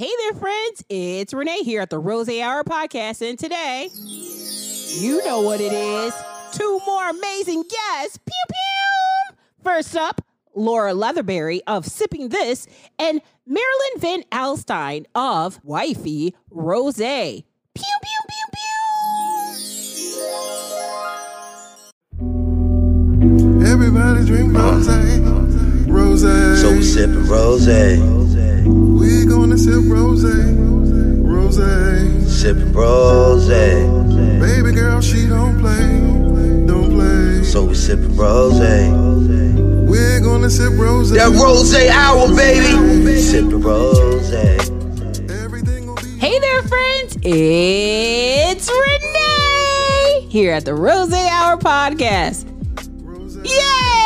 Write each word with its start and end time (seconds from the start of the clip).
Hey 0.00 0.08
there, 0.20 0.32
friends. 0.32 0.82
It's 0.88 1.34
Renee 1.34 1.62
here 1.62 1.82
at 1.82 1.90
the 1.90 1.98
Rose 1.98 2.30
Hour 2.30 2.64
Podcast. 2.64 3.20
And 3.20 3.38
today, 3.38 3.90
you 3.92 5.22
know 5.26 5.42
what 5.42 5.60
it 5.60 5.74
is. 5.74 6.14
Two 6.52 6.80
more 6.86 7.10
amazing 7.10 7.64
guests. 7.64 8.16
Pew 8.16 8.32
pew. 8.48 9.36
First 9.62 9.94
up, 9.94 10.22
Laura 10.54 10.94
Leatherberry 10.94 11.60
of 11.66 11.84
Sipping 11.84 12.30
This 12.30 12.66
and 12.98 13.20
Marilyn 13.44 13.98
Van 13.98 14.22
Alstein 14.32 15.04
of 15.14 15.62
Wifey 15.64 16.34
Rosé. 16.50 17.44
Pew 17.74 17.84
pew 18.02 18.20
pew 18.30 18.46
pew. 22.16 23.66
Everybody 23.66 24.24
drink 24.24 24.56
rose, 24.56 24.88
uh-huh. 24.88 25.39
Rose. 25.90 26.22
So 26.60 26.72
we 26.72 26.82
sipping 26.82 27.26
rose, 27.26 27.66
We 27.66 29.24
gonna 29.26 29.58
sip 29.58 29.82
rose, 29.86 30.24
rose. 30.24 31.56
sipping 32.40 32.72
rose. 32.72 33.48
Baby 33.48 34.72
girl, 34.72 35.00
she 35.00 35.26
don't 35.28 35.58
play, 35.60 36.66
don't 36.66 36.90
play. 36.90 37.44
So 37.44 37.64
we 37.64 37.74
sipping 37.74 38.16
rose. 38.16 38.58
We're 39.88 40.20
gonna 40.20 40.50
sip 40.50 40.72
rose. 40.74 41.10
That 41.10 41.30
rose 41.32 41.74
hour, 41.74 42.28
baby. 42.34 43.18
Sipping 43.20 43.60
rose. 43.60 44.32
Everything. 44.32 45.96
Hey 46.18 46.38
there, 46.38 46.62
friends. 46.62 47.16
It's 47.22 48.70
Renee 48.70 50.26
here 50.28 50.52
at 50.52 50.64
the 50.64 50.74
Rose 50.74 51.12
Hour 51.12 51.56
Podcast. 51.58 52.46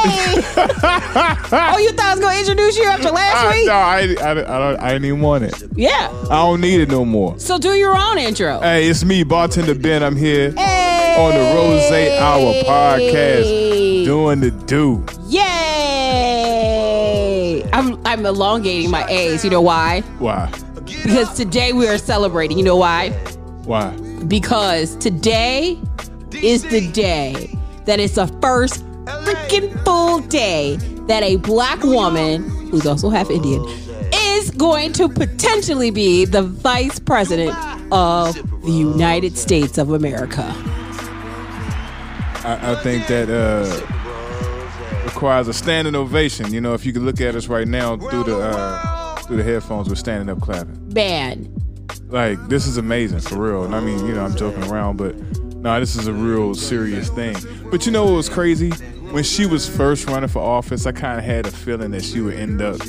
Oh, 0.06 1.78
you 1.78 1.90
thought 1.92 2.06
I 2.06 2.10
was 2.14 2.20
going 2.20 2.34
to 2.34 2.40
introduce 2.40 2.76
you 2.76 2.84
after 2.84 3.10
last 3.10 3.44
Uh, 3.44 3.50
week? 3.54 3.66
no, 3.66 3.72
I, 3.72 4.14
I, 4.20 4.30
I, 4.30 4.34
don't, 4.34 4.76
I 4.80 4.88
didn't 4.92 5.04
even 5.06 5.20
want 5.20 5.44
it. 5.44 5.54
Yeah. 5.74 6.08
I 6.24 6.36
don't 6.36 6.60
need 6.60 6.80
it 6.80 6.88
no 6.90 7.04
more. 7.04 7.38
So 7.38 7.58
do 7.58 7.74
your 7.74 7.96
own 7.96 8.18
intro. 8.18 8.60
Hey, 8.60 8.88
it's 8.88 9.04
me, 9.04 9.22
bartender 9.24 9.74
Ben. 9.74 10.02
I'm 10.02 10.16
here 10.16 10.50
Hey! 10.52 11.16
on 11.18 11.32
the 11.32 11.38
Rose 11.54 11.90
Hour 12.20 12.52
podcast, 12.64 14.04
doing 14.04 14.40
the 14.40 14.50
do. 14.50 15.04
Yay! 16.34 17.62
I'm 17.72 17.98
I'm 18.06 18.24
elongating 18.26 18.90
my 18.90 19.04
A's. 19.08 19.44
You 19.44 19.50
know 19.50 19.60
why? 19.62 20.00
Why? 20.18 20.50
Because 20.84 21.34
today 21.36 21.72
we 21.72 21.86
are 21.88 21.98
celebrating. 21.98 22.58
You 22.58 22.64
know 22.64 22.76
why? 22.76 23.10
Why? 23.64 23.90
Because 24.28 24.96
today 24.96 25.78
is 26.32 26.62
the 26.64 26.90
day 26.92 27.56
that 27.86 28.00
it's 28.00 28.14
the 28.16 28.26
first 28.40 28.84
freaking 29.04 29.84
full 29.84 30.20
day 30.20 30.76
that 31.06 31.22
a 31.22 31.36
black 31.36 31.82
woman, 31.82 32.48
who's 32.70 32.86
also 32.86 33.10
half 33.10 33.30
Indian, 33.30 33.64
is 34.14 34.50
going 34.52 34.92
to 34.94 35.08
potentially 35.08 35.90
be 35.90 36.24
the 36.24 36.42
vice 36.42 36.98
president 36.98 37.56
of 37.92 38.34
the 38.62 38.72
United 38.72 39.36
States 39.36 39.78
of 39.78 39.90
America. 39.90 40.44
I, 42.44 42.72
I 42.72 42.74
think 42.82 43.06
that 43.06 43.28
uh, 43.30 45.04
requires 45.04 45.48
a 45.48 45.52
standing 45.52 45.94
ovation. 45.94 46.52
You 46.52 46.60
know, 46.60 46.74
if 46.74 46.84
you 46.84 46.92
can 46.92 47.04
look 47.04 47.20
at 47.20 47.34
us 47.34 47.46
right 47.48 47.66
now 47.68 47.96
through 47.96 48.24
the 48.24 48.38
uh, 48.38 49.16
through 49.22 49.38
the 49.38 49.42
headphones, 49.42 49.88
we're 49.88 49.94
standing 49.94 50.28
up 50.34 50.40
clapping. 50.42 50.92
Man, 50.92 51.54
Like 52.08 52.38
this 52.48 52.66
is 52.66 52.76
amazing 52.76 53.20
for 53.20 53.36
real. 53.36 53.64
And 53.64 53.74
I 53.74 53.80
mean, 53.80 54.06
you 54.06 54.14
know, 54.14 54.24
I'm 54.24 54.36
joking 54.36 54.64
around, 54.64 54.96
but 54.98 55.16
no, 55.56 55.80
this 55.80 55.96
is 55.96 56.06
a 56.06 56.12
real 56.12 56.54
serious 56.54 57.08
thing. 57.10 57.36
But 57.70 57.86
you 57.86 57.92
know 57.92 58.04
what 58.04 58.14
was 58.14 58.28
crazy? 58.28 58.72
When 59.14 59.22
she 59.22 59.46
was 59.46 59.68
first 59.68 60.08
running 60.08 60.28
for 60.28 60.40
office, 60.40 60.86
I 60.86 60.90
kind 60.90 61.20
of 61.20 61.24
had 61.24 61.46
a 61.46 61.50
feeling 61.52 61.92
that 61.92 62.02
she 62.02 62.20
would 62.20 62.34
end 62.34 62.60
up 62.60 62.80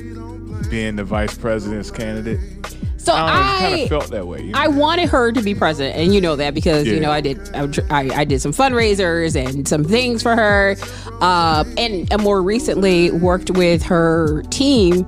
being 0.71 0.95
the 0.95 1.03
vice 1.03 1.37
president's 1.37 1.91
candidate. 1.91 2.39
so 2.97 3.13
I, 3.13 3.57
kind 3.59 3.81
of 3.81 3.89
felt 3.89 4.07
that 4.09 4.25
way. 4.25 4.41
You 4.41 4.53
know? 4.53 4.57
I 4.59 4.67
wanted 4.69 5.07
her 5.09 5.31
to 5.31 5.39
be 5.43 5.53
president, 5.53 5.95
and 5.95 6.15
you 6.15 6.19
know 6.19 6.35
that 6.35 6.55
because 6.55 6.87
you 6.87 6.99
know 6.99 7.11
I 7.11 7.21
did 7.21 7.37
I, 7.53 7.69
I, 7.91 8.09
I 8.21 8.25
did 8.25 8.41
some 8.41 8.53
fundraisers 8.53 9.35
and 9.35 9.67
some 9.67 9.83
things 9.83 10.23
for 10.23 10.35
her, 10.35 10.75
uh, 11.21 11.63
and, 11.77 12.11
and 12.11 12.23
more 12.23 12.41
recently 12.41 13.11
worked 13.11 13.51
with 13.51 13.83
her 13.83 14.41
team 14.49 15.05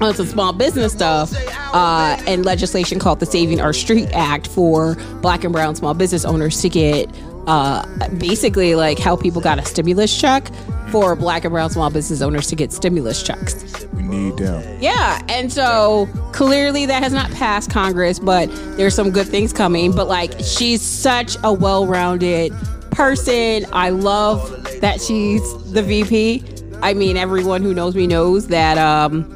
on 0.00 0.14
some 0.14 0.26
small 0.26 0.54
business 0.54 0.92
stuff 0.94 1.34
uh, 1.74 2.16
and 2.26 2.46
legislation 2.46 2.98
called 2.98 3.20
the 3.20 3.26
Saving 3.26 3.60
Our 3.60 3.74
Street 3.74 4.08
Act 4.14 4.46
for 4.46 4.94
Black 5.20 5.44
and 5.44 5.52
Brown 5.52 5.74
small 5.74 5.92
business 5.92 6.24
owners 6.24 6.62
to 6.62 6.70
get 6.70 7.10
uh, 7.48 8.08
basically 8.18 8.74
like 8.74 8.98
how 8.98 9.16
people 9.16 9.40
got 9.40 9.58
a 9.58 9.64
stimulus 9.64 10.16
check 10.18 10.50
for 10.90 11.16
Black 11.16 11.44
and 11.44 11.52
Brown 11.52 11.70
small 11.70 11.90
business 11.90 12.20
owners 12.22 12.46
to 12.48 12.56
get 12.56 12.72
stimulus 12.72 13.22
checks. 13.22 13.86
we 13.94 14.02
need 14.02 14.36
them. 14.36 14.78
Yeah, 14.80 15.20
and 15.28 15.52
so 15.52 16.08
clearly 16.32 16.86
that 16.86 17.02
has 17.02 17.12
not 17.12 17.30
passed 17.32 17.70
Congress, 17.70 18.18
but 18.18 18.46
there's 18.76 18.94
some 18.94 19.10
good 19.10 19.26
things 19.26 19.52
coming. 19.52 19.92
But 19.92 20.08
like, 20.08 20.32
she's 20.40 20.82
such 20.82 21.36
a 21.42 21.52
well-rounded 21.52 22.52
person. 22.90 23.66
I 23.72 23.90
love 23.90 24.50
that 24.80 25.00
she's 25.00 25.72
the 25.72 25.82
VP. 25.82 26.44
I 26.82 26.94
mean, 26.94 27.16
everyone 27.16 27.62
who 27.62 27.74
knows 27.74 27.94
me 27.94 28.06
knows 28.06 28.48
that 28.48 28.78
um, 28.78 29.26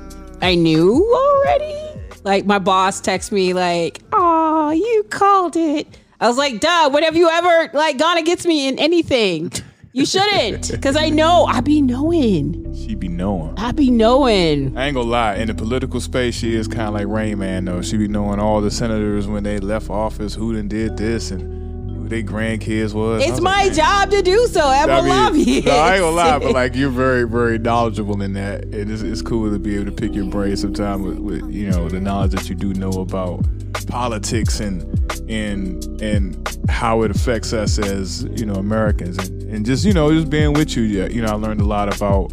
I 0.42 0.54
knew 0.54 1.02
already. 1.14 1.78
Like 2.24 2.46
my 2.46 2.58
boss 2.58 3.00
texted 3.00 3.32
me 3.32 3.52
like, 3.52 4.00
"Oh, 4.12 4.70
you 4.70 5.04
called 5.10 5.56
it." 5.56 5.88
I 6.22 6.28
was 6.28 6.38
like, 6.38 6.60
"Duh, 6.60 6.88
what 6.90 7.02
have 7.02 7.16
you 7.16 7.28
ever 7.28 7.70
like 7.74 7.98
gone 7.98 8.16
against 8.16 8.46
me 8.46 8.68
in 8.68 8.78
anything?" 8.78 9.50
You 9.92 10.06
shouldn't, 10.06 10.70
because 10.70 10.96
I 10.96 11.08
know 11.10 11.44
I 11.44 11.60
be 11.60 11.82
knowing. 11.82 12.74
She 12.74 12.94
be 12.94 13.08
knowing. 13.08 13.58
I 13.58 13.72
be 13.72 13.90
knowing. 13.90 14.78
I 14.78 14.86
ain't 14.86 14.94
gonna 14.94 15.10
lie. 15.10 15.34
In 15.34 15.48
the 15.48 15.54
political 15.54 16.00
space, 16.00 16.36
she 16.36 16.54
is 16.54 16.68
kind 16.68 16.88
of 16.88 16.94
like 16.94 17.08
Rain 17.08 17.40
Man, 17.40 17.64
though. 17.64 17.82
She 17.82 17.96
be 17.96 18.06
knowing 18.06 18.38
all 18.38 18.60
the 18.60 18.70
senators 18.70 19.26
when 19.26 19.42
they 19.42 19.58
left 19.58 19.90
office, 19.90 20.32
who 20.32 20.54
done 20.54 20.68
did 20.68 20.96
this, 20.96 21.32
and 21.32 21.61
who 22.02 22.08
their 22.08 22.22
grandkids 22.22 22.92
was. 22.92 23.22
It's 23.22 23.32
was 23.32 23.40
my 23.40 23.64
like, 23.64 23.74
job 23.74 24.10
to 24.10 24.22
do 24.22 24.46
so. 24.48 24.60
I'm 24.60 24.90
I 24.90 24.98
a 24.98 25.02
mean, 25.02 25.10
lobbyist. 25.10 25.66
No, 25.66 25.72
I 25.72 25.94
ain't 25.94 26.02
gonna 26.02 26.16
lie, 26.16 26.38
but 26.38 26.52
like 26.54 26.74
you're 26.74 26.90
very, 26.90 27.26
very 27.26 27.58
knowledgeable 27.58 28.20
in 28.22 28.32
that, 28.34 28.64
and 28.64 28.90
it's, 28.90 29.02
it's 29.02 29.22
cool 29.22 29.50
to 29.50 29.58
be 29.58 29.76
able 29.76 29.86
to 29.86 29.92
pick 29.92 30.14
your 30.14 30.26
brain 30.26 30.56
sometime 30.56 31.02
with, 31.02 31.18
with 31.18 31.50
you 31.50 31.70
know 31.70 31.88
the 31.88 32.00
knowledge 32.00 32.32
that 32.32 32.48
you 32.48 32.54
do 32.54 32.74
know 32.74 32.90
about 32.90 33.44
politics 33.86 34.60
and 34.60 34.82
and 35.30 35.84
and 36.00 36.58
how 36.68 37.02
it 37.02 37.10
affects 37.10 37.52
us 37.52 37.78
as 37.78 38.24
you 38.24 38.46
know 38.46 38.54
Americans, 38.54 39.18
and, 39.18 39.42
and 39.44 39.66
just 39.66 39.84
you 39.84 39.92
know 39.92 40.12
just 40.12 40.30
being 40.30 40.52
with 40.52 40.76
you, 40.76 40.82
yeah, 40.82 41.06
you 41.06 41.22
know 41.22 41.28
I 41.28 41.34
learned 41.34 41.60
a 41.60 41.66
lot 41.66 41.94
about 41.94 42.32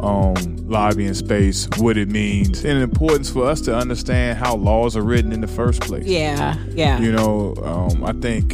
um, 0.00 0.56
lobbying 0.66 1.14
space, 1.14 1.68
what 1.76 1.98
it 1.98 2.08
means, 2.08 2.64
and 2.64 2.78
the 2.78 2.82
importance 2.82 3.28
for 3.30 3.46
us 3.46 3.60
to 3.62 3.76
understand 3.76 4.38
how 4.38 4.54
laws 4.54 4.96
are 4.96 5.02
written 5.02 5.32
in 5.32 5.40
the 5.40 5.46
first 5.46 5.82
place 5.82 6.06
yeah, 6.06 6.56
yeah. 6.70 6.98
you 7.00 7.12
know 7.12 7.54
um, 7.64 8.04
i 8.04 8.12
think 8.12 8.52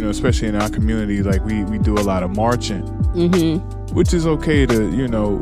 you 0.00 0.06
know 0.06 0.10
especially 0.10 0.48
in 0.48 0.56
our 0.56 0.70
community 0.70 1.22
like 1.22 1.44
we, 1.44 1.62
we 1.64 1.76
do 1.78 1.92
a 1.94 2.00
lot 2.00 2.22
of 2.22 2.34
marching 2.34 2.82
Mm-hmm. 3.10 3.94
which 3.94 4.14
is 4.14 4.26
okay 4.26 4.64
to 4.64 4.90
you 4.96 5.06
know 5.06 5.38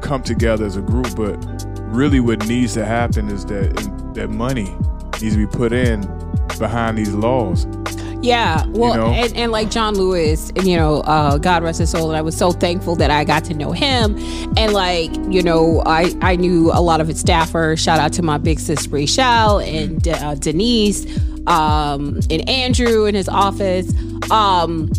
come 0.00 0.20
together 0.22 0.64
as 0.66 0.76
a 0.76 0.80
group 0.80 1.14
but 1.14 1.36
really 1.94 2.18
what 2.18 2.44
needs 2.48 2.74
to 2.74 2.84
happen 2.84 3.28
is 3.28 3.44
that 3.46 3.72
that 4.14 4.30
money 4.30 4.74
needs 5.20 5.34
to 5.34 5.36
be 5.36 5.46
put 5.46 5.72
in 5.72 6.00
behind 6.58 6.98
these 6.98 7.14
laws 7.14 7.66
Yeah, 8.22 8.64
well, 8.68 8.94
know? 8.96 9.06
and, 9.12 9.36
and 9.36 9.50
like 9.52 9.68
John 9.70 9.94
Lewis, 9.96 10.52
you 10.62 10.76
know, 10.76 11.00
uh, 11.00 11.38
God 11.38 11.64
rest 11.64 11.80
his 11.80 11.90
soul, 11.90 12.08
and 12.08 12.16
I 12.16 12.22
was 12.22 12.36
so 12.36 12.52
thankful 12.52 12.94
that 12.96 13.10
I 13.10 13.24
got 13.24 13.42
to 13.46 13.54
know 13.54 13.72
him, 13.72 14.16
and 14.56 14.72
like 14.72 15.10
you 15.28 15.42
know, 15.42 15.82
I 15.86 16.14
I 16.22 16.36
knew 16.36 16.70
a 16.72 16.80
lot 16.80 17.00
of 17.00 17.08
his 17.08 17.22
staffers. 17.22 17.78
Shout 17.80 17.98
out 17.98 18.12
to 18.14 18.22
my 18.22 18.38
big 18.38 18.60
sis 18.60 18.86
Rachel 18.86 19.58
and 19.58 20.06
uh, 20.06 20.36
Denise, 20.36 21.04
um, 21.46 22.20
and 22.30 22.48
Andrew 22.48 23.06
in 23.06 23.14
his 23.14 23.28
office, 23.28 23.92
um, 24.30 24.90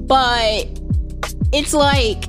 but 0.00 0.66
it's 1.52 1.74
like 1.74 2.24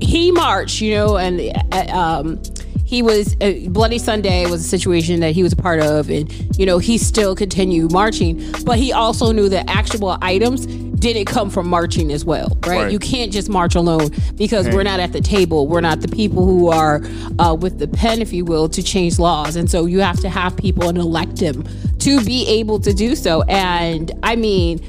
he 0.00 0.32
marched, 0.32 0.80
you 0.80 0.94
know, 0.94 1.16
and 1.16 1.40
uh, 1.72 1.96
um, 1.96 2.42
he 2.84 3.02
was 3.02 3.36
uh, 3.40 3.52
Bloody 3.68 3.98
Sunday 3.98 4.50
was 4.50 4.64
a 4.64 4.68
situation 4.68 5.20
that 5.20 5.32
he 5.32 5.42
was 5.42 5.52
a 5.52 5.56
part 5.56 5.80
of, 5.80 6.10
and 6.10 6.30
you 6.58 6.66
know 6.66 6.78
he 6.78 6.98
still 6.98 7.36
continued 7.36 7.92
marching, 7.92 8.42
but 8.64 8.78
he 8.78 8.92
also 8.92 9.30
knew 9.30 9.48
the 9.48 9.68
actual 9.70 10.18
items 10.20 10.66
didn't 11.00 11.24
come 11.24 11.50
from 11.50 11.68
marching 11.68 12.12
as 12.12 12.24
well, 12.24 12.56
right? 12.66 12.82
Right. 12.82 12.92
You 12.92 12.98
can't 12.98 13.32
just 13.32 13.48
march 13.48 13.74
alone 13.74 14.10
because 14.36 14.68
we're 14.68 14.82
not 14.84 15.00
at 15.00 15.12
the 15.12 15.20
table. 15.20 15.66
We're 15.66 15.80
not 15.80 16.00
the 16.00 16.08
people 16.08 16.44
who 16.46 16.68
are 16.68 17.00
uh, 17.38 17.54
with 17.54 17.78
the 17.78 17.88
pen, 17.88 18.20
if 18.22 18.32
you 18.32 18.44
will, 18.44 18.68
to 18.68 18.82
change 18.82 19.18
laws, 19.18 19.56
and 19.56 19.70
so 19.70 19.86
you 19.86 20.00
have 20.00 20.20
to 20.20 20.28
have 20.28 20.56
people 20.56 20.88
and 20.88 20.98
elect 20.98 21.36
them 21.36 21.64
to 22.00 22.22
be 22.24 22.46
able 22.46 22.78
to 22.80 22.92
do 22.92 23.16
so. 23.16 23.42
And 23.42 24.12
I 24.22 24.36
mean, 24.36 24.80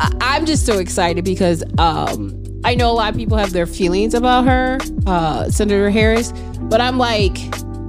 I- 0.00 0.12
I'm 0.20 0.46
just 0.46 0.66
so 0.66 0.78
excited 0.78 1.24
because 1.24 1.62
um, 1.78 2.42
I 2.64 2.74
know 2.74 2.90
a 2.90 2.94
lot 2.94 3.10
of 3.12 3.16
people 3.18 3.36
have 3.36 3.52
their 3.52 3.66
feelings 3.66 4.14
about 4.14 4.44
her, 4.46 4.78
uh, 5.06 5.48
Senator 5.50 5.90
Harris, 5.90 6.32
but 6.62 6.80
I'm 6.80 6.98
like, 6.98 7.36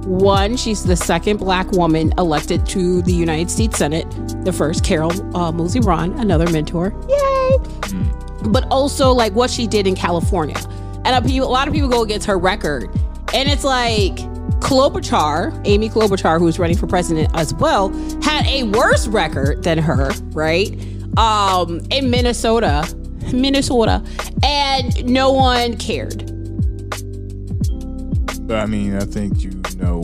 one, 0.06 0.56
she's 0.56 0.84
the 0.84 0.96
second 0.96 1.38
black 1.38 1.70
woman 1.72 2.12
elected 2.16 2.64
to 2.66 3.02
the 3.02 3.12
United 3.12 3.50
States 3.50 3.76
Senate, 3.76 4.08
the 4.44 4.52
first 4.52 4.84
Carol 4.84 5.12
uh, 5.36 5.50
Moseley 5.50 5.80
Braun, 5.80 6.12
another 6.18 6.48
mentor. 6.50 6.94
Yay! 7.08 7.58
But 8.48 8.66
also, 8.70 9.10
like, 9.12 9.34
what 9.34 9.50
she 9.50 9.66
did 9.66 9.86
in 9.86 9.96
California. 9.96 10.56
And 11.04 11.08
a, 11.08 11.28
people, 11.28 11.48
a 11.48 11.50
lot 11.50 11.66
of 11.66 11.74
people 11.74 11.88
go 11.88 12.02
against 12.02 12.26
her 12.26 12.38
record. 12.38 12.84
And 13.34 13.48
it's 13.48 13.64
like, 13.64 14.16
Klobuchar, 14.60 15.60
Amy 15.64 15.88
Klobuchar, 15.88 16.38
who's 16.38 16.58
running 16.58 16.76
for 16.76 16.86
president 16.86 17.28
as 17.34 17.52
well, 17.54 17.88
had 18.22 18.46
a 18.46 18.64
worse 18.64 19.06
record 19.08 19.62
than 19.64 19.78
her, 19.78 20.10
right? 20.32 20.72
Um, 21.16 21.80
in 21.90 22.10
Minnesota, 22.10 22.88
Minnesota, 23.32 24.04
and 24.44 25.04
no 25.04 25.32
one 25.32 25.76
cared. 25.76 26.30
I 28.50 28.66
mean, 28.66 28.96
I 28.96 29.00
think 29.00 29.42
you 29.42 29.50
know 29.76 29.95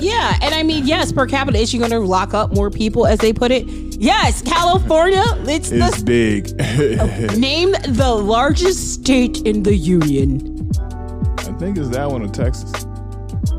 Yeah, 0.00 0.36
and 0.42 0.54
I 0.54 0.62
mean, 0.62 0.86
yes, 0.86 1.12
per 1.12 1.26
capita, 1.26 1.58
is 1.58 1.70
she 1.70 1.78
going 1.78 1.90
to 1.90 2.00
lock 2.00 2.34
up 2.34 2.52
more 2.54 2.70
people, 2.70 3.06
as 3.06 3.18
they 3.20 3.32
put 3.32 3.50
it? 3.50 3.66
Yes, 3.66 4.42
California, 4.42 5.22
it's 5.46 5.70
It's 5.70 5.98
the 5.98 6.04
big. 6.04 6.56
name 7.38 7.72
the 7.88 8.10
largest 8.12 8.94
state 8.94 9.42
in 9.46 9.62
the 9.62 9.74
union. 9.74 10.70
I 11.38 11.52
think 11.58 11.78
it's 11.78 11.88
that 11.90 12.10
one 12.10 12.22
in 12.22 12.32
Texas. 12.32 12.72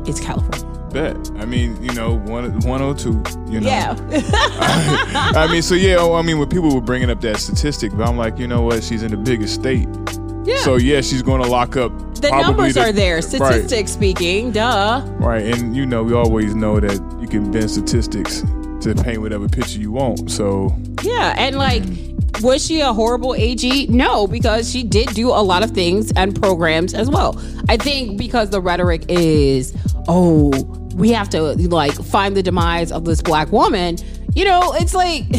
It's 0.06 0.20
California. 0.20 0.70
Bet. 0.90 1.16
I 1.38 1.44
mean, 1.46 1.82
you 1.82 1.92
know, 1.94 2.18
one 2.18 2.60
one 2.60 2.80
or 2.82 2.94
two. 2.94 3.20
You 3.48 3.60
know. 3.60 3.66
Yeah, 3.66 3.96
I 5.34 5.48
mean, 5.50 5.62
so 5.62 5.74
yeah. 5.74 5.96
oh, 5.98 6.14
I 6.14 6.22
mean, 6.22 6.38
when 6.38 6.48
people 6.48 6.72
were 6.74 6.80
bringing 6.80 7.10
up 7.10 7.20
that 7.22 7.38
statistic, 7.38 7.90
but 7.96 8.06
I'm 8.06 8.16
like, 8.16 8.38
you 8.38 8.46
know 8.46 8.62
what? 8.62 8.84
She's 8.84 9.02
in 9.02 9.10
the 9.10 9.16
biggest 9.16 9.54
state. 9.54 9.88
yeah. 10.44 10.58
So 10.58 10.76
yeah, 10.76 11.00
she's 11.00 11.22
going 11.22 11.42
to 11.42 11.48
lock 11.48 11.76
up. 11.76 11.90
The 12.30 12.40
numbers 12.42 12.74
the- 12.74 12.80
are 12.82 12.92
there, 12.92 13.16
Right. 13.16 13.24
statistics 13.24 13.92
speaking. 13.92 14.50
Duh. 14.52 15.02
Right, 15.18 15.44
and 15.44 15.76
you 15.76 15.86
know 15.86 16.02
we 16.02 16.12
always 16.14 16.54
know 16.54 16.80
that 16.80 17.00
you 17.20 17.28
can 17.28 17.50
bend 17.50 17.70
statistics 17.70 18.42
to 18.82 18.94
paint 18.94 19.20
whatever 19.20 19.48
picture 19.48 19.78
you 19.80 19.92
want. 19.92 20.30
So 20.30 20.74
Yeah, 21.02 21.34
and 21.38 21.56
like, 21.56 21.82
was 22.42 22.64
she 22.64 22.80
a 22.80 22.92
horrible 22.92 23.34
AG? 23.34 23.86
No, 23.88 24.26
because 24.26 24.70
she 24.70 24.82
did 24.82 25.08
do 25.14 25.28
a 25.28 25.42
lot 25.42 25.62
of 25.62 25.70
things 25.70 26.12
and 26.16 26.40
programs 26.40 26.92
as 26.94 27.08
well. 27.08 27.40
I 27.68 27.76
think 27.76 28.18
because 28.18 28.50
the 28.50 28.60
rhetoric 28.60 29.04
is, 29.08 29.72
oh, 30.08 30.50
we 30.96 31.10
have 31.10 31.28
to 31.30 31.40
like 31.68 31.92
find 31.92 32.36
the 32.36 32.42
demise 32.42 32.92
of 32.92 33.04
this 33.04 33.20
black 33.22 33.50
woman. 33.52 33.96
You 34.34 34.44
know, 34.44 34.72
it's 34.74 34.94
like. 34.94 35.24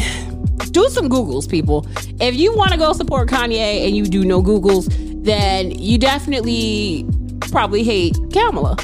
Do 0.72 0.88
some 0.90 1.08
Googles, 1.08 1.48
people. 1.48 1.86
If 2.20 2.34
you 2.34 2.54
want 2.54 2.72
to 2.72 2.76
go 2.78 2.92
support 2.92 3.28
Kanye 3.28 3.86
and 3.86 3.96
you 3.96 4.04
do 4.04 4.24
no 4.26 4.42
Googles, 4.42 4.88
then 5.26 5.70
you 5.72 5.98
definitely 5.98 7.06
probably 7.50 7.82
hate 7.82 8.16
Kamala. 8.32 8.76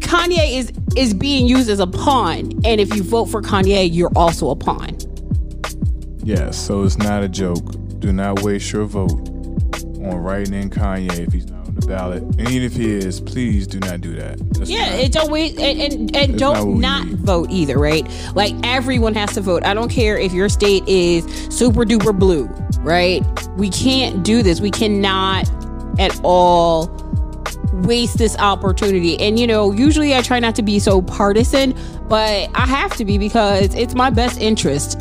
Kanye 0.00 0.58
is 0.58 0.72
is 0.96 1.14
being 1.14 1.46
used 1.46 1.70
as 1.70 1.78
a 1.78 1.86
pawn, 1.86 2.50
and 2.64 2.80
if 2.80 2.94
you 2.96 3.02
vote 3.02 3.26
for 3.26 3.40
Kanye, 3.42 3.88
you're 3.92 4.10
also 4.16 4.50
a 4.50 4.56
pawn. 4.56 4.96
yes, 6.24 6.56
so 6.58 6.82
it's 6.82 6.98
not 6.98 7.22
a 7.22 7.28
joke. 7.28 7.64
Do 8.00 8.12
not 8.12 8.42
waste 8.42 8.72
your 8.72 8.84
vote 8.86 9.12
on 10.02 10.16
writing 10.16 10.54
in 10.54 10.70
Kanye 10.70 11.18
if 11.26 11.32
he's 11.32 11.46
not 11.50 11.66
on 11.68 11.74
the 11.76 11.86
ballot, 11.86 12.22
and 12.22 12.40
even 12.48 12.62
if 12.64 12.72
he 12.74 12.90
is, 12.92 13.20
please 13.20 13.66
do 13.68 13.78
not 13.78 14.00
do 14.00 14.14
that. 14.16 14.38
That's 14.54 14.68
Yeah, 14.68 14.90
not- 14.90 14.98
it 14.98 15.12
don't 15.12 15.30
wait 15.30 15.58
and 15.60 15.80
and, 15.80 16.16
and 16.16 16.32
It's 16.32 16.40
not 16.40 16.54
don't 16.54 16.80
not 16.80 17.06
vote 17.06 17.50
either, 17.50 17.78
right? 17.78 18.04
Like 18.34 18.54
everyone 18.64 19.14
has 19.14 19.32
to 19.34 19.40
vote. 19.40 19.64
I 19.64 19.74
don't 19.74 19.90
care 19.90 20.18
if 20.18 20.32
your 20.32 20.48
state 20.48 20.82
is 20.88 21.24
super 21.54 21.84
duper 21.84 22.18
blue, 22.18 22.48
right? 22.82 23.22
We 23.56 23.70
can't 23.70 24.22
do 24.22 24.42
this. 24.42 24.60
We 24.60 24.70
cannot 24.70 25.50
at 25.98 26.18
all 26.22 26.88
waste 27.72 28.18
this 28.18 28.36
opportunity. 28.38 29.18
And 29.18 29.38
you 29.38 29.46
know, 29.46 29.72
usually 29.72 30.14
I 30.14 30.22
try 30.22 30.40
not 30.40 30.54
to 30.56 30.62
be 30.62 30.78
so 30.78 31.02
partisan, 31.02 31.74
but 32.08 32.50
I 32.54 32.66
have 32.66 32.96
to 32.96 33.04
be 33.04 33.18
because 33.18 33.74
it's 33.74 33.94
my 33.94 34.10
best 34.10 34.40
interest. 34.40 35.00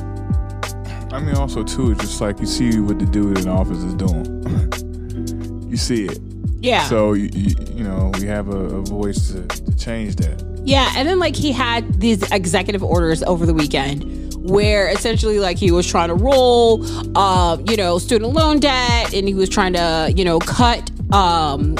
I 1.12 1.20
mean, 1.20 1.36
also 1.36 1.64
too, 1.64 1.92
it's 1.92 2.02
just 2.02 2.22
like 2.22 2.40
you 2.40 2.46
see 2.46 2.80
what 2.80 3.00
the 3.00 3.06
dude 3.06 3.40
in 3.40 3.48
office 3.48 3.80
is 3.80 3.94
doing. 3.96 5.68
you 5.70 5.78
see 5.78 6.06
it. 6.06 6.20
Yeah. 6.62 6.84
So 6.88 7.14
you, 7.14 7.30
you, 7.34 7.56
you 7.74 7.84
know 7.84 8.12
we 8.20 8.28
have 8.28 8.50
a, 8.50 8.58
a 8.58 8.82
voice 8.82 9.32
to, 9.32 9.48
to 9.48 9.78
change 9.78 10.18
that. 10.18 10.44
Yeah, 10.66 10.92
and 10.96 11.08
then 11.08 11.20
like 11.20 11.36
he 11.36 11.52
had 11.52 12.00
these 12.00 12.30
executive 12.32 12.84
orders 12.84 13.24
over 13.24 13.46
the 13.46 13.54
weekend 13.54 14.29
where 14.50 14.90
essentially 14.90 15.40
like 15.40 15.58
he 15.58 15.72
was 15.72 15.88
trying 15.88 16.10
to 16.10 16.16
roll 16.16 16.86
um, 17.18 17.64
you 17.70 17.78
know, 17.78 17.98
student 17.98 18.34
loan 18.34 18.60
debt 18.60 19.14
and 19.14 19.28
he 19.28 19.34
was 19.34 19.50
trying 19.50 19.74
to, 19.74 20.12
you 20.16 20.26
know, 20.26 20.40
cut 20.40 20.90
um 21.14 21.76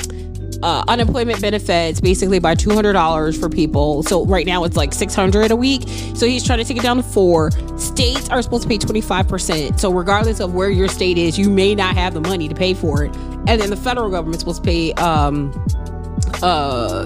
uh, 0.62 0.84
unemployment 0.90 1.42
benefits 1.42 2.02
basically 2.02 2.40
by 2.40 2.54
two 2.54 2.72
hundred 2.72 2.94
dollars 2.94 3.40
for 3.40 3.50
people. 3.50 4.04
So 4.04 4.26
right 4.26 4.46
now 4.46 4.64
it's 4.66 4.76
like 4.76 4.94
six 4.94 5.16
hundred 5.16 5.52
a 5.52 5.56
week. 5.56 5.84
So 6.16 6.26
he's 6.26 6.46
trying 6.46 6.60
to 6.60 6.66
take 6.66 6.78
it 6.78 6.84
down 6.84 6.98
to 6.98 7.04
four. 7.04 7.52
States 7.78 8.30
are 8.30 8.42
supposed 8.42 8.64
to 8.64 8.70
pay 8.70 8.78
twenty 8.78 9.02
five 9.02 9.28
percent. 9.28 9.80
So 9.80 9.92
regardless 9.92 10.40
of 10.40 10.54
where 10.54 10.70
your 10.70 10.88
state 10.90 11.18
is, 11.18 11.38
you 11.40 11.50
may 11.50 11.76
not 11.76 11.96
have 11.96 12.14
the 12.14 12.22
money 12.22 12.50
to 12.50 12.56
pay 12.56 12.74
for 12.74 13.06
it. 13.06 13.16
And 13.48 13.62
then 13.62 13.70
the 13.70 13.78
federal 13.78 14.10
government's 14.10 14.40
supposed 14.42 14.64
to 14.64 14.68
pay 14.68 14.92
um, 14.94 15.52
uh 16.44 17.06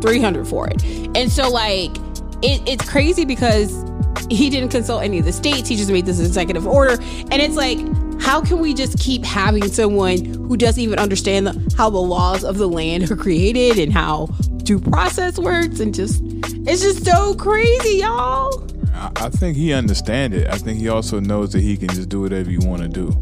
300 0.00 0.46
for 0.46 0.68
it 0.68 0.82
and 1.16 1.30
so 1.32 1.48
like 1.48 1.96
it, 2.42 2.62
it's 2.68 2.88
crazy 2.88 3.24
because 3.24 3.82
he 4.30 4.50
didn't 4.50 4.70
consult 4.70 5.02
any 5.02 5.18
of 5.18 5.24
the 5.24 5.32
states 5.32 5.68
he 5.68 5.76
just 5.76 5.90
made 5.90 6.06
this 6.06 6.20
executive 6.20 6.66
order 6.66 6.92
and 7.30 7.34
it's 7.34 7.56
like 7.56 7.78
how 8.20 8.40
can 8.40 8.58
we 8.58 8.72
just 8.74 8.98
keep 8.98 9.24
having 9.24 9.66
someone 9.68 10.24
who 10.24 10.56
doesn't 10.56 10.82
even 10.82 10.98
understand 10.98 11.46
the, 11.46 11.74
how 11.76 11.90
the 11.90 11.98
laws 11.98 12.42
of 12.44 12.56
the 12.58 12.66
land 12.68 13.10
are 13.10 13.16
created 13.16 13.78
and 13.78 13.92
how 13.92 14.26
due 14.64 14.78
process 14.80 15.38
works 15.38 15.80
and 15.80 15.94
just 15.94 16.22
it's 16.66 16.82
just 16.82 17.04
so 17.04 17.34
crazy 17.34 17.98
y'all 17.98 18.66
I, 18.94 19.10
I 19.16 19.28
think 19.28 19.56
he 19.58 19.74
understands 19.74 20.34
it. 20.34 20.46
I 20.48 20.56
think 20.56 20.78
he 20.78 20.88
also 20.88 21.20
knows 21.20 21.52
that 21.52 21.60
he 21.60 21.76
can 21.76 21.88
just 21.88 22.08
do 22.08 22.22
whatever 22.22 22.50
you 22.50 22.60
want 22.60 22.80
to 22.82 22.88
do. 22.88 23.14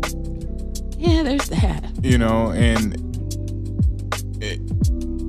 yeah 0.96 1.23
there's 1.25 1.49
that 1.49 1.85
You 2.02 2.17
know, 2.19 2.52
and 2.52 2.94
it, 4.41 4.61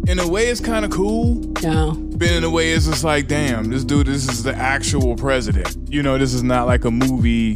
in 0.07 0.19
a 0.19 0.27
way, 0.27 0.47
it's 0.49 0.59
kind 0.61 0.85
of 0.85 0.91
cool. 0.91 1.35
no 1.63 1.93
But 2.17 2.31
in 2.31 2.43
a 2.43 2.49
way, 2.49 2.71
it's 2.71 2.85
just 2.85 3.03
like, 3.03 3.27
damn, 3.27 3.69
this 3.69 3.83
dude, 3.83 4.07
this 4.07 4.29
is 4.29 4.43
the 4.43 4.55
actual 4.55 5.15
president. 5.15 5.77
You 5.91 6.01
know, 6.01 6.17
this 6.17 6.33
is 6.33 6.43
not 6.43 6.65
like 6.65 6.85
a 6.85 6.91
movie. 6.91 7.55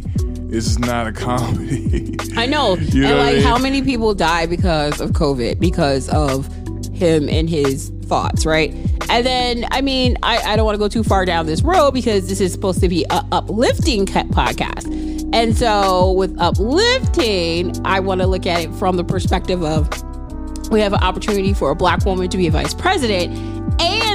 This 0.50 0.66
is 0.66 0.78
not 0.78 1.06
a 1.06 1.12
comedy. 1.14 2.16
I 2.36 2.46
know. 2.46 2.76
You 2.76 3.02
know 3.02 3.08
and 3.08 3.18
what 3.18 3.22
I 3.22 3.24
like 3.24 3.34
mean? 3.36 3.44
how 3.44 3.58
many 3.58 3.82
people 3.82 4.14
die 4.14 4.46
because 4.46 5.00
of 5.00 5.10
COVID, 5.10 5.58
because 5.60 6.08
of 6.10 6.46
him 6.94 7.28
and 7.28 7.48
his 7.48 7.90
thoughts, 8.02 8.44
right? 8.44 8.74
And 9.08 9.24
then, 9.24 9.64
I 9.70 9.80
mean, 9.80 10.18
I, 10.22 10.38
I 10.38 10.56
don't 10.56 10.66
want 10.66 10.74
to 10.74 10.78
go 10.78 10.88
too 10.88 11.02
far 11.02 11.24
down 11.24 11.46
this 11.46 11.62
road 11.62 11.92
because 11.92 12.28
this 12.28 12.40
is 12.40 12.52
supposed 12.52 12.80
to 12.80 12.88
be 12.88 13.04
a 13.10 13.24
uplifting 13.32 14.04
podcast. 14.06 14.86
And 15.32 15.56
so, 15.56 16.12
with 16.12 16.36
uplifting, 16.40 17.72
I 17.86 18.00
want 18.00 18.20
to 18.20 18.26
look 18.26 18.46
at 18.46 18.60
it 18.62 18.74
from 18.74 18.96
the 18.96 19.04
perspective 19.04 19.62
of 19.62 19.88
we 20.70 20.80
have 20.80 20.92
an 20.92 21.02
opportunity 21.02 21.54
for 21.54 21.70
a 21.70 21.74
black 21.74 22.04
woman 22.04 22.28
to 22.28 22.36
be 22.36 22.46
a 22.46 22.50
vice 22.50 22.74
president. 22.74 23.59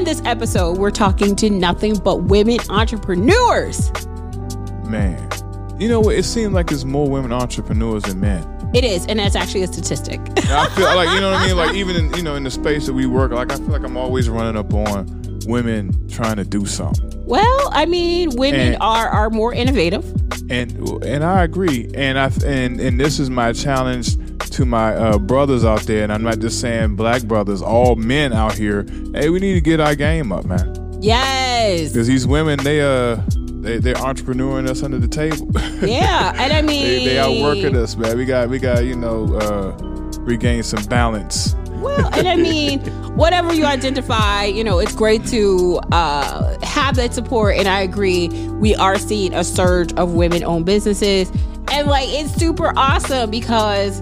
This 0.05 0.21
episode, 0.23 0.77
we're 0.77 0.91
talking 0.91 1.35
to 1.37 1.49
nothing 1.49 1.95
but 1.95 2.25
women 2.25 2.59
entrepreneurs. 2.69 3.91
Man, 4.85 5.27
you 5.79 5.89
know 5.89 5.99
what? 5.99 6.15
It 6.15 6.25
seems 6.25 6.53
like 6.53 6.67
there's 6.67 6.85
more 6.85 7.09
women 7.09 7.33
entrepreneurs 7.33 8.03
than 8.03 8.19
men. 8.19 8.45
It 8.75 8.83
is, 8.83 9.07
and 9.07 9.17
that's 9.17 9.35
actually 9.35 9.63
a 9.63 9.67
statistic. 9.67 10.19
I 10.45 10.69
feel 10.75 10.85
like 10.95 11.09
you 11.09 11.21
know 11.21 11.31
what 11.31 11.41
I 11.41 11.47
mean. 11.47 11.57
Like 11.57 11.75
even 11.75 11.95
in 11.95 12.13
you 12.13 12.21
know 12.21 12.35
in 12.35 12.43
the 12.43 12.51
space 12.51 12.85
that 12.85 12.93
we 12.93 13.07
work, 13.07 13.31
like 13.31 13.51
I 13.51 13.55
feel 13.55 13.65
like 13.67 13.83
I'm 13.83 13.97
always 13.97 14.29
running 14.29 14.55
up 14.55 14.71
on 14.75 15.07
women 15.47 16.07
trying 16.07 16.35
to 16.35 16.45
do 16.45 16.67
something. 16.67 17.11
Well, 17.25 17.69
I 17.71 17.87
mean, 17.87 18.29
women 18.35 18.59
And- 18.73 18.81
are 18.81 19.09
are 19.09 19.31
more 19.31 19.53
innovative. 19.55 20.05
and 20.51 21.03
and 21.03 21.23
I 21.23 21.43
agree. 21.43 21.89
And 21.95 22.19
I 22.19 22.31
and 22.45 22.79
and 22.79 22.99
this 22.99 23.19
is 23.19 23.31
my 23.31 23.53
challenge 23.53 24.17
to 24.39 24.65
my 24.65 24.95
uh, 24.95 25.17
brothers 25.17 25.65
out 25.65 25.81
there. 25.81 26.03
And 26.03 26.13
I'm 26.13 26.23
not 26.23 26.39
just 26.39 26.59
saying 26.61 26.95
black 26.95 27.23
brothers, 27.23 27.61
all 27.61 27.95
men 27.95 28.33
out 28.33 28.53
here. 28.53 28.85
Hey, 29.13 29.29
we 29.29 29.39
need 29.39 29.53
to 29.53 29.61
get 29.61 29.79
our 29.79 29.95
game 29.95 30.31
up, 30.31 30.45
man. 30.45 30.99
Yes. 31.01 31.91
Because 31.91 32.07
these 32.07 32.25
women, 32.25 32.63
they 32.63 32.81
uh, 32.81 33.21
they 33.65 33.79
they're 33.79 33.95
entrepreneuring 33.95 34.69
us 34.69 34.83
under 34.83 34.97
the 34.99 35.07
table. 35.07 35.51
Yeah, 35.85 36.33
and 36.37 36.53
I 36.53 36.61
mean, 36.61 36.83
they 36.83 37.05
they 37.05 37.19
outworking 37.19 37.75
us, 37.75 37.95
man. 37.95 38.17
We 38.17 38.25
got 38.25 38.49
we 38.49 38.59
got 38.59 38.85
you 38.85 38.95
know 38.95 39.35
uh, 39.35 39.71
regain 40.21 40.63
some 40.63 40.83
balance. 40.85 41.53
Well, 41.69 42.09
and 42.13 42.27
I 42.27 42.35
mean, 42.49 42.79
whatever 43.15 43.53
you 43.53 43.65
identify, 43.65 44.45
you 44.45 44.63
know, 44.63 44.79
it's 44.79 44.95
great 44.95 45.25
to 45.27 45.79
uh, 45.91 46.57
have 46.65 46.95
that 46.95 47.13
support. 47.13 47.57
And 47.57 47.67
I 47.67 47.81
agree, 47.81 48.29
we 48.53 48.73
are 48.75 48.97
seeing 48.97 49.33
a 49.33 49.43
surge 49.43 49.93
of 49.93 50.13
women-owned 50.13 50.65
businesses, 50.65 51.29
and 51.71 51.87
like 51.87 52.07
it's 52.09 52.33
super 52.33 52.73
awesome 52.77 53.29
because 53.29 54.01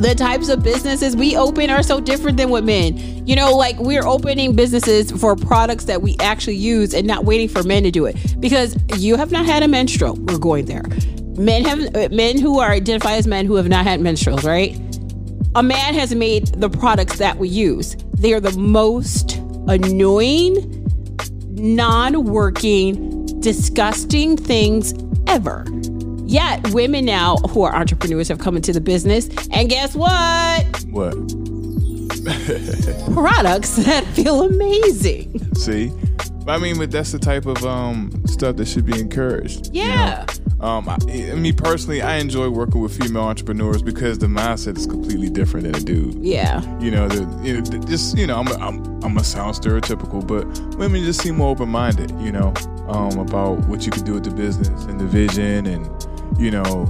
the 0.00 0.14
types 0.14 0.48
of 0.48 0.62
businesses 0.62 1.14
we 1.14 1.36
open 1.36 1.68
are 1.70 1.82
so 1.82 2.00
different 2.00 2.38
than 2.38 2.48
what 2.48 2.64
men. 2.64 3.26
You 3.26 3.36
know, 3.36 3.54
like 3.54 3.78
we're 3.78 4.06
opening 4.06 4.56
businesses 4.56 5.10
for 5.12 5.36
products 5.36 5.84
that 5.84 6.00
we 6.00 6.16
actually 6.20 6.56
use 6.56 6.94
and 6.94 7.06
not 7.06 7.24
waiting 7.24 7.48
for 7.48 7.62
men 7.62 7.82
to 7.82 7.90
do 7.90 8.06
it. 8.06 8.16
Because 8.40 8.76
you 8.96 9.16
have 9.16 9.30
not 9.30 9.44
had 9.44 9.62
a 9.62 9.68
menstrual. 9.68 10.14
We're 10.14 10.38
going 10.38 10.64
there. 10.64 10.84
Men 11.36 11.64
have 11.64 12.10
men 12.12 12.38
who 12.38 12.58
are 12.58 12.70
identified 12.70 13.18
as 13.18 13.26
men 13.26 13.46
who 13.46 13.56
have 13.56 13.68
not 13.68 13.84
had 13.84 14.00
menstruals, 14.00 14.44
right? 14.44 14.78
A 15.54 15.62
man 15.62 15.94
has 15.94 16.14
made 16.14 16.46
the 16.48 16.70
products 16.70 17.18
that 17.18 17.36
we 17.36 17.48
use. 17.48 17.94
They 18.14 18.32
are 18.32 18.40
the 18.40 18.56
most 18.58 19.36
annoying, 19.68 20.86
non-working, 21.50 23.40
disgusting 23.40 24.36
things 24.36 24.94
ever. 25.26 25.64
Yet 26.32 26.72
women 26.72 27.04
now 27.04 27.36
who 27.50 27.62
are 27.62 27.74
entrepreneurs 27.74 28.28
have 28.28 28.38
come 28.38 28.56
into 28.56 28.72
the 28.72 28.80
business, 28.80 29.28
and 29.52 29.68
guess 29.68 29.94
what? 29.94 30.64
What? 30.90 31.12
products 33.12 33.76
that 33.76 34.04
feel 34.14 34.42
amazing. 34.42 35.54
See, 35.54 35.92
I 36.46 36.56
mean, 36.56 36.78
but 36.78 36.90
that's 36.90 37.12
the 37.12 37.18
type 37.18 37.44
of 37.44 37.62
um 37.66 38.10
stuff 38.26 38.56
that 38.56 38.66
should 38.66 38.86
be 38.86 38.98
encouraged. 38.98 39.74
you 39.74 39.84
know? 39.84 39.90
Yeah. 39.90 40.26
Um, 40.60 40.88
I, 40.88 40.96
me 41.34 41.52
personally, 41.52 42.00
I 42.00 42.16
enjoy 42.16 42.48
working 42.48 42.80
with 42.80 42.96
female 42.96 43.24
entrepreneurs 43.24 43.82
because 43.82 44.18
the 44.18 44.26
mindset 44.26 44.78
is 44.78 44.86
completely 44.86 45.28
different 45.28 45.66
than 45.66 45.74
a 45.74 45.80
dude. 45.80 46.14
Yeah. 46.24 46.62
You 46.78 46.92
know, 46.92 47.08
the, 47.08 47.28
you 47.44 47.54
know, 47.54 47.84
just 47.84 48.16
you 48.16 48.26
know, 48.26 48.38
I'm 48.38 48.46
a, 48.46 48.54
I'm 48.54 49.04
I'm 49.04 49.16
a 49.18 49.24
sound 49.24 49.56
stereotypical, 49.56 50.26
but 50.26 50.46
women 50.78 51.04
just 51.04 51.20
seem 51.20 51.36
more 51.36 51.50
open 51.50 51.68
minded. 51.68 52.10
You 52.12 52.32
know, 52.32 52.54
um, 52.88 53.18
about 53.18 53.58
what 53.66 53.84
you 53.84 53.90
can 53.90 54.04
do 54.04 54.14
with 54.14 54.24
the 54.24 54.30
business 54.30 54.84
and 54.84 55.00
the 55.00 55.06
vision, 55.06 55.66
and 55.66 56.01
you 56.38 56.50
know, 56.50 56.86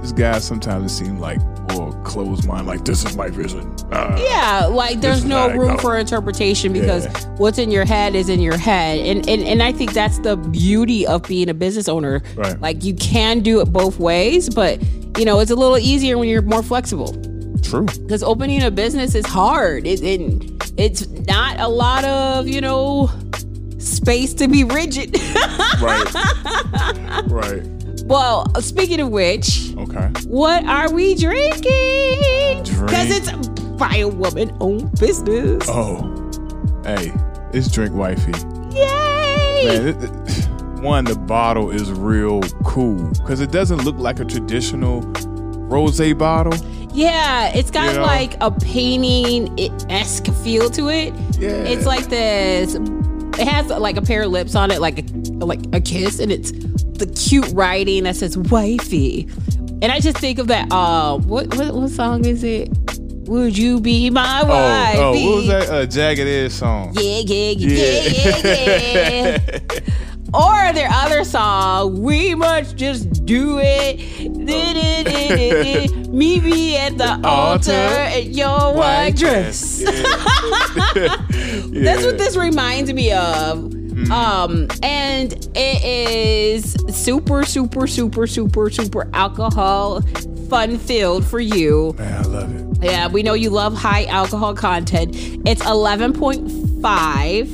this 0.00 0.12
guy 0.12 0.38
sometimes 0.38 0.92
it 0.92 0.94
seem 0.94 1.18
like 1.18 1.38
more 1.72 1.92
closed 2.04 2.46
mind. 2.46 2.66
Like 2.66 2.84
this 2.84 3.04
is 3.04 3.16
my 3.16 3.30
vision. 3.30 3.74
Uh, 3.90 4.16
Yeah, 4.20 4.66
like 4.66 5.00
there's 5.00 5.24
no 5.24 5.48
room 5.50 5.78
for 5.78 5.96
interpretation 5.98 6.72
because 6.72 7.06
Yeah. 7.06 7.26
what's 7.36 7.58
in 7.58 7.70
your 7.70 7.84
head 7.84 8.14
is 8.14 8.28
in 8.28 8.40
your 8.40 8.56
head. 8.56 8.98
And, 9.00 9.28
and 9.28 9.42
and 9.42 9.62
I 9.62 9.72
think 9.72 9.92
that's 9.92 10.18
the 10.18 10.36
beauty 10.36 11.06
of 11.06 11.22
being 11.22 11.48
a 11.48 11.54
business 11.54 11.88
owner. 11.88 12.22
Right. 12.36 12.60
Like 12.60 12.84
you 12.84 12.94
can 12.94 13.40
do 13.40 13.60
it 13.60 13.72
both 13.72 13.98
ways, 13.98 14.48
but 14.50 14.80
you 15.18 15.24
know, 15.24 15.40
it's 15.40 15.50
a 15.50 15.56
little 15.56 15.78
easier 15.78 16.18
when 16.18 16.28
you're 16.28 16.42
more 16.42 16.62
flexible. 16.62 17.12
True. 17.62 17.86
Because 17.86 18.22
opening 18.22 18.62
a 18.62 18.70
business 18.70 19.14
is 19.14 19.24
hard. 19.24 19.86
It, 19.86 20.02
it 20.02 20.50
it's 20.76 21.08
not 21.08 21.58
a 21.60 21.68
lot 21.68 22.04
of, 22.04 22.46
you 22.46 22.60
know, 22.60 23.08
space 23.78 24.34
to 24.34 24.48
be 24.48 24.64
rigid. 24.64 25.16
Right. 25.80 26.14
right. 27.26 27.62
Well, 28.06 28.46
speaking 28.60 29.00
of 29.00 29.10
which, 29.10 29.74
Okay. 29.78 30.08
what 30.26 30.64
are 30.66 30.92
we 30.92 31.14
drinking? 31.14 32.62
Because 32.62 33.10
it's 33.10 33.30
by 33.78 33.96
a 33.96 34.08
woman 34.08 34.56
owned 34.60 34.92
business. 34.98 35.64
Oh, 35.68 36.02
hey, 36.84 37.12
it's 37.52 37.70
drink 37.70 37.94
wifey. 37.94 38.32
Yay! 38.70 39.64
Man, 39.66 39.88
it, 39.88 39.96
it- 40.04 40.48
one, 40.84 41.04
the 41.06 41.14
bottle 41.16 41.70
is 41.70 41.90
real 41.90 42.42
cool 42.64 43.10
because 43.14 43.40
it 43.40 43.50
doesn't 43.50 43.84
look 43.84 43.96
like 43.98 44.20
a 44.20 44.24
traditional 44.24 45.00
rose 45.66 45.98
bottle. 46.14 46.54
Yeah, 46.92 47.48
it's 47.54 47.70
got 47.72 47.94
You 47.94 48.00
know? 48.00 48.02
like 48.06 48.36
a 48.40 48.50
painting 48.52 49.58
esque 49.90 50.26
feel 50.44 50.70
to 50.70 50.88
it. 50.90 51.12
Yeah. 51.38 51.48
It's 51.64 51.86
like 51.86 52.04
this. 52.08 52.76
It 53.38 53.48
has 53.48 53.66
like 53.68 53.96
a 53.96 54.02
pair 54.02 54.22
of 54.22 54.30
lips 54.30 54.54
on 54.54 54.70
it, 54.70 54.80
like 54.80 54.98
a 55.00 55.02
like 55.44 55.60
a 55.72 55.80
kiss, 55.80 56.18
and 56.20 56.30
it's 56.32 56.52
the 56.52 57.06
cute 57.16 57.50
writing 57.52 58.04
that 58.04 58.16
says 58.16 58.36
"wifey." 58.38 59.28
And 59.82 59.86
I 59.92 60.00
just 60.00 60.18
think 60.18 60.38
of 60.38 60.46
that. 60.48 60.68
Uh, 60.72 61.18
what 61.18 61.54
what, 61.56 61.74
what 61.74 61.90
song 61.90 62.24
is 62.24 62.44
it? 62.44 62.68
Would 63.28 63.56
you 63.56 63.80
be 63.80 64.10
my 64.10 64.42
Oh, 64.44 64.48
wifey? 64.48 64.98
oh, 64.98 65.10
what 65.30 65.36
was 65.36 65.46
that? 65.48 65.68
Uh, 65.70 65.86
Jagged 65.86 66.20
Edge 66.28 66.52
song. 66.52 66.92
Yeah, 66.94 67.20
yeah, 67.24 67.50
yeah, 67.56 68.02
yeah, 68.44 69.38
yeah. 69.48 69.80
Or 70.34 70.72
their 70.72 70.88
other 70.90 71.22
song, 71.24 72.02
we 72.02 72.34
must 72.34 72.76
just 72.76 73.24
do 73.24 73.60
it. 73.60 73.98
Meet 74.30 75.94
me 76.44 76.76
at 76.76 76.98
the 76.98 77.20
altar 77.24 78.08
in 78.12 78.32
your 78.32 78.74
white 78.74 79.14
dress. 79.16 79.78
That's 79.84 80.04
what 82.04 82.18
this 82.18 82.36
reminds 82.36 82.92
me 82.92 83.12
of. 83.12 83.72
Um, 84.10 84.66
and 84.82 85.32
it 85.54 85.84
is 85.84 86.74
super, 86.90 87.44
super, 87.44 87.86
super, 87.86 88.26
super, 88.26 88.70
super 88.70 89.08
alcohol 89.14 90.02
fun 90.48 90.78
filled 90.78 91.24
for 91.24 91.40
you. 91.40 91.94
Man, 91.98 92.24
I 92.24 92.28
love 92.28 92.54
it. 92.54 92.84
Yeah, 92.84 93.08
we 93.08 93.22
know 93.22 93.34
you 93.34 93.50
love 93.50 93.74
high 93.74 94.04
alcohol 94.06 94.54
content. 94.54 95.10
It's 95.46 95.62
11.5. 95.62 96.63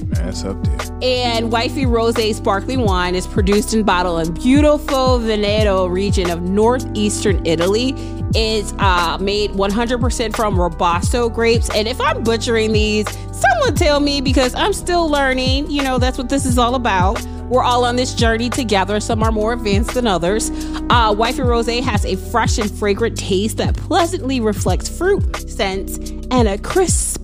Man, 0.08 0.28
it's 0.28 0.44
up 0.44 0.60
there. 0.64 0.98
And 1.02 1.52
Wifey 1.52 1.84
Rosé 1.84 2.34
Sparkling 2.34 2.80
Wine 2.80 3.14
is 3.14 3.28
produced 3.28 3.72
and 3.74 3.86
bottled 3.86 4.26
in 4.26 4.34
beautiful 4.34 5.20
Veneto 5.20 5.86
region 5.86 6.30
of 6.30 6.42
northeastern 6.42 7.46
Italy. 7.46 7.94
It's 8.34 8.72
uh, 8.78 9.18
made 9.20 9.52
100% 9.52 10.34
from 10.34 10.60
Robusto 10.60 11.28
grapes. 11.28 11.70
And 11.70 11.86
if 11.86 12.00
I'm 12.00 12.24
butchering 12.24 12.72
these, 12.72 13.06
someone 13.08 13.76
tell 13.76 14.00
me 14.00 14.20
because 14.20 14.52
I'm 14.56 14.72
still 14.72 15.08
learning. 15.08 15.70
You 15.70 15.84
know, 15.84 15.98
that's 15.98 16.18
what 16.18 16.28
this 16.28 16.44
is 16.44 16.58
all 16.58 16.74
about. 16.74 17.24
We're 17.50 17.62
all 17.62 17.84
on 17.84 17.94
this 17.94 18.14
journey 18.14 18.50
together. 18.50 18.98
Some 18.98 19.22
are 19.22 19.30
more 19.30 19.52
advanced 19.52 19.94
than 19.94 20.08
others. 20.08 20.50
Uh, 20.90 21.14
Wifey 21.16 21.42
Rosé 21.42 21.82
has 21.84 22.04
a 22.04 22.16
fresh 22.16 22.58
and 22.58 22.68
fragrant 22.68 23.16
taste 23.16 23.58
that 23.58 23.76
pleasantly 23.76 24.40
reflects 24.40 24.88
fruit, 24.88 25.48
scents, 25.48 25.98
and 26.32 26.48
a 26.48 26.58
crisp 26.58 27.22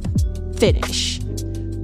finish. 0.57 1.21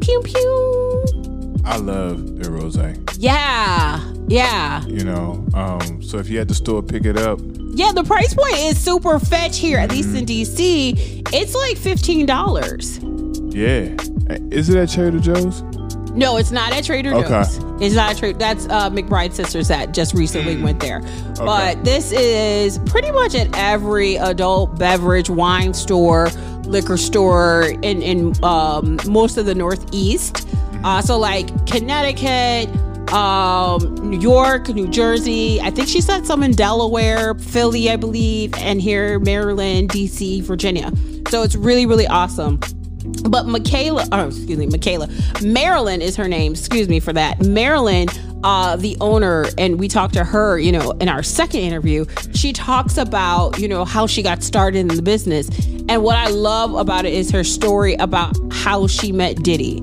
Pew 0.03 0.21
pew. 0.25 1.63
I 1.65 1.77
love 1.77 2.39
the 2.43 2.51
rose. 2.51 2.77
Yeah, 3.19 4.01
yeah, 4.27 4.85
You 4.87 5.05
know, 5.05 5.47
um, 5.55 6.03
so 6.03 6.19
if 6.19 6.29
you 6.29 6.39
had 6.39 6.49
the 6.49 6.55
store 6.55 6.83
pick 6.83 7.05
it 7.05 7.17
up, 7.17 7.39
yeah. 7.75 7.93
The 7.93 8.03
price 8.05 8.35
point 8.35 8.55
is 8.59 8.79
super 8.79 9.19
fetch 9.19 9.59
here, 9.59 9.79
at 9.79 9.91
least 9.91 10.15
in 10.15 10.27
DC. 10.27 11.23
It's 11.33 11.55
like 11.55 11.77
fifteen 11.79 12.27
dollars. 12.27 12.99
yeah. 13.55 13.95
Is 14.51 14.69
it 14.69 14.77
at 14.77 14.91
Trader 14.91 15.21
Joe's? 15.21 15.63
No, 16.13 16.37
it's 16.37 16.51
not 16.51 16.73
at 16.73 16.85
Trader 16.85 17.15
Okay. 17.15 17.29
Joe's. 17.29 17.59
It's 17.81 17.95
not 17.95 18.15
a 18.15 18.19
Trader. 18.19 18.39
That's 18.39 18.67
uh, 18.67 18.91
McBride 18.91 19.33
Sisters 19.33 19.69
that 19.69 19.95
just 19.95 20.15
recently 20.15 20.61
went 20.63 20.81
there. 20.81 21.01
But 21.37 21.83
this 21.85 22.13
is 22.13 22.79
pretty 22.87 23.11
much 23.11 23.35
at 23.35 23.49
every 23.57 24.17
adult 24.17 24.79
beverage 24.79 25.31
wine 25.31 25.73
store, 25.75 26.29
liquor 26.73 26.97
store 26.97 27.75
in 27.83 28.03
in 28.03 28.45
um, 28.45 28.99
most 29.07 29.37
of 29.37 29.47
the 29.47 29.55
Northeast. 29.55 30.49
Uh, 30.83 31.01
so 31.01 31.17
like 31.17 31.47
Connecticut, 31.67 32.69
um, 33.13 34.11
New 34.11 34.19
York, 34.19 34.69
New 34.71 34.89
Jersey. 34.89 35.61
I 35.61 35.71
think 35.71 35.87
she 35.87 36.01
said 36.01 36.27
some 36.27 36.43
in 36.43 36.53
Delaware, 36.53 37.35
Philly, 37.35 37.91
I 37.91 37.97
believe, 37.97 38.55
and 38.55 38.81
here 38.83 39.21
Maryland, 39.21 39.91
DC, 39.91 40.43
Virginia. 40.43 40.91
So 41.29 41.43
it's 41.43 41.55
really 41.55 41.87
really 41.87 42.07
awesome. 42.07 42.59
But 43.29 43.47
Michaela, 43.47 44.07
oh, 44.13 44.29
excuse 44.29 44.59
me, 44.59 44.67
Michaela, 44.67 45.09
Marilyn 45.43 46.03
is 46.03 46.17
her 46.17 46.29
name. 46.29 46.53
Excuse 46.53 46.89
me 46.89 47.01
for 47.01 47.13
that. 47.13 47.41
Marilyn, 47.41 48.09
uh, 48.45 48.77
the 48.77 48.97
owner, 49.01 49.47
and 49.59 49.79
we 49.79 49.89
talked 49.89 50.15
to 50.15 50.25
her, 50.25 50.59
you 50.59 50.73
know, 50.73 50.93
in 50.93 51.09
our 51.09 51.23
second 51.23 51.61
interview. 51.61 52.05
She 52.35 52.53
talks 52.53 52.97
about, 52.99 53.59
you 53.59 53.69
know, 53.69 53.85
how 53.85 54.07
she 54.07 54.23
got 54.23 54.43
started 54.43 54.79
in 54.79 54.89
the 54.89 55.03
business. 55.03 55.49
And 55.89 56.03
what 56.03 56.17
I 56.17 56.29
love 56.29 56.75
about 56.75 57.05
it 57.05 57.13
is 57.13 57.31
her 57.31 57.45
story 57.45 57.95
about 57.95 58.37
how 58.53 58.87
she 58.87 59.13
met 59.13 59.43
Diddy 59.43 59.81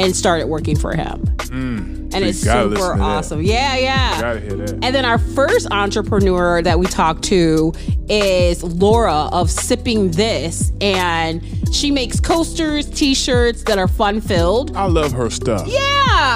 and 0.00 0.16
started 0.16 0.46
working 0.46 0.76
for 0.78 0.94
him. 0.94 1.20
Mm. 1.50 2.00
and 2.02 2.12
so 2.12 2.18
you 2.18 2.26
it's 2.26 2.40
super 2.42 2.92
awesome. 3.00 3.42
Yeah, 3.42 3.76
yeah. 3.76 4.20
Gotta 4.20 4.40
hear 4.40 4.56
that. 4.56 4.72
And 4.84 4.94
then 4.94 5.04
our 5.04 5.18
first 5.18 5.66
entrepreneur 5.72 6.62
that 6.62 6.78
we 6.78 6.86
talked 6.86 7.24
to 7.24 7.72
is 8.08 8.62
Laura 8.62 9.28
of 9.32 9.50
Sipping 9.50 10.12
This, 10.12 10.72
and 10.80 11.42
she 11.72 11.90
makes 11.90 12.20
coasters, 12.20 12.88
t-shirts 12.88 13.64
that 13.64 13.78
are 13.78 13.88
fun 13.88 14.20
filled. 14.20 14.76
I 14.76 14.86
love 14.86 15.12
her 15.12 15.28
stuff. 15.30 15.66
Yeah, 15.66 15.78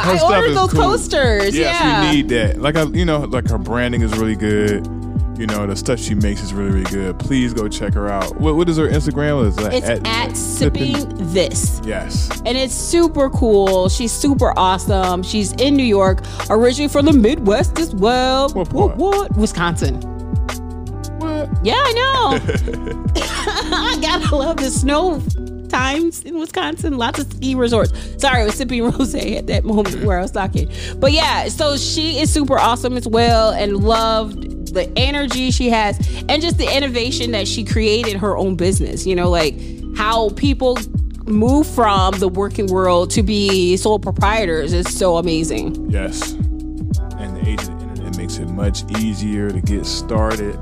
Her 0.03 0.13
I 0.13 0.17
stuff 0.17 0.31
ordered 0.31 0.55
those 0.55 0.73
cool. 0.73 0.83
coasters. 0.83 1.57
Yes, 1.57 1.81
yeah, 1.81 2.11
we 2.11 2.17
need 2.17 2.29
that. 2.31 2.61
Like 2.61 2.77
I, 2.77 2.83
you 2.85 3.05
know, 3.05 3.21
like 3.21 3.49
her 3.51 3.59
branding 3.59 4.03
is 4.03 4.17
really 4.19 4.37
good. 4.37 4.87
You 5.37 5.47
know, 5.47 5.67
the 5.67 5.75
stuff 5.75 5.99
she 5.99 6.15
makes 6.15 6.43
is 6.43 6.55
really, 6.55 6.71
really 6.71 6.91
good. 6.91 7.19
Please 7.19 7.53
go 7.53 7.69
check 7.69 7.93
her 7.95 8.09
out. 8.09 8.37
What, 8.37 8.55
what 8.55 8.69
is 8.69 8.77
her 8.77 8.89
Instagram? 8.89 9.37
What 9.37 9.47
is 9.47 9.57
that? 9.57 9.75
it's 9.75 10.01
at, 10.05 10.37
Sipping 10.37 10.95
This. 11.33 11.81
Yes. 11.85 12.31
And 12.47 12.57
it's 12.57 12.75
super 12.75 13.29
cool. 13.31 13.89
She's 13.89 14.13
super 14.13 14.57
awesome. 14.57 15.25
She's 15.25 15.53
in 15.55 15.77
New 15.77 15.85
York, 15.85 16.23
originally 16.51 16.89
from 16.89 17.07
the 17.07 17.13
Midwest 17.13 17.79
as 17.81 17.95
well. 17.95 18.49
What 18.51 18.71
part? 18.71 18.97
what? 18.97 19.37
Wisconsin. 19.37 20.01
What? 21.19 21.49
Yeah, 21.65 21.83
I 21.85 21.93
know. 21.93 23.05
I 23.17 23.99
gotta 24.01 24.37
love 24.37 24.59
the 24.59 24.71
snow 24.71 25.21
times 25.75 26.23
in 26.23 26.39
Wisconsin. 26.39 26.97
Lots 26.97 27.19
of 27.19 27.33
ski 27.33 27.55
resorts. 27.55 27.93
Sorry, 28.19 28.43
I 28.43 28.45
was 28.45 28.55
sipping 28.55 28.85
rose 28.85 29.15
at 29.15 29.47
that 29.49 29.65
moment 29.65 30.05
where 30.05 30.19
I 30.19 30.23
was 30.23 30.31
talking. 30.31 30.71
But 30.99 31.13
yeah, 31.13 31.49
so 31.49 31.77
she 31.77 32.21
is 32.21 32.33
super 32.33 32.59
awesome 32.59 32.97
as 32.97 33.09
well 33.09 33.51
and 33.51 33.79
loved 33.79 34.73
the 34.75 34.91
energy 34.97 35.51
she 35.51 35.71
has 35.71 35.99
and 36.29 36.41
just 36.41 36.59
the 36.59 36.77
innovation 36.77 37.33
that 37.33 37.49
she 37.49 37.65
created 37.65 38.17
her 38.17 38.37
own 38.37 38.55
business. 38.55 39.05
You 39.07 39.17
know, 39.17 39.29
like 39.31 39.57
how 39.97 40.31
people 40.31 40.79
move 41.25 41.67
from 41.67 42.19
the 42.19 42.29
working 42.29 42.67
world 42.67 43.11
to 43.11 43.23
be 43.23 43.77
sole 43.77 43.99
proprietors 43.99 44.73
is 44.73 44.97
so 44.97 45.17
amazing. 45.17 45.91
Yes. 45.91 46.33
And 46.33 47.37
the 47.37 47.49
age 47.49 47.61
of 47.63 47.79
the 47.81 47.87
internet 47.87 48.17
makes 48.17 48.39
it 48.39 48.49
much 48.51 48.85
easier 48.99 49.51
to 49.51 49.61
get 49.61 49.87
started 49.87 50.55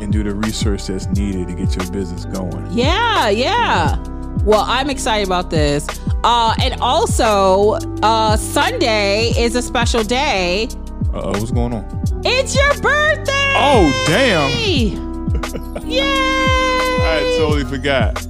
and 0.00 0.12
do 0.12 0.24
the 0.24 0.34
research 0.34 0.86
that's 0.86 1.06
needed 1.08 1.48
to 1.48 1.54
get 1.54 1.76
your 1.76 1.88
business 1.92 2.24
going. 2.24 2.66
Yeah, 2.72 3.28
yeah. 3.28 4.19
Well, 4.44 4.64
I'm 4.66 4.90
excited 4.90 5.26
about 5.26 5.50
this. 5.50 5.86
Uh, 6.24 6.54
and 6.62 6.80
also, 6.80 7.78
uh, 8.02 8.36
Sunday 8.36 9.32
is 9.36 9.54
a 9.54 9.62
special 9.62 10.02
day. 10.02 10.68
Uh 11.12 11.22
oh, 11.22 11.30
what's 11.32 11.50
going 11.50 11.72
on? 11.72 11.84
It's 12.24 12.54
your 12.54 12.68
birthday! 12.80 13.52
Oh, 13.56 14.04
damn. 14.06 14.50
Yay! 15.88 16.02
I 16.02 17.36
totally 17.38 17.64
forgot. 17.64 18.26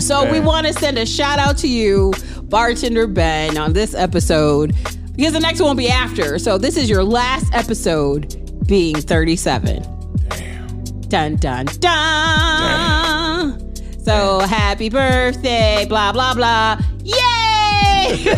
So 0.00 0.30
we 0.30 0.40
want 0.40 0.66
to 0.66 0.72
send 0.72 0.98
a 0.98 1.06
shout 1.06 1.38
out 1.38 1.56
to 1.58 1.68
you, 1.68 2.12
bartender 2.44 3.06
Ben, 3.06 3.56
on 3.56 3.72
this 3.72 3.94
episode 3.94 4.74
because 5.16 5.32
the 5.32 5.40
next 5.40 5.60
one 5.60 5.70
will 5.70 5.74
be 5.76 5.88
after. 5.88 6.38
So 6.38 6.58
this 6.58 6.76
is 6.76 6.90
your 6.90 7.04
last 7.04 7.52
episode, 7.54 8.66
being 8.66 8.96
37. 8.96 9.82
Damn. 10.28 10.84
Dun 11.08 11.36
dun 11.36 11.66
dun. 11.78 13.63
So 14.04 14.40
happy 14.40 14.90
birthday, 14.90 15.86
blah 15.88 16.12
blah 16.12 16.34
blah. 16.34 16.78
Yay! 17.02 18.24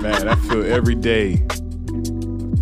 Man, 0.00 0.28
I 0.28 0.34
feel 0.48 0.64
every 0.64 0.94
day 0.94 1.36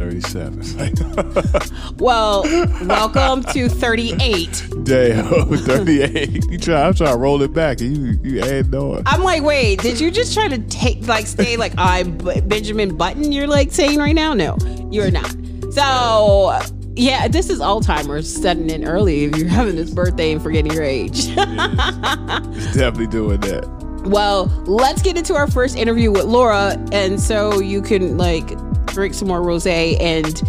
37. 0.01 1.97
well, 1.99 2.43
welcome 2.87 3.45
to 3.53 3.69
38. 3.69 4.69
Damn, 4.83 5.57
38. 5.59 6.51
You 6.51 6.59
try, 6.59 6.83
I'm 6.87 6.95
trying 6.95 7.13
to 7.13 7.19
roll 7.19 7.43
it 7.43 7.53
back 7.53 7.81
and 7.83 7.97
you, 7.97 8.19
you 8.23 8.41
add 8.41 8.75
on. 8.75 9.03
I'm 9.07 9.23
like, 9.23 9.43
wait, 9.43 9.81
did 9.81 10.01
you 10.01 10.11
just 10.11 10.33
try 10.35 10.49
to 10.49 10.59
take, 10.59 11.07
like, 11.07 11.27
stay 11.27 11.57
like 11.57 11.75
I'm 11.77 12.17
B- 12.17 12.41
Benjamin 12.41 12.97
Button? 12.97 13.31
You're 13.31 13.47
like 13.47 13.73
saying 13.73 13.99
right 13.99 14.15
now? 14.15 14.33
No, 14.33 14.57
you're 14.91 15.11
not. 15.11 15.37
So, 15.71 16.59
yeah, 17.01 17.29
this 17.29 17.49
is 17.49 17.61
Alzheimer's 17.61 18.31
setting 18.31 18.69
in 18.69 18.87
early 18.87 19.25
if 19.25 19.37
you're 19.37 19.49
having 19.49 19.75
this 19.75 19.91
birthday 19.91 20.33
and 20.33 20.43
forgetting 20.43 20.73
your 20.73 20.83
age. 20.83 21.29
It's 21.29 22.75
definitely 22.75 23.07
doing 23.07 23.41
that. 23.41 23.67
well, 24.05 24.47
let's 24.67 25.01
get 25.01 25.17
into 25.17 25.35
our 25.35 25.51
first 25.51 25.77
interview 25.77 26.11
with 26.11 26.25
Laura. 26.25 26.77
And 26.93 27.19
so 27.19 27.59
you 27.59 27.81
can, 27.81 28.19
like, 28.19 28.47
drink 28.87 29.15
some 29.15 29.29
more 29.29 29.43
rose 29.43 29.67
and 29.67 30.43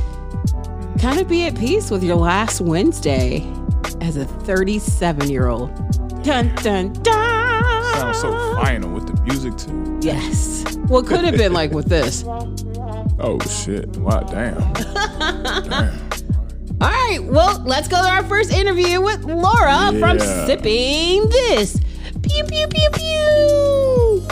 kind 0.99 1.19
of 1.19 1.29
be 1.29 1.45
at 1.45 1.57
peace 1.57 1.89
with 1.89 2.03
your 2.03 2.17
last 2.17 2.59
Wednesday 2.59 3.49
as 4.01 4.17
a 4.17 4.25
37 4.25 5.29
year 5.29 5.47
old. 5.47 5.73
Dun, 6.23 6.53
dun, 6.55 6.91
dun. 7.01 7.93
Sounds 7.93 8.19
so 8.19 8.55
final 8.61 8.91
with 8.91 9.07
the 9.07 9.21
music 9.23 9.55
too. 9.57 9.99
Yes. 10.01 10.75
What 10.87 11.07
could 11.07 11.23
have 11.23 11.37
been 11.37 11.53
like 11.53 11.71
with 11.71 11.87
this. 11.87 12.25
Oh 13.23 13.39
shit! 13.47 13.87
Wow, 13.97 14.21
damn. 14.21 14.73
damn. 15.69 16.10
All 16.81 16.89
right, 16.89 17.19
well, 17.23 17.61
let's 17.63 17.87
go 17.87 18.01
to 18.01 18.09
our 18.09 18.23
first 18.23 18.51
interview 18.51 18.99
with 19.01 19.23
Laura 19.23 19.91
from 19.99 20.19
Sipping 20.19 21.29
This. 21.29 21.79
Pew, 22.23 22.43
pew, 22.43 22.67
pew, 22.67 22.89
pew. 22.93 24.27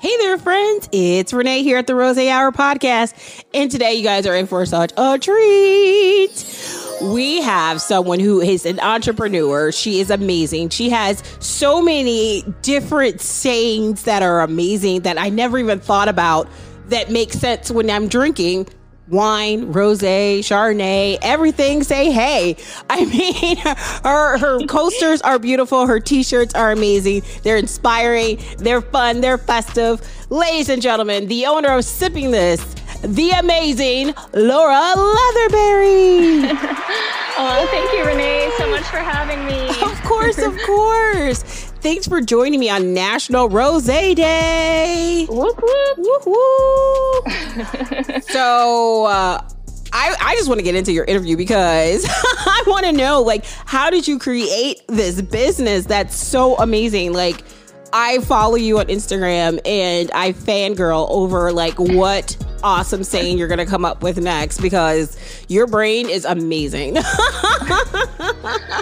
Hey 0.00 0.16
there, 0.16 0.36
friends. 0.38 0.88
It's 0.90 1.32
Renee 1.32 1.62
here 1.62 1.78
at 1.78 1.86
the 1.86 1.94
Rose 1.94 2.18
Hour 2.18 2.50
podcast. 2.50 3.44
And 3.54 3.70
today, 3.70 3.94
you 3.94 4.02
guys 4.02 4.26
are 4.26 4.34
in 4.34 4.48
for 4.48 4.66
such 4.66 4.92
a 4.96 5.20
treat. 5.20 6.85
We 7.02 7.42
have 7.42 7.80
someone 7.80 8.20
who 8.20 8.40
is 8.40 8.64
an 8.64 8.80
entrepreneur. 8.80 9.70
She 9.70 10.00
is 10.00 10.10
amazing. 10.10 10.70
She 10.70 10.88
has 10.90 11.22
so 11.40 11.82
many 11.82 12.42
different 12.62 13.20
sayings 13.20 14.04
that 14.04 14.22
are 14.22 14.40
amazing 14.40 15.02
that 15.02 15.18
I 15.18 15.28
never 15.28 15.58
even 15.58 15.78
thought 15.78 16.08
about 16.08 16.48
that 16.88 17.10
make 17.10 17.32
sense 17.32 17.70
when 17.70 17.90
I'm 17.90 18.08
drinking 18.08 18.68
wine, 19.08 19.72
rosé, 19.72 20.40
chardonnay, 20.40 21.18
everything 21.22 21.82
say 21.82 22.10
hey. 22.10 22.56
I 22.90 23.04
mean, 23.04 23.56
her 24.04 24.38
her 24.38 24.66
coasters 24.66 25.20
are 25.22 25.38
beautiful, 25.38 25.86
her 25.86 26.00
t-shirts 26.00 26.54
are 26.54 26.72
amazing. 26.72 27.22
They're 27.42 27.56
inspiring, 27.56 28.40
they're 28.58 28.80
fun, 28.80 29.20
they're 29.20 29.38
festive. 29.38 30.00
Ladies 30.30 30.68
and 30.68 30.82
gentlemen, 30.82 31.28
the 31.28 31.46
owner 31.46 31.68
of 31.68 31.84
Sipping 31.84 32.30
This, 32.30 32.74
the 33.02 33.30
amazing 33.30 34.14
Laura 34.34 34.94
Leatherberry. 34.96 36.52
Oh, 37.38 37.66
thank 37.70 37.92
you, 37.92 38.02
Renee, 38.06 38.50
so 38.56 38.66
much 38.70 38.84
for 38.84 38.96
having 38.96 39.44
me. 39.44 39.68
of 39.82 40.02
course, 40.04 40.38
of 40.38 40.56
course. 40.64 41.42
Thanks 41.82 42.08
for 42.08 42.22
joining 42.22 42.58
me 42.58 42.70
on 42.70 42.94
National 42.94 43.50
Rosé 43.50 44.16
Day. 44.16 45.26
Whoop 45.28 45.62
whoop. 45.62 45.98
Woo 45.98 46.18
woo. 46.24 47.22
so 48.22 49.04
uh, 49.04 49.46
I 49.92 50.16
I 50.18 50.34
just 50.36 50.48
want 50.48 50.60
to 50.60 50.64
get 50.64 50.74
into 50.74 50.92
your 50.92 51.04
interview 51.04 51.36
because 51.36 52.06
I 52.08 52.62
want 52.66 52.86
to 52.86 52.92
know 52.92 53.20
like 53.20 53.44
how 53.66 53.90
did 53.90 54.08
you 54.08 54.18
create 54.18 54.80
this 54.88 55.20
business 55.20 55.84
that's 55.84 56.16
so 56.16 56.56
amazing? 56.56 57.12
Like 57.12 57.44
I 57.92 58.18
follow 58.20 58.56
you 58.56 58.78
on 58.78 58.86
Instagram 58.86 59.60
and 59.64 60.10
I 60.12 60.32
fangirl 60.32 61.08
over 61.10 61.52
like 61.52 61.78
what 61.78 62.36
awesome 62.62 63.04
saying 63.04 63.38
you're 63.38 63.48
gonna 63.48 63.66
come 63.66 63.84
up 63.84 64.02
with 64.02 64.18
next 64.18 64.60
because 64.60 65.16
your 65.48 65.66
brain 65.66 66.08
is 66.08 66.24
amazing. 66.24 66.98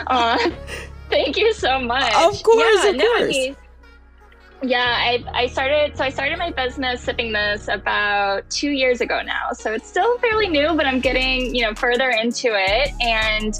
Aw, 0.06 0.50
thank 1.10 1.36
you 1.36 1.52
so 1.52 1.78
much. 1.80 2.14
Of 2.14 2.42
course, 2.42 2.84
yeah, 2.84 2.90
of 2.90 2.96
no, 2.96 3.04
I 3.16 3.26
mean, 3.28 3.56
yeah, 4.62 4.78
I, 4.78 5.24
I 5.32 5.46
started. 5.46 5.96
So 5.96 6.04
I 6.04 6.10
started 6.10 6.38
my 6.38 6.50
business 6.50 7.02
sipping 7.02 7.32
this 7.32 7.68
about 7.68 8.48
two 8.50 8.70
years 8.70 9.00
ago 9.00 9.20
now. 9.22 9.52
So 9.52 9.72
it's 9.72 9.88
still 9.88 10.18
fairly 10.18 10.48
new, 10.48 10.74
but 10.74 10.86
I'm 10.86 11.00
getting 11.00 11.54
you 11.54 11.62
know 11.62 11.74
further 11.74 12.10
into 12.10 12.48
it. 12.50 12.90
And 13.00 13.54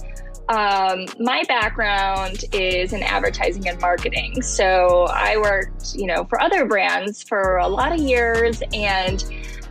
um, 0.49 1.07
my 1.19 1.43
background 1.49 2.45
is 2.53 2.93
in 2.93 3.03
advertising 3.03 3.67
and 3.69 3.81
marketing. 3.81 4.43
So 4.43 5.07
I 5.11 5.37
worked 5.37 5.95
you 5.95 6.07
know 6.07 6.25
for 6.25 6.41
other 6.41 6.67
brands 6.67 7.23
for 7.23 7.57
a 7.59 7.69
lot 7.69 7.93
of 7.93 7.99
years 7.99 8.63
and 8.73 9.25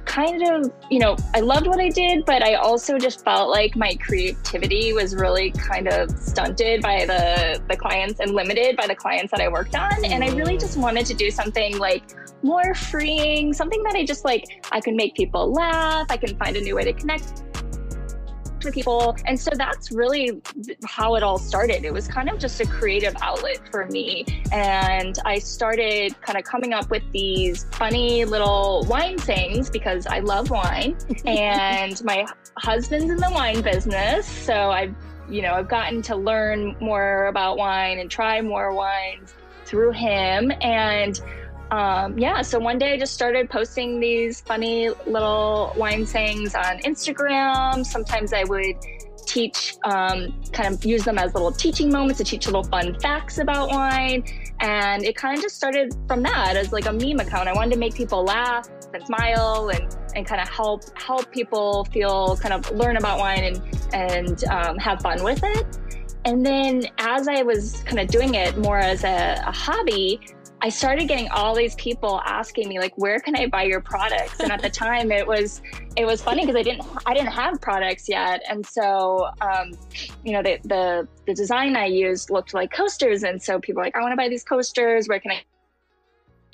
kind 0.05 0.43
of, 0.43 0.71
you 0.89 0.99
know, 0.99 1.15
I 1.33 1.39
loved 1.39 1.67
what 1.67 1.79
I 1.79 1.89
did, 1.89 2.25
but 2.25 2.43
I 2.43 2.55
also 2.55 2.97
just 2.97 3.23
felt 3.23 3.49
like 3.49 3.75
my 3.75 3.95
creativity 3.95 4.93
was 4.93 5.15
really 5.15 5.51
kind 5.51 5.88
of 5.88 6.12
stunted 6.12 6.81
by 6.81 7.05
the 7.05 7.62
the 7.69 7.77
clients 7.77 8.19
and 8.19 8.31
limited 8.31 8.75
by 8.75 8.88
the 8.88 8.95
clients 8.95 9.31
that 9.31 9.41
I 9.41 9.47
worked 9.47 9.75
on. 9.75 10.03
And 10.05 10.23
I 10.23 10.29
really 10.36 10.57
just 10.57 10.77
wanted 10.77 11.05
to 11.07 11.13
do 11.13 11.31
something 11.31 11.77
like 11.77 12.03
more 12.43 12.73
freeing, 12.75 13.53
something 13.53 13.81
that 13.83 13.95
I 13.95 14.05
just 14.05 14.25
like 14.25 14.45
I 14.71 14.81
can 14.81 14.95
make 14.95 15.15
people 15.15 15.51
laugh, 15.51 16.07
I 16.09 16.17
can 16.17 16.38
find 16.38 16.57
a 16.57 16.62
new 16.62 16.75
way 16.75 16.83
to 16.83 16.93
connect 16.93 17.43
with 18.63 18.73
people. 18.73 19.15
And 19.26 19.39
so 19.39 19.52
that's 19.54 19.91
really 19.91 20.41
how 20.86 21.15
it 21.15 21.23
all 21.23 21.38
started. 21.38 21.86
It 21.86 21.93
was 21.93 22.08
kind 22.08 22.30
of 22.30 22.39
just 22.39 22.60
a 22.62 22.65
creative 22.65 23.15
outlet 23.21 23.60
for 23.69 23.86
me. 23.88 24.26
And 24.52 25.17
I 25.26 25.39
started 25.39 26.19
kind 26.21 26.38
of 26.38 26.43
coming 26.43 26.73
up 26.73 26.89
with 26.89 27.04
these 27.12 27.65
funny 27.71 28.26
little 28.26 28.86
wine 28.88 29.17
things 29.17 29.69
because 29.69 30.08
I 30.08 30.19
love 30.19 30.49
wine. 30.49 30.97
and 31.26 32.04
my 32.04 32.26
husband's 32.58 33.10
in 33.10 33.17
the 33.17 33.32
wine 33.32 33.62
business. 33.62 34.28
So 34.28 34.71
I've, 34.71 34.95
you 35.30 35.41
know, 35.41 35.54
I've 35.54 35.69
gotten 35.69 36.02
to 36.04 36.15
learn 36.15 36.76
more 36.80 37.28
about 37.28 37.58
wine 37.58 37.99
and 37.99 38.10
try 38.10 38.41
more 38.41 38.73
wines 38.73 39.34
through 39.65 39.91
him. 39.91 40.52
And 40.62 41.19
um, 41.73 42.19
yeah, 42.19 42.43
so 42.43 42.59
one 42.59 42.77
day 42.77 42.93
I 42.93 42.99
just 42.99 43.15
started 43.15 43.49
posting 43.49 43.99
these 43.99 44.41
funny 44.41 44.89
little 45.07 45.73
wine 45.75 46.05
sayings 46.05 46.53
on 46.53 46.77
Instagram. 46.81 47.83
Sometimes 47.83 48.31
I 48.31 48.43
would 48.43 48.75
teach, 49.25 49.73
um, 49.83 50.39
kind 50.51 50.71
of 50.71 50.86
use 50.86 51.03
them 51.03 51.17
as 51.17 51.33
little 51.33 51.51
teaching 51.51 51.91
moments 51.91 52.19
to 52.19 52.23
teach 52.23 52.45
little 52.45 52.63
fun 52.63 52.95
facts 52.99 53.39
about 53.39 53.71
wine. 53.71 54.23
And 54.59 55.03
it 55.03 55.15
kind 55.15 55.36
of 55.36 55.41
just 55.41 55.55
started 55.55 55.95
from 56.07 56.21
that 56.21 56.55
as 56.57 56.71
like 56.71 56.86
a 56.86 56.93
meme 56.93 57.19
account. 57.19 57.47
I 57.47 57.53
wanted 57.53 57.73
to 57.73 57.79
make 57.79 57.95
people 57.95 58.23
laugh 58.23 58.69
and 58.93 59.03
smile 59.07 59.71
and, 59.73 59.97
and 60.15 60.27
kind 60.27 60.41
of 60.41 60.49
help 60.49 60.83
help 60.95 61.31
people 61.31 61.86
feel 61.86 62.38
kind 62.38 62.53
of 62.53 62.69
learn 62.69 62.97
about 62.97 63.17
wine 63.17 63.45
and 63.45 63.62
and 63.93 64.43
um, 64.45 64.77
have 64.77 65.01
fun 65.01 65.23
with 65.23 65.41
it. 65.43 65.79
And 66.25 66.45
then 66.45 66.83
as 66.99 67.27
I 67.27 67.41
was 67.41 67.81
kind 67.83 67.99
of 67.99 68.07
doing 68.09 68.36
it 68.36 68.59
more 68.59 68.77
as 68.77 69.03
a, 69.03 69.41
a 69.45 69.51
hobby, 69.51 70.19
I 70.63 70.69
started 70.69 71.10
getting 71.10 71.28
all 71.28 71.54
these 71.54 71.76
people 71.76 72.21
asking 72.23 72.69
me 72.69 72.80
like, 72.80 72.97
"Where 72.97 73.19
can 73.19 73.36
I 73.36 73.47
buy 73.47 73.63
your 73.63 73.82
products?" 73.82 74.39
And 74.39 74.49
at 74.49 74.62
the 74.62 74.69
time, 74.69 75.12
it 75.12 75.28
was 75.28 75.62
it 75.97 76.06
was 76.06 76.21
funny 76.21 76.43
because 76.43 76.56
I 76.56 76.63
didn't 76.63 76.88
I 77.06 77.13
didn't 77.13 77.34
have 77.34 77.60
products 77.60 78.08
yet, 78.08 78.41
and 78.49 78.65
so 78.65 79.30
um, 79.41 79.73
you 80.23 80.32
know 80.32 80.41
the, 80.41 80.60
the 80.63 81.08
the 81.28 81.34
design 81.34 81.76
I 81.76 81.88
used 81.88 82.30
looked 82.30 82.54
like 82.54 82.71
coasters, 82.71 83.23
and 83.23 83.43
so 83.43 83.60
people 83.60 83.82
were 83.82 83.86
like, 83.86 83.97
"I 83.97 83.99
want 83.99 84.13
to 84.13 84.15
buy 84.15 84.30
these 84.30 84.45
coasters. 84.45 85.10
Where 85.10 85.19
can 85.19 85.32
I 85.32 85.43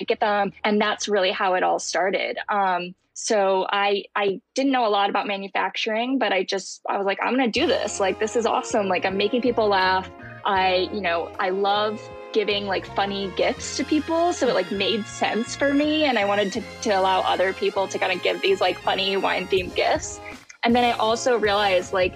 get 0.04 0.18
them?" 0.18 0.52
And 0.64 0.80
that's 0.80 1.06
really 1.06 1.30
how 1.30 1.54
it 1.54 1.62
all 1.62 1.78
started. 1.78 2.36
Um, 2.48 2.96
so 3.14 3.68
I 3.70 4.06
I 4.16 4.40
didn't 4.56 4.72
know 4.72 4.88
a 4.88 4.90
lot 4.90 5.08
about 5.08 5.28
manufacturing, 5.28 6.18
but 6.18 6.32
I 6.32 6.42
just 6.42 6.80
I 6.88 6.96
was 6.98 7.06
like, 7.06 7.20
I'm 7.22 7.36
gonna 7.36 7.46
do 7.46 7.68
this. 7.68 8.00
Like 8.00 8.18
this 8.18 8.34
is 8.34 8.44
awesome. 8.44 8.88
Like 8.88 9.06
I'm 9.06 9.16
making 9.16 9.42
people 9.42 9.68
laugh. 9.68 10.10
I 10.44 10.90
you 10.92 11.00
know 11.00 11.30
I 11.38 11.50
love 11.50 12.00
giving 12.32 12.66
like 12.66 12.86
funny 12.86 13.32
gifts 13.36 13.76
to 13.76 13.84
people 13.84 14.32
so 14.32 14.48
it 14.48 14.54
like 14.54 14.70
made 14.70 15.04
sense 15.06 15.56
for 15.56 15.72
me 15.72 16.04
and 16.04 16.18
i 16.18 16.24
wanted 16.24 16.52
to, 16.52 16.62
to 16.82 16.90
allow 16.90 17.20
other 17.20 17.52
people 17.52 17.88
to 17.88 17.98
kind 17.98 18.12
of 18.12 18.22
give 18.22 18.40
these 18.40 18.60
like 18.60 18.78
funny 18.78 19.16
wine 19.16 19.46
themed 19.46 19.74
gifts 19.74 20.20
and 20.62 20.74
then 20.74 20.84
i 20.84 20.92
also 20.92 21.38
realized 21.38 21.92
like 21.92 22.14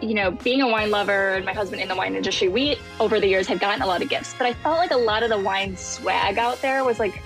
you 0.00 0.14
know 0.14 0.30
being 0.30 0.60
a 0.60 0.68
wine 0.68 0.90
lover 0.90 1.34
and 1.34 1.44
my 1.44 1.52
husband 1.52 1.80
in 1.80 1.88
the 1.88 1.96
wine 1.96 2.14
industry 2.14 2.48
we 2.48 2.76
over 3.00 3.20
the 3.20 3.26
years 3.26 3.46
had 3.46 3.60
gotten 3.60 3.82
a 3.82 3.86
lot 3.86 4.02
of 4.02 4.08
gifts 4.08 4.34
but 4.38 4.46
i 4.46 4.52
felt 4.54 4.78
like 4.78 4.90
a 4.90 4.96
lot 4.96 5.22
of 5.22 5.30
the 5.30 5.38
wine 5.38 5.76
swag 5.76 6.38
out 6.38 6.60
there 6.62 6.84
was 6.84 6.98
like 6.98 7.22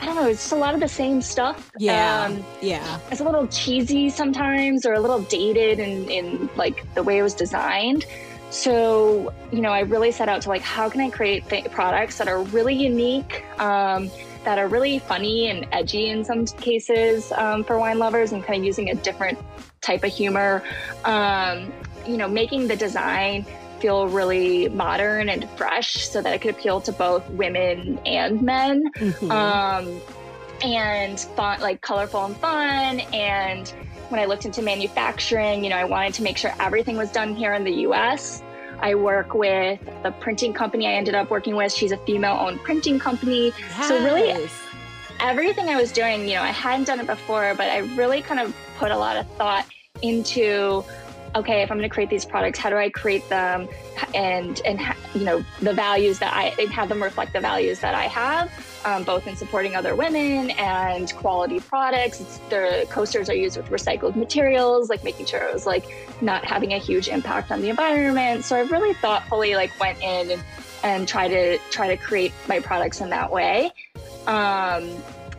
I 0.00 0.04
don't 0.04 0.16
know, 0.16 0.26
it's 0.28 0.42
just 0.42 0.52
a 0.52 0.56
lot 0.56 0.74
of 0.74 0.80
the 0.80 0.88
same 0.88 1.22
stuff. 1.22 1.72
Yeah. 1.78 2.24
Um, 2.24 2.44
yeah. 2.60 3.00
it's 3.10 3.20
a 3.20 3.24
little 3.24 3.46
cheesy 3.46 4.10
sometimes 4.10 4.84
or 4.84 4.92
a 4.92 5.00
little 5.00 5.20
dated 5.20 5.78
in, 5.78 6.10
in 6.10 6.50
like 6.54 6.92
the 6.94 7.02
way 7.02 7.18
it 7.18 7.22
was 7.22 7.34
designed. 7.34 8.04
So, 8.50 9.32
you 9.52 9.60
know, 9.60 9.70
I 9.70 9.80
really 9.80 10.12
set 10.12 10.28
out 10.28 10.42
to 10.42 10.48
like, 10.48 10.62
how 10.62 10.88
can 10.88 11.00
I 11.00 11.10
create 11.10 11.48
th- 11.48 11.70
products 11.70 12.18
that 12.18 12.28
are 12.28 12.42
really 12.42 12.74
unique, 12.74 13.44
um, 13.58 14.10
that 14.44 14.58
are 14.58 14.68
really 14.68 14.98
funny 15.00 15.48
and 15.48 15.66
edgy 15.72 16.08
in 16.08 16.24
some 16.24 16.46
cases 16.46 17.32
um, 17.32 17.64
for 17.64 17.78
wine 17.78 17.98
lovers 17.98 18.32
and 18.32 18.44
kind 18.44 18.60
of 18.60 18.64
using 18.64 18.90
a 18.90 18.94
different 18.94 19.38
type 19.80 20.04
of 20.04 20.12
humor. 20.12 20.62
Um, 21.04 21.72
you 22.06 22.16
know, 22.16 22.28
making 22.28 22.68
the 22.68 22.76
design 22.76 23.44
feel 23.80 24.08
really 24.08 24.68
modern 24.68 25.28
and 25.28 25.48
fresh 25.50 26.08
so 26.08 26.22
that 26.22 26.32
it 26.32 26.40
could 26.40 26.52
appeal 26.52 26.80
to 26.80 26.92
both 26.92 27.28
women 27.30 27.98
and 28.06 28.40
men. 28.42 28.90
Mhm. 28.94 29.30
Um, 29.30 30.00
and 30.62 31.20
fun, 31.20 31.60
like 31.60 31.80
colorful 31.82 32.24
and 32.24 32.36
fun. 32.36 33.00
And 33.12 33.72
when 34.10 34.20
I 34.20 34.24
looked 34.26 34.44
into 34.44 34.62
manufacturing, 34.62 35.64
you 35.64 35.70
know, 35.70 35.76
I 35.76 35.84
wanted 35.84 36.14
to 36.14 36.22
make 36.22 36.36
sure 36.36 36.52
everything 36.60 36.96
was 36.96 37.10
done 37.10 37.34
here 37.34 37.54
in 37.54 37.64
the 37.64 37.72
US. 37.88 38.42
I 38.80 38.94
work 38.94 39.34
with 39.34 39.80
the 40.02 40.10
printing 40.20 40.52
company 40.52 40.86
I 40.86 40.92
ended 40.92 41.14
up 41.14 41.30
working 41.30 41.56
with. 41.56 41.72
She's 41.72 41.92
a 41.92 41.96
female 41.98 42.36
owned 42.38 42.60
printing 42.62 42.98
company. 42.98 43.52
So 43.88 44.02
really 44.04 44.48
everything 45.20 45.68
I 45.68 45.76
was 45.76 45.92
doing, 45.92 46.28
you 46.28 46.34
know, 46.34 46.42
I 46.42 46.50
hadn't 46.50 46.84
done 46.84 47.00
it 47.00 47.06
before, 47.06 47.54
but 47.56 47.68
I 47.68 47.78
really 47.96 48.20
kind 48.20 48.40
of 48.40 48.54
put 48.76 48.90
a 48.90 48.96
lot 48.96 49.16
of 49.16 49.26
thought 49.32 49.66
into 50.02 50.84
okay, 51.36 51.62
if 51.62 51.70
I'm 51.70 51.76
going 51.76 51.88
to 51.88 51.92
create 51.92 52.10
these 52.10 52.24
products, 52.24 52.58
how 52.58 52.70
do 52.70 52.76
I 52.76 52.88
create 52.88 53.28
them 53.28 53.68
and 54.14 54.60
and 54.64 54.80
you 55.14 55.24
know, 55.24 55.44
the 55.60 55.72
values 55.72 56.18
that 56.18 56.32
I 56.34 56.54
and 56.58 56.70
have 56.72 56.88
them 56.88 57.02
reflect 57.02 57.32
the 57.32 57.40
values 57.40 57.80
that 57.80 57.94
I 57.94 58.04
have, 58.04 58.50
um, 58.84 59.04
both 59.04 59.26
in 59.26 59.36
supporting 59.36 59.76
other 59.76 59.94
women 59.94 60.50
and 60.50 61.12
quality 61.14 61.60
products. 61.60 62.20
It's, 62.20 62.38
the 62.50 62.86
coasters 62.90 63.28
are 63.28 63.34
used 63.34 63.56
with 63.56 63.66
recycled 63.66 64.16
materials, 64.16 64.88
like 64.88 65.04
making 65.04 65.26
sure 65.26 65.40
it 65.40 65.52
was 65.52 65.66
like 65.66 65.84
not 66.20 66.44
having 66.44 66.72
a 66.72 66.78
huge 66.78 67.08
impact 67.08 67.52
on 67.52 67.60
the 67.60 67.68
environment. 67.68 68.44
So 68.44 68.56
I've 68.56 68.70
really 68.70 68.94
thoughtfully 68.94 69.54
like 69.54 69.78
went 69.78 70.02
in 70.02 70.30
and, 70.30 70.44
and 70.82 71.08
try 71.08 71.28
to 71.28 71.58
try 71.70 71.88
to 71.88 71.96
create 71.96 72.32
my 72.48 72.60
products 72.60 73.00
in 73.00 73.10
that 73.10 73.30
way. 73.30 73.72
Um, 74.26 74.90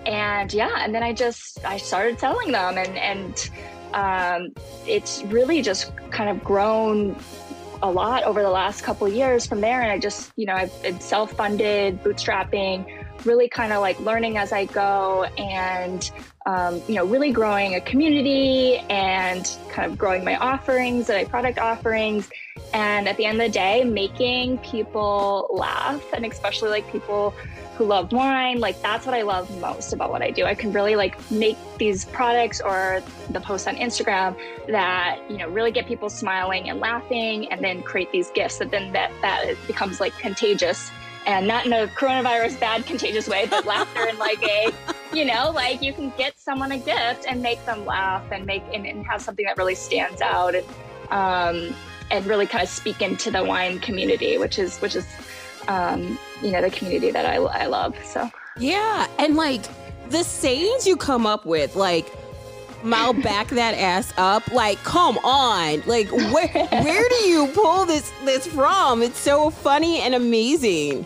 and 0.06 0.54
yeah, 0.54 0.72
and 0.80 0.96
then 0.96 1.04
I 1.04 1.12
just 1.12 1.64
I 1.66 1.78
started 1.78 2.20
selling 2.20 2.52
them, 2.54 2.78
and 2.78 2.98
and 2.98 3.50
um, 3.98 4.52
it's 4.86 5.24
really 5.26 5.62
just 5.64 5.92
kind 6.12 6.30
of 6.30 6.44
grown 6.44 7.18
a 7.82 7.90
lot 7.90 8.24
over 8.24 8.42
the 8.42 8.50
last 8.50 8.82
couple 8.82 9.08
years 9.08 9.46
from 9.46 9.60
there. 9.60 9.82
And 9.82 9.92
I 9.92 9.98
just 9.98 10.32
you 10.36 10.46
know 10.46 10.54
I've 10.54 10.82
been 10.84 11.00
self 11.00 11.34
funded, 11.34 12.02
bootstrapping, 12.04 12.86
really 13.28 13.48
kind 13.48 13.74
of 13.74 13.82
like 13.82 14.00
learning 14.00 14.38
as 14.38 14.52
I 14.52 14.66
go, 14.66 15.26
and 15.38 16.10
um, 16.46 16.82
you 16.88 16.96
know 16.96 17.06
really 17.06 17.32
growing 17.32 17.76
a 17.76 17.82
community 17.82 18.80
and 18.90 19.46
kind 19.70 19.92
of 19.92 19.98
growing 19.98 20.24
my 20.24 20.38
offerings, 20.38 21.10
and 21.10 21.18
my 21.18 21.30
product 21.30 21.60
offerings. 21.60 22.30
And 22.74 23.08
at 23.08 23.18
the 23.18 23.26
end 23.26 23.40
of 23.42 23.48
the 23.48 23.54
day, 23.54 23.84
making 23.84 24.58
people 24.60 25.48
laugh, 25.52 26.04
and 26.14 26.26
especially 26.26 26.70
like 26.70 26.92
people 26.92 27.34
who 27.78 27.86
love 27.86 28.12
wine 28.12 28.60
like 28.60 28.82
that's 28.82 29.06
what 29.06 29.14
i 29.14 29.22
love 29.22 29.48
most 29.62 29.94
about 29.94 30.10
what 30.10 30.24
i 30.24 30.32
do 30.32 30.46
i 30.46 30.56
can 30.56 30.74
really 30.74 30.96
like 30.96 31.16
make 31.30 31.56
these 31.78 32.06
products 32.06 32.60
or 32.60 33.04
the 33.30 33.40
posts 33.40 33.68
on 33.68 33.76
instagram 33.76 34.36
that 34.68 35.20
you 35.30 35.38
know 35.38 35.48
really 35.50 35.72
get 35.72 35.86
people 35.86 36.10
smiling 36.10 36.70
and 36.70 36.80
laughing 36.80 37.50
and 37.52 37.64
then 37.64 37.84
create 37.84 38.12
these 38.12 38.32
gifts 38.32 38.58
that 38.58 38.72
then 38.72 38.92
that 38.94 39.12
that 39.22 39.54
becomes 39.68 40.00
like 40.00 40.18
contagious 40.18 40.90
and 41.28 41.48
not 41.48 41.66
in 41.68 41.74
a 41.74 41.88
coronavirus 41.90 42.60
bad 42.60 42.86
contagious 42.86 43.28
way 43.28 43.46
but 43.48 43.66
laughter 43.66 44.08
in 44.08 44.18
like 44.18 44.42
a 44.44 44.72
you 45.14 45.24
know 45.24 45.52
like 45.54 45.82
you 45.82 45.94
can 45.94 46.12
get 46.18 46.40
someone 46.40 46.72
a 46.72 46.78
gift 46.80 47.26
and 47.28 47.42
make 47.42 47.64
them 47.66 47.86
laugh 47.86 48.24
and 48.32 48.46
make 48.46 48.64
and, 48.74 48.88
and 48.88 49.06
have 49.06 49.22
something 49.22 49.46
that 49.46 49.58
really 49.58 49.76
stands 49.76 50.22
out 50.22 50.56
and 50.56 50.66
um 51.12 51.76
and 52.10 52.26
really 52.26 52.48
kind 52.48 52.64
of 52.64 52.70
speak 52.70 53.02
into 53.02 53.30
the 53.30 53.44
wine 53.44 53.78
community 53.80 54.40
which 54.40 54.58
is 54.58 54.80
which 54.80 54.96
is 54.96 55.06
um, 55.68 56.18
you 56.42 56.52
know, 56.52 56.62
the 56.62 56.70
community 56.70 57.12
that 57.12 57.26
I, 57.26 57.36
I 57.36 57.66
love. 57.66 57.96
So 58.06 58.30
Yeah, 58.58 59.08
and 59.20 59.36
like 59.36 59.64
the 60.10 60.24
sayings 60.24 60.88
you 60.88 60.98
come 60.98 61.26
up 61.26 61.46
with, 61.46 61.76
like 61.76 62.12
"I'll 62.86 63.14
back 63.22 63.50
that 63.50 63.76
ass 63.76 64.14
up." 64.18 64.52
Like, 64.52 64.78
come 64.84 65.18
on, 65.20 65.84
like 65.86 66.12
where 66.12 66.48
where 66.72 67.10
do 67.10 67.16
you 67.16 67.48
pull 67.54 67.86
this 67.86 68.12
this 68.24 68.48
from? 68.48 69.04
It's 69.04 69.20
so 69.20 69.50
funny 69.50 70.00
and 70.00 70.16
amazing. 70.16 71.06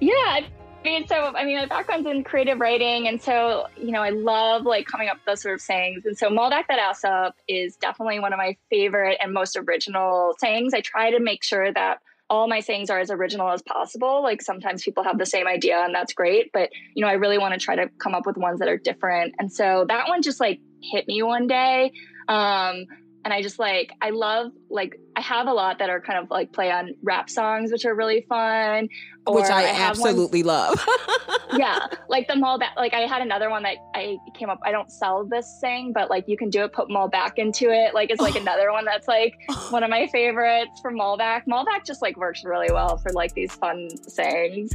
Yeah, 0.00 0.12
I 0.12 0.44
mean, 0.82 1.06
so 1.06 1.32
I 1.36 1.44
mean, 1.44 1.58
my 1.58 1.66
background's 1.66 2.08
in 2.08 2.24
creative 2.24 2.58
writing, 2.58 3.06
and 3.06 3.20
so 3.20 3.66
you 3.76 3.92
know, 3.92 4.02
I 4.02 4.10
love 4.10 4.62
like 4.62 4.86
coming 4.86 5.08
up 5.08 5.16
with 5.16 5.24
those 5.26 5.42
sort 5.42 5.54
of 5.54 5.60
sayings. 5.60 6.06
And 6.06 6.16
so, 6.16 6.30
"Malbec 6.30 6.68
that 6.68 6.78
ass 6.78 7.04
up" 7.04 7.36
is 7.46 7.76
definitely 7.76 8.18
one 8.18 8.32
of 8.32 8.38
my 8.38 8.56
favorite 8.70 9.18
and 9.20 9.32
most 9.32 9.56
original 9.56 10.34
sayings. 10.38 10.72
I 10.72 10.80
try 10.80 11.10
to 11.10 11.20
make 11.20 11.44
sure 11.44 11.70
that 11.72 11.98
all 12.30 12.48
my 12.48 12.60
sayings 12.60 12.88
are 12.88 12.98
as 12.98 13.10
original 13.10 13.50
as 13.50 13.60
possible. 13.60 14.22
Like 14.22 14.40
sometimes 14.40 14.82
people 14.82 15.02
have 15.02 15.18
the 15.18 15.26
same 15.26 15.46
idea 15.46 15.82
and 15.84 15.94
that's 15.94 16.14
great, 16.14 16.50
but 16.52 16.70
you 16.94 17.04
know, 17.04 17.10
I 17.10 17.14
really 17.14 17.38
want 17.38 17.54
to 17.54 17.60
try 17.60 17.74
to 17.74 17.90
come 17.98 18.14
up 18.14 18.24
with 18.24 18.36
ones 18.36 18.60
that 18.60 18.68
are 18.68 18.78
different. 18.78 19.34
And 19.38 19.52
so 19.52 19.84
that 19.88 20.08
one 20.08 20.22
just 20.22 20.38
like 20.40 20.60
hit 20.80 21.08
me 21.08 21.22
one 21.22 21.48
day. 21.48 21.92
Um, 22.28 22.86
and 23.24 23.34
I 23.34 23.42
just 23.42 23.58
like 23.58 23.92
I 24.00 24.10
love 24.10 24.52
like 24.70 24.98
I 25.20 25.22
have 25.22 25.48
a 25.48 25.52
lot 25.52 25.78
that 25.80 25.90
are 25.90 26.00
kind 26.00 26.18
of 26.18 26.30
like 26.30 26.50
play 26.50 26.70
on 26.70 26.94
rap 27.02 27.28
songs, 27.28 27.70
which 27.70 27.84
are 27.84 27.94
really 27.94 28.24
fun. 28.26 28.88
Which 29.28 29.44
I, 29.44 29.64
ones- 29.66 29.78
absolutely 29.78 30.42
love. 30.42 30.82
yeah, 31.58 31.88
like 32.08 32.26
the 32.26 32.32
Malbec. 32.34 32.74
Like 32.74 32.94
I 32.94 33.00
had 33.00 33.20
another 33.20 33.50
one 33.50 33.62
that 33.64 33.76
I 33.94 34.16
came 34.34 34.48
up. 34.48 34.60
I 34.64 34.72
don't 34.72 34.90
sell 34.90 35.26
this 35.26 35.58
thing, 35.60 35.92
but 35.92 36.08
like 36.08 36.26
you 36.26 36.38
can 36.38 36.48
do 36.48 36.64
it. 36.64 36.72
Put 36.72 36.88
Malbec 36.88 37.32
into 37.36 37.70
it. 37.70 37.92
Like 37.92 38.10
it's 38.10 38.22
like 38.22 38.34
another 38.34 38.72
one 38.72 38.86
that's 38.86 39.08
like 39.08 39.36
one 39.68 39.82
of 39.82 39.90
my 39.90 40.06
favorites 40.06 40.80
from 40.80 40.96
Malbec. 40.96 41.46
Mall 41.46 41.66
back 41.66 41.84
just 41.84 42.00
like 42.00 42.16
works 42.16 42.42
really 42.42 42.72
well 42.72 42.96
for 42.96 43.12
like 43.12 43.34
these 43.34 43.52
fun 43.52 43.90
sayings. 44.08 44.72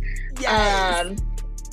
Um, 0.47 1.15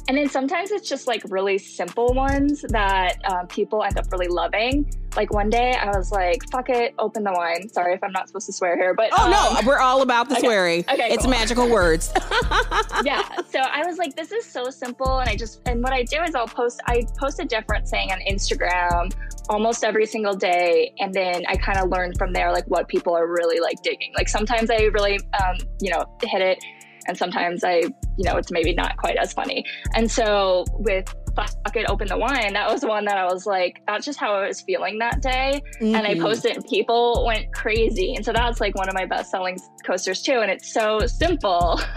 and 0.09 0.17
then 0.17 0.29
sometimes 0.29 0.71
it's 0.71 0.89
just 0.89 1.07
like 1.07 1.23
really 1.29 1.59
simple 1.59 2.13
ones 2.15 2.63
that 2.69 3.19
um, 3.31 3.47
people 3.47 3.83
end 3.83 3.99
up 3.99 4.11
really 4.11 4.29
loving. 4.29 4.91
Like 5.17 5.33
one 5.33 5.51
day 5.51 5.75
I 5.75 5.89
was 5.97 6.11
like, 6.11 6.49
fuck 6.51 6.71
it, 6.71 6.95
open 6.99 7.23
the 7.23 7.33
wine. 7.33 7.69
Sorry 7.69 7.95
if 7.95 8.03
I'm 8.03 8.13
not 8.13 8.29
supposed 8.29 8.47
to 8.47 8.53
swear 8.53 8.77
here, 8.77 8.95
but 8.95 9.11
oh 9.13 9.25
um, 9.25 9.31
no, 9.31 9.69
we're 9.69 9.81
all 9.81 10.03
about 10.03 10.29
the 10.29 10.35
okay, 10.39 10.47
swearing. 10.47 10.85
okay, 10.91 11.09
it's 11.11 11.25
cool. 11.25 11.31
magical 11.31 11.69
words. 11.69 12.13
yeah 13.05 13.23
so 13.49 13.59
i 13.61 13.85
was 13.87 13.99
like 13.99 14.15
this 14.15 14.33
is 14.33 14.45
so 14.45 14.71
simple 14.71 15.19
and 15.19 15.29
i 15.29 15.37
just 15.37 15.61
and 15.67 15.83
what 15.83 15.93
i 15.93 16.03
do 16.03 16.23
is 16.23 16.35
i'll 16.35 16.47
post 16.47 16.81
i 16.87 17.03
post 17.19 17.41
a 17.41 17.45
different 17.45 17.89
saying 17.89 18.11
on 18.11 18.19
instagram 18.29 19.13
almost 19.49 19.85
every 19.85 20.07
single 20.07 20.35
day 20.35 20.93
and 20.99 21.13
then 21.13 21.43
i 21.49 21.57
kind 21.57 21.79
of 21.79 21.91
learn 21.91 22.13
from 22.15 22.33
there 22.33 22.53
like 22.53 22.65
what 22.67 22.89
people 22.89 23.15
are 23.17 23.27
really 23.27 23.61
like 23.61 23.81
digging 23.83 24.13
like 24.17 24.29
sometimes 24.29 24.71
i 24.71 24.85
really 24.85 25.19
um, 25.43 25.57
you 25.81 25.91
know 25.91 26.05
hit 26.23 26.41
it 26.41 26.63
and 27.07 27.17
sometimes 27.17 27.65
i 27.65 27.77
you 27.77 28.25
know 28.25 28.37
it's 28.37 28.51
maybe 28.51 28.73
not 28.75 28.97
quite 28.97 29.17
as 29.17 29.33
funny 29.33 29.65
and 29.95 30.11
so 30.11 30.65
with 30.73 31.13
fuck 31.35 31.75
it 31.77 31.87
open 31.89 32.07
the 32.09 32.17
wine 32.19 32.53
that 32.53 32.71
was 32.71 32.85
one 32.85 33.07
that 33.07 33.17
i 33.17 33.25
was 33.25 33.47
like 33.47 33.81
that's 33.87 34.05
just 34.05 34.19
how 34.19 34.35
i 34.35 34.47
was 34.47 34.61
feeling 34.61 34.99
that 34.99 35.23
day 35.23 35.63
and 35.81 35.97
I 35.97 36.15
Mhm. 36.15 36.21
posted 36.21 36.51
it 36.53 36.57
and 36.59 36.67
people 36.67 37.25
went 37.27 37.53
crazy. 37.55 38.15
And 38.15 38.23
so 38.25 38.33
that's 38.33 38.61
like 38.61 38.75
one 38.77 38.89
of 38.89 38.95
my 38.95 39.07
best 39.07 39.31
selling 39.31 39.57
coasters 39.87 40.21
too. 40.23 40.41
And 40.41 40.51
it's 40.51 40.73
so 40.73 41.01
simple. 41.07 41.81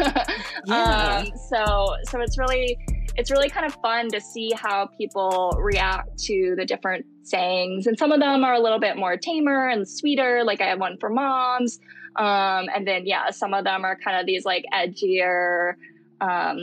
Yeah. 0.67 1.17
um, 1.25 1.31
so 1.49 1.95
so 2.09 2.21
it's 2.21 2.37
really 2.37 2.77
it's 3.17 3.29
really 3.31 3.49
kind 3.49 3.65
of 3.65 3.73
fun 3.81 4.09
to 4.09 4.19
see 4.21 4.51
how 4.55 4.87
people 4.97 5.55
react 5.59 6.17
to 6.23 6.55
the 6.57 6.65
different 6.65 7.05
sayings. 7.23 7.87
And 7.87 7.97
some 7.97 8.11
of 8.11 8.19
them 8.19 8.43
are 8.43 8.53
a 8.53 8.59
little 8.59 8.79
bit 8.79 8.97
more 8.97 9.15
tamer 9.17 9.67
and 9.69 9.87
sweeter. 9.87 10.43
Like 10.43 10.61
I 10.61 10.65
have 10.65 10.79
one 10.79 10.97
for 10.99 11.09
moms. 11.09 11.79
Um, 12.17 12.67
and 12.73 12.87
then 12.87 13.05
yeah, 13.05 13.29
some 13.31 13.53
of 13.53 13.63
them 13.65 13.83
are 13.83 13.97
kind 14.03 14.19
of 14.19 14.25
these 14.25 14.45
like 14.45 14.63
edgier, 14.73 15.73
um, 16.21 16.59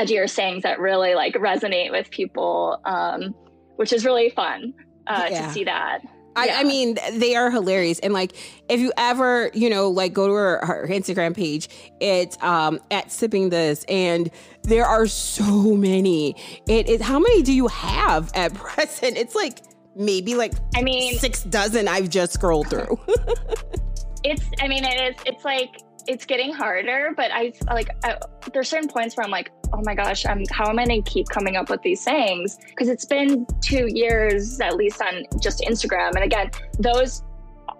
edgier 0.00 0.28
sayings 0.28 0.62
that 0.62 0.78
really 0.80 1.14
like 1.14 1.34
resonate 1.34 1.90
with 1.90 2.10
people, 2.10 2.78
um, 2.84 3.34
which 3.76 3.92
is 3.92 4.04
really 4.04 4.30
fun 4.30 4.72
uh, 5.06 5.26
Yeah. 5.30 5.46
to 5.46 5.52
see 5.52 5.64
that. 5.64 6.00
I, 6.34 6.46
Yeah. 6.46 6.58
I 6.60 6.64
mean, 6.64 6.96
they 7.12 7.34
are 7.36 7.50
hilarious. 7.50 7.98
And 7.98 8.14
like, 8.14 8.32
if 8.70 8.80
you 8.80 8.90
ever, 8.96 9.50
you 9.52 9.68
know, 9.68 9.90
like 9.90 10.14
go 10.14 10.26
to 10.28 10.32
her, 10.32 10.64
her 10.64 10.86
Instagram 10.88 11.36
page, 11.36 11.68
it's 12.00 12.42
um 12.42 12.80
at 12.90 13.12
sipping 13.12 13.50
this, 13.50 13.84
and 13.86 14.30
there 14.62 14.86
are 14.86 15.06
so 15.06 15.76
many. 15.76 16.34
It 16.66 16.88
is 16.88 17.02
how 17.02 17.18
many 17.18 17.42
do 17.42 17.52
you 17.52 17.66
have 17.68 18.30
at 18.34 18.54
present? 18.64 19.18
It's 19.18 19.34
like 19.34 19.58
maybe 19.94 20.34
like 20.34 20.54
I 20.74 20.80
mean, 20.82 21.18
six 21.18 21.42
dozen. 21.42 21.86
I've 21.86 22.08
just 22.08 22.32
scrolled 22.32 22.68
through. 22.70 22.98
it's 24.24 24.44
i 24.60 24.68
mean 24.68 24.84
it 24.84 25.10
is 25.10 25.22
it's 25.26 25.44
like 25.44 25.76
it's 26.06 26.24
getting 26.24 26.52
harder 26.52 27.10
but 27.16 27.30
i 27.32 27.52
like 27.68 27.88
I, 28.04 28.18
there's 28.52 28.68
certain 28.68 28.88
points 28.88 29.16
where 29.16 29.24
i'm 29.24 29.30
like 29.30 29.50
oh 29.72 29.80
my 29.84 29.94
gosh 29.94 30.26
i'm 30.26 30.44
how 30.50 30.68
am 30.68 30.78
i 30.78 30.86
going 30.86 31.02
to 31.02 31.10
keep 31.10 31.28
coming 31.28 31.56
up 31.56 31.70
with 31.70 31.82
these 31.82 32.00
sayings 32.00 32.58
because 32.68 32.88
it's 32.88 33.04
been 33.04 33.46
two 33.60 33.88
years 33.88 34.60
at 34.60 34.76
least 34.76 35.00
on 35.00 35.24
just 35.40 35.60
instagram. 35.60 36.14
And 36.14 36.24
again 36.24 36.50
those 36.78 37.22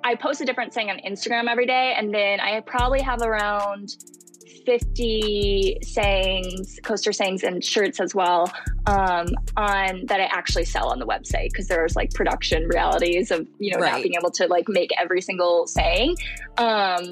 i 0.04 0.14
post 0.14 0.40
a 0.40 0.44
different 0.44 0.72
saying 0.72 0.90
on 0.90 0.98
instagram 0.98 1.48
every 1.48 1.66
day 1.66 1.94
and 1.96 2.14
then 2.14 2.40
i 2.40 2.60
probably 2.60 3.00
have 3.00 3.22
around 3.22 3.96
50 4.64 5.78
sayings, 5.82 6.78
coaster 6.82 7.12
sayings, 7.12 7.42
and 7.42 7.64
shirts 7.64 8.00
as 8.00 8.14
well 8.14 8.52
um, 8.86 9.26
on 9.56 10.06
that 10.06 10.20
I 10.20 10.24
actually 10.30 10.64
sell 10.64 10.88
on 10.88 10.98
the 10.98 11.06
website 11.06 11.50
because 11.52 11.68
there's 11.68 11.96
like 11.96 12.12
production 12.12 12.66
realities 12.68 13.30
of 13.30 13.46
you 13.58 13.72
know 13.72 13.80
Right. 13.80 13.92
not 13.92 14.02
being 14.02 14.14
able 14.18 14.30
to 14.32 14.46
like 14.46 14.68
make 14.68 14.90
every 14.98 15.20
single 15.20 15.66
saying. 15.66 16.16
Um, 16.58 17.10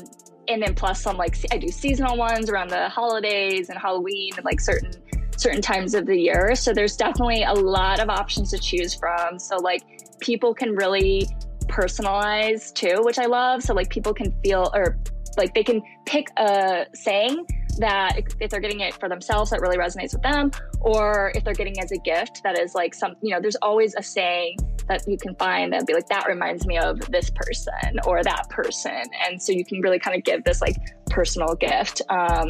and 0.49 0.63
then 0.63 0.75
plus 0.75 1.01
some 1.03 1.17
like 1.17 1.37
I 1.53 1.59
do 1.59 1.69
seasonal 1.69 2.17
ones 2.17 2.51
around 2.51 2.69
the 2.71 2.89
holidays 2.89 3.69
and 3.69 3.79
Halloween 3.79 4.33
and 4.37 4.45
like 4.45 4.61
certain 4.61 4.93
certain 5.37 5.63
times 5.63 5.95
of 5.95 6.07
the 6.07 6.17
year. 6.17 6.55
So 6.55 6.73
there's 6.75 6.97
definitely 6.97 7.45
a 7.45 7.53
lot 7.55 7.99
of 8.01 8.11
options 8.11 8.51
to 8.51 8.59
choose 8.59 8.95
from. 8.95 9.39
So 9.39 9.57
like 9.57 9.83
people 10.21 10.53
can 10.55 10.75
really 10.75 11.29
personalize 11.67 12.73
too, 12.75 12.97
which 13.03 13.19
I 13.19 13.27
love. 13.27 13.63
So 13.63 13.73
like 13.75 13.89
people 13.91 14.13
can 14.13 14.35
feel 14.43 14.71
or 14.75 14.99
like 15.37 15.55
they 15.55 15.65
can 15.65 15.83
pick 16.05 16.29
a 16.37 16.87
saying 16.95 17.47
that 17.79 18.19
if- 18.19 18.51
they're 18.51 18.61
getting 18.61 18.81
it 18.81 18.95
for 18.95 19.09
themselves 19.09 19.51
that 19.51 19.61
really 19.61 19.79
resonates 19.79 20.13
with 20.13 20.23
them 20.23 20.51
or 20.81 21.33
if 21.35 21.45
they're 21.45 21.55
getting 21.55 21.79
as 21.81 21.93
a 21.93 21.99
gift 21.99 22.43
that 22.43 22.59
is 22.59 22.75
like 22.75 22.95
some 22.95 23.15
you 23.23 23.33
know 23.33 23.41
there's 23.41 23.57
always 23.57 23.95
a 23.97 24.03
saying 24.03 24.57
that 24.91 25.07
you 25.07 25.17
can 25.17 25.35
find 25.37 25.73
that 25.73 25.87
be 25.87 25.95
like 25.95 26.09
that 26.09 26.27
reminds 26.27 26.67
me 26.67 26.77
of 26.77 26.99
this 27.13 27.31
person 27.31 28.01
or 28.05 28.23
that 28.25 28.49
person. 28.51 29.03
And 29.25 29.41
so 29.41 29.53
you 29.53 29.65
can 29.65 29.81
really 29.81 30.01
kind 30.01 30.17
of 30.17 30.25
give 30.25 30.43
this 30.43 30.61
like 30.61 30.77
personal 31.09 31.55
gift 31.55 32.03
um, 32.09 32.49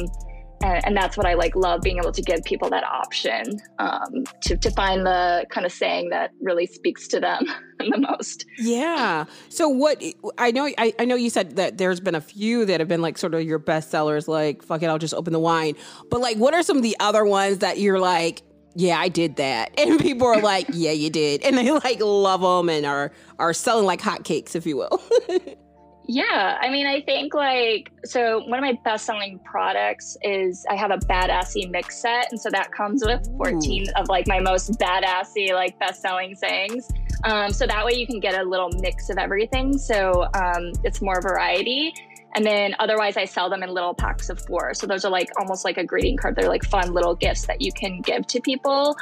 and, 0.63 0.85
and 0.85 0.97
that's 0.97 1.17
what 1.17 1.25
I 1.25 1.33
like 1.33 1.55
love 1.55 1.81
being 1.81 1.97
able 1.97 2.11
to 2.11 2.21
give 2.21 2.43
people 2.43 2.69
that 2.69 2.83
option 2.83 3.59
um, 3.79 4.25
to, 4.41 4.57
to 4.57 4.71
find 4.71 5.05
the 5.05 5.45
kind 5.49 5.65
of 5.65 5.71
saying 5.71 6.09
that 6.09 6.31
really 6.41 6.65
speaks 6.65 7.07
to 7.09 7.19
them 7.19 7.45
the 7.79 7.97
most. 7.97 8.45
Yeah. 8.57 9.25
So 9.49 9.67
what 9.67 10.03
I 10.37 10.51
know 10.51 10.69
I, 10.77 10.93
I 10.99 11.05
know 11.05 11.15
you 11.15 11.29
said 11.29 11.55
that 11.55 11.77
there's 11.77 11.99
been 11.99 12.15
a 12.15 12.21
few 12.21 12.65
that 12.65 12.79
have 12.79 12.89
been 12.89 13.01
like 13.01 13.17
sort 13.17 13.33
of 13.33 13.43
your 13.43 13.59
best 13.59 13.91
sellers, 13.91 14.27
like 14.27 14.63
fuck 14.63 14.83
it, 14.83 14.87
I'll 14.87 14.97
just 14.97 15.13
open 15.13 15.33
the 15.33 15.39
wine. 15.39 15.75
But 16.09 16.21
like 16.21 16.37
what 16.37 16.53
are 16.53 16.63
some 16.63 16.77
of 16.77 16.83
the 16.83 16.95
other 16.99 17.25
ones 17.25 17.59
that 17.59 17.79
you're 17.79 17.99
like, 17.99 18.41
yeah, 18.75 18.99
I 18.99 19.09
did 19.09 19.35
that. 19.37 19.71
And 19.77 19.99
people 19.99 20.27
are 20.27 20.41
like, 20.41 20.67
yeah, 20.71 20.91
you 20.91 21.09
did. 21.09 21.41
And 21.41 21.57
they 21.57 21.71
like 21.71 21.99
love 21.99 22.41
them 22.41 22.69
and 22.69 22.85
are 22.85 23.11
are 23.39 23.53
selling 23.53 23.85
like 23.85 24.01
hotcakes, 24.01 24.55
if 24.55 24.65
you 24.65 24.77
will. 24.77 25.01
Yeah, 26.13 26.57
I 26.59 26.69
mean, 26.69 26.87
I 26.87 26.99
think 26.99 27.33
like 27.33 27.89
so. 28.03 28.39
One 28.39 28.59
of 28.59 28.63
my 28.63 28.77
best-selling 28.83 29.39
products 29.45 30.17
is 30.21 30.65
I 30.69 30.75
have 30.75 30.91
a 30.91 30.97
badassy 30.97 31.71
mix 31.71 32.01
set, 32.01 32.29
and 32.31 32.41
so 32.41 32.49
that 32.49 32.69
comes 32.73 33.01
with 33.05 33.25
14 33.37 33.85
of 33.95 34.09
like 34.09 34.27
my 34.27 34.41
most 34.41 34.73
badassy 34.73 35.53
like 35.53 35.79
best-selling 35.79 36.35
sayings. 36.35 36.89
Um, 37.23 37.53
so 37.53 37.65
that 37.65 37.85
way 37.85 37.93
you 37.93 38.05
can 38.05 38.19
get 38.19 38.37
a 38.37 38.43
little 38.43 38.67
mix 38.81 39.09
of 39.09 39.17
everything. 39.17 39.77
So 39.77 40.27
um, 40.33 40.73
it's 40.83 41.01
more 41.01 41.21
variety. 41.21 41.93
And 42.35 42.45
then 42.45 42.75
otherwise, 42.79 43.15
I 43.15 43.23
sell 43.23 43.49
them 43.49 43.63
in 43.63 43.69
little 43.69 43.93
packs 43.93 44.29
of 44.29 44.45
four. 44.45 44.73
So 44.73 44.87
those 44.87 45.05
are 45.05 45.11
like 45.11 45.29
almost 45.39 45.63
like 45.63 45.77
a 45.77 45.85
greeting 45.85 46.17
card. 46.17 46.35
They're 46.35 46.49
like 46.49 46.65
fun 46.65 46.93
little 46.93 47.15
gifts 47.15 47.45
that 47.45 47.61
you 47.61 47.71
can 47.71 48.01
give 48.01 48.27
to 48.27 48.41
people. 48.41 48.97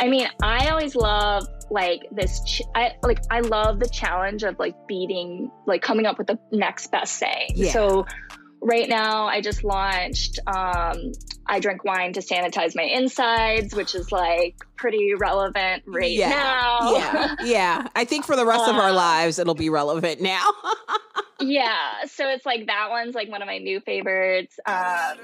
I 0.00 0.08
mean, 0.08 0.28
I 0.42 0.68
always 0.68 0.94
love 0.94 1.46
like 1.70 2.02
this. 2.10 2.40
Ch- 2.44 2.62
I 2.74 2.92
like 3.02 3.20
I 3.30 3.40
love 3.40 3.78
the 3.80 3.88
challenge 3.88 4.42
of 4.42 4.58
like 4.58 4.74
beating, 4.86 5.50
like 5.66 5.82
coming 5.82 6.06
up 6.06 6.18
with 6.18 6.26
the 6.26 6.38
next 6.52 6.90
best 6.90 7.16
saying. 7.16 7.50
Yeah. 7.54 7.72
So 7.72 8.06
right 8.60 8.88
now, 8.88 9.26
I 9.26 9.40
just 9.40 9.64
launched. 9.64 10.40
Um, 10.46 11.12
I 11.46 11.60
drink 11.60 11.84
wine 11.84 12.14
to 12.14 12.20
sanitize 12.20 12.74
my 12.74 12.84
insides, 12.84 13.74
which 13.74 13.94
is 13.94 14.10
like 14.10 14.56
pretty 14.76 15.14
relevant 15.14 15.82
right 15.86 16.10
yeah. 16.10 16.28
now. 16.28 16.92
Yeah. 16.92 17.34
Yeah. 17.44 17.88
I 17.94 18.04
think 18.04 18.24
for 18.24 18.36
the 18.36 18.46
rest 18.46 18.68
of 18.68 18.76
our 18.76 18.90
Uh, 18.90 18.94
lives 18.94 19.38
it'll 19.38 19.54
be 19.54 19.70
relevant 19.70 20.20
now. 20.20 20.46
yeah 21.40 22.04
so 22.06 22.28
it's 22.28 22.46
like 22.46 22.66
that 22.66 22.90
one's 22.90 23.14
like 23.14 23.28
one 23.28 23.42
of 23.42 23.46
my 23.46 23.58
new 23.58 23.80
favorites 23.80 24.58
um 24.66 25.16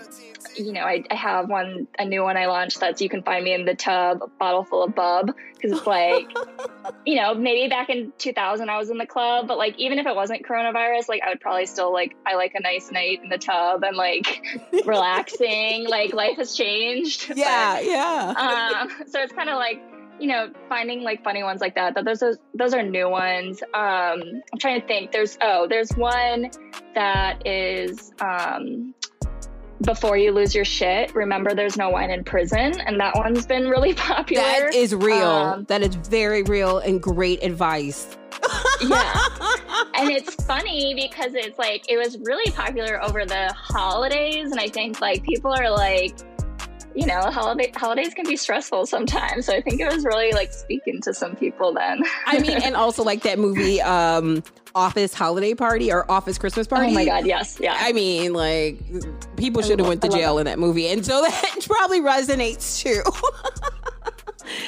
you 0.57 0.73
know 0.73 0.81
I, 0.81 1.05
I 1.09 1.15
have 1.15 1.49
one 1.49 1.87
a 1.99 2.05
new 2.05 2.23
one 2.23 2.37
i 2.37 2.47
launched 2.47 2.81
that's 2.81 3.01
you 3.01 3.09
can 3.09 3.23
find 3.23 3.45
me 3.45 3.55
in 3.55 3.65
the 3.65 3.77
tub 3.77 4.19
a 4.23 4.27
bottle 4.27 4.65
full 4.65 4.83
of 4.83 4.95
bub 4.95 5.33
because 5.55 5.79
it's 5.79 5.87
like 5.87 6.29
you 7.07 7.15
know 7.15 7.35
maybe 7.35 7.69
back 7.69 7.91
in 7.91 8.13
2000 8.19 8.69
i 8.69 8.77
was 8.77 8.91
in 8.91 8.99
the 8.99 9.07
club 9.07 9.47
but 9.47 9.57
like 9.57 9.79
even 9.79 10.01
if 10.01 10.07
it 10.07 10.15
wasn't 10.17 10.45
coronavirus 10.45 11.09
like 11.09 11.23
i 11.25 11.29
would 11.29 11.41
probably 11.41 11.65
still 11.67 11.93
like 11.93 12.17
i 12.27 12.35
like 12.35 12.55
a 12.57 12.61
nice 12.61 12.91
night 12.91 13.21
in 13.23 13.29
the 13.29 13.39
tub 13.39 13.85
and 13.85 13.97
like 13.97 14.45
relaxing 14.85 15.89
like 15.89 16.13
life 16.13 16.37
has 16.39 16.57
changed 16.57 17.29
But, 17.29 17.37
yeah, 17.37 17.81
yeah. 17.81 18.81
um, 18.83 19.07
so 19.07 19.21
it's 19.21 19.33
kind 19.33 19.49
of 19.49 19.50
like 19.57 19.81
you 20.21 20.29
know 20.29 20.51
finding 20.69 21.03
like 21.03 21.25
funny 21.25 21.43
ones 21.43 21.61
like 21.61 21.75
that. 21.75 21.95
That 21.95 22.05
those 22.05 22.23
are, 22.23 22.37
those 22.55 22.75
are 22.75 22.83
new 22.83 23.09
ones. 23.09 23.63
Um, 23.75 24.23
I'm 24.53 24.59
trying 24.59 24.81
to 24.81 24.87
think. 24.87 25.13
There's 25.13 25.39
oh, 25.41 25.67
there's 25.69 25.91
one 25.93 26.51
that 26.95 27.47
is 27.47 28.13
um, 28.21 28.95
before 29.83 30.17
you 30.17 30.33
lose 30.33 30.55
your 30.55 30.65
shit. 30.65 31.15
Remember, 31.15 31.55
there's 31.55 31.77
no 31.77 31.91
wine 31.91 32.11
in 32.11 32.25
prison, 32.25 32.81
and 32.81 33.01
that 33.01 33.15
one's 33.17 33.47
been 33.47 33.69
really 33.69 33.95
popular. 33.95 34.43
that 34.43 34.75
is 34.75 34.95
real. 34.95 35.27
Um, 35.27 35.65
that 35.65 35.83
is 35.83 35.95
very 35.95 36.43
real 36.43 36.79
and 36.79 37.03
great 37.03 37.43
advice. 37.43 38.17
yeah. 38.83 39.13
and 39.95 40.11
it's 40.11 40.35
funny 40.45 40.95
because 40.95 41.35
it's 41.35 41.59
like 41.59 41.91
it 41.91 41.97
was 41.97 42.19
really 42.21 42.51
popular 42.53 43.03
over 43.03 43.25
the 43.25 43.53
holidays, 43.55 44.51
and 44.51 44.61
I 44.61 44.69
think 44.69 45.01
like 45.01 45.23
people 45.25 45.53
are 45.53 45.71
like. 45.71 46.19
You 46.94 47.07
know, 47.07 47.20
holiday 47.20 47.72
holidays 47.74 48.14
can 48.14 48.26
be 48.26 48.37
stressful 48.37 48.87
sometimes. 48.87 49.46
So 49.46 49.55
I 49.55 49.61
think 49.61 49.81
it 49.81 49.92
was 49.92 50.05
really 50.05 50.33
like 50.33 50.53
speaking 50.53 51.00
to 51.03 51.14
some 51.14 51.37
people 51.37 51.72
then. 51.72 52.03
I 52.26 52.40
mean, 52.40 52.62
and 52.62 52.74
also 52.74 53.05
like 53.05 53.22
that 53.22 53.38
movie, 53.38 53.81
um, 53.81 54.42
Office 54.74 55.14
Holiday 55.14 55.55
Party 55.55 55.92
or 55.92 56.11
Office 56.11 56.38
Christmas 56.38 56.66
Party. 56.66 56.90
Oh 56.90 56.94
my 56.94 57.05
god, 57.05 57.26
yes, 57.26 57.59
yeah. 57.61 57.76
I 57.79 57.92
mean, 57.92 58.33
like 58.33 58.81
people 59.37 59.62
should 59.62 59.79
have 59.79 59.88
went 59.88 60.03
to 60.03 60.09
jail 60.09 60.38
in 60.38 60.46
that 60.46 60.59
movie, 60.59 60.88
and 60.88 61.05
so 61.05 61.22
that 61.29 61.66
probably 61.66 62.00
resonates 62.00 62.83
too. 62.83 63.03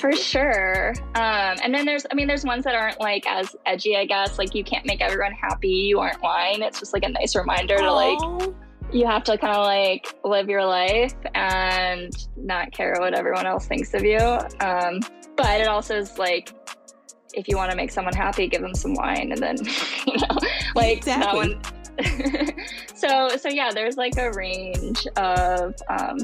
For 0.00 0.12
sure. 0.12 0.94
Um, 1.14 1.56
and 1.62 1.74
then 1.74 1.86
there's, 1.86 2.06
I 2.10 2.14
mean, 2.14 2.28
there's 2.28 2.44
ones 2.44 2.64
that 2.64 2.74
aren't 2.74 3.00
like 3.00 3.26
as 3.26 3.54
edgy, 3.66 3.96
I 3.96 4.04
guess. 4.04 4.38
Like 4.38 4.54
you 4.54 4.64
can't 4.64 4.86
make 4.86 5.00
everyone 5.00 5.32
happy. 5.32 5.68
You 5.68 6.00
aren't 6.00 6.22
wine. 6.22 6.62
It's 6.62 6.78
just 6.78 6.92
like 6.92 7.04
a 7.04 7.08
nice 7.08 7.34
reminder 7.34 7.76
to 7.78 7.92
like. 7.92 8.52
You 8.92 9.06
have 9.06 9.24
to 9.24 9.38
kind 9.38 9.54
of 9.54 9.64
like 9.64 10.14
live 10.24 10.48
your 10.48 10.64
life 10.64 11.14
and 11.34 12.28
not 12.36 12.72
care 12.72 12.94
what 12.98 13.14
everyone 13.14 13.46
else 13.46 13.66
thinks 13.66 13.94
of 13.94 14.02
you. 14.04 14.18
Um, 14.60 15.00
but 15.36 15.60
it 15.60 15.68
also 15.68 15.96
is 15.96 16.18
like, 16.18 16.52
if 17.34 17.48
you 17.48 17.56
want 17.56 17.70
to 17.70 17.76
make 17.76 17.90
someone 17.90 18.14
happy, 18.14 18.46
give 18.46 18.60
them 18.60 18.74
some 18.74 18.94
wine, 18.94 19.32
and 19.32 19.42
then 19.42 19.56
you 20.06 20.16
know, 20.18 20.38
like 20.74 20.98
Exactly. 20.98 21.04
that 21.14 21.34
one. 21.34 22.54
so, 22.94 23.28
so 23.36 23.48
yeah, 23.48 23.70
there's 23.72 23.96
like 23.96 24.16
a 24.18 24.30
range 24.32 25.06
of 25.16 25.74
um, 25.88 26.18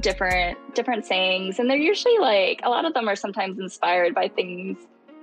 different 0.00 0.58
different 0.74 1.04
sayings, 1.04 1.58
and 1.58 1.68
they're 1.68 1.76
usually 1.76 2.18
like 2.18 2.60
a 2.64 2.70
lot 2.70 2.84
of 2.84 2.94
them 2.94 3.08
are 3.08 3.16
sometimes 3.16 3.58
inspired 3.58 4.14
by 4.14 4.28
things 4.28 4.78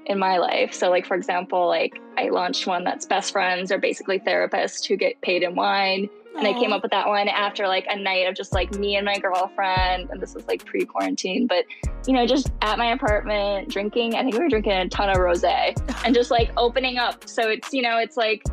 in 0.07 0.17
my 0.17 0.37
life. 0.37 0.73
So, 0.73 0.89
like 0.89 1.05
for 1.05 1.15
example, 1.15 1.67
like 1.67 2.01
I 2.17 2.29
launched 2.29 2.65
one 2.65 2.83
that's 2.83 3.05
best 3.05 3.31
friends 3.31 3.71
or 3.71 3.77
basically 3.77 4.19
therapists 4.19 4.85
who 4.85 4.95
get 4.95 5.21
paid 5.21 5.43
in 5.43 5.55
wine. 5.55 6.09
And 6.37 6.47
I 6.47 6.53
came 6.53 6.71
up 6.71 6.83
with 6.83 6.91
that 6.91 7.07
one 7.07 7.27
after 7.27 7.67
like 7.67 7.87
a 7.89 7.97
night 7.97 8.27
of 8.27 8.35
just 8.35 8.53
like 8.53 8.71
me 8.75 8.95
and 8.95 9.03
my 9.03 9.17
girlfriend, 9.17 10.11
and 10.11 10.21
this 10.21 10.35
was 10.35 10.45
like 10.47 10.63
pre-quarantine, 10.65 11.47
but 11.47 11.65
you 12.05 12.13
know, 12.13 12.27
just 12.27 12.51
at 12.61 12.77
my 12.77 12.91
apartment 12.91 13.69
drinking. 13.69 14.13
I 14.13 14.21
think 14.21 14.35
we 14.35 14.43
were 14.43 14.49
drinking 14.49 14.73
a 14.73 14.87
ton 14.87 15.09
of 15.09 15.17
rosé 15.17 15.75
and 16.05 16.13
just 16.13 16.29
like 16.29 16.51
opening 16.55 16.99
up. 16.99 17.27
So 17.27 17.49
it's 17.49 17.73
you 17.73 17.81
know, 17.81 17.97
it's 17.97 18.17
like 18.17 18.43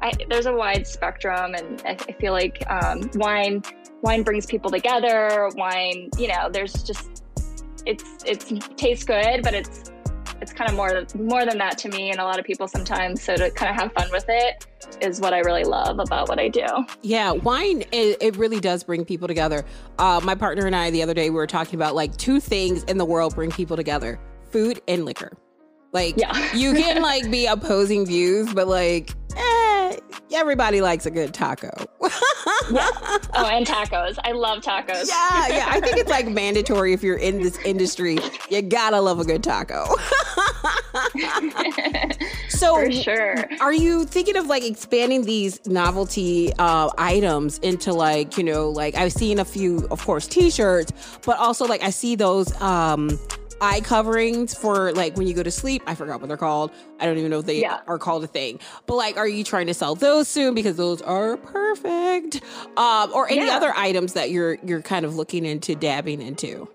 I, 0.00 0.12
there's 0.28 0.46
a 0.46 0.52
wide 0.52 0.86
spectrum, 0.86 1.54
and 1.54 1.82
I, 1.84 1.96
I 2.08 2.12
feel 2.12 2.32
like 2.32 2.62
um, 2.70 3.10
wine 3.14 3.62
wine 4.02 4.22
brings 4.22 4.46
people 4.46 4.70
together. 4.70 5.50
Wine, 5.56 6.10
you 6.16 6.28
know, 6.28 6.48
there's 6.48 6.72
just 6.84 7.24
it's 7.86 8.04
it's 8.24 8.52
tastes 8.76 9.04
good, 9.04 9.42
but 9.42 9.52
it's 9.52 9.91
it's 10.42 10.52
kind 10.52 10.68
of 10.68 10.76
more 10.76 11.06
more 11.14 11.46
than 11.46 11.56
that 11.58 11.78
to 11.78 11.88
me 11.88 12.10
and 12.10 12.20
a 12.20 12.24
lot 12.24 12.38
of 12.38 12.44
people 12.44 12.66
sometimes. 12.66 13.22
So 13.22 13.36
to 13.36 13.50
kind 13.52 13.70
of 13.70 13.80
have 13.80 13.92
fun 13.92 14.10
with 14.10 14.24
it 14.28 14.66
is 15.00 15.20
what 15.20 15.32
I 15.32 15.38
really 15.38 15.62
love 15.62 16.00
about 16.00 16.28
what 16.28 16.38
I 16.40 16.48
do. 16.48 16.66
Yeah, 17.02 17.30
wine 17.30 17.84
it, 17.92 18.18
it 18.20 18.36
really 18.36 18.60
does 18.60 18.82
bring 18.82 19.04
people 19.04 19.28
together. 19.28 19.64
Uh, 19.98 20.20
my 20.22 20.34
partner 20.34 20.66
and 20.66 20.74
I 20.74 20.90
the 20.90 21.02
other 21.02 21.14
day 21.14 21.30
we 21.30 21.36
were 21.36 21.46
talking 21.46 21.76
about 21.76 21.94
like 21.94 22.16
two 22.16 22.40
things 22.40 22.82
in 22.84 22.98
the 22.98 23.04
world 23.04 23.36
bring 23.36 23.52
people 23.52 23.76
together: 23.76 24.20
food 24.50 24.82
and 24.88 25.04
liquor. 25.04 25.32
Like 25.92 26.16
Yeah. 26.16 26.52
you 26.54 26.74
can 26.74 27.00
like 27.02 27.30
be 27.30 27.46
opposing 27.46 28.04
views, 28.04 28.52
but 28.52 28.66
like 28.66 29.14
everybody 30.32 30.80
likes 30.80 31.06
a 31.06 31.10
good 31.10 31.34
taco. 31.34 31.70
Oh, 33.34 33.46
and 33.46 33.66
tacos. 33.66 34.18
I 34.24 34.32
love 34.32 34.62
tacos. 34.62 35.08
yeah, 35.08 35.48
yeah. 35.48 35.66
I 35.68 35.80
think 35.80 35.96
it's 35.96 36.10
like 36.10 36.28
mandatory 36.28 36.92
if 36.92 37.02
you're 37.02 37.16
in 37.16 37.42
this 37.42 37.58
industry. 37.64 38.18
You 38.50 38.62
gotta 38.62 39.00
love 39.00 39.20
a 39.20 39.24
good 39.24 39.42
taco. 39.42 39.84
So, 42.58 42.76
For 42.76 42.90
sure. 42.92 43.34
are 43.60 43.72
you 43.72 44.04
thinking 44.04 44.36
of 44.36 44.46
like 44.46 44.64
expanding 44.64 45.24
these 45.24 45.64
novelty 45.66 46.52
uh, 46.58 46.90
items 46.98 47.58
into 47.58 47.92
like 47.92 48.36
you 48.36 48.44
know 48.44 48.70
like 48.70 48.94
I've 48.94 49.12
seen 49.12 49.38
a 49.38 49.44
few, 49.44 49.86
of 49.90 50.04
course, 50.04 50.26
T-shirts, 50.26 50.92
but 51.24 51.38
also 51.38 51.64
like 51.66 51.82
I 51.82 51.90
see 51.90 52.14
those 52.14 52.52
um, 52.60 53.18
eye 53.60 53.80
coverings 53.80 54.54
for 54.54 54.92
like 54.92 55.16
when 55.16 55.26
you 55.26 55.34
go 55.34 55.42
to 55.42 55.50
sleep. 55.50 55.82
I 55.86 55.94
forgot 55.94 56.20
what 56.20 56.28
they're 56.28 56.36
called. 56.36 56.72
I 57.00 57.06
don't 57.06 57.18
even 57.18 57.30
know 57.30 57.38
if 57.40 57.46
they 57.46 57.60
Yeah. 57.60 57.80
are 57.86 57.98
called 57.98 58.24
a 58.24 58.26
thing. 58.26 58.58
But 58.86 58.96
like, 58.96 59.16
are 59.16 59.28
you 59.28 59.44
trying 59.44 59.66
to 59.68 59.74
sell 59.74 59.94
those 59.94 60.28
soon 60.28 60.54
because 60.54 60.76
those 60.76 61.00
are 61.02 61.36
perfect? 61.36 62.40
Um, 62.76 63.12
or 63.14 63.28
any 63.30 63.46
Yeah. 63.46 63.56
other 63.56 63.72
items 63.76 64.12
that 64.14 64.30
you're 64.30 64.58
you're 64.64 64.82
kind 64.82 65.04
of 65.04 65.16
looking 65.16 65.44
into 65.44 65.74
dabbing 65.74 66.20
into? 66.20 66.68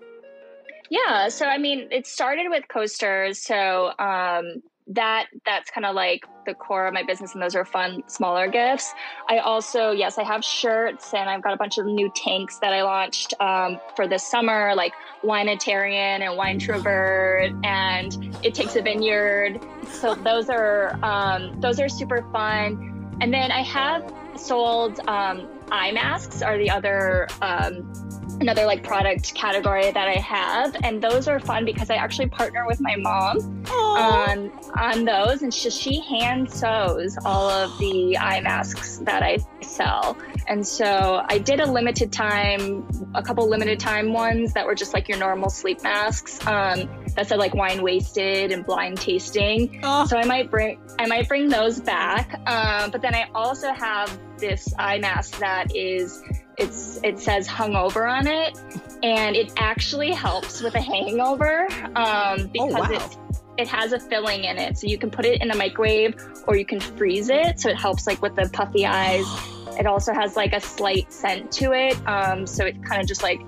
Yeah, 0.90 1.28
so 1.28 1.44
I 1.46 1.58
mean, 1.58 1.88
it 1.90 2.06
started 2.06 2.46
with 2.48 2.66
coasters, 2.68 3.42
so 3.42 3.92
um, 3.98 4.62
that 4.88 5.26
that's 5.44 5.70
kind 5.70 5.84
of 5.84 5.94
like 5.94 6.24
the 6.46 6.54
core 6.54 6.86
of 6.86 6.94
my 6.94 7.02
business, 7.02 7.34
and 7.34 7.42
those 7.42 7.54
are 7.54 7.64
fun, 7.64 8.02
smaller 8.06 8.48
gifts. 8.48 8.92
I 9.28 9.38
also, 9.38 9.90
yes, 9.90 10.18
I 10.18 10.24
have 10.24 10.42
shirts, 10.42 11.12
and 11.12 11.28
I've 11.28 11.42
got 11.42 11.52
a 11.52 11.56
bunch 11.56 11.78
of 11.78 11.86
new 11.86 12.10
tanks 12.14 12.58
that 12.60 12.72
I 12.72 12.82
launched 12.82 13.34
um, 13.40 13.78
for 13.96 14.08
this 14.08 14.26
summer, 14.26 14.74
like 14.74 14.94
Winetarian 15.22 16.20
and 16.22 16.36
Wine 16.36 16.58
Trovert, 16.58 17.58
and 17.64 18.36
It 18.42 18.54
Takes 18.54 18.76
a 18.76 18.82
Vineyard. 18.82 19.60
So 19.88 20.14
those 20.14 20.48
are 20.48 20.98
um, 21.04 21.60
those 21.60 21.80
are 21.80 21.88
super 21.88 22.26
fun. 22.32 23.16
And 23.20 23.32
then 23.34 23.50
I 23.50 23.62
have 23.62 24.10
sold 24.36 25.00
um, 25.00 25.48
eye 25.70 25.92
masks, 25.92 26.40
are 26.40 26.56
the 26.56 26.70
other. 26.70 27.28
Um, 27.42 27.92
another 28.40 28.64
like 28.64 28.82
product 28.82 29.34
category 29.34 29.90
that 29.90 30.08
I 30.08 30.14
have, 30.14 30.76
and 30.82 31.02
those 31.02 31.28
are 31.28 31.40
fun 31.40 31.64
because 31.64 31.90
I 31.90 31.96
actually 31.96 32.28
partner 32.28 32.66
with 32.66 32.80
my 32.80 32.96
mom 32.96 33.64
on 33.70 34.50
on 34.76 35.04
those, 35.04 35.42
and 35.42 35.52
she, 35.52 35.70
she 35.70 36.00
hand 36.00 36.50
sews 36.50 37.18
all 37.24 37.50
of 37.50 37.76
the 37.78 38.16
eye 38.18 38.40
masks 38.40 38.98
that 38.98 39.22
I 39.22 39.38
sell. 39.62 40.16
And 40.46 40.66
so 40.66 41.24
I 41.28 41.38
did 41.38 41.60
a 41.60 41.70
limited 41.70 42.12
time, 42.12 42.86
a 43.14 43.22
couple 43.22 43.48
limited 43.48 43.78
time 43.78 44.12
ones 44.12 44.54
that 44.54 44.66
were 44.66 44.74
just 44.74 44.94
like 44.94 45.08
your 45.08 45.18
normal 45.18 45.50
sleep 45.50 45.82
masks. 45.82 46.44
Um, 46.46 46.88
that 47.16 47.26
said 47.26 47.38
like 47.38 47.54
wine 47.54 47.82
wasted 47.82 48.52
and 48.52 48.64
blind 48.64 48.98
tasting. 48.98 49.80
Oh. 49.82 50.06
So 50.06 50.16
I 50.16 50.24
might 50.24 50.50
bring 50.50 50.80
I 50.98 51.06
might 51.06 51.28
bring 51.28 51.48
those 51.48 51.80
back. 51.80 52.40
Um, 52.46 52.90
but 52.90 53.02
then 53.02 53.14
I 53.14 53.28
also 53.34 53.72
have 53.72 54.18
this 54.38 54.72
eye 54.78 54.98
mask 54.98 55.38
that 55.38 55.74
is 55.74 56.22
it's 56.58 57.00
it 57.02 57.18
says 57.18 57.46
hungover 57.48 58.10
on 58.10 58.26
it, 58.26 58.58
and 59.02 59.36
it 59.36 59.52
actually 59.56 60.12
helps 60.12 60.60
with 60.60 60.74
a 60.74 60.80
hangover 60.80 61.68
um, 61.94 62.48
because 62.48 62.74
wow. 62.74 62.88
it 62.90 63.16
it 63.58 63.68
has 63.68 63.92
a 63.92 63.98
filling 63.98 64.44
in 64.44 64.58
it, 64.58 64.78
so 64.78 64.86
you 64.86 64.98
can 64.98 65.10
put 65.10 65.24
it 65.24 65.40
in 65.42 65.48
the 65.48 65.56
microwave 65.56 66.14
or 66.46 66.56
you 66.56 66.64
can 66.64 66.80
freeze 66.80 67.28
it, 67.28 67.60
so 67.60 67.68
it 67.68 67.76
helps 67.76 68.06
like 68.06 68.22
with 68.22 68.34
the 68.34 68.48
puffy 68.52 68.86
eyes. 68.86 69.26
It 69.78 69.86
also 69.86 70.12
has 70.12 70.34
like 70.34 70.54
a 70.54 70.60
slight 70.60 71.12
scent 71.12 71.52
to 71.52 71.70
it, 71.70 71.94
um, 72.08 72.48
so 72.48 72.64
it 72.64 72.82
kind 72.82 73.00
of 73.00 73.06
just 73.06 73.22
like 73.22 73.40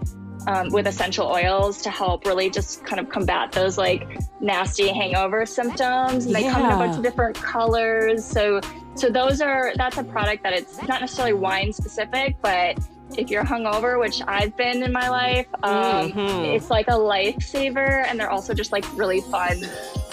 um, 0.47 0.69
with 0.71 0.87
essential 0.87 1.27
oils 1.27 1.83
to 1.83 1.91
help 1.91 2.25
really 2.25 2.51
just 2.51 2.85
kind 2.85 3.01
of 3.01 3.09
combat 3.09 3.53
those 3.53 3.77
like 3.77 4.07
nasty 4.41 4.89
hangover 4.89 5.45
symptoms. 5.47 6.27
And 6.27 6.35
they 6.35 6.49
come 6.49 6.65
in 6.65 6.71
a 6.71 6.77
bunch 6.77 6.97
of 6.97 7.03
different 7.03 7.37
colors. 7.37 8.25
So 8.25 8.61
so 8.95 9.09
those 9.09 9.41
are 9.41 9.73
that's 9.77 9.99
a 9.99 10.05
product 10.05 10.43
that 10.43 10.53
it's 10.53 10.77
not 10.87 11.01
necessarily 11.01 11.35
wine 11.35 11.73
specific, 11.73 12.37
but 12.43 12.79
if 13.17 13.31
you're 13.31 13.45
hungover, 13.45 13.99
which 14.01 14.23
I've 14.27 14.57
been 14.57 14.83
in 14.83 14.93
my 14.93 15.09
life, 15.09 15.47
um, 15.63 16.13
Mhm. 16.13 16.55
it's 16.55 16.71
like 16.71 16.89
a 16.89 16.93
lifesaver, 16.93 18.05
and 18.07 18.19
they're 18.19 18.31
also 18.31 18.55
just 18.55 18.73
like 18.73 18.85
really 18.97 19.21
fun 19.23 19.61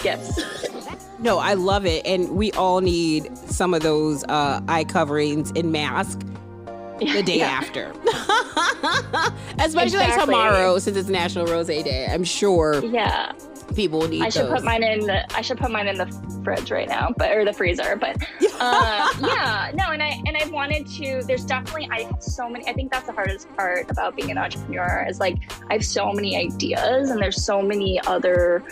gifts. 0.00 0.40
No, 1.20 1.38
I 1.38 1.54
love 1.54 1.84
it, 1.86 2.06
and 2.06 2.30
we 2.30 2.52
all 2.52 2.80
need 2.80 3.36
some 3.38 3.74
of 3.74 3.82
those 3.82 4.24
uh, 4.28 4.60
eye 4.68 4.84
coverings 4.84 5.52
and 5.56 5.72
mask 5.72 6.20
the 6.98 7.22
day 7.22 7.38
Yeah. 7.38 7.46
after, 7.46 7.92
especially 9.58 9.98
like 9.98 10.18
tomorrow 10.20 10.78
since 10.78 10.96
it's 10.96 11.08
National 11.08 11.46
Rose 11.46 11.66
Day. 11.68 12.06
I'm 12.10 12.24
sure 12.24 12.84
Yeah, 12.84 13.32
people 13.78 14.00
will 14.00 14.08
need. 14.08 14.22
I 14.22 14.28
should 14.28 14.46
those. 14.46 14.54
put 14.54 14.64
mine 14.64 14.82
in 14.82 15.06
the. 15.06 15.36
I 15.36 15.40
should 15.40 15.56
put 15.56 15.70
mine 15.70 15.86
in 15.86 15.96
the 15.96 16.40
fridge 16.42 16.70
right 16.70 16.88
now, 16.88 17.14
but 17.16 17.30
or 17.30 17.44
the 17.44 17.52
freezer. 17.52 17.94
But 17.96 18.16
uh, 18.60 19.08
yeah, 19.20 19.70
no, 19.72 19.92
and 19.92 20.02
I 20.02 20.20
and 20.26 20.36
I 20.36 20.46
wanted 20.48 20.86
to. 20.98 21.22
There's 21.26 21.44
definitely 21.44 21.88
I 21.90 22.02
have 22.02 22.20
so 22.20 22.48
many. 22.50 22.66
I 22.66 22.72
think 22.72 22.90
that's 22.90 23.06
the 23.06 23.12
hardest 23.12 23.48
part 23.56 23.88
about 23.90 24.16
being 24.16 24.32
an 24.32 24.38
entrepreneur 24.38 25.06
is 25.08 25.20
like 25.20 25.36
I 25.70 25.74
have 25.74 25.84
so 25.84 26.12
many 26.12 26.36
ideas, 26.36 27.10
and 27.10 27.22
there's 27.22 27.42
so 27.42 27.62
many 27.62 28.00
other 28.06 28.64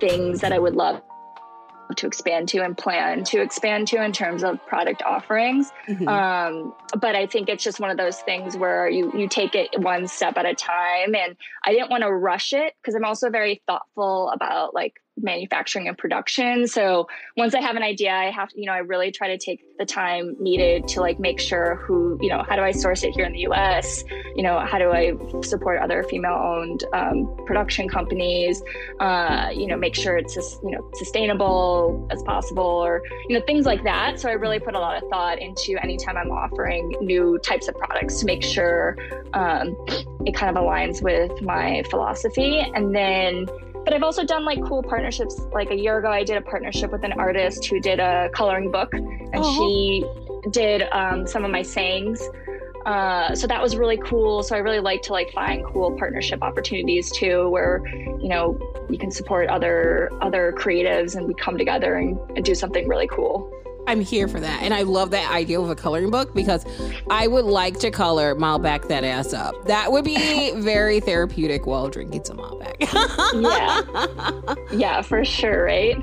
things 0.00 0.40
that 0.40 0.52
I 0.52 0.58
would 0.58 0.74
love 0.74 1.02
to 1.96 2.06
expand 2.06 2.48
to 2.50 2.58
and 2.58 2.76
plan 2.76 3.24
to 3.24 3.40
expand 3.40 3.88
to 3.88 4.02
in 4.02 4.12
terms 4.12 4.44
of 4.44 4.64
product 4.66 5.02
offerings. 5.02 5.72
Mhm. 5.88 6.08
Um, 6.08 6.74
but 6.98 7.14
I 7.14 7.26
think 7.26 7.48
it's 7.48 7.64
just 7.64 7.80
one 7.80 7.90
of 7.90 7.96
those 7.96 8.20
things 8.20 8.56
where 8.56 8.88
you 8.88 9.12
you 9.14 9.28
take 9.28 9.54
it 9.54 9.78
one 9.78 10.06
step 10.06 10.36
at 10.36 10.46
a 10.46 10.54
time. 10.54 11.14
And 11.14 11.36
I 11.64 11.72
didn't 11.72 11.90
want 11.90 12.02
to 12.02 12.12
rush 12.12 12.52
it 12.52 12.74
because 12.80 12.94
I'm 12.94 13.04
also 13.04 13.30
very 13.30 13.62
thoughtful 13.66 14.30
about 14.30 14.74
like 14.74 14.94
manufacturing 15.20 15.88
and 15.88 15.96
production. 15.96 16.66
So 16.66 17.08
once 17.36 17.54
I 17.54 17.60
have 17.60 17.76
an 17.76 17.82
idea, 17.82 18.12
I 18.12 18.30
have 18.30 18.50
to, 18.50 18.60
you 18.60 18.66
know, 18.66 18.72
I 18.72 18.78
really 18.78 19.10
try 19.10 19.28
to 19.28 19.38
take 19.38 19.62
the 19.78 19.84
time 19.84 20.36
needed 20.38 20.88
to 20.88 21.00
like 21.00 21.18
make 21.18 21.40
sure 21.40 21.76
who, 21.76 22.18
you 22.20 22.28
know, 22.28 22.42
how 22.48 22.56
do 22.56 22.62
I 22.62 22.70
source 22.70 23.02
it 23.02 23.12
here 23.12 23.24
in 23.24 23.32
the 23.32 23.40
US? 23.40 24.04
You 24.34 24.42
know, 24.42 24.58
how 24.60 24.78
do 24.78 24.90
I 24.90 25.12
support 25.42 25.80
other 25.80 26.02
female 26.04 26.32
owned 26.32 26.84
um, 26.92 27.34
production 27.46 27.88
companies? 27.88 28.62
Uh, 29.00 29.50
you 29.54 29.66
know, 29.66 29.76
make 29.76 29.94
sure 29.94 30.16
it's, 30.16 30.36
you 30.62 30.70
know, 30.70 30.90
sustainable 30.94 32.06
as 32.10 32.22
possible 32.22 32.62
or, 32.62 33.02
you 33.28 33.38
know, 33.38 33.44
things 33.46 33.66
like 33.66 33.84
that. 33.84 34.20
So 34.20 34.28
I 34.28 34.32
really 34.32 34.58
put 34.58 34.74
a 34.74 34.78
lot 34.78 35.02
of 35.02 35.08
thought 35.10 35.40
into 35.40 35.76
anytime 35.82 36.16
I'm 36.16 36.30
offering 36.30 36.94
new 37.00 37.38
types 37.38 37.68
of 37.68 37.76
products 37.76 38.20
to 38.20 38.26
make 38.26 38.42
sure 38.42 38.96
um, 39.32 39.76
it 40.26 40.34
kind 40.34 40.56
of 40.56 40.62
aligns 40.62 41.02
with 41.02 41.40
my 41.42 41.82
philosophy. 41.90 42.60
And 42.74 42.94
then, 42.94 43.46
but 43.86 43.94
I've 43.94 44.02
also 44.02 44.24
done 44.24 44.44
like 44.44 44.60
cool 44.64 44.82
partnerships. 44.82 45.40
Like 45.52 45.70
a 45.70 45.76
year 45.76 45.98
ago, 45.98 46.10
I 46.10 46.24
did 46.24 46.36
a 46.36 46.40
partnership 46.40 46.90
with 46.90 47.04
an 47.04 47.12
artist 47.12 47.64
who 47.66 47.78
did 47.78 48.00
a 48.00 48.28
coloring 48.34 48.72
book, 48.72 48.92
and 48.92 49.30
Oh. 49.36 49.56
she 49.56 50.50
did 50.50 50.82
um, 50.90 51.24
some 51.24 51.44
of 51.44 51.52
my 51.52 51.62
sayings. 51.62 52.20
Uh, 52.84 53.32
so 53.36 53.46
that 53.46 53.62
was 53.62 53.76
really 53.76 53.96
cool. 53.98 54.42
So 54.42 54.56
I 54.56 54.58
really 54.58 54.80
like 54.80 55.02
to 55.02 55.12
like 55.12 55.30
find 55.32 55.64
cool 55.66 55.96
partnership 55.96 56.42
opportunities 56.42 57.12
too, 57.12 57.48
where 57.48 57.80
you 58.20 58.28
know 58.28 58.58
you 58.90 58.98
can 58.98 59.12
support 59.12 59.48
other 59.48 60.10
other 60.20 60.52
creatives 60.56 61.14
and 61.14 61.24
we 61.28 61.34
come 61.34 61.56
together 61.56 61.94
and, 61.94 62.18
and 62.34 62.44
do 62.44 62.56
something 62.56 62.88
really 62.88 63.06
cool. 63.06 63.52
I'm 63.86 64.00
here 64.00 64.28
for 64.28 64.40
that, 64.40 64.62
and 64.62 64.74
I 64.74 64.82
love 64.82 65.10
that 65.12 65.30
idea 65.30 65.60
of 65.60 65.70
a 65.70 65.76
coloring 65.76 66.10
book 66.10 66.34
because 66.34 66.64
I 67.10 67.26
would 67.26 67.44
like 67.44 67.78
to 67.80 67.90
color 67.90 68.34
Malbec 68.34 68.88
that 68.88 69.04
ass 69.04 69.32
up. 69.32 69.66
That 69.66 69.92
would 69.92 70.04
be 70.04 70.52
very 70.56 71.00
therapeutic 71.00 71.66
while 71.66 71.88
drinking 71.88 72.24
some 72.24 72.38
Malbec. 72.38 72.76
Yeah, 73.42 74.54
yeah, 74.76 75.02
for 75.02 75.24
sure, 75.24 75.64
right? 75.64 75.96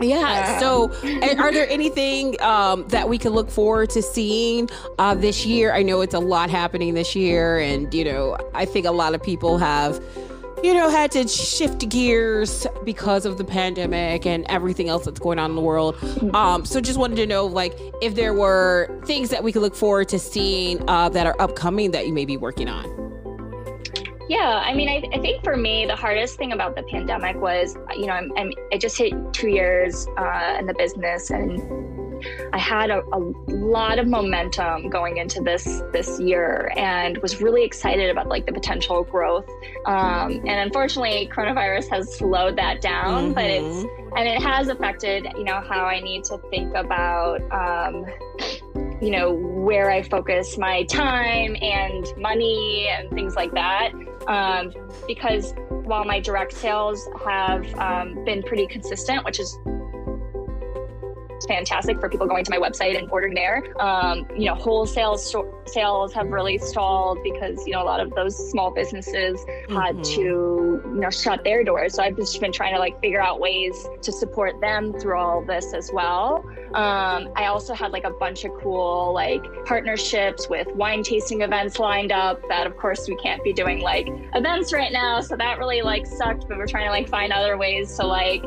Yeah. 0.00 0.54
Um, 0.54 0.60
So, 0.60 1.38
are 1.38 1.52
there 1.52 1.68
anything 1.68 2.40
um, 2.42 2.86
that 2.88 3.08
we 3.08 3.18
can 3.18 3.32
look 3.32 3.50
forward 3.50 3.90
to 3.90 4.02
seeing 4.02 4.68
uh, 4.98 5.14
this 5.14 5.46
year? 5.46 5.72
I 5.72 5.82
know 5.82 6.00
it's 6.00 6.14
a 6.14 6.18
lot 6.20 6.50
happening 6.50 6.94
this 6.94 7.14
year, 7.14 7.58
and 7.58 7.92
you 7.94 8.04
know, 8.04 8.36
I 8.54 8.64
think 8.64 8.86
a 8.86 8.90
lot 8.90 9.14
of 9.14 9.22
people 9.22 9.58
have, 9.58 10.02
you 10.62 10.74
know, 10.74 10.88
had 10.88 11.10
to 11.12 11.26
shift 11.26 11.88
gears 11.88 12.66
because 12.84 13.26
of 13.26 13.36
the 13.38 13.44
pandemic 13.44 14.26
and 14.26 14.46
everything 14.48 14.88
else 14.88 15.04
that's 15.04 15.20
going 15.20 15.38
on 15.38 15.50
in 15.50 15.56
the 15.56 15.62
world. 15.62 15.96
Um, 16.34 16.64
so, 16.64 16.80
just 16.80 16.98
wanted 16.98 17.16
to 17.16 17.26
know, 17.26 17.46
like, 17.46 17.78
if 18.00 18.14
there 18.14 18.32
were 18.32 19.00
things 19.04 19.30
that 19.30 19.42
we 19.42 19.52
could 19.52 19.62
look 19.62 19.74
forward 19.74 20.08
to 20.10 20.18
seeing 20.18 20.88
uh, 20.88 21.08
that 21.10 21.26
are 21.26 21.40
upcoming 21.40 21.90
that 21.90 22.06
you 22.06 22.12
may 22.12 22.24
be 22.24 22.36
working 22.36 22.68
on. 22.68 22.84
Yeah, 24.28 24.62
I 24.64 24.72
mean, 24.72 24.88
I, 24.88 25.06
I 25.14 25.20
think 25.20 25.44
for 25.44 25.56
me, 25.56 25.84
the 25.84 25.96
hardest 25.96 26.38
thing 26.38 26.52
about 26.52 26.74
the 26.74 26.84
pandemic 26.84 27.36
was, 27.36 27.76
you 27.94 28.06
know, 28.06 28.14
I'm, 28.14 28.32
I'm, 28.36 28.52
I 28.72 28.78
just 28.78 28.96
hit 28.96 29.12
two 29.32 29.48
years 29.48 30.06
uh, 30.16 30.56
in 30.58 30.66
the 30.66 30.74
business, 30.74 31.30
and 31.30 31.58
I 32.52 32.58
had 32.58 32.90
a, 32.90 33.02
a 33.12 33.18
lot 33.48 33.98
of 33.98 34.06
momentum 34.06 34.88
going 34.90 35.18
into 35.18 35.40
this 35.40 35.82
this 35.92 36.20
year, 36.20 36.72
and 36.76 37.18
was 37.18 37.40
really 37.40 37.64
excited 37.64 38.10
about 38.10 38.28
like 38.28 38.46
the 38.46 38.52
potential 38.52 39.04
growth. 39.04 39.48
Um, 39.86 40.32
and 40.32 40.48
unfortunately, 40.48 41.30
coronavirus 41.32 41.90
has 41.90 42.14
slowed 42.14 42.56
that 42.56 42.80
down, 42.80 43.32
but 43.32 43.44
it's 43.44 43.84
and 44.16 44.28
it 44.28 44.42
has 44.42 44.68
affected, 44.68 45.26
you 45.36 45.44
know, 45.44 45.60
how 45.60 45.84
I 45.84 46.00
need 46.00 46.24
to 46.24 46.38
think 46.50 46.74
about. 46.74 47.40
Um, 47.52 48.06
you 49.02 49.10
know 49.10 49.32
where 49.32 49.90
I 49.90 50.02
focus 50.02 50.56
my 50.56 50.84
time 50.84 51.56
and 51.60 52.06
money 52.16 52.86
and 52.88 53.10
things 53.10 53.34
like 53.34 53.52
that. 53.52 53.92
Um, 54.28 54.72
because 55.08 55.54
while 55.68 56.04
my 56.04 56.20
direct 56.20 56.52
sales 56.52 57.08
have 57.24 57.66
um, 57.78 58.24
been 58.24 58.42
pretty 58.44 58.68
consistent, 58.68 59.24
which 59.24 59.40
is 59.40 59.58
fantastic 61.46 62.00
for 62.00 62.08
people 62.08 62.26
going 62.26 62.44
to 62.44 62.50
my 62.50 62.58
website 62.58 62.98
and 62.98 63.10
ordering 63.10 63.34
there. 63.34 63.62
Um, 63.80 64.26
you 64.36 64.46
know, 64.46 64.54
wholesale 64.54 65.16
sto- 65.18 65.52
sales 65.66 66.12
have 66.12 66.28
really 66.28 66.58
stalled 66.58 67.18
because 67.22 67.64
you 67.66 67.72
know 67.72 67.82
a 67.82 67.84
lot 67.84 68.00
of 68.00 68.14
those 68.14 68.36
small 68.50 68.70
businesses 68.70 69.44
had 69.68 69.96
Mhm. 69.96 70.04
to 70.14 70.20
you 70.20 71.00
know 71.00 71.10
shut 71.10 71.44
their 71.44 71.64
doors. 71.64 71.94
So 71.94 72.02
I've 72.02 72.16
just 72.16 72.40
been 72.40 72.52
trying 72.52 72.74
to 72.74 72.78
like 72.80 73.00
figure 73.00 73.20
out 73.20 73.40
ways 73.40 73.88
to 74.02 74.12
support 74.12 74.60
them 74.60 74.92
through 74.98 75.18
all 75.18 75.42
this 75.44 75.72
as 75.74 75.90
well. 75.92 76.44
Um, 76.74 77.28
I 77.36 77.46
also 77.46 77.74
had 77.74 77.92
like 77.92 78.04
a 78.04 78.10
bunch 78.10 78.44
of 78.44 78.52
cool 78.60 79.12
like 79.12 79.42
partnerships 79.66 80.48
with 80.48 80.66
wine 80.74 81.02
tasting 81.02 81.42
events 81.42 81.78
lined 81.78 82.12
up 82.12 82.40
that 82.48 82.66
of 82.66 82.76
course 82.76 83.06
we 83.08 83.16
can't 83.16 83.42
be 83.44 83.52
doing 83.52 83.80
like 83.80 84.08
events 84.34 84.72
right 84.72 84.92
now. 84.92 85.20
So 85.20 85.36
that 85.36 85.58
really 85.58 85.82
like 85.82 86.06
sucked, 86.06 86.48
but 86.48 86.56
we're 86.56 86.66
trying 86.66 86.86
to 86.86 86.90
like 86.90 87.08
find 87.08 87.32
other 87.32 87.56
ways 87.58 87.96
to 87.98 88.06
like 88.06 88.42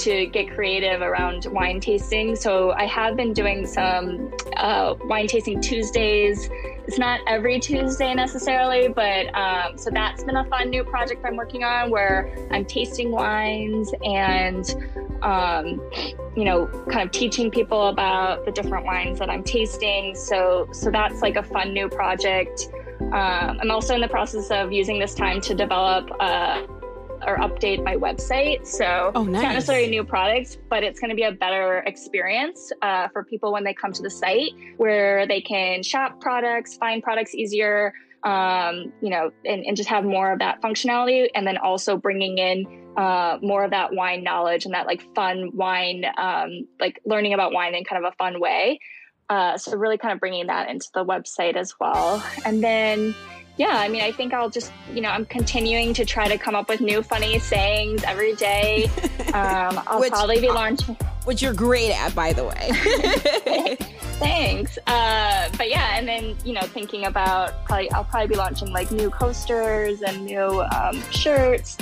to 0.00 0.26
get 0.26 0.54
creative 0.54 1.02
around 1.02 1.46
wine 1.46 1.80
tasting. 1.80 2.36
So 2.36 2.72
I 2.72 2.86
have 2.86 3.16
been 3.16 3.32
doing 3.32 3.66
some 3.66 4.32
uh, 4.56 4.94
wine 5.04 5.26
tasting 5.26 5.60
Tuesdays. 5.60 6.48
It's 6.86 6.98
not 6.98 7.20
every 7.26 7.60
Tuesday 7.60 8.14
necessarily, 8.14 8.88
but 8.88 9.34
um, 9.36 9.76
so 9.78 9.90
that's 9.90 10.24
been 10.24 10.36
a 10.36 10.44
fun 10.44 10.70
new 10.70 10.84
project 10.84 11.24
I'm 11.24 11.36
working 11.36 11.64
on 11.64 11.90
where 11.90 12.34
I'm 12.50 12.64
tasting 12.64 13.10
wines 13.10 13.92
and 14.02 14.74
um, 15.22 15.80
you 16.34 16.44
know, 16.44 16.66
kind 16.90 17.02
of 17.06 17.10
teaching 17.10 17.50
people 17.50 17.88
about 17.88 18.44
the 18.46 18.52
different 18.52 18.86
wines 18.86 19.18
that 19.18 19.28
I'm 19.28 19.44
tasting. 19.44 20.14
So 20.14 20.68
so 20.72 20.90
that's 20.90 21.20
like 21.20 21.36
a 21.36 21.42
fun 21.42 21.74
new 21.74 21.88
project. 21.88 22.68
Um, 23.00 23.58
I'm 23.60 23.70
also 23.70 23.94
in 23.94 24.00
the 24.00 24.08
process 24.08 24.50
of 24.50 24.72
using 24.72 24.98
this 24.98 25.14
time 25.14 25.40
to 25.42 25.54
develop. 25.54 26.10
Uh, 26.20 26.66
or 27.26 27.36
update 27.38 27.82
my 27.84 27.96
website. 27.96 28.66
So 28.66 29.12
Oh, 29.14 29.22
it's 29.22 29.30
not 29.30 29.42
necessarily 29.42 29.86
a 29.86 29.90
new 29.90 30.04
product, 30.04 30.58
but 30.68 30.82
it's 30.82 31.00
going 31.00 31.10
to 31.10 31.16
be 31.16 31.22
a 31.22 31.32
better 31.32 31.78
experience 31.86 32.72
uh, 32.82 33.08
for 33.08 33.24
people 33.24 33.52
when 33.52 33.64
they 33.64 33.74
come 33.74 33.92
to 33.92 34.02
the 34.02 34.10
site 34.10 34.50
where 34.76 35.26
they 35.26 35.40
can 35.40 35.82
shop 35.82 36.20
products, 36.20 36.76
find 36.76 37.02
products 37.02 37.34
easier, 37.34 37.92
um, 38.22 38.92
you 39.00 39.10
know, 39.10 39.30
and, 39.44 39.64
and 39.64 39.76
just 39.76 39.88
have 39.88 40.04
more 40.04 40.32
of 40.32 40.38
that 40.40 40.60
functionality. 40.62 41.28
And 41.34 41.46
then 41.46 41.56
also 41.58 41.96
bringing 41.96 42.38
in 42.38 42.66
uh, 42.96 43.38
more 43.42 43.64
of 43.64 43.70
that 43.70 43.94
wine 43.94 44.22
knowledge 44.22 44.64
and 44.64 44.74
that 44.74 44.86
like 44.86 45.02
fun 45.14 45.50
wine, 45.54 46.04
um, 46.16 46.66
like 46.80 47.00
learning 47.06 47.34
about 47.34 47.52
wine 47.52 47.74
in 47.74 47.84
kind 47.84 48.04
of 48.04 48.12
a 48.12 48.16
fun 48.16 48.40
way. 48.40 48.78
Uh, 49.28 49.56
so 49.56 49.76
really 49.76 49.96
kind 49.96 50.12
of 50.12 50.18
bringing 50.18 50.48
that 50.48 50.68
into 50.68 50.88
the 50.92 51.04
website 51.04 51.54
as 51.54 51.74
well. 51.78 52.22
And 52.44 52.64
then 52.64 53.14
yeah, 53.60 53.76
I 53.76 53.88
mean, 53.88 54.00
I 54.00 54.10
think 54.10 54.32
I'll 54.32 54.48
just, 54.48 54.72
you 54.94 55.02
know, 55.02 55.10
I'm 55.10 55.26
continuing 55.26 55.92
to 55.92 56.06
try 56.06 56.28
to 56.28 56.38
come 56.38 56.54
up 56.54 56.70
with 56.70 56.80
new 56.80 57.02
funny 57.02 57.38
sayings 57.38 58.02
every 58.04 58.34
day. 58.34 58.90
Um, 59.30 59.80
I'll 59.86 60.00
Which- 60.00 60.10
probably 60.10 60.40
be 60.40 60.48
launching. 60.48 60.96
Which 61.24 61.40
you're 61.40 61.54
great 61.54 61.92
at, 61.92 62.12
by 62.16 62.32
the 62.32 62.42
way. 62.42 63.76
Thanks. 64.18 64.76
Uh, 64.88 65.48
but 65.56 65.70
yeah, 65.70 65.96
and 65.96 66.08
then 66.08 66.36
you 66.44 66.52
know, 66.52 66.62
thinking 66.62 67.04
about 67.04 67.64
probably 67.64 67.92
I'll 67.92 68.02
probably 68.02 68.26
be 68.26 68.34
launching 68.34 68.72
like 68.72 68.90
new 68.90 69.08
coasters 69.08 70.02
and 70.02 70.24
new 70.24 70.62
um, 70.62 71.00
shirts. 71.12 71.78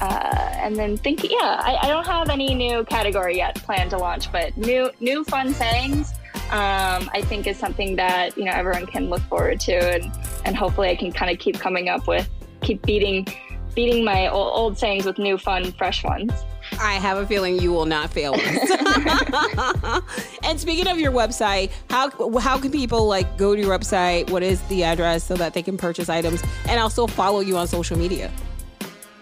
Uh, 0.00 0.48
and 0.54 0.76
then 0.76 0.96
thinking, 0.96 1.32
yeah, 1.32 1.60
I, 1.62 1.80
I 1.82 1.88
don't 1.88 2.06
have 2.06 2.30
any 2.30 2.54
new 2.54 2.82
category 2.84 3.36
yet 3.36 3.56
planned 3.56 3.90
to 3.90 3.98
launch, 3.98 4.32
but 4.32 4.56
new 4.56 4.90
new 5.00 5.22
fun 5.24 5.52
sayings. 5.52 6.14
Um, 6.50 7.10
I 7.12 7.22
think 7.22 7.46
is 7.46 7.58
something 7.58 7.96
that 7.96 8.36
you 8.36 8.44
know 8.44 8.52
everyone 8.52 8.86
can 8.86 9.10
look 9.10 9.22
forward 9.22 9.60
to, 9.60 9.74
and 9.74 10.12
and 10.44 10.56
hopefully 10.56 10.90
I 10.90 10.96
can 10.96 11.12
kind 11.12 11.30
of 11.30 11.38
keep 11.38 11.58
coming 11.58 11.88
up 11.88 12.06
with, 12.06 12.28
keep 12.62 12.82
beating 12.82 13.26
beating 13.74 14.04
my 14.04 14.28
old, 14.28 14.52
old 14.54 14.78
sayings 14.78 15.04
with 15.04 15.18
new 15.18 15.38
fun, 15.38 15.70
fresh 15.72 16.02
ones. 16.02 16.32
I 16.80 16.94
have 16.94 17.18
a 17.18 17.26
feeling 17.26 17.60
you 17.60 17.70
will 17.70 17.86
not 17.86 18.10
fail 18.10 18.34
us. 18.34 20.02
and 20.42 20.58
speaking 20.58 20.88
of 20.88 20.98
your 20.98 21.12
website, 21.12 21.70
how 21.90 22.10
how 22.40 22.58
can 22.58 22.72
people 22.72 23.06
like 23.06 23.36
go 23.36 23.54
to 23.54 23.60
your 23.60 23.78
website? 23.78 24.28
What 24.30 24.42
is 24.42 24.60
the 24.62 24.82
address 24.82 25.22
so 25.24 25.34
that 25.36 25.54
they 25.54 25.62
can 25.62 25.76
purchase 25.76 26.08
items 26.08 26.42
and 26.68 26.80
also 26.80 27.06
follow 27.06 27.40
you 27.40 27.56
on 27.56 27.68
social 27.68 27.96
media? 27.96 28.32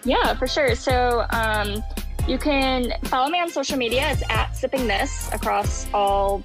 Yeah, 0.03 0.35
for 0.35 0.47
sure. 0.47 0.75
So 0.75 1.25
um, 1.31 1.83
you 2.27 2.37
can 2.37 2.93
follow 3.05 3.29
me 3.29 3.39
on 3.39 3.49
social 3.49 3.77
media. 3.77 4.11
It's 4.11 4.23
at 4.29 4.55
sipping 4.55 4.87
this 4.87 5.31
across 5.31 5.87
all 5.93 6.43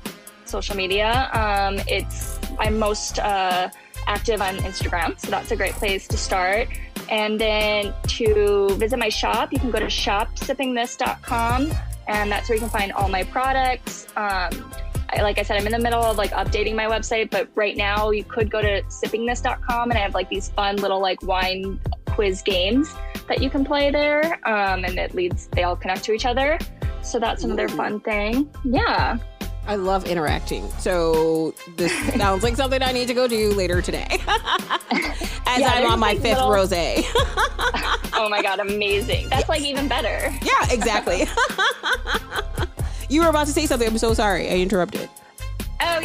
social 0.51 0.77
media. 0.77 1.31
Um, 1.33 1.79
it's 1.87 2.39
I'm 2.59 2.79
most 2.79 3.19
uh, 3.19 3.71
active 4.07 4.43
on 4.43 4.57
Instagram, 4.59 5.19
so 5.19 5.31
that's 5.31 5.51
a 5.51 5.57
great 5.57 5.73
place 5.73 6.07
to 6.09 6.17
start. 6.17 6.69
And 7.09 7.41
then 7.41 7.93
to 8.09 8.69
visit 8.77 8.99
my 8.99 9.09
shop, 9.09 9.53
you 9.53 9.59
can 9.59 9.71
go 9.71 9.81
to 9.81 9.87
shopsippingthis.com, 9.87 11.73
and 12.09 12.31
that's 12.31 12.49
where 12.49 12.57
you 12.57 12.61
can 12.61 12.71
find 12.71 12.93
all 12.93 13.09
my 13.09 13.25
products. 13.25 14.07
Um, 14.17 14.73
I, 15.13 15.23
like 15.23 15.39
I 15.39 15.43
said, 15.43 15.57
I'm 15.57 15.67
in 15.67 15.73
the 15.73 15.79
middle 15.79 16.03
of 16.03 16.17
like 16.17 16.31
updating 16.31 16.77
my 16.77 16.87
website, 16.87 17.31
but 17.31 17.49
right 17.55 17.77
now 17.77 18.11
you 18.11 18.25
could 18.25 18.51
go 18.51 18.61
to 18.61 18.83
sippingthis.com, 18.83 19.91
and 19.91 19.99
I 19.99 20.03
have 20.03 20.15
like 20.15 20.29
these 20.29 20.51
fun 20.51 20.77
little 20.77 21.01
like 21.01 21.23
wine 21.23 21.81
quiz 22.07 22.43
games 22.43 22.95
that 23.29 23.43
you 23.43 23.51
can 23.51 23.65
play 23.65 23.91
there, 23.91 24.35
um, 24.47 24.85
and 24.85 24.99
it 24.99 25.15
leads 25.15 25.49
they 25.49 25.65
all 25.65 25.77
connect 25.77 26.05
to 26.05 26.13
each 26.13 26.27
other. 26.27 26.59
So 27.03 27.19
that's 27.19 27.45
another 27.45 27.69
fun 27.69 28.01
thing. 28.01 28.51
Yeah. 28.65 29.19
I 29.71 29.77
love 29.77 30.05
interacting. 30.05 30.69
So 30.81 31.55
this 31.77 31.93
sounds 32.17 32.43
like 32.43 32.57
something 32.57 32.83
I 32.83 32.91
need 32.91 33.07
to 33.07 33.15
go 33.15 33.29
do 33.29 33.53
later 33.53 33.81
today. 33.81 34.09
As 35.47 35.61
Yeah, 35.61 35.71
I'm 35.75 35.93
on 35.93 36.01
my 36.01 36.09
like, 36.09 36.21
fifth 36.23 36.39
little- 36.39 36.51
rosé. 36.51 37.05
Oh 38.13 38.29
my 38.29 38.43
god, 38.43 38.59
amazing. 38.59 39.31
That's 39.31 39.49
like 39.49 39.63
even 39.63 39.89
better. 39.89 40.31
yeah, 40.43 40.71
exactly. 40.71 41.25
you 43.09 43.23
were 43.23 43.29
about 43.29 43.47
to 43.47 43.53
say 43.53 43.65
something. 43.65 43.89
I'm 43.89 43.97
so 43.97 44.13
sorry. 44.13 44.51
I 44.51 44.57
interrupted. 44.57 45.09
Oh, 45.81 46.03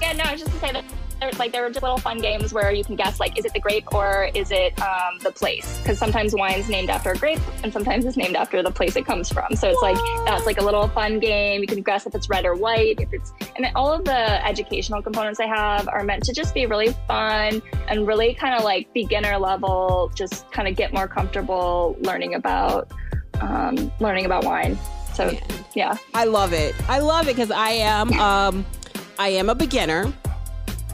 yeah. 0.00 0.12
No, 0.14 0.24
I 0.24 0.32
was 0.32 0.40
just 0.40 0.52
going 0.62 0.74
to 0.74 0.80
say 0.80 0.86
that. 0.88 1.01
There's 1.22 1.38
like 1.38 1.52
there 1.52 1.64
are 1.64 1.70
just 1.70 1.84
little 1.84 1.98
fun 1.98 2.18
games 2.18 2.52
where 2.52 2.72
you 2.72 2.82
can 2.82 2.96
guess 2.96 3.20
like 3.20 3.38
is 3.38 3.44
it 3.44 3.52
the 3.52 3.60
grape 3.60 3.94
or 3.94 4.28
is 4.34 4.50
it 4.50 4.76
um, 4.82 5.18
the 5.20 5.30
place 5.30 5.78
because 5.78 5.96
sometimes 5.96 6.34
wine's 6.34 6.68
named 6.68 6.90
after 6.90 7.12
a 7.12 7.16
grape 7.16 7.38
and 7.62 7.72
sometimes 7.72 8.04
it's 8.04 8.16
named 8.16 8.34
after 8.34 8.60
the 8.60 8.72
place 8.72 8.96
it 8.96 9.06
comes 9.06 9.30
from 9.30 9.54
so 9.54 9.68
it's 9.68 9.80
like 9.82 9.96
that's 10.26 10.46
like 10.46 10.60
a 10.60 10.64
little 10.64 10.88
fun 10.88 11.20
game 11.20 11.60
you 11.60 11.68
can 11.68 11.80
guess 11.80 12.06
if 12.06 12.14
it's 12.16 12.28
red 12.28 12.44
or 12.44 12.56
white 12.56 12.98
if 12.98 13.12
it's 13.12 13.32
and 13.54 13.64
then 13.64 13.70
all 13.76 13.92
of 13.92 14.04
the 14.04 14.44
educational 14.44 15.00
components 15.00 15.38
I 15.38 15.46
have 15.46 15.86
are 15.86 16.02
meant 16.02 16.24
to 16.24 16.32
just 16.32 16.54
be 16.54 16.66
really 16.66 16.92
fun 17.06 17.62
and 17.86 18.04
really 18.04 18.34
kind 18.34 18.56
of 18.56 18.64
like 18.64 18.92
beginner 18.92 19.38
level 19.38 20.10
just 20.16 20.50
kind 20.50 20.66
of 20.66 20.74
get 20.74 20.92
more 20.92 21.06
comfortable 21.06 21.96
learning 22.00 22.34
about 22.34 22.90
um, 23.40 23.92
learning 24.00 24.26
about 24.26 24.44
wine 24.44 24.76
so 25.14 25.26
Man. 25.26 25.40
yeah 25.76 25.96
I 26.14 26.24
love 26.24 26.52
it. 26.52 26.74
I 26.88 26.98
love 26.98 27.28
it 27.28 27.36
because 27.36 27.52
I 27.52 27.70
am 27.70 28.12
um 28.14 28.66
I 29.20 29.28
am 29.28 29.48
a 29.48 29.54
beginner. 29.54 30.12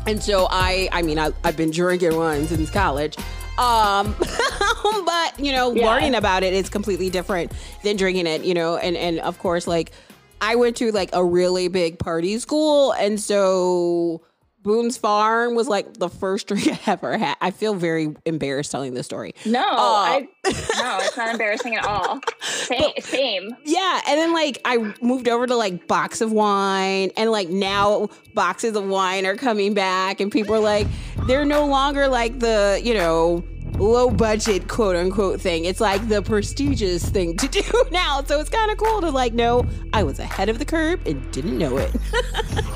And 0.08 0.22
so 0.22 0.46
I 0.50 0.88
I 0.90 1.02
mean 1.02 1.18
I, 1.18 1.32
I've 1.44 1.56
been 1.56 1.70
drinking 1.70 2.16
wine 2.16 2.46
since 2.48 2.70
college. 2.70 3.16
Um 3.58 4.16
but 5.04 5.38
you 5.38 5.52
know, 5.52 5.74
Yeah. 5.74 5.86
learning 5.86 6.14
about 6.14 6.42
it 6.42 6.54
is 6.54 6.70
completely 6.70 7.10
different 7.10 7.52
than 7.84 7.96
drinking 7.96 8.26
it, 8.26 8.42
you 8.42 8.54
know, 8.54 8.78
and 8.78 8.96
and 8.96 9.20
of 9.20 9.38
course 9.38 9.66
like 9.66 9.92
I 10.40 10.54
went 10.56 10.76
to 10.76 10.92
like 10.92 11.10
a 11.12 11.22
really 11.22 11.68
big 11.68 11.98
party 11.98 12.38
school 12.38 12.92
and 12.92 13.20
so 13.20 14.22
Boone's 14.68 14.98
Farm 14.98 15.54
was 15.54 15.66
like 15.66 15.94
the 15.94 16.10
first 16.10 16.48
drink 16.48 16.68
I 16.68 16.92
ever 16.92 17.16
had. 17.16 17.36
I 17.40 17.50
feel 17.50 17.74
very 17.74 18.14
embarrassed 18.26 18.70
telling 18.70 18.92
this 18.92 19.06
story. 19.06 19.34
No, 19.46 19.60
Uh, 19.62 19.64
I 19.66 20.28
no, 20.44 20.98
it's 21.00 21.16
not 21.16 21.30
embarrassing 21.30 21.74
at 21.74 21.84
all. 21.86 22.20
Same, 22.42 22.92
same. 23.00 23.56
Yeah, 23.64 24.02
and 24.06 24.18
then 24.18 24.34
like 24.34 24.60
I 24.66 24.94
moved 25.00 25.26
over 25.26 25.46
to 25.46 25.56
like 25.56 25.86
box 25.86 26.20
of 26.20 26.32
wine, 26.32 27.10
and 27.16 27.30
like 27.30 27.48
now 27.48 28.08
boxes 28.34 28.76
of 28.76 28.86
wine 28.86 29.24
are 29.24 29.36
coming 29.36 29.72
back, 29.72 30.20
and 30.20 30.30
people 30.30 30.54
are 30.54 30.60
like, 30.60 30.86
they're 31.26 31.46
no 31.46 31.66
longer 31.66 32.06
like 32.06 32.38
the 32.38 32.78
you 32.84 32.92
know 32.92 33.42
low 33.78 34.10
budget 34.10 34.68
quote 34.68 34.96
unquote 34.96 35.40
thing. 35.40 35.64
It's 35.64 35.80
like 35.80 36.06
the 36.08 36.22
prestigious 36.22 37.08
thing 37.08 37.36
to 37.36 37.48
do 37.48 37.62
now. 37.90 38.22
So 38.24 38.40
it's 38.40 38.50
kind 38.50 38.70
of 38.70 38.78
cool 38.78 39.00
to 39.00 39.10
like 39.10 39.34
know 39.34 39.64
I 39.92 40.02
was 40.02 40.18
ahead 40.18 40.48
of 40.48 40.58
the 40.58 40.64
curve 40.64 41.00
and 41.06 41.30
didn't 41.32 41.58
know 41.58 41.76
it. 41.78 41.90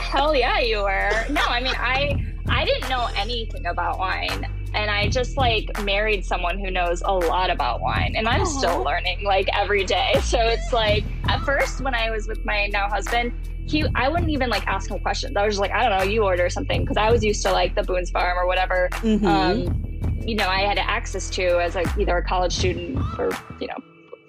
Hell 0.00 0.34
yeah, 0.34 0.60
you 0.60 0.78
were. 0.78 1.10
No, 1.30 1.42
I 1.42 1.60
mean, 1.62 1.74
I 1.76 2.24
I 2.48 2.64
didn't 2.64 2.88
know 2.88 3.08
anything 3.16 3.66
about 3.66 3.98
wine, 3.98 4.46
and 4.74 4.90
I 4.90 5.08
just 5.08 5.36
like 5.36 5.82
married 5.82 6.24
someone 6.24 6.58
who 6.58 6.70
knows 6.70 7.02
a 7.04 7.12
lot 7.12 7.50
about 7.50 7.80
wine, 7.80 8.14
and 8.16 8.28
I'm 8.28 8.44
still 8.46 8.82
learning 8.82 9.24
like 9.24 9.48
every 9.54 9.84
day. 9.84 10.12
So 10.22 10.38
it's 10.40 10.72
like 10.72 11.04
at 11.28 11.40
first 11.44 11.80
when 11.80 11.94
I 11.94 12.10
was 12.10 12.26
with 12.28 12.44
my 12.44 12.66
now 12.68 12.88
husband. 12.88 13.32
He, 13.66 13.82
I 13.94 14.10
wouldn't 14.10 14.28
even 14.28 14.50
like 14.50 14.66
ask 14.66 14.90
him 14.90 14.98
questions. 14.98 15.38
I 15.38 15.46
was 15.46 15.54
just 15.54 15.60
like, 15.62 15.70
I 15.70 15.88
don't 15.88 15.98
know, 15.98 16.04
you 16.04 16.22
order 16.22 16.50
something 16.50 16.82
because 16.82 16.98
I 16.98 17.10
was 17.10 17.24
used 17.24 17.40
to 17.44 17.50
like 17.50 17.74
the 17.74 17.82
Boone's 17.82 18.10
Farm 18.10 18.36
or 18.36 18.46
whatever. 18.46 18.90
Mhm. 19.00 19.24
um, 19.24 19.93
you 20.26 20.34
know, 20.34 20.48
I 20.48 20.60
had 20.60 20.78
access 20.78 21.28
to 21.30 21.62
as 21.62 21.76
a, 21.76 21.82
either 21.98 22.16
a 22.16 22.24
college 22.24 22.56
student 22.56 22.98
or, 23.18 23.30
you 23.60 23.66
know, 23.66 23.76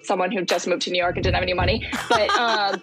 someone 0.02 0.30
who 0.30 0.44
just 0.44 0.66
moved 0.66 0.82
to 0.82 0.90
New 0.90 0.98
York 0.98 1.16
and 1.16 1.24
didn't 1.24 1.34
have 1.34 1.42
any 1.42 1.54
money. 1.54 1.86
But 2.08 2.30
um, 2.38 2.82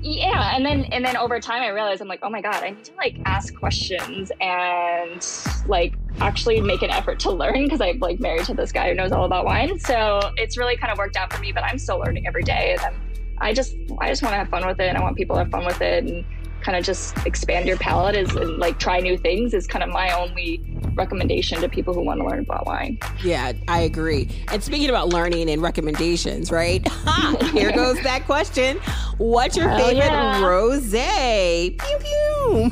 yeah, 0.00 0.54
and 0.54 0.64
then 0.66 0.84
and 0.92 1.04
then 1.04 1.16
over 1.16 1.40
time 1.40 1.62
I 1.62 1.68
realized 1.68 2.02
I'm 2.02 2.08
like, 2.08 2.20
oh 2.22 2.30
my 2.30 2.42
god, 2.42 2.62
I 2.62 2.70
need 2.70 2.84
to 2.84 2.94
like 2.96 3.16
ask 3.24 3.54
questions 3.54 4.30
and 4.40 5.26
like 5.66 5.94
actually 6.20 6.60
make 6.60 6.82
an 6.82 6.90
effort 6.90 7.18
to 7.20 7.30
learn 7.30 7.64
because 7.64 7.80
I'm 7.80 7.98
like 7.98 8.20
married 8.20 8.44
to 8.46 8.54
this 8.54 8.70
guy 8.70 8.90
who 8.90 8.94
knows 8.94 9.12
all 9.12 9.24
about 9.24 9.44
wine. 9.44 9.78
So 9.78 10.20
it's 10.36 10.56
really 10.56 10.76
kind 10.76 10.92
of 10.92 10.98
worked 10.98 11.16
out 11.16 11.32
for 11.32 11.40
me, 11.40 11.52
but 11.52 11.64
I'm 11.64 11.78
still 11.78 11.98
learning 11.98 12.26
every 12.26 12.42
day. 12.42 12.76
And 12.76 12.80
I'm, 12.80 12.94
I 13.38 13.52
just 13.54 13.76
I 13.98 14.08
just 14.10 14.22
want 14.22 14.34
to 14.34 14.36
have 14.36 14.48
fun 14.48 14.66
with 14.66 14.78
it 14.78 14.88
and 14.88 14.98
I 14.98 15.02
want 15.02 15.16
people 15.16 15.36
to 15.36 15.42
have 15.42 15.50
fun 15.50 15.64
with 15.64 15.80
it 15.80 16.04
and 16.04 16.24
kind 16.64 16.76
of 16.78 16.84
just 16.84 17.16
expand 17.26 17.68
your 17.68 17.76
palate 17.76 18.16
is 18.16 18.34
and 18.34 18.58
like 18.58 18.78
try 18.78 18.98
new 18.98 19.18
things 19.18 19.52
is 19.52 19.66
kind 19.66 19.82
of 19.82 19.90
my 19.90 20.10
only 20.18 20.64
recommendation 20.94 21.60
to 21.60 21.68
people 21.68 21.92
who 21.92 22.00
want 22.00 22.20
to 22.20 22.26
learn 22.26 22.38
about 22.40 22.66
wine. 22.66 22.98
Yeah, 23.22 23.52
I 23.68 23.80
agree. 23.80 24.28
And 24.48 24.62
speaking 24.62 24.88
about 24.88 25.10
learning 25.10 25.50
and 25.50 25.60
recommendations, 25.60 26.50
right? 26.50 26.86
Here 27.52 27.70
goes 27.72 28.00
that 28.02 28.24
question. 28.24 28.78
What's 29.18 29.56
your 29.56 29.68
Hell 29.68 29.78
favorite 29.78 30.06
yeah. 30.06 30.40
rosé? 30.40 31.78
Pew 31.78 31.98
pew. 31.98 32.70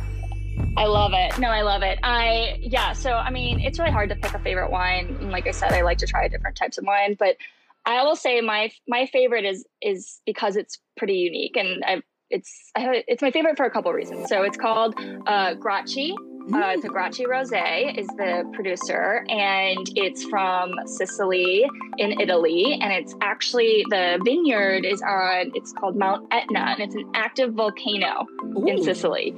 I 0.78 0.84
love 0.84 1.12
it. 1.14 1.38
No, 1.38 1.48
I 1.48 1.62
love 1.62 1.82
it. 1.82 1.98
I 2.02 2.58
yeah. 2.60 2.92
So 2.92 3.12
I 3.12 3.30
mean, 3.30 3.60
it's 3.60 3.78
really 3.78 3.90
hard 3.90 4.08
to 4.10 4.16
pick 4.16 4.34
a 4.34 4.38
favorite 4.38 4.70
wine. 4.70 5.16
And 5.20 5.30
like 5.30 5.46
I 5.46 5.50
said, 5.50 5.72
I 5.72 5.82
like 5.82 5.98
to 5.98 6.06
try 6.06 6.28
different 6.28 6.56
types 6.56 6.78
of 6.78 6.84
wine, 6.84 7.16
but 7.18 7.36
I 7.86 8.02
will 8.02 8.16
say 8.16 8.40
my 8.40 8.70
my 8.88 9.06
favorite 9.06 9.44
is 9.44 9.64
is 9.80 10.20
because 10.26 10.56
it's 10.56 10.78
pretty 10.96 11.14
unique 11.14 11.56
and 11.56 11.84
I 11.84 12.02
it's 12.30 12.52
I 12.76 13.04
it's 13.06 13.22
my 13.22 13.30
favorite 13.30 13.56
for 13.56 13.64
a 13.64 13.70
couple 13.70 13.92
reasons. 13.92 14.28
So 14.28 14.42
it's 14.42 14.56
called 14.56 14.94
uh, 15.26 15.54
Graci. 15.54 16.14
Uh, 16.54 16.74
it's 16.74 16.84
a 16.84 16.88
Graci 16.88 17.26
Rosé 17.26 17.98
is 17.98 18.06
the 18.06 18.48
producer, 18.52 19.24
and 19.28 19.90
it's 19.96 20.22
from 20.24 20.74
Sicily 20.86 21.68
in 21.98 22.20
Italy. 22.20 22.78
And 22.80 22.92
it's 22.92 23.16
actually 23.20 23.84
the 23.90 24.20
vineyard 24.24 24.84
is 24.84 25.02
on. 25.02 25.50
It's 25.56 25.72
called 25.72 25.96
Mount 25.96 26.28
Etna, 26.30 26.60
and 26.60 26.80
it's 26.80 26.94
an 26.94 27.10
active 27.14 27.54
volcano 27.54 28.26
in 28.64 28.80
Sicily. 28.80 29.34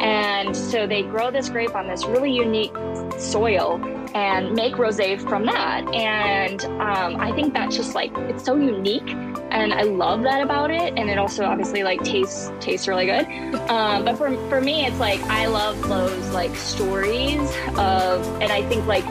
And 0.00 0.54
so 0.54 0.86
they 0.86 1.02
grow 1.02 1.30
this 1.30 1.48
grape 1.48 1.74
on 1.74 1.88
this 1.88 2.04
really 2.04 2.32
unique 2.32 2.74
soil 3.18 3.80
and 4.14 4.52
make 4.52 4.74
rosé 4.74 5.18
from 5.28 5.46
that. 5.46 5.88
And 5.94 6.62
um, 6.64 7.16
I 7.16 7.32
think 7.34 7.54
that's 7.54 7.74
just 7.74 7.94
like 7.94 8.12
it's 8.16 8.44
so 8.44 8.56
unique, 8.56 9.08
and 9.50 9.72
I 9.72 9.82
love 9.82 10.22
that 10.22 10.42
about 10.42 10.70
it. 10.70 10.94
And 10.96 11.10
it 11.10 11.18
also 11.18 11.44
obviously 11.44 11.82
like 11.82 12.02
tastes 12.02 12.50
tastes 12.60 12.88
really 12.88 13.06
good. 13.06 13.26
Um, 13.70 14.04
but 14.04 14.16
for 14.16 14.30
for 14.48 14.60
me, 14.60 14.84
it's 14.84 14.98
like 14.98 15.20
I 15.22 15.46
love 15.46 15.80
those 15.88 16.28
like 16.30 16.54
stories 16.56 17.40
of, 17.76 18.26
and 18.42 18.50
I 18.50 18.66
think 18.68 18.84
like 18.86 19.04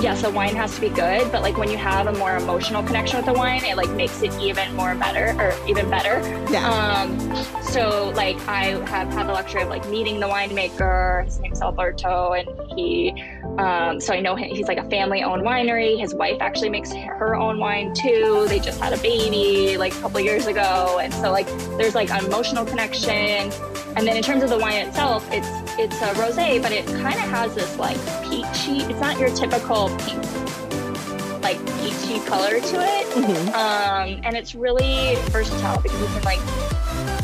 yes, 0.00 0.24
a 0.24 0.30
wine 0.30 0.54
has 0.56 0.74
to 0.74 0.80
be 0.80 0.88
good, 0.88 1.30
but 1.32 1.42
like 1.42 1.56
when 1.56 1.70
you 1.70 1.76
have 1.76 2.06
a 2.06 2.12
more 2.18 2.36
emotional 2.36 2.82
connection 2.82 3.16
with 3.16 3.26
the 3.26 3.32
wine, 3.32 3.64
it 3.64 3.76
like 3.76 3.90
makes 3.90 4.22
it 4.22 4.32
even 4.40 4.74
more 4.74 4.94
better 4.94 5.34
or 5.40 5.54
even 5.68 5.88
better. 5.90 6.20
Yeah. 6.50 6.68
Um, 6.68 7.62
so 7.64 8.12
like 8.14 8.36
I 8.48 8.64
have 8.86 9.12
had 9.12 9.26
the 9.26 9.32
luxury 9.32 9.62
of 9.62 9.68
like 9.68 9.88
meeting 9.88 10.20
the 10.20 10.26
winemaker. 10.26 11.24
His 11.24 11.40
name's 11.40 11.62
Alberto, 11.62 12.32
and 12.32 12.48
he. 12.76 13.12
Um, 13.58 14.00
so 14.00 14.14
I 14.14 14.20
know 14.20 14.34
him, 14.34 14.48
he's 14.48 14.66
like 14.66 14.78
a 14.78 14.88
family-owned 14.88 15.42
winery. 15.42 15.98
His 15.98 16.14
wife 16.14 16.38
actually 16.40 16.70
makes 16.70 16.92
her 16.92 17.34
own 17.34 17.58
wine 17.58 17.92
too. 17.94 18.46
They 18.48 18.60
just 18.60 18.80
had 18.80 18.92
a 18.92 18.98
baby 18.98 19.76
like 19.76 19.94
a 19.94 20.00
couple 20.00 20.20
years 20.20 20.46
ago, 20.46 21.00
and 21.02 21.12
so 21.12 21.30
like 21.30 21.46
there's 21.76 21.94
like 21.94 22.10
an 22.10 22.24
emotional 22.24 22.64
connection. 22.64 23.52
And 23.94 24.06
then 24.06 24.16
in 24.16 24.22
terms 24.22 24.42
of 24.42 24.48
the 24.48 24.58
wine 24.58 24.86
itself, 24.86 25.26
it's 25.30 25.48
it's 25.78 26.00
a 26.00 26.14
rosé, 26.14 26.60
but 26.62 26.72
it 26.72 26.86
kind 26.86 27.14
of 27.14 27.28
has 27.30 27.54
this 27.54 27.76
like 27.78 27.96
peachy. 28.24 28.78
It's 28.84 29.00
not 29.00 29.18
your 29.18 29.34
typical 29.34 29.91
like 31.42 31.58
peachy 31.80 32.20
color 32.26 32.60
to 32.60 32.76
it 32.80 33.06
Mhm. 33.14 33.48
um, 33.54 34.20
and 34.24 34.36
it's 34.36 34.54
really 34.54 35.16
versatile 35.30 35.80
because 35.82 36.00
you 36.00 36.06
can 36.06 36.22
like 36.22 36.40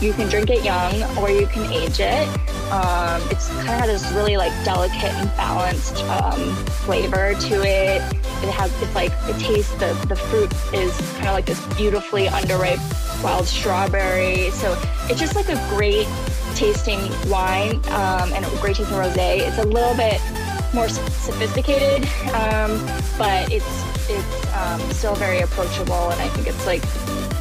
you 0.01 0.13
can 0.13 0.29
drink 0.29 0.49
it 0.51 0.65
young 0.65 0.95
or 1.19 1.29
you 1.29 1.47
can 1.49 1.65
age 1.73 1.99
it. 1.99 2.29
Um, 2.71 3.21
it's 3.31 3.49
kind 3.49 3.71
of 3.83 3.89
has 3.91 4.03
this 4.03 4.13
really 4.13 4.37
like 4.37 4.53
delicate 4.65 5.13
and 5.15 5.29
balanced 5.37 6.05
um, 6.05 6.55
flavor 6.87 7.35
to 7.35 7.55
it. 7.67 8.01
It 8.45 8.51
has 8.51 8.71
it's 8.81 8.95
like 8.95 9.11
it 9.29 9.39
tastes 9.41 9.73
the 9.75 9.93
the 10.09 10.15
fruit 10.15 10.53
is 10.73 10.97
kind 11.17 11.29
of 11.29 11.35
like 11.35 11.47
this 11.47 11.61
beautifully 11.75 12.27
underripe 12.27 12.79
wild 13.25 13.47
strawberry. 13.49 14.51
So 14.51 14.81
it's 15.11 15.19
just 15.19 15.35
like 15.35 15.49
a 15.49 15.57
great 15.69 16.07
tasting 16.55 17.01
wine 17.29 17.77
um, 17.91 18.33
and 18.35 18.45
a 18.45 18.51
great 18.61 18.77
tasting 18.77 18.97
rosé. 18.97 19.41
It's 19.49 19.59
a 19.59 19.65
little 19.67 19.97
bit 19.97 20.21
more 20.75 20.89
sophisticated, 20.89 22.05
um, 22.35 22.79
but 23.17 23.51
it's 23.53 24.11
it's 24.11 24.55
um, 24.55 24.81
still 24.93 25.15
very 25.15 25.41
approachable, 25.41 26.11
and 26.11 26.21
I 26.21 26.29
think 26.29 26.47
it's 26.47 26.67
like 26.67 26.83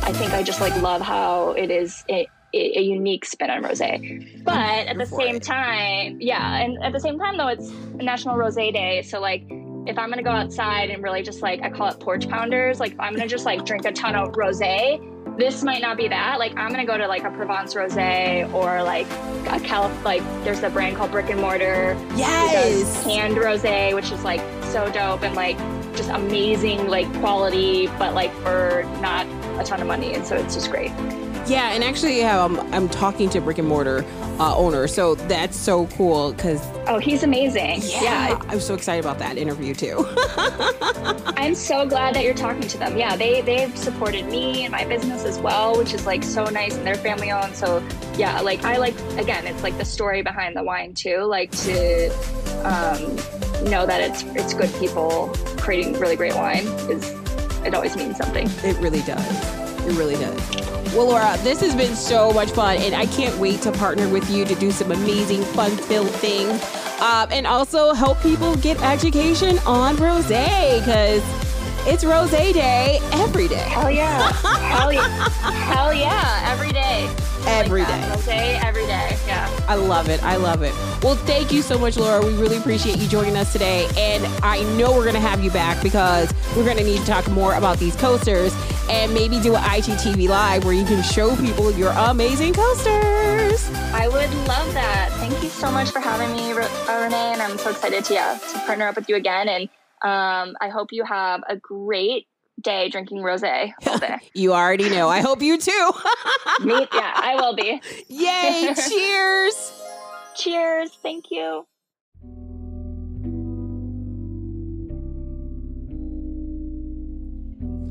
I 0.04 0.14
think 0.14 0.34
I 0.34 0.44
just 0.44 0.62
like 0.62 0.80
love 0.82 1.02
how 1.02 1.52
it 1.52 1.70
is 1.70 2.04
a, 2.10 2.28
a 2.54 2.82
unique 2.82 3.26
spin 3.26 3.50
on 3.50 3.64
rosé. 3.64 4.44
But 4.44 4.88
at 4.88 4.98
the 4.98 5.06
same 5.06 5.40
time, 5.40 6.18
yeah, 6.20 6.58
and 6.58 6.82
at 6.84 6.94
the 6.94 7.00
same 7.00 7.20
time 7.20 7.38
though, 7.38 7.50
it's 7.50 7.70
National 7.96 8.36
Rosé 8.36 8.74
Day, 8.74 9.02
so 9.02 9.20
like 9.20 9.44
if 9.88 9.98
I'm 9.98 10.10
gonna 10.10 10.24
go 10.24 10.32
outside 10.32 10.90
and 10.90 11.02
really 11.02 11.24
just 11.24 11.42
like 11.42 11.62
I 11.62 11.70
call 11.70 11.88
it 11.90 12.00
porch 12.00 12.28
pounders, 12.28 12.80
like 12.80 12.94
if 12.94 13.00
I'm 13.00 13.14
gonna 13.14 13.28
just 13.28 13.46
like 13.46 13.66
drink 13.66 13.86
a 13.86 13.92
ton 13.92 14.16
of 14.16 14.34
rosé. 14.34 15.14
This 15.38 15.64
might 15.64 15.82
not 15.82 15.98
be 15.98 16.08
that. 16.08 16.40
Like 16.40 16.54
I'm 16.58 16.72
gonna 16.72 16.86
go 16.86 16.98
to 16.98 17.08
like 17.08 17.24
a 17.24 17.30
Provence 17.30 17.76
rosé 17.76 18.52
or 18.54 18.82
like 18.82 19.06
a 19.52 19.60
Calif. 19.64 20.04
Like 20.04 20.24
there's 20.44 20.64
a 20.64 20.70
brand 20.70 20.96
called 20.98 21.12
Brick 21.12 21.30
and 21.30 21.40
Mortar 21.40 21.96
Yes. 22.16 23.04
canned 23.04 23.38
rosé, 23.38 23.94
which 23.94 24.12
is 24.12 24.24
like 24.24 24.42
so 24.64 24.92
dope 24.92 25.22
and 25.22 25.36
like 25.36 25.58
just 25.96 26.10
amazing 26.10 26.88
like 26.88 27.12
quality, 27.20 27.86
but 28.00 28.16
like 28.16 28.34
for 28.38 28.84
not 29.00 29.28
a 29.60 29.64
ton 29.64 29.80
of 29.80 29.88
money, 29.88 30.14
and 30.16 30.26
so 30.26 30.36
it's 30.36 30.56
just 30.56 30.72
great. 30.72 30.92
Yeah, 31.48 31.72
and 31.72 31.82
actually, 31.84 32.24
um, 32.24 32.60
I'm 32.74 32.90
talking 32.90 33.30
to 33.30 33.40
brick 33.40 33.58
and 33.58 33.68
mortar 33.68 34.04
uh, 34.38 34.54
owner, 34.56 34.86
so 34.88 35.16
that's 35.16 35.56
so 35.58 35.88
cool 35.88 36.34
because 36.34 36.62
Oh, 36.88 37.00
he's 37.00 37.24
amazing. 37.24 37.82
yeah, 37.84 38.02
yeah 38.30 38.42
I'm 38.50 38.60
so 38.60 38.74
excited 38.74 39.04
about 39.04 39.18
that 39.20 39.38
interview 39.38 39.74
too. 39.74 40.06
I'm 41.38 41.56
so 41.56 41.86
glad 41.88 42.16
that 42.16 42.24
you're 42.24 42.34
talking 42.34 42.62
to 42.64 42.78
them. 42.78 42.98
Yeah, 42.98 43.16
they 43.16 43.42
they've 43.42 43.76
supported 43.78 44.26
me 44.26 44.64
and 44.66 44.72
my 44.72 44.84
business 44.86 45.24
as 45.24 45.40
well, 45.40 45.78
which 45.78 45.94
is 45.94 46.06
like 46.06 46.24
so 46.24 46.44
nice, 46.46 46.76
and 46.76 46.86
they're 46.86 46.96
family 46.96 47.32
owned. 47.32 47.56
So 47.56 47.82
yeah, 48.18 48.42
like 48.42 48.64
I 48.66 48.78
like 48.78 48.96
again, 49.18 49.48
it's 49.48 49.64
like 49.64 49.78
the 49.78 49.86
story 49.86 50.22
behind 50.22 50.56
the 50.56 50.64
wine 50.64 50.94
too. 50.94 51.20
Like 51.24 51.52
to 51.64 52.10
um, 52.66 53.16
know 53.70 53.86
that 53.86 54.02
it's 54.02 54.24
it's 54.36 54.54
good 54.54 54.74
people 54.80 55.30
creating 55.58 55.94
really 56.00 56.16
great 56.18 56.36
wine 56.36 56.68
is 56.90 57.10
it 57.66 57.74
always 57.74 57.96
means 57.96 58.18
something. 58.18 58.50
It 58.64 58.78
really 58.80 59.02
does. 59.02 59.67
It 59.88 59.98
really 59.98 60.16
does. 60.16 60.38
Well, 60.94 61.08
Laura, 61.08 61.38
this 61.44 61.62
has 61.62 61.74
been 61.74 61.96
so 61.96 62.32
much 62.32 62.52
fun, 62.52 62.76
and 62.78 62.94
I 62.94 63.06
can't 63.06 63.38
wait 63.38 63.62
to 63.62 63.72
partner 63.72 64.10
with 64.10 64.30
you 64.30 64.44
to 64.44 64.54
do 64.56 64.70
some 64.70 64.92
amazing, 64.92 65.44
fun-filled 65.44 66.10
things, 66.10 66.62
um, 67.00 67.30
and 67.32 67.48
also 67.48 67.94
help 67.94 68.22
people 68.22 68.58
get 68.58 68.82
education 68.82 69.58
on 69.60 69.96
rosé 69.96 70.80
because 70.80 71.24
it's 71.88 72.04
rosé 72.04 72.54
day 72.54 73.00
every 73.14 73.48
day. 73.48 73.56
Hell 73.56 73.90
yeah, 73.90 74.32
hell 74.34 74.92
yeah, 74.92 75.30
hell 75.72 75.94
yeah, 75.94 76.52
every 76.52 76.74
day. 76.74 77.10
Every 77.48 77.82
like 77.82 77.90
day. 77.90 78.08
Rosé 78.10 78.64
every 78.64 78.86
day. 78.86 79.18
Yeah. 79.26 79.50
I 79.68 79.76
love 79.76 80.10
it. 80.10 80.22
I 80.24 80.36
love 80.36 80.62
it. 80.62 80.74
Well, 81.04 81.16
thank 81.16 81.52
you 81.52 81.62
so 81.62 81.78
much, 81.78 81.98
Laura. 81.98 82.26
We 82.26 82.34
really 82.36 82.58
appreciate 82.58 82.98
you 82.98 83.08
joining 83.08 83.36
us 83.36 83.52
today. 83.54 83.88
And 83.98 84.26
I 84.44 84.64
know 84.78 84.92
we're 84.92 85.04
going 85.04 85.16
to 85.16 85.20
have 85.22 85.44
you 85.44 85.52
back 85.52 85.82
because 85.82 86.34
we're 86.56 86.66
going 86.66 86.78
to 86.78 86.84
need 86.84 87.00
to 87.00 87.06
talk 87.06 87.28
more 87.30 87.56
about 87.56 87.80
these 87.80 87.96
coasters 87.96 88.54
and 88.90 89.14
maybe 89.14 89.40
do 89.40 89.56
an 89.56 89.62
IGTV 89.64 90.28
live 90.30 90.64
where 90.64 90.74
you 90.74 90.86
can 90.86 91.04
show 91.04 91.36
people 91.36 91.72
your 91.72 91.92
amazing 91.92 92.54
coasters. 92.54 93.70
I 93.94 94.08
would 94.08 94.34
love 94.48 94.74
that. 94.74 95.10
Thank 95.14 95.42
you 95.44 95.50
so 95.50 95.72
much 95.72 95.90
for 95.90 96.00
having 96.00 96.36
me, 96.36 96.52
uh, 96.52 97.02
Renee, 97.02 97.34
and 97.34 97.42
I'm 97.42 97.58
so 97.58 97.72
excited 97.72 98.06
to 98.06 98.14
yeah 98.14 98.38
to 98.54 98.60
partner 98.60 98.88
up 98.88 98.96
with 98.96 99.10
you 99.10 99.16
again. 99.16 99.50
And 99.50 99.64
um, 100.04 100.56
I 100.62 100.70
hope 100.70 100.90
you 100.92 101.04
have 101.04 101.44
a 101.50 101.58
great 101.58 102.28
day 102.62 102.90
drinking 102.90 103.20
rosé 103.20 103.74
all 103.86 103.98
day. 103.98 104.18
You 104.34 104.54
already 104.54 104.90
know. 104.90 105.10
I 105.10 105.22
hope 105.22 105.42
you 105.42 105.58
too. 105.58 105.92
me, 106.62 106.88
yeah, 106.94 107.14
I 107.16 107.36
will 107.36 107.56
be. 107.56 107.82
Yay. 108.08 108.74
Cheers. 108.90 109.74
Cheers. 110.36 110.92
Thank 111.02 111.32
you. 111.32 111.66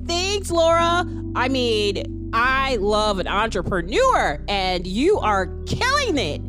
Thanks, 0.06 0.50
Laura. 0.50 1.04
I 1.34 1.48
mean, 1.48 2.30
I 2.32 2.76
love 2.76 3.18
an 3.18 3.26
entrepreneur 3.26 4.44
and 4.48 4.86
you 4.86 5.18
are 5.18 5.46
killing 5.66 6.18
it. 6.18 6.40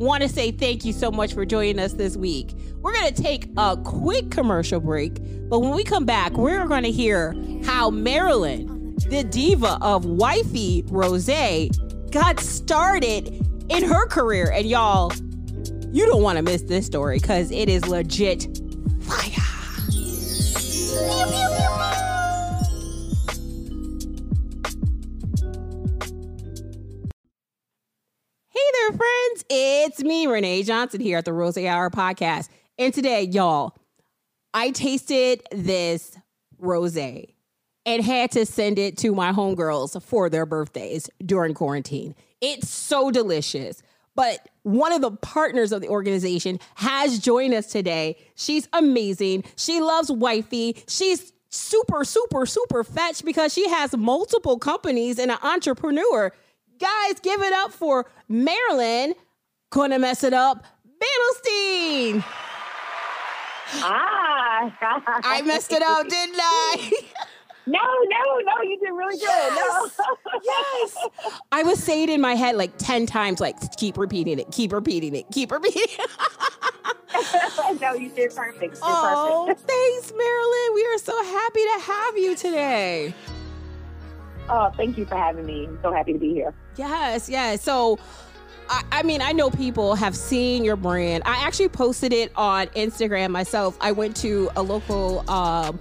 Want 0.00 0.22
to 0.22 0.28
say 0.28 0.50
thank 0.50 0.84
you 0.84 0.92
so 0.92 1.10
much 1.10 1.34
for 1.34 1.46
joining 1.46 1.78
us 1.78 1.94
this 1.94 2.16
week. 2.16 2.54
We're 2.82 2.94
going 2.94 3.12
to 3.12 3.22
take 3.22 3.46
a 3.58 3.76
quick 3.76 4.30
commercial 4.30 4.80
break, 4.80 5.18
but 5.50 5.60
when 5.60 5.74
we 5.74 5.84
come 5.84 6.06
back, 6.06 6.32
we're 6.32 6.66
going 6.66 6.84
to 6.84 6.90
hear 6.90 7.34
how 7.62 7.90
Marilyn, 7.90 8.94
the 9.10 9.22
diva 9.22 9.76
of 9.82 10.06
Wifey 10.06 10.82
Rosé, 10.84 11.70
got 12.10 12.40
started 12.40 13.28
in 13.68 13.84
her 13.84 14.06
career. 14.06 14.50
And 14.50 14.66
y'all, 14.66 15.12
you 15.92 16.06
don't 16.06 16.22
want 16.22 16.38
to 16.38 16.42
miss 16.42 16.62
this 16.62 16.86
story 16.86 17.18
because 17.18 17.50
it 17.50 17.68
is 17.68 17.86
legit 17.86 18.46
fire. 19.02 19.26
Hey 28.48 28.60
there, 28.72 28.96
friends. 28.96 29.44
It's 29.50 30.02
me, 30.02 30.26
Renee 30.26 30.62
Johnson, 30.62 31.00
here 31.00 31.18
at 31.18 31.26
the 31.26 31.32
Rose 31.34 31.58
Hour 31.58 31.90
podcast. 31.90 32.48
And 32.80 32.94
today, 32.94 33.24
y'all, 33.24 33.76
I 34.54 34.70
tasted 34.70 35.42
this 35.52 36.16
rose. 36.58 36.96
and 36.96 37.26
had 38.02 38.30
to 38.30 38.46
send 38.46 38.78
it 38.78 38.96
to 38.98 39.14
my 39.14 39.32
homegirls 39.32 40.02
for 40.02 40.30
their 40.30 40.46
birthdays 40.46 41.10
during 41.22 41.52
quarantine. 41.52 42.14
It's 42.40 42.70
so 42.70 43.10
delicious. 43.10 43.82
But 44.14 44.48
one 44.62 44.92
of 44.92 45.02
the 45.02 45.10
partners 45.10 45.72
of 45.72 45.82
the 45.82 45.88
organization 45.88 46.58
has 46.76 47.18
joined 47.18 47.52
us 47.52 47.66
today. 47.66 48.16
She's 48.34 48.66
amazing. 48.72 49.44
She 49.56 49.82
loves 49.82 50.10
wifey. 50.10 50.82
She's 50.88 51.34
super, 51.50 52.02
super, 52.02 52.46
super 52.46 52.82
fetch 52.82 53.22
because 53.26 53.52
she 53.52 53.68
has 53.68 53.94
multiple 53.94 54.58
companies 54.58 55.18
and 55.18 55.30
an 55.30 55.38
entrepreneur. 55.42 56.32
Guys, 56.78 57.20
give 57.20 57.42
it 57.42 57.52
up 57.52 57.72
for 57.72 58.10
Marilyn. 58.26 59.12
Gonna 59.68 59.98
mess 59.98 60.24
it 60.24 60.32
up. 60.32 60.64
Bandelstein. 60.98 62.24
Ah, 63.74 65.20
I 65.24 65.42
messed 65.42 65.72
it 65.72 65.82
up, 65.82 66.08
didn't 66.08 66.38
I? 66.38 66.92
no, 67.66 67.78
no, 67.78 68.40
no, 68.44 68.62
you 68.62 68.78
did 68.80 68.90
really 68.90 69.16
good. 69.16 69.26
Yes. 69.26 69.98
No. 69.98 70.40
yes. 70.44 71.40
I 71.52 71.62
was 71.62 71.82
saying 71.82 72.08
it 72.08 72.12
in 72.12 72.20
my 72.20 72.34
head 72.34 72.56
like 72.56 72.72
10 72.78 73.06
times, 73.06 73.40
like, 73.40 73.56
keep 73.76 73.96
repeating 73.96 74.38
it, 74.38 74.50
keep 74.50 74.72
repeating 74.72 75.14
it, 75.14 75.26
keep 75.32 75.50
repeating 75.52 75.82
it. 75.82 76.10
no, 77.80 77.94
you 77.94 78.08
did 78.10 78.34
perfect. 78.34 78.74
You 78.76 78.80
oh, 78.82 79.44
perfect. 79.46 79.60
thanks, 79.68 80.12
Marilyn. 80.16 80.74
We 80.74 80.86
are 80.86 80.98
so 80.98 81.24
happy 81.24 81.60
to 81.60 81.80
have 81.84 82.18
you 82.18 82.36
today. 82.36 83.14
Oh, 84.48 84.72
thank 84.76 84.98
you 84.98 85.06
for 85.06 85.16
having 85.16 85.46
me. 85.46 85.66
I'm 85.66 85.78
so 85.82 85.92
happy 85.92 86.12
to 86.12 86.18
be 86.18 86.32
here. 86.32 86.52
Yes, 86.76 87.28
yes. 87.28 87.62
So, 87.62 87.98
I, 88.70 88.84
I 88.92 89.02
mean, 89.02 89.20
I 89.20 89.32
know 89.32 89.50
people 89.50 89.96
have 89.96 90.16
seen 90.16 90.64
your 90.64 90.76
brand. 90.76 91.24
I 91.26 91.44
actually 91.44 91.68
posted 91.68 92.12
it 92.12 92.30
on 92.36 92.68
Instagram 92.68 93.30
myself. 93.30 93.76
I 93.80 93.90
went 93.90 94.16
to 94.18 94.48
a 94.54 94.62
local 94.62 95.28
um, 95.28 95.78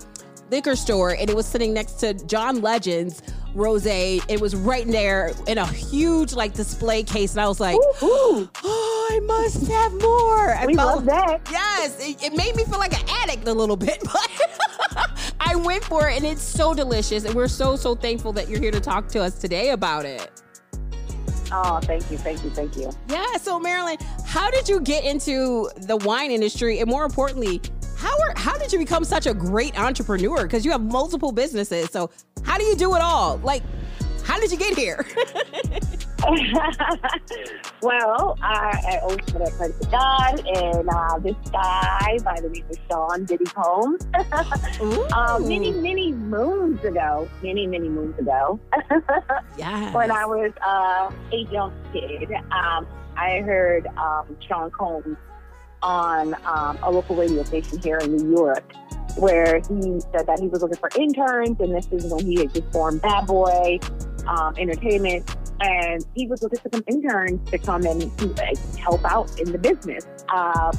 liquor 0.49 0.75
store 0.75 1.11
and 1.11 1.29
it 1.29 1.35
was 1.35 1.45
sitting 1.45 1.71
next 1.71 1.93
to 1.99 2.15
John 2.25 2.61
Legend's 2.61 3.21
rose. 3.53 3.85
It 3.85 4.41
was 4.41 4.55
right 4.55 4.83
in 4.83 4.91
there 4.91 5.33
in 5.47 5.59
a 5.59 5.67
huge 5.67 6.33
like 6.33 6.53
display 6.53 7.03
case, 7.03 7.33
and 7.33 7.41
I 7.41 7.47
was 7.47 7.59
like, 7.59 7.77
Woo-hoo. 7.77 8.49
"Oh, 8.63 9.09
I 9.11 9.19
must 9.21 9.67
have 9.67 9.93
more." 9.93 10.53
I 10.55 10.65
We 10.65 10.75
love 10.75 11.05
that. 11.05 11.41
Yes, 11.51 11.97
it, 11.99 12.23
it 12.23 12.35
made 12.35 12.55
me 12.55 12.63
feel 12.65 12.79
like 12.79 12.99
an 12.99 13.07
addict 13.21 13.47
a 13.47 13.53
little 13.53 13.77
bit, 13.77 13.99
but 14.03 15.33
I 15.39 15.55
went 15.55 15.83
for 15.83 16.09
it, 16.09 16.17
and 16.17 16.25
it's 16.25 16.41
so 16.41 16.73
delicious. 16.73 17.25
And 17.25 17.35
we're 17.35 17.47
so 17.47 17.75
so 17.75 17.93
thankful 17.93 18.33
that 18.33 18.49
you're 18.49 18.59
here 18.59 18.71
to 18.71 18.81
talk 18.81 19.07
to 19.09 19.21
us 19.21 19.37
today 19.37 19.69
about 19.69 20.05
it. 20.05 20.41
Oh, 21.51 21.79
thank 21.81 22.09
you, 22.11 22.17
thank 22.17 22.43
you, 22.43 22.49
thank 22.51 22.75
you. 22.75 22.91
Yeah. 23.07 23.37
So, 23.37 23.59
Marilyn, 23.59 23.97
how 24.25 24.51
did 24.51 24.69
you 24.69 24.79
get 24.81 25.03
into 25.03 25.69
the 25.77 25.97
wine 25.97 26.31
industry, 26.31 26.79
and 26.79 26.89
more 26.89 27.05
importantly, 27.05 27.61
how 27.97 28.17
are 28.19 28.33
how 28.35 28.57
did 28.57 28.71
you 28.71 28.79
become 28.79 29.03
such 29.03 29.25
a 29.25 29.33
great 29.33 29.77
entrepreneur? 29.79 30.43
Because 30.43 30.63
you 30.63 30.71
have 30.71 30.81
multiple 30.81 31.31
businesses. 31.31 31.89
So, 31.89 32.09
how 32.43 32.57
do 32.57 32.63
you 32.63 32.75
do 32.75 32.95
it 32.95 33.01
all? 33.01 33.37
Like, 33.37 33.63
how 34.29 34.39
did 34.39 34.51
you 34.51 34.57
get 34.57 34.77
here? 34.77 35.03
well, 37.81 38.37
I, 38.43 38.79
I 38.85 38.99
owe 39.01 39.17
some 39.25 39.41
of 39.41 39.47
that 39.47 39.53
credit 39.57 39.81
to 39.81 39.87
God 39.89 40.45
and 40.45 40.87
uh, 40.87 41.17
this 41.17 41.35
guy 41.51 42.19
by 42.23 42.39
the 42.39 42.49
name 42.49 42.65
of 42.69 42.77
Sean 42.87 43.25
Diddy 43.25 43.45
Combs. 43.45 44.05
um, 45.13 45.47
many, 45.47 45.71
many 45.71 46.11
moons 46.11 46.83
ago, 46.83 47.27
many, 47.41 47.65
many 47.65 47.89
moons 47.89 48.19
ago, 48.19 48.59
yeah. 49.57 49.91
when 49.93 50.11
I 50.11 50.25
was 50.25 50.51
uh, 50.61 51.09
a 51.33 51.51
young 51.51 51.73
kid, 51.91 52.31
um, 52.51 52.85
I 53.17 53.39
heard 53.39 53.87
um, 53.97 54.37
Sean 54.47 54.69
Combs 54.69 55.17
on 55.81 56.35
um, 56.45 56.77
a 56.83 56.91
local 56.91 57.15
radio 57.15 57.43
station 57.43 57.79
here 57.79 57.97
in 57.97 58.15
New 58.15 58.29
York, 58.29 58.73
where 59.19 59.57
he 59.57 59.99
said 60.11 60.25
that 60.27 60.39
he 60.39 60.47
was 60.47 60.61
looking 60.61 60.77
for 60.77 60.89
interns, 60.97 61.59
and 61.59 61.75
this 61.75 61.87
is 61.91 62.11
when 62.11 62.25
he 62.25 62.39
had 62.39 62.53
just 62.53 62.71
formed 62.71 63.01
Bad 63.01 63.27
Boy 63.27 63.79
um, 64.27 64.55
Entertainment, 64.57 65.29
and 65.61 66.05
he 66.15 66.27
was 66.27 66.41
looking 66.41 66.59
for 66.59 66.69
some 66.71 66.83
interns 66.87 67.49
to 67.51 67.57
come 67.57 67.85
and 67.85 68.37
like, 68.37 68.57
help 68.77 69.03
out 69.05 69.39
in 69.39 69.51
the 69.51 69.57
business. 69.57 70.05
Uh, 70.29 70.71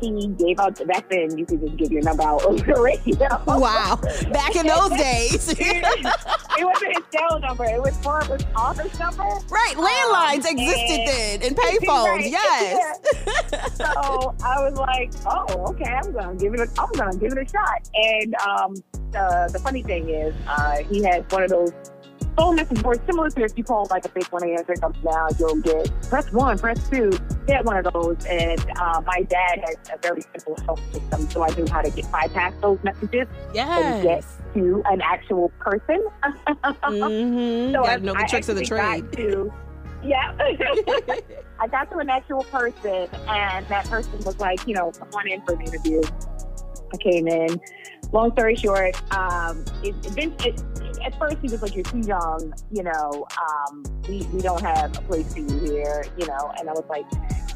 he 0.00 0.28
gave 0.28 0.58
out 0.60 0.80
back 0.86 1.08
then. 1.08 1.36
You 1.36 1.44
could 1.46 1.60
just 1.60 1.76
give 1.76 1.92
your 1.92 2.02
number 2.02 2.22
out 2.22 2.44
over 2.44 2.58
the 2.64 2.80
radio. 2.80 3.28
Wow. 3.46 3.96
Back 4.32 4.54
in 4.56 4.66
those 4.66 4.90
days. 4.90 5.48
it 5.58 6.64
wasn't 6.64 6.96
his 6.96 7.04
cell 7.12 7.40
number. 7.40 7.64
It 7.64 7.80
was 7.80 8.02
more 8.04 8.20
of 8.20 8.28
his 8.28 8.44
office 8.54 8.98
number. 8.98 9.22
right. 9.50 9.74
Landlines 9.76 10.46
Um, 10.46 10.58
existed 10.58 11.00
and- 11.00 11.08
then 11.08 11.42
and 11.42 11.56
payphones. 11.56 12.08
Right. 12.08 12.30
Yes. 12.30 13.76
so 13.76 14.34
I 14.44 14.60
was 14.68 14.76
like, 14.78 15.12
oh, 15.26 15.66
okay, 15.70 15.84
I'm 15.92 16.12
gonna 16.12 16.34
give 16.36 16.54
it. 16.54 16.60
A, 16.60 16.68
I'm 16.80 16.90
gonna 16.92 17.16
give 17.16 17.32
it 17.32 17.38
a 17.38 17.48
shot. 17.48 17.88
And 17.94 18.34
um, 18.36 18.74
the 19.12 19.48
the 19.52 19.58
funny 19.58 19.82
thing 19.82 20.08
is, 20.10 20.34
uh, 20.46 20.78
he 20.90 21.02
had 21.02 21.30
one 21.32 21.42
of 21.42 21.50
those 21.50 21.72
phone 22.38 22.54
message 22.56 22.82
boards 22.82 23.00
similar 23.04 23.28
to 23.30 23.42
if 23.42 23.58
you 23.58 23.64
call 23.64 23.86
like 23.90 24.04
a 24.04 24.08
fake 24.08 24.32
one 24.32 24.48
answer 24.48 24.74
comes 24.74 24.96
now, 25.04 25.26
you'll 25.38 25.56
get 25.60 25.90
press 26.08 26.30
one, 26.32 26.56
press 26.58 26.88
two. 26.88 27.10
get 27.46 27.64
one 27.64 27.84
of 27.84 27.92
those, 27.92 28.24
and 28.26 28.60
uh, 28.78 29.02
my 29.04 29.22
dad 29.22 29.60
has 29.66 29.76
a 29.92 29.98
very 30.00 30.22
simple 30.22 30.56
health 30.64 30.80
system, 30.92 31.28
so 31.30 31.42
I 31.42 31.48
knew 31.56 31.66
how 31.70 31.82
to 31.82 31.90
get 31.90 32.10
bypass 32.12 32.54
those 32.62 32.78
messages 32.84 33.26
and 33.56 34.02
get 34.02 34.04
Yes. 34.04 34.38
to 34.54 34.82
an 34.86 35.00
actual 35.02 35.48
person. 35.58 36.06
Mm-hmm. 36.22 37.72
So 37.74 37.82
Gotta 37.82 38.02
know 38.02 38.14
the 38.14 38.20
I 38.20 38.26
tricks 38.26 38.48
of 38.48 38.56
the 38.56 38.64
trade. 38.64 39.10
to- 39.12 39.52
yeah. 40.04 40.32
I 41.60 41.66
got 41.66 41.90
to 41.90 41.98
an 41.98 42.08
actual 42.08 42.44
person, 42.44 43.08
and 43.28 43.66
that 43.66 43.84
person 43.90 44.16
was 44.24 44.38
like, 44.38 44.64
you 44.66 44.74
know, 44.74 44.92
come 44.92 45.08
on 45.14 45.26
in 45.28 45.42
for 45.42 45.54
an 45.54 45.62
interview. 45.62 46.02
I 46.94 46.96
came 46.98 47.26
in. 47.26 47.60
Long 48.12 48.30
story 48.32 48.54
short, 48.54 48.94
um, 49.12 49.64
it, 49.82 49.94
it, 50.16 50.46
it, 50.46 50.62
at 51.04 51.18
first 51.18 51.38
he 51.42 51.48
was 51.48 51.62
like, 51.62 51.74
"You're 51.74 51.84
too 51.84 52.00
young, 52.00 52.52
you 52.70 52.82
know. 52.82 53.26
Um, 53.40 53.82
we 54.08 54.22
we 54.32 54.40
don't 54.40 54.62
have 54.62 54.96
a 54.96 55.02
place 55.02 55.32
for 55.32 55.40
you 55.40 55.58
here, 55.60 56.04
you 56.16 56.26
know." 56.26 56.52
And 56.58 56.68
I 56.68 56.72
was 56.72 56.84
like, 56.88 57.06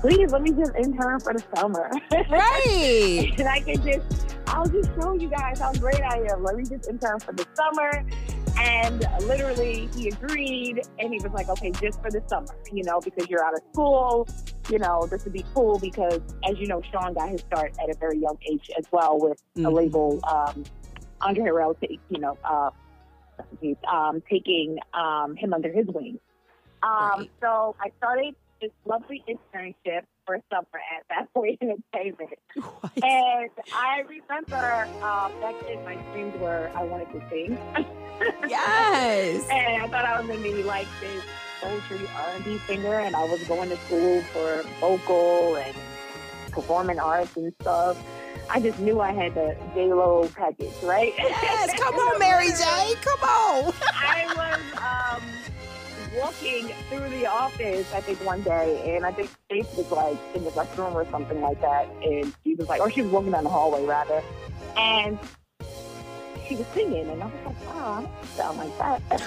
"Please 0.00 0.32
let 0.32 0.42
me 0.42 0.52
just 0.52 0.72
intern 0.76 1.20
for 1.20 1.32
the 1.34 1.42
summer." 1.56 1.90
Right. 2.30 3.32
and 3.38 3.48
I 3.48 3.60
can 3.60 3.76
just, 3.82 4.36
I'll 4.48 4.66
just 4.68 4.90
show 5.00 5.12
you 5.14 5.28
guys 5.28 5.58
how 5.60 5.72
great 5.74 6.00
I 6.02 6.26
am. 6.32 6.42
Let 6.42 6.56
me 6.56 6.64
just 6.64 6.88
intern 6.88 7.20
for 7.20 7.32
the 7.32 7.46
summer. 7.54 8.04
And 8.58 9.06
literally, 9.22 9.88
he 9.96 10.08
agreed, 10.08 10.82
and 10.98 11.12
he 11.12 11.18
was 11.20 11.32
like, 11.32 11.48
"Okay, 11.48 11.70
just 11.72 12.00
for 12.02 12.10
the 12.10 12.22
summer, 12.28 12.54
you 12.72 12.82
know, 12.84 13.00
because 13.00 13.28
you're 13.28 13.42
out 13.44 13.54
of 13.54 13.60
school, 13.72 14.28
you 14.68 14.78
know, 14.78 15.06
this 15.10 15.24
would 15.24 15.32
be 15.32 15.44
cool." 15.54 15.78
Because, 15.78 16.20
as 16.48 16.58
you 16.58 16.66
know, 16.66 16.82
Sean 16.92 17.14
got 17.14 17.30
his 17.30 17.40
start 17.40 17.72
at 17.82 17.88
a 17.88 17.98
very 17.98 18.18
young 18.18 18.36
age 18.50 18.70
as 18.78 18.84
well 18.92 19.18
with 19.18 19.42
a 19.56 19.60
Mhm. 19.60 19.72
label, 19.72 20.20
um, 20.24 20.64
Andre 21.22 21.44
Harrell, 21.44 21.74
you 22.10 22.18
know, 22.18 22.36
uh, 22.44 22.70
um, 23.90 24.22
taking 24.28 24.78
um, 24.94 25.36
him 25.36 25.52
under 25.52 25.70
his 25.72 25.86
wing. 25.86 26.18
Um, 26.82 26.90
Right. 26.90 27.30
So 27.40 27.76
I 27.80 27.90
started 27.98 28.34
this 28.60 28.70
lovely 28.84 29.22
internship 29.28 30.02
for 30.26 30.38
summer 30.50 30.80
at 30.96 31.08
Bad 31.08 31.28
Boy 31.34 31.56
Entertainment. 31.60 32.38
What? 32.54 32.92
And 33.02 33.50
I 33.74 34.00
remember 34.08 34.88
um, 35.02 35.32
back 35.40 35.54
then 35.66 35.84
my 35.84 35.96
dreams 36.12 36.34
were 36.40 36.70
I 36.74 36.84
wanted 36.84 37.12
to 37.12 37.22
sing, 37.30 37.58
Yes. 38.48 39.48
and 39.50 39.82
I 39.82 39.88
thought 39.88 40.04
I 40.04 40.20
was 40.20 40.28
gonna 40.28 40.42
be 40.42 40.62
like 40.62 40.86
this 41.00 41.22
poetry 41.60 42.08
R&B 42.16 42.58
singer, 42.66 42.98
and 43.00 43.14
I 43.14 43.24
was 43.24 43.42
going 43.44 43.68
to 43.70 43.76
school 43.76 44.20
for 44.32 44.64
vocal 44.80 45.56
and 45.56 45.74
performing 46.50 46.98
arts 46.98 47.36
and 47.36 47.52
stuff. 47.60 47.96
I 48.54 48.60
just 48.60 48.78
knew 48.80 49.00
I 49.00 49.12
had 49.12 49.34
the 49.34 49.56
J 49.74 49.94
Lo 49.94 50.28
package, 50.36 50.74
right? 50.82 51.14
Yes. 51.16 51.72
Come 51.80 51.94
on, 51.94 52.18
Mary 52.18 52.48
J. 52.48 52.94
Come 53.00 53.22
on. 53.22 53.72
I 53.94 54.26
was 54.36 54.60
um, 54.78 55.22
walking 56.20 56.68
through 56.90 57.08
the 57.08 57.24
office, 57.26 57.90
I 57.94 58.02
think, 58.02 58.22
one 58.26 58.42
day, 58.42 58.94
and 58.94 59.06
I 59.06 59.12
think 59.12 59.30
Faith 59.48 59.74
was 59.74 59.90
like 59.90 60.18
in 60.34 60.44
the 60.44 60.50
restroom 60.50 60.92
or 60.92 61.06
something 61.10 61.40
like 61.40 61.62
that. 61.62 61.88
And 62.02 62.34
she 62.44 62.54
was 62.54 62.68
like, 62.68 62.82
or 62.82 62.90
she 62.90 63.00
was 63.00 63.10
walking 63.10 63.30
down 63.30 63.44
the 63.44 63.50
hallway, 63.50 63.86
rather. 63.86 64.22
And 64.76 65.18
she 66.46 66.56
was 66.56 66.66
singing, 66.74 67.08
and 67.08 67.22
I 67.22 67.26
was 67.26 67.34
like, 67.46 67.56
oh, 67.68 67.78
I 67.78 68.02
don't 68.02 68.12
sound 68.36 68.58
like 68.58 68.76
that. 68.78 69.00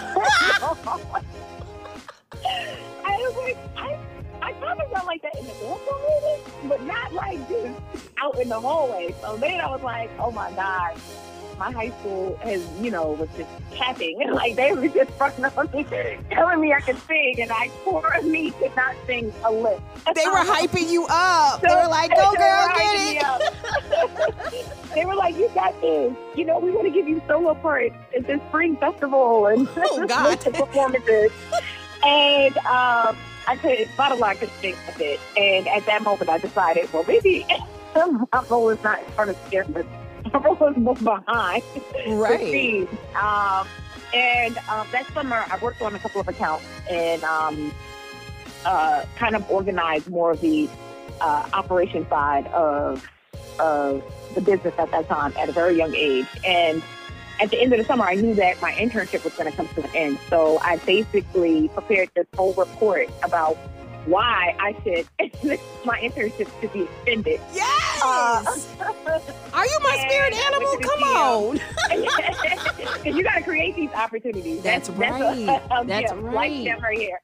I 3.05 3.17
was 3.17 3.35
like, 3.37 3.57
I, 3.75 3.97
I 4.45 4.51
of 4.51 4.91
sound 4.93 5.07
like 5.07 5.21
that 5.23 5.35
in 5.39 5.45
the 5.45 5.53
bathroom, 5.53 5.77
maybe, 6.07 6.69
but 6.69 6.83
not 6.83 7.13
like 7.13 7.39
just 7.49 7.79
out 8.17 8.39
in 8.39 8.49
the 8.49 8.59
hallway. 8.59 9.13
So 9.21 9.37
then 9.37 9.59
I 9.59 9.67
was 9.69 9.81
like, 9.81 10.09
oh 10.19 10.31
my 10.31 10.51
God 10.51 10.99
my 11.57 11.71
high 11.71 11.89
school 11.99 12.37
has, 12.43 12.61
you 12.81 12.91
know, 12.91 13.11
was 13.11 13.29
just 13.37 13.49
capping. 13.71 14.21
And 14.21 14.33
like 14.35 14.55
they 14.55 14.73
were 14.73 14.87
just 14.87 15.11
fucking 15.11 15.45
on 15.45 15.69
me, 15.73 15.85
telling 16.31 16.61
me 16.61 16.73
I 16.73 16.81
could 16.81 16.99
sing, 17.07 17.35
and 17.41 17.51
I 17.51 17.69
poor 17.83 18.03
me 18.23 18.51
could 18.51 18.75
not 18.75 18.95
sing 19.07 19.33
a 19.43 19.51
lick. 19.51 19.79
They 20.13 20.27
were 20.27 20.33
hyping 20.43 20.89
you 20.89 21.05
up. 21.09 21.61
They 21.61 21.75
were 21.75 21.87
like, 21.87 22.11
go 22.15 22.33
girl, 22.33 22.67
get 22.75 23.23
it. 23.23 24.89
they 24.95 25.05
were 25.05 25.15
like, 25.15 25.35
you 25.35 25.49
got 25.53 25.79
this. 25.81 26.13
You 26.35 26.45
know, 26.45 26.59
we 26.59 26.71
want 26.71 26.87
to 26.87 26.91
give 26.93 27.07
you 27.07 27.21
solo 27.27 27.55
parts 27.55 27.95
at 28.15 28.27
this 28.27 28.39
spring 28.49 28.77
festival 28.77 29.47
and 29.47 29.67
Oh, 29.77 30.05
God. 30.07 30.39
performances. 30.41 31.31
and 32.03 32.57
um, 32.59 33.17
I 33.47 33.55
could, 33.57 33.87
bottom 33.95 34.19
line, 34.19 34.35
I 34.35 34.39
could 34.39 34.49
think 34.49 34.77
a 34.93 34.97
bit. 34.97 35.19
And 35.37 35.67
at 35.67 35.85
that 35.85 36.03
moment, 36.03 36.29
I 36.29 36.37
decided, 36.37 36.91
well, 36.91 37.03
maybe 37.07 37.45
my 37.95 38.43
role 38.49 38.69
is 38.69 38.81
not 38.83 38.99
in 38.99 39.05
front 39.11 39.29
of 39.31 39.51
cameras. 39.51 39.85
camera 40.31 40.53
was 40.53 40.97
behind 40.99 41.63
Right. 42.07 42.39
the 42.39 42.51
scenes. 42.51 42.89
Um, 43.21 43.67
and 44.13 44.57
um, 44.69 44.87
that 44.91 45.05
summer, 45.13 45.45
I 45.49 45.57
worked 45.61 45.81
on 45.81 45.93
a 45.95 45.99
couple 45.99 46.21
of 46.21 46.27
accounts 46.27 46.65
and 46.89 47.23
um, 47.23 47.73
uh, 48.65 49.05
kind 49.17 49.35
of 49.35 49.49
organized 49.49 50.09
more 50.09 50.31
of 50.31 50.41
the 50.41 50.69
uh, 51.21 51.49
operation 51.53 52.07
side 52.09 52.47
of 52.47 53.07
of 53.57 54.03
the 54.33 54.41
business 54.41 54.73
at 54.77 54.91
that 54.91 55.07
time 55.07 55.33
at 55.37 55.47
a 55.47 55.51
very 55.53 55.77
young 55.77 55.95
age. 55.95 56.27
And 56.45 56.83
at 57.41 57.49
the 57.51 57.61
end 57.61 57.73
of 57.73 57.79
the 57.79 57.85
summer, 57.85 58.05
I 58.05 58.15
knew 58.15 58.33
that 58.35 58.61
my 58.61 58.71
internship 58.73 59.23
was 59.23 59.33
going 59.33 59.49
to 59.51 59.55
come 59.55 59.67
to 59.69 59.83
an 59.83 59.95
end. 59.95 60.19
So 60.29 60.57
I 60.59 60.77
basically 60.77 61.67
prepared 61.69 62.09
this 62.15 62.25
whole 62.35 62.53
report 62.53 63.09
about 63.23 63.57
why 64.05 64.55
I 64.59 64.73
should 64.83 65.07
my 65.85 65.99
internship 65.99 66.47
should 66.61 66.71
be 66.73 66.83
extended. 66.83 67.41
Yes. 67.53 68.01
Uh, 68.03 68.43
Are 69.53 69.65
you 69.65 69.79
my 69.81 70.05
spirit 70.07 70.33
animal? 70.33 70.69
went 70.69 70.81
to 70.81 70.87
the 70.87 70.93
Come 70.93 71.03
on. 71.03 71.59
Because 72.97 73.15
you 73.17 73.23
got 73.23 73.35
to 73.35 73.43
create 73.43 73.75
these 73.75 73.91
opportunities. 73.93 74.61
That's 74.63 74.89
a- 74.89 74.91
right. 74.93 75.61
a 75.71 75.85
That's 75.85 76.11
right. 76.13 76.33
Like 76.51 76.63
them 76.65 76.79
right 76.81 76.97
here. 76.97 77.19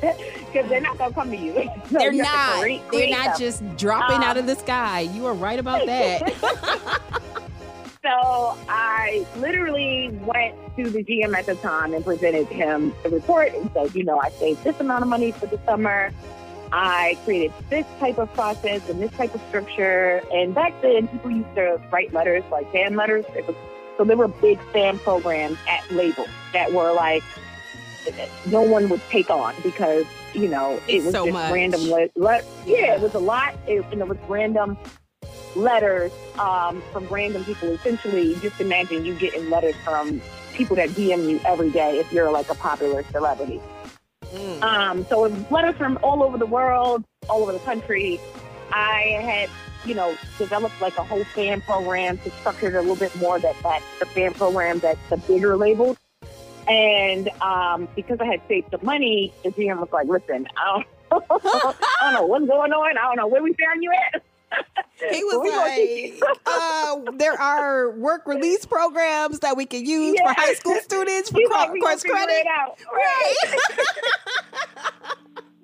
Because 0.00 0.68
they're 0.68 0.80
not 0.80 0.98
going 0.98 1.10
to 1.10 1.14
come 1.14 1.30
to 1.30 1.36
you. 1.36 1.54
So 1.90 1.98
They're 1.98 2.12
you 2.12 2.22
not. 2.22 2.60
create- 2.60 2.82
They're 2.92 3.10
not 3.10 3.24
them. 3.26 3.38
just 3.38 3.76
dropping 3.76 4.16
Um, 4.18 4.22
out 4.22 4.36
of 4.36 4.46
the 4.46 4.54
sky. 4.56 5.00
You 5.00 5.26
are 5.26 5.34
right 5.34 5.58
about 5.58 5.86
that. 5.86 7.12
So 8.04 8.10
I 8.68 9.24
literally 9.38 10.10
went 10.26 10.54
to 10.76 10.90
the 10.90 11.02
GM 11.02 11.34
at 11.34 11.46
the 11.46 11.54
time 11.54 11.94
and 11.94 12.04
presented 12.04 12.46
him 12.48 12.92
the 13.02 13.08
report 13.08 13.54
and 13.54 13.70
said, 13.72 13.94
you 13.94 14.04
know, 14.04 14.20
I 14.20 14.28
saved 14.28 14.62
this 14.62 14.78
amount 14.78 15.02
of 15.02 15.08
money 15.08 15.32
for 15.32 15.46
the 15.46 15.58
summer. 15.64 16.12
I 16.70 17.16
created 17.24 17.54
this 17.70 17.86
type 17.98 18.18
of 18.18 18.30
process 18.34 18.82
and 18.90 19.00
this 19.00 19.10
type 19.12 19.34
of 19.34 19.40
structure. 19.48 20.20
And 20.32 20.54
back 20.54 20.74
then, 20.82 21.08
people 21.08 21.30
used 21.30 21.54
to 21.54 21.80
write 21.90 22.12
letters 22.12 22.42
like 22.50 22.70
fan 22.72 22.94
letters. 22.94 23.24
It 23.34 23.46
was, 23.46 23.56
so 23.96 24.04
there 24.04 24.18
were 24.18 24.28
big 24.28 24.60
fan 24.72 24.98
programs 24.98 25.56
at 25.66 25.90
labels 25.90 26.28
that 26.52 26.72
were 26.74 26.92
like 26.92 27.22
no 28.48 28.60
one 28.60 28.90
would 28.90 29.00
take 29.10 29.30
on 29.30 29.54
because 29.62 30.04
you 30.34 30.46
know 30.48 30.78
it 30.88 30.96
It's 30.96 31.04
was 31.06 31.14
so 31.14 31.24
just 31.24 31.32
much. 31.32 31.52
random. 31.52 31.80
Le- 31.90 32.10
le- 32.16 32.42
yeah, 32.66 32.96
it 32.96 33.00
was 33.00 33.14
a 33.14 33.18
lot, 33.18 33.54
it, 33.66 33.82
and 33.92 34.02
it 34.02 34.08
was 34.08 34.18
random 34.28 34.76
letters 35.56 36.12
um, 36.38 36.82
from 36.92 37.06
random 37.06 37.44
people. 37.44 37.70
Essentially, 37.70 38.34
just 38.36 38.60
imagine 38.60 39.04
you 39.04 39.14
getting 39.14 39.48
letters 39.50 39.76
from 39.84 40.20
people 40.54 40.76
that 40.76 40.90
DM 40.90 41.28
you 41.28 41.40
every 41.44 41.70
day 41.70 41.98
if 41.98 42.12
you're 42.12 42.30
like 42.30 42.48
a 42.48 42.54
popular 42.54 43.02
celebrity. 43.04 43.60
Mm. 44.32 44.62
Um, 44.62 45.06
so 45.06 45.24
it 45.24 45.32
was 45.32 45.50
letters 45.50 45.76
from 45.76 45.98
all 46.02 46.22
over 46.22 46.38
the 46.38 46.46
world, 46.46 47.04
all 47.28 47.42
over 47.42 47.52
the 47.52 47.58
country. 47.60 48.20
I 48.72 49.20
had, 49.22 49.50
you 49.86 49.94
know, 49.94 50.16
developed 50.38 50.80
like 50.80 50.96
a 50.96 51.04
whole 51.04 51.24
fan 51.24 51.60
program 51.60 52.18
to 52.18 52.30
structure 52.30 52.68
it 52.68 52.74
a 52.74 52.80
little 52.80 52.96
bit 52.96 53.14
more 53.16 53.38
that 53.38 53.56
that 53.62 53.82
the 54.00 54.06
fan 54.06 54.34
program 54.34 54.78
that 54.80 54.98
the 55.10 55.16
bigger 55.18 55.56
labels. 55.56 55.96
And 56.66 57.28
um, 57.42 57.88
because 57.94 58.18
I 58.20 58.24
had 58.24 58.40
saved 58.48 58.70
the 58.70 58.82
money, 58.82 59.32
the 59.42 59.50
GM 59.50 59.78
was 59.78 59.92
like, 59.92 60.08
"Listen, 60.08 60.48
I 60.56 60.84
don't, 61.10 61.24
I 61.30 61.74
don't 62.00 62.14
know 62.14 62.26
what's 62.26 62.46
going 62.46 62.72
on. 62.72 62.98
I 62.98 63.02
don't 63.02 63.16
know 63.16 63.26
where 63.26 63.42
we 63.42 63.52
found 63.52 63.82
you 63.82 63.92
at." 64.14 64.22
He 65.10 65.22
was 65.24 66.16
like, 66.22 66.38
uh, 66.46 66.96
there 67.18 67.38
are 67.38 67.90
work 67.98 68.26
release 68.26 68.64
programs 68.64 69.40
that 69.40 69.54
we 69.56 69.66
can 69.66 69.84
use 69.84 70.16
Yeah. 70.18 70.32
for 70.32 70.40
high 70.40 70.54
school 70.54 70.76
students 70.80 71.28
for 71.30 71.40
cro- 71.46 71.58
like, 71.58 71.80
course 71.80 72.02
credit. 72.04 72.32
it 72.32 72.46
out." 72.46 72.78
Right. 72.90 73.34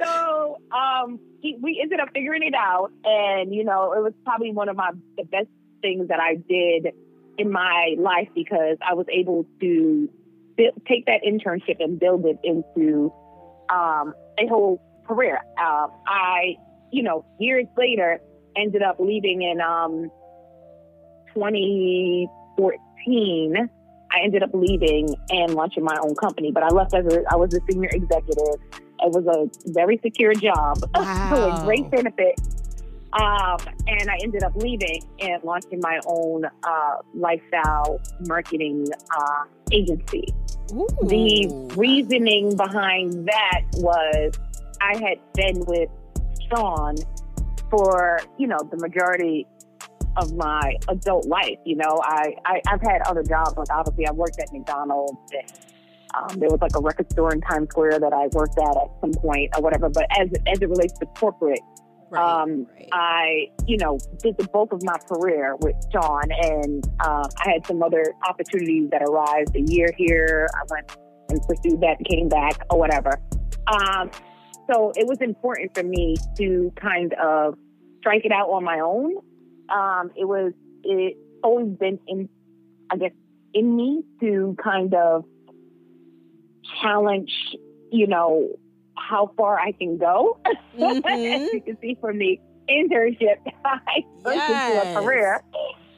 so 0.02 0.58
um, 0.72 1.18
he, 1.40 1.56
we 1.60 1.78
ended 1.82 2.00
up 2.00 2.08
figuring 2.12 2.42
it 2.42 2.54
out, 2.54 2.90
and 3.04 3.54
you 3.54 3.64
know, 3.64 3.92
it 3.92 4.02
was 4.02 4.12
probably 4.24 4.52
one 4.52 4.68
of 4.68 4.76
my 4.76 4.90
the 5.16 5.24
best 5.24 5.48
things 5.80 6.08
that 6.08 6.20
I 6.20 6.34
did 6.34 6.92
in 7.38 7.50
my 7.50 7.94
life 7.98 8.28
because 8.34 8.76
I 8.86 8.94
was 8.94 9.06
able 9.10 9.46
to 9.60 10.08
bu- 10.56 10.80
take 10.86 11.06
that 11.06 11.20
internship 11.26 11.76
and 11.82 11.98
build 11.98 12.26
it 12.26 12.38
into 12.44 13.12
um, 13.70 14.12
a 14.38 14.46
whole 14.48 14.82
career. 15.06 15.36
Um, 15.58 15.90
I, 16.06 16.56
you 16.92 17.02
know, 17.02 17.24
years 17.38 17.66
later, 17.78 18.20
ended 18.56 18.82
up 18.82 18.96
leaving 18.98 19.42
in 19.42 19.60
um, 19.60 20.10
2014. 21.34 23.68
I 24.12 24.20
ended 24.24 24.42
up 24.42 24.50
leaving 24.52 25.14
and 25.30 25.54
launching 25.54 25.84
my 25.84 25.96
own 26.02 26.16
company, 26.16 26.50
but 26.50 26.64
I 26.64 26.68
left 26.68 26.92
as 26.94 27.06
a, 27.06 27.22
I 27.30 27.36
was 27.36 27.54
a 27.54 27.60
senior 27.70 27.88
executive. 27.92 28.60
It 29.02 29.12
was 29.12 29.24
a 29.26 29.48
very 29.72 29.98
secure 30.02 30.34
job 30.34 30.78
Wow. 30.94 31.54
with 31.54 31.64
great 31.64 31.90
benefit. 31.90 32.38
Um, 33.12 33.56
and 33.88 34.08
I 34.08 34.18
ended 34.22 34.44
up 34.44 34.54
leaving 34.54 35.02
and 35.20 35.42
launching 35.42 35.80
my 35.80 35.98
own 36.06 36.44
uh, 36.44 36.94
lifestyle 37.14 38.00
marketing 38.26 38.86
uh, 39.16 39.44
agency. 39.72 40.32
The 40.68 41.48
reasoning 41.76 42.56
behind 42.56 43.26
that 43.26 43.62
was 43.78 44.32
I 44.80 44.96
had 44.98 45.18
been 45.34 45.64
with 45.66 45.88
Sean 46.48 46.94
for, 47.70 48.20
you 48.38 48.46
know, 48.46 48.58
the 48.70 48.76
majority 48.76 49.46
of 50.16 50.34
my 50.34 50.76
adult 50.88 51.26
life. 51.26 51.58
You 51.64 51.76
know, 51.76 52.00
I, 52.02 52.34
I, 52.44 52.60
I've 52.68 52.82
had 52.82 53.02
other 53.06 53.22
jobs. 53.22 53.56
Like, 53.56 53.70
obviously, 53.70 54.06
I 54.06 54.12
worked 54.12 54.38
at 54.40 54.52
McDonald's. 54.52 55.18
And, 55.32 55.52
um, 56.12 56.40
there 56.40 56.48
was 56.48 56.60
like 56.60 56.74
a 56.76 56.80
record 56.80 57.10
store 57.12 57.32
in 57.32 57.40
Times 57.40 57.68
Square 57.70 58.00
that 58.00 58.12
I 58.12 58.26
worked 58.32 58.58
at 58.58 58.76
at 58.76 58.88
some 59.00 59.14
point 59.14 59.50
or 59.56 59.62
whatever. 59.62 59.88
But 59.88 60.06
as, 60.18 60.28
as 60.46 60.60
it 60.60 60.68
relates 60.68 60.98
to 60.98 61.06
corporate, 61.06 61.60
Right, 62.12 62.42
um, 62.42 62.66
right. 62.74 62.88
I, 62.92 63.46
you 63.66 63.76
know, 63.76 63.96
did 64.18 64.36
the 64.36 64.42
bulk 64.48 64.72
of 64.72 64.82
my 64.82 64.98
career 65.08 65.54
with 65.60 65.76
Sean, 65.92 66.24
and 66.28 66.84
uh, 66.98 67.28
I 67.38 67.50
had 67.52 67.64
some 67.68 67.84
other 67.84 68.04
opportunities 68.28 68.90
that 68.90 69.02
arose. 69.02 69.46
A 69.54 69.60
year 69.72 69.88
here, 69.96 70.48
I 70.52 70.62
went 70.68 70.96
and 71.28 71.40
pursued 71.46 71.80
that 71.82 71.98
came 72.04 72.28
back, 72.28 72.66
or 72.68 72.80
whatever. 72.80 73.12
Um, 73.68 74.10
so 74.70 74.92
it 74.96 75.06
was 75.06 75.18
important 75.20 75.74
for 75.74 75.82
me 75.82 76.16
to 76.36 76.72
kind 76.76 77.12
of 77.14 77.56
strike 77.98 78.24
it 78.24 78.32
out 78.32 78.48
on 78.48 78.64
my 78.64 78.80
own. 78.80 79.16
Um, 79.68 80.10
it 80.16 80.24
was 80.24 80.52
it 80.84 81.16
always 81.42 81.76
been 81.76 81.98
in, 82.06 82.28
I 82.90 82.96
guess, 82.96 83.12
in 83.54 83.76
me 83.76 84.02
to 84.20 84.56
kind 84.62 84.94
of 84.94 85.24
challenge, 86.82 87.32
you 87.90 88.06
know, 88.06 88.48
how 88.96 89.32
far 89.36 89.58
I 89.58 89.72
can 89.72 89.98
go. 89.98 90.38
Mhm. 90.76 91.04
As 91.44 91.52
you 91.52 91.60
can 91.60 91.78
see 91.80 91.96
from 92.00 92.18
the 92.18 92.38
internship, 92.68 93.38
I 93.64 94.04
turned 94.24 94.40
into 94.40 94.98
a 94.98 95.02
career. 95.02 95.42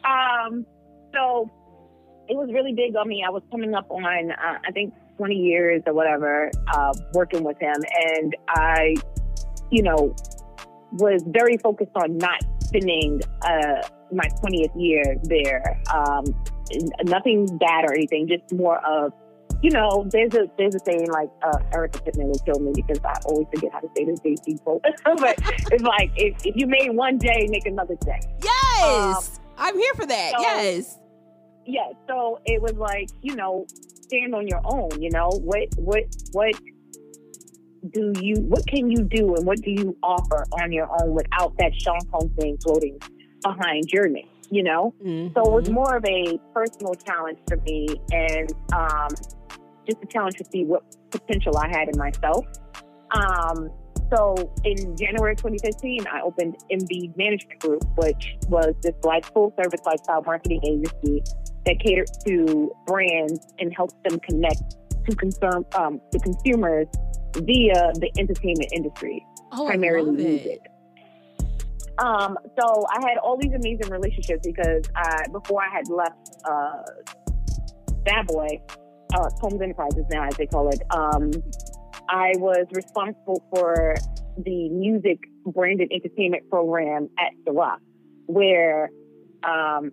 Um, 0.04 0.66
so 1.12 1.50
it 2.28 2.36
was 2.36 2.50
really 2.52 2.72
big 2.72 2.96
on 2.96 3.08
me. 3.08 3.24
I 3.26 3.30
was 3.30 3.42
coming 3.50 3.74
up 3.74 3.90
on, 3.90 4.30
uh, 4.32 4.58
I 4.66 4.70
think, 4.72 4.94
20 5.16 5.34
years 5.34 5.82
or 5.86 5.94
whatever, 5.94 6.50
uh, 6.72 6.92
working 7.14 7.44
with 7.44 7.58
him. 7.60 7.76
And 8.16 8.36
I, 8.48 8.94
you 9.70 9.82
know, 9.82 10.14
was 10.92 11.22
very 11.26 11.56
focused 11.56 11.92
on 11.94 12.18
not 12.18 12.40
spending 12.60 13.20
uh, 13.42 13.86
my 14.12 14.28
20th 14.42 14.72
year 14.76 15.16
there. 15.24 15.80
Um, 15.94 16.24
nothing 17.04 17.46
bad 17.58 17.84
or 17.84 17.94
anything, 17.94 18.28
just 18.28 18.52
more 18.52 18.78
of, 18.86 19.12
you 19.62 19.70
know, 19.70 20.04
there's 20.10 20.34
a 20.34 20.50
there's 20.58 20.74
a 20.74 20.80
saying 20.84 21.08
like 21.12 21.30
uh, 21.42 21.58
Erica 21.72 22.02
Pittman 22.02 22.26
will 22.28 22.38
kill 22.40 22.58
me 22.58 22.72
because 22.74 22.98
I 23.04 23.14
always 23.26 23.46
forget 23.54 23.72
how 23.72 23.78
to 23.80 23.88
say 23.96 24.04
this 24.04 24.18
these 24.20 24.40
people. 24.40 24.80
but 25.04 25.36
it's 25.70 25.84
like 25.84 26.10
if, 26.16 26.44
if 26.44 26.56
you 26.56 26.66
made 26.66 26.90
one 26.90 27.16
day, 27.18 27.46
make 27.48 27.66
another 27.66 27.94
day. 28.04 28.20
yes. 28.42 29.38
I'm 29.58 29.78
here 29.78 29.94
for 29.94 30.06
that. 30.06 30.34
um, 30.34 30.42
so- 30.42 30.48
yes. 30.48 30.98
Yeah 31.66 31.88
so 32.08 32.38
it 32.44 32.60
was 32.60 32.72
like 32.74 33.08
you 33.22 33.34
know 33.36 33.66
stand 33.70 34.34
on 34.34 34.46
your 34.46 34.60
own 34.64 34.90
you 35.00 35.10
know? 35.10 35.30
What 35.42 35.68
what 35.76 36.04
what 36.32 36.54
do 37.90 38.12
you 38.20 38.36
what 38.36 38.66
can 38.66 38.90
you 38.90 39.02
do 39.04 39.34
and 39.34 39.46
what 39.46 39.60
do 39.60 39.70
you 39.70 39.96
offer 40.02 40.44
on 40.60 40.70
your 40.72 40.88
own 41.02 41.14
without 41.14 41.56
that 41.58 41.72
Sean 41.80 41.98
Combs 42.10 42.30
thing 42.38 42.56
floating 42.62 42.98
behind 43.42 43.84
your 43.92 44.08
name 44.08 44.28
you 44.50 44.62
know? 44.62 44.94
So 45.34 45.40
it 45.40 45.50
was 45.50 45.68
Mhm. 45.70 45.72
more 45.72 45.96
of 45.96 46.04
a 46.04 46.38
personal 46.54 46.94
challenge 46.94 47.38
for 47.48 47.56
me 47.66 47.88
and 48.12 48.52
um 48.72 49.08
just 49.88 50.02
a 50.02 50.06
challenge 50.06 50.36
to 50.36 50.44
see 50.52 50.64
what 50.64 50.82
potential 51.10 51.56
I 51.56 51.68
had 51.68 51.88
in 51.88 51.98
myself. 51.98 52.44
Um 53.14 53.70
so 54.14 54.52
in 54.64 54.96
January 54.96 55.34
2015, 55.36 56.06
I 56.06 56.20
opened 56.20 56.56
MB 56.70 57.16
Management 57.16 57.60
Group, 57.60 57.84
which 57.96 58.36
was 58.48 58.74
this 58.82 58.94
like 59.04 59.24
full 59.32 59.54
service 59.56 59.80
lifestyle 59.86 60.22
marketing 60.22 60.60
agency 60.64 61.22
that 61.64 61.80
catered 61.80 62.08
to 62.26 62.70
brands 62.86 63.54
and 63.58 63.74
helped 63.74 64.02
them 64.04 64.20
connect 64.20 64.76
to 65.08 65.16
concern 65.16 65.64
um, 65.76 66.00
to 66.10 66.18
consumers 66.18 66.86
via 67.36 67.92
the 67.94 68.10
entertainment 68.18 68.70
industry, 68.72 69.24
Oh, 69.52 69.66
primarily 69.66 70.12
music. 70.12 70.60
Um, 71.98 72.36
so 72.58 72.86
I 72.90 73.06
had 73.08 73.18
all 73.18 73.38
these 73.38 73.52
amazing 73.52 73.90
relationships 73.90 74.46
because 74.46 74.82
I, 74.94 75.26
before 75.32 75.62
I 75.62 75.70
had 75.70 75.88
left 75.88 76.36
uh, 76.44 76.82
Bad 78.04 78.26
Boy, 78.26 78.60
uh, 79.14 79.28
Combs 79.40 79.60
Enterprises 79.60 80.04
now 80.10 80.24
as 80.26 80.36
they 80.36 80.46
call 80.46 80.68
it, 80.68 80.82
um, 80.90 81.30
I 82.12 82.34
was 82.36 82.66
responsible 82.72 83.42
for 83.54 83.96
the 84.36 84.68
music 84.68 85.18
branded 85.46 85.90
entertainment 85.90 86.48
program 86.50 87.08
at 87.18 87.32
Ciroc, 87.46 87.78
where 88.26 88.90
um, 89.42 89.92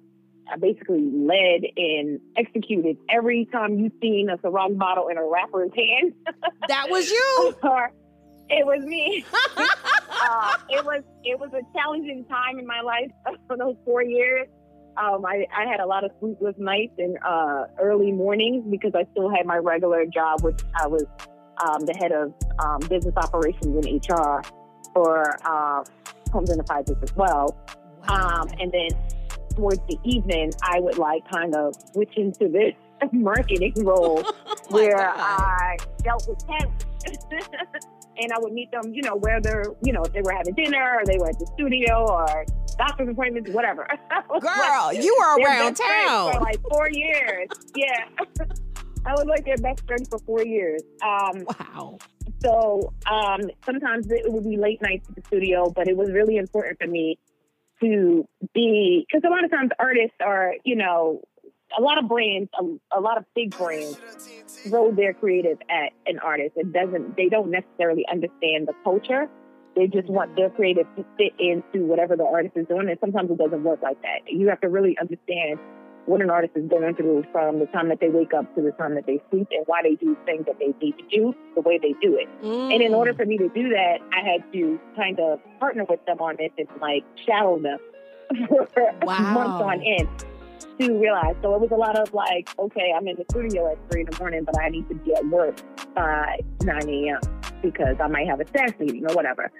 I 0.51 0.57
basically 0.59 1.09
led 1.13 1.61
and 1.77 2.19
executed 2.35 2.97
every 3.09 3.47
time 3.53 3.79
you 3.79 3.89
seen 4.01 4.29
a 4.29 4.37
Ciroc 4.37 4.77
bottle 4.77 5.07
in 5.07 5.17
a 5.17 5.23
rapper's 5.23 5.71
hand. 5.75 6.13
That 6.67 6.87
was 6.89 7.09
you. 7.09 7.55
or 7.63 7.91
it 8.49 8.65
was 8.65 8.83
me. 8.85 9.25
uh, 9.57 10.57
it 10.69 10.85
was 10.85 11.03
it 11.23 11.39
was 11.39 11.49
a 11.53 11.61
challenging 11.75 12.25
time 12.25 12.59
in 12.59 12.67
my 12.67 12.81
life 12.81 13.09
for 13.47 13.57
those 13.57 13.75
four 13.85 14.03
years. 14.03 14.47
Um, 14.97 15.25
I, 15.25 15.47
I 15.55 15.65
had 15.65 15.79
a 15.79 15.85
lot 15.85 16.03
of 16.03 16.11
sleepless 16.19 16.55
nights 16.57 16.93
and 16.97 17.17
uh, 17.25 17.63
early 17.81 18.11
mornings 18.11 18.65
because 18.69 18.91
I 18.93 19.05
still 19.11 19.29
had 19.29 19.45
my 19.45 19.57
regular 19.57 20.05
job, 20.05 20.43
which 20.43 20.59
I 20.79 20.87
was 20.87 21.05
um, 21.65 21.85
the 21.85 21.93
head 21.99 22.11
of 22.11 22.33
um, 22.59 22.79
business 22.89 23.13
operations 23.17 23.85
and 23.85 24.09
HR 24.09 24.41
for 24.93 25.37
uh, 25.45 25.83
Combs 26.31 26.49
Enterprises 26.49 26.97
as 27.01 27.15
well. 27.15 27.57
Um, 28.07 28.49
and 28.59 28.71
then 28.71 28.89
towards 29.55 29.79
the 29.87 29.97
evening, 30.03 30.51
I 30.63 30.79
would 30.79 30.97
like 30.97 31.29
kind 31.29 31.55
of 31.55 31.75
switch 31.93 32.13
into 32.17 32.47
this 32.49 32.73
marketing 33.11 33.73
role 33.77 34.23
where 34.69 34.95
God. 34.95 35.19
I 35.19 35.77
dealt 36.03 36.27
with 36.27 36.45
talent. 36.45 36.85
and 38.17 38.31
I 38.33 38.39
would 38.39 38.53
meet 38.53 38.71
them, 38.71 38.93
you 38.93 39.01
know, 39.01 39.15
whether, 39.15 39.65
you 39.83 39.93
know, 39.93 40.03
if 40.03 40.13
they 40.13 40.21
were 40.21 40.33
having 40.33 40.53
dinner 40.53 40.97
or 40.99 41.05
they 41.05 41.17
were 41.17 41.29
at 41.29 41.39
the 41.39 41.47
studio 41.53 42.05
or 42.05 42.45
doctor's 42.77 43.09
appointments, 43.09 43.49
whatever. 43.51 43.87
Girl, 44.29 44.41
like 44.41 45.01
you 45.01 45.15
were 45.19 45.41
around 45.41 45.75
town. 45.75 46.33
For 46.33 46.39
like 46.39 46.59
four 46.69 46.89
years. 46.91 47.47
Yeah. 47.75 48.05
I 49.09 49.13
was 49.13 49.25
like 49.25 49.43
their 49.43 49.57
best 49.57 49.85
friend 49.87 50.07
for 50.07 50.19
four 50.19 50.45
years. 50.45 50.83
Um, 51.01 51.45
Wow. 51.59 51.97
so 52.43 52.93
um, 53.09 53.49
sometimes 53.65 54.05
it 54.11 54.31
would 54.31 54.43
be 54.43 54.57
late 54.57 54.81
nights 54.83 55.09
at 55.09 55.15
the 55.15 55.23
studio, 55.25 55.71
but 55.71 55.87
it 55.87 55.97
was 55.97 56.11
really 56.11 56.37
important 56.37 56.77
for 56.79 56.87
me 56.87 57.17
to 57.81 58.27
be 58.53 59.07
because 59.07 59.23
a 59.25 59.31
lot 59.31 59.43
of 59.43 59.49
times 59.49 59.71
artists 59.79 60.17
are, 60.23 60.53
you 60.63 60.75
know, 60.75 61.21
a 61.75 61.81
lot 61.81 61.97
of 61.97 62.07
brands, 62.07 62.51
a, 62.59 62.99
a 62.99 63.01
lot 63.01 63.17
of 63.17 63.25
big 63.35 63.57
brands 63.57 63.97
throw 64.67 64.91
their 64.91 65.13
creative 65.15 65.57
at 65.69 65.91
an 66.05 66.19
artist. 66.19 66.51
It 66.55 66.71
doesn't. 66.71 67.17
They 67.17 67.29
don't 67.29 67.49
necessarily 67.49 68.05
understand 68.11 68.67
the 68.67 68.73
culture. 68.83 69.27
They 69.75 69.87
just 69.87 70.09
want 70.09 70.35
their 70.35 70.49
creative 70.51 70.85
to 70.97 71.05
fit 71.17 71.33
into 71.39 71.85
whatever 71.85 72.15
the 72.15 72.25
artist 72.25 72.57
is 72.57 72.67
doing, 72.67 72.89
and 72.89 72.97
sometimes 72.99 73.31
it 73.31 73.39
doesn't 73.39 73.63
work 73.63 73.81
like 73.81 73.99
that. 74.03 74.31
You 74.31 74.49
have 74.49 74.61
to 74.61 74.69
really 74.69 74.97
understand 74.99 75.59
what 76.09 76.21
an 76.21 76.29
artist 76.31 76.53
is 76.55 76.67
going 76.67 76.95
through 76.95 77.23
from 77.31 77.59
the 77.59 77.67
time 77.67 77.89
that 77.89 77.99
they 77.99 78.09
wake 78.09 78.33
up 78.33 78.43
to 78.55 78.61
the 78.61 78.71
time 78.71 78.95
that 78.95 79.05
they 79.05 79.21
sleep, 79.29 79.47
and 79.51 79.63
why 79.67 79.81
they 79.83 79.93
do 79.95 80.17
things 80.25 80.43
that 80.47 80.57
they 80.59 80.73
need 80.81 80.95
to 80.97 81.05
do 81.15 81.35
the 81.55 81.61
way 81.61 81.77
they 81.77 81.93
do 82.01 82.17
it. 82.17 82.27
And 82.73 82.81
in 82.81 82.93
order 82.95 83.13
for 83.13 83.25
me 83.25 83.37
to 83.37 83.47
do 83.49 83.69
that, 83.69 83.99
I 84.11 84.27
had 84.27 84.43
to 84.53 84.79
kind 84.95 85.19
of 85.19 85.39
partner 85.59 85.85
with 85.87 86.03
them 86.05 86.19
on 86.19 86.35
this 86.37 86.51
and 86.57 86.67
like 86.81 87.03
shadow 87.27 87.59
them 87.59 87.77
for 88.73 88.91
Wow. 89.03 89.33
months 89.33 89.61
on 89.61 89.81
end 89.81 90.09
to 90.79 90.99
realize. 90.99 91.35
So 91.43 91.53
it 91.55 91.61
was 91.61 91.69
a 91.71 91.75
lot 91.75 91.97
of 91.97 92.13
like, 92.13 92.49
okay, 92.57 92.91
I'm 92.95 93.07
in 93.07 93.15
the 93.15 93.25
studio 93.29 93.71
at 93.71 93.77
three 93.91 94.01
in 94.01 94.07
the 94.09 94.17
morning, 94.19 94.43
but 94.45 94.59
I 94.59 94.69
need 94.69 94.87
to 94.89 94.95
be 94.95 95.13
at 95.13 95.25
work 95.27 95.61
by 95.95 96.39
9 96.63 96.89
a.m. 96.89 97.19
because 97.61 97.97
I 98.01 98.07
might 98.07 98.27
have 98.27 98.39
a 98.39 98.47
staff 98.47 98.79
meeting 98.79 99.05
or 99.07 99.13
whatever. 99.15 99.51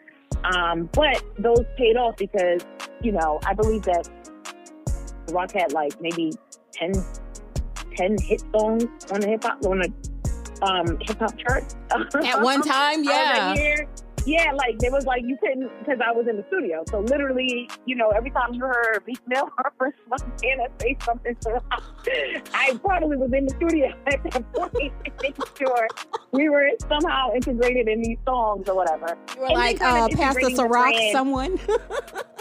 Um, 0.44 0.90
but 0.94 1.22
those 1.38 1.66
paid 1.78 1.98
off 1.98 2.18
because, 2.18 2.62
you 3.04 3.12
know, 3.12 3.40
I 3.46 3.54
believe 3.54 3.84
that 3.84 4.08
Rock 5.32 5.52
had 5.52 5.72
like 5.74 6.00
maybe 6.02 6.34
10, 6.72 6.94
10 7.96 8.18
hit 8.20 8.44
songs 8.56 8.86
on 9.12 9.22
the 9.22 9.28
hip 9.28 9.44
hop 9.44 9.66
on 9.66 9.80
the 9.80 9.92
um, 10.62 10.98
hip 11.02 11.20
hop 11.20 11.38
chart 11.38 11.64
At 12.24 12.42
one 12.42 12.62
time, 12.62 13.04
yeah. 13.04 13.86
Yeah, 14.26 14.52
like 14.52 14.78
there 14.80 14.92
was 14.92 15.06
like 15.06 15.24
you 15.24 15.38
couldn't 15.42 15.72
because 15.80 16.00
I 16.06 16.12
was 16.12 16.28
in 16.28 16.36
the 16.36 16.44
studio. 16.50 16.84
So 16.90 17.00
literally, 17.00 17.70
you 17.86 17.96
know, 17.96 18.10
every 18.10 18.30
time 18.32 18.54
you 18.54 18.62
heard 18.62 19.02
Meek 19.08 19.20
Mill 19.28 19.50
or 19.80 19.94
Montana 20.10 20.68
say 20.80 20.98
something, 21.04 21.36
so 21.40 21.58
I 22.54 22.78
probably 22.84 23.18
was 23.18 23.32
in 23.34 23.46
the 23.46 23.56
studio 23.56 23.88
at 24.08 24.22
that 24.24 24.54
point, 24.54 24.94
making 25.22 25.46
sure 25.58 25.88
we 26.32 26.50
were 26.50 26.70
somehow 26.88 27.32
integrated 27.34 27.88
in 27.88 28.02
these 28.02 28.18
songs 28.26 28.68
or 28.68 28.76
whatever. 28.76 29.18
You 29.36 29.42
were 29.42 29.46
And 29.48 29.56
like, 29.56 29.82
uh, 29.82 30.10
Pastor 30.10 30.50
the 30.50 30.56
Ciroc, 30.56 31.12
someone. 31.12 31.60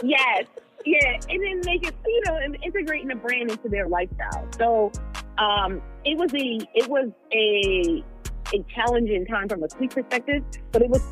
Yes, 0.04 0.44
yeah, 0.88 1.20
and 1.28 1.42
then 1.42 1.60
make 1.64 1.86
it, 1.86 1.94
you 2.06 2.22
know, 2.26 2.40
integrating 2.64 3.08
the 3.08 3.14
brand 3.14 3.50
into 3.50 3.68
their 3.68 3.86
lifestyle. 3.88 4.48
So 4.56 4.90
um, 5.36 5.82
it 6.04 6.16
was 6.16 6.32
a 6.32 6.58
it 6.74 6.88
was 6.88 7.10
a 7.32 8.02
a 8.54 8.64
challenging 8.74 9.26
time 9.26 9.48
from 9.48 9.62
a 9.62 9.68
sleep 9.68 9.90
perspective, 9.90 10.42
but 10.72 10.80
it 10.80 10.88
was 10.88 11.02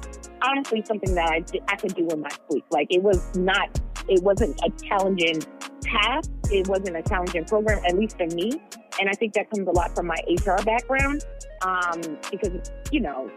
honestly 0.41 0.83
something 0.87 1.15
that 1.15 1.29
I 1.29 1.45
I 1.69 1.77
could 1.77 1.95
do 1.95 2.09
in 2.09 2.21
my 2.21 2.31
sleep. 2.49 2.65
Like 2.71 2.87
it 2.91 3.03
was 3.03 3.37
not, 3.37 3.79
it 4.09 4.23
wasn't 4.23 4.59
a 4.65 4.71
challenging 4.87 5.43
task. 5.83 6.31
It 6.51 6.67
wasn't 6.69 6.97
a 6.97 7.03
challenging 7.03 7.45
program, 7.45 7.85
at 7.85 7.99
least 7.99 8.17
for 8.17 8.27
me. 8.29 8.53
And 8.99 9.11
I 9.11 9.13
think 9.13 9.35
that 9.35 9.51
comes 9.51 9.69
a 9.69 9.73
lot 9.73 9.95
from 9.95 10.07
my 10.07 10.17
HR 10.27 10.63
background, 10.65 11.23
um, 11.61 12.01
because 12.31 12.71
you 12.91 13.01
know, 13.01 13.31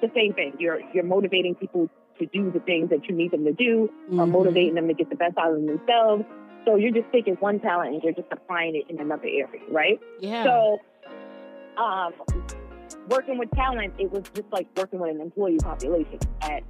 the 0.00 0.10
same 0.14 0.34
thing. 0.34 0.54
You're 0.60 0.80
you're 0.92 1.04
motivating 1.04 1.56
people 1.56 1.90
to 2.18 2.26
do 2.26 2.50
the 2.50 2.60
things 2.60 2.90
that 2.90 3.08
you 3.08 3.14
need 3.14 3.30
them 3.32 3.44
to 3.44 3.52
do, 3.52 3.90
or 4.10 4.26
Mhm. 4.26 4.30
motivating 4.30 4.74
them 4.74 4.88
to 4.88 4.94
get 4.94 5.10
the 5.10 5.16
best 5.16 5.36
out 5.38 5.52
of 5.52 5.64
themselves. 5.64 6.24
So 6.64 6.76
you're 6.76 6.92
just 6.92 7.10
taking 7.12 7.34
one 7.36 7.60
talent 7.60 7.94
and 7.94 8.02
you're 8.02 8.12
just 8.14 8.28
applying 8.30 8.74
it 8.74 8.84
in 8.88 8.98
another 8.98 9.26
area, 9.26 9.60
right? 9.70 10.00
Yeah. 10.20 10.44
So, 10.44 10.78
um, 11.76 12.12
working 13.10 13.36
with 13.38 13.50
talent, 13.50 13.92
it 13.98 14.10
was 14.10 14.22
just 14.34 14.50
like 14.50 14.66
working 14.76 14.98
with 15.00 15.10
an 15.14 15.20
employee 15.20 15.58
population 15.58 16.18
at 16.40 16.62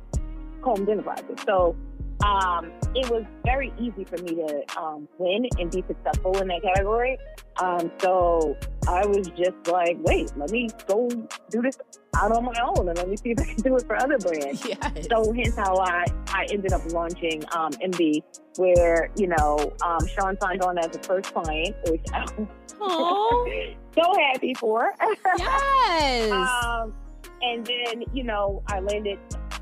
Combs 0.63 0.89
Enterprises. 0.89 1.39
So, 1.47 1.77
um, 2.23 2.71
it 2.95 3.11
was 3.11 3.25
very 3.45 3.73
easy 3.79 4.05
for 4.05 4.17
me 4.19 4.35
to 4.35 4.65
um, 4.81 5.09
win 5.19 5.49
and 5.59 5.71
be 5.71 5.83
successful 5.87 6.39
in 6.39 6.49
that 6.49 6.63
category. 6.63 7.19
Um, 7.61 7.91
so 8.01 8.57
I 8.89 9.07
was 9.07 9.29
just 9.29 9.67
like, 9.67 9.97
wait, 10.01 10.31
let 10.37 10.51
me 10.51 10.69
go 10.87 11.09
do 11.51 11.63
this 11.63 11.79
out 12.17 12.33
on 12.33 12.45
my 12.45 12.55
own 12.63 12.89
and 12.89 12.97
let 12.97 13.09
me 13.09 13.17
see 13.17 13.31
if 13.31 13.41
I 13.41 13.45
can 13.45 13.57
do 13.57 13.77
it 13.77 13.87
for 13.87 13.97
other 13.97 14.19
brands. 14.19 14.65
yes. 14.69 15.07
So 15.11 15.33
hence 15.33 15.57
how 15.57 15.77
I, 15.79 16.05
I 16.29 16.47
ended 16.51 16.73
up 16.73 16.83
launching 16.93 17.45
um, 17.53 17.73
MB, 17.73 18.23
where, 18.57 19.11
you 19.17 19.29
know, 19.29 19.73
um, 19.85 20.07
Sean 20.07 20.39
signed 20.41 20.63
on 20.63 20.79
as 20.79 20.89
the 20.89 21.01
first 21.01 21.33
client, 21.35 21.77
which 21.89 22.05
I'm 22.13 22.49
so 22.79 24.15
happy 24.33 24.55
for. 24.55 24.93
yes. 25.39 26.31
um, 26.33 26.95
and 27.43 27.67
then, 27.67 28.05
you 28.13 28.25
know, 28.25 28.63
I 28.69 28.81
landed, 28.81 29.19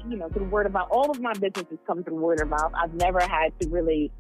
you 0.09 0.17
know, 0.17 0.29
through 0.29 0.49
word 0.49 0.67
of 0.67 0.73
mouth. 0.73 0.89
All 0.91 1.11
of 1.11 1.21
my 1.21 1.33
businesses 1.35 1.79
come 1.87 2.03
through 2.05 2.17
word 2.17 2.41
of 2.41 2.49
mouth. 2.49 2.73
I've 2.75 2.95
never 2.95 3.21
had 3.21 3.59
to 3.61 3.69
really 3.69 4.11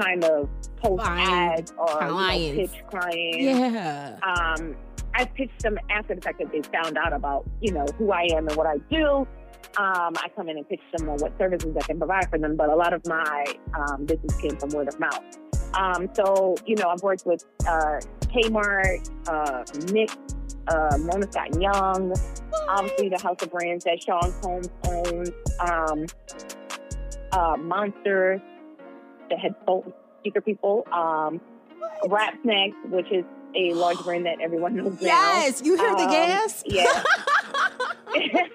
kind 0.00 0.24
of 0.24 0.48
post 0.76 1.04
Find 1.04 1.30
ads 1.30 1.72
or 1.78 2.02
you 2.02 2.08
know, 2.08 2.66
pitch 2.66 2.84
clients. 2.90 3.38
yeah. 3.38 4.18
Um, 4.22 4.76
I 5.14 5.24
pitched 5.24 5.62
them 5.62 5.78
after 5.90 6.14
the 6.14 6.20
fact 6.20 6.38
that 6.38 6.52
they 6.52 6.62
found 6.62 6.96
out 6.96 7.12
about, 7.12 7.48
you 7.60 7.72
know, 7.72 7.86
who 7.96 8.12
I 8.12 8.28
am 8.32 8.46
and 8.46 8.56
what 8.56 8.66
I 8.66 8.78
do. 8.90 9.26
Um, 9.76 10.14
I 10.16 10.28
come 10.34 10.48
in 10.48 10.56
and 10.56 10.68
pitch 10.68 10.80
them 10.96 11.08
on 11.08 11.18
what 11.18 11.36
services 11.38 11.74
I 11.76 11.82
can 11.82 11.98
provide 11.98 12.28
for 12.30 12.38
them, 12.38 12.56
but 12.56 12.68
a 12.68 12.74
lot 12.74 12.92
of 12.92 13.06
my 13.06 13.44
um, 13.74 14.06
business 14.06 14.36
came 14.40 14.56
from 14.56 14.70
word 14.70 14.88
of 14.88 14.98
mouth. 14.98 15.22
Um, 15.74 16.08
so, 16.14 16.54
you 16.66 16.76
know, 16.76 16.88
I've 16.88 17.02
worked 17.02 17.26
with 17.26 17.44
uh, 17.66 18.00
Kmart, 18.22 19.10
uh, 19.28 19.64
Nick, 19.92 20.10
uh, 20.68 20.98
Mona 20.98 21.30
Scott 21.30 21.60
Young, 21.60 22.14
obviously 22.68 23.08
the 23.08 23.18
House 23.18 23.36
of 23.42 23.50
Brands 23.50 23.84
that 23.84 24.02
Sean 24.02 24.32
Combs 24.42 24.68
owns, 24.86 25.30
um, 25.60 26.06
uh, 27.32 27.56
Monster, 27.56 28.42
the 29.30 29.36
headphone 29.36 29.92
speaker 30.20 30.40
people, 30.40 30.86
um, 30.92 31.40
Rap 32.08 32.34
Snacks, 32.42 32.76
which 32.86 33.10
is 33.10 33.24
a 33.54 33.72
large 33.74 33.98
brand 34.00 34.26
that 34.26 34.40
everyone 34.40 34.76
knows 34.76 35.00
now. 35.00 35.06
Yes. 35.06 35.62
You 35.64 35.76
hear 35.76 35.94
the 35.94 36.02
Um, 36.02 36.10
gas? 36.10 36.62
Yeah. 36.66 36.84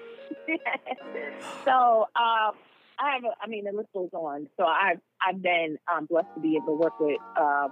so 1.64 2.02
um, 2.16 2.52
I 2.98 3.12
have, 3.14 3.24
a, 3.24 3.30
I 3.42 3.46
mean, 3.48 3.64
the 3.64 3.72
list 3.72 3.88
goes 3.92 4.10
on. 4.12 4.48
So 4.56 4.64
I've 4.64 5.00
I've 5.26 5.40
been 5.42 5.78
um, 5.92 6.06
blessed 6.06 6.28
to 6.34 6.40
be 6.40 6.56
able 6.56 6.66
to 6.66 6.72
work 6.74 6.98
with 7.00 7.18
uh, 7.36 7.68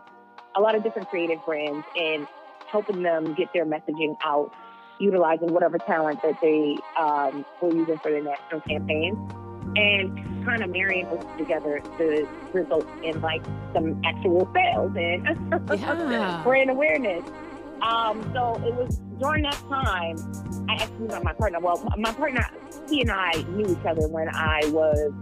a 0.57 0.61
lot 0.61 0.74
of 0.74 0.82
different 0.82 1.09
creative 1.09 1.45
brands 1.45 1.86
and 1.97 2.26
helping 2.72 3.02
them 3.02 3.34
get 3.34 3.52
their 3.52 3.66
messaging 3.66 4.16
out, 4.24 4.50
utilizing 4.98 5.52
whatever 5.52 5.78
talent 5.78 6.20
that 6.22 6.40
they 6.40 6.76
um, 6.98 7.44
were 7.60 7.72
using 7.72 7.98
for 7.98 8.10
their 8.10 8.22
national 8.22 8.60
campaigns, 8.62 9.18
and 9.76 10.44
kind 10.44 10.62
of 10.62 10.70
marrying 10.70 11.04
those 11.10 11.24
together 11.38 11.80
to 11.98 12.26
result 12.52 12.86
in 13.04 13.20
like 13.20 13.42
some 13.74 14.00
actual 14.04 14.50
sales 14.54 14.92
and 14.96 15.24
Yeah. 16.10 16.40
brand 16.44 16.70
awareness. 16.70 17.22
Um, 17.82 18.22
so 18.32 18.54
it 18.64 18.74
was 18.74 19.00
during 19.22 19.42
that 19.44 19.54
time, 19.68 20.16
I 20.68 20.74
actually 20.82 21.06
met 21.08 21.22
my 21.22 21.32
partner. 21.32 21.60
Well, 21.60 21.88
my 21.96 22.12
partner, 22.12 22.44
he 22.88 23.00
and 23.02 23.10
I 23.12 23.32
knew 23.50 23.66
each 23.66 23.86
other 23.86 24.08
when 24.08 24.28
I 24.34 24.60
was 24.66 25.12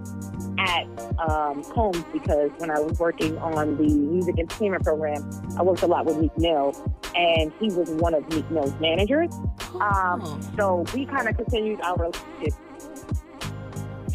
at 0.58 0.84
um, 1.20 1.62
Combs 1.64 2.02
because 2.12 2.50
when 2.58 2.70
I 2.70 2.78
was 2.80 2.98
working 2.98 3.36
on 3.38 3.76
the 3.76 3.82
music 3.94 4.38
entertainment 4.38 4.84
program, 4.84 5.28
I 5.58 5.62
worked 5.62 5.82
a 5.82 5.86
lot 5.86 6.06
with 6.06 6.16
Meek 6.18 6.36
Mill, 6.38 6.74
and 7.14 7.52
he 7.60 7.68
was 7.70 7.90
one 7.90 8.14
of 8.14 8.26
Meek 8.32 8.50
Mill's 8.50 8.74
managers. 8.80 9.32
Um, 9.80 10.20
Oh. 10.22 10.40
so 10.56 10.84
we 10.94 11.06
kind 11.06 11.28
of 11.28 11.36
continued 11.36 11.80
our 11.82 11.96
relationship 11.96 12.54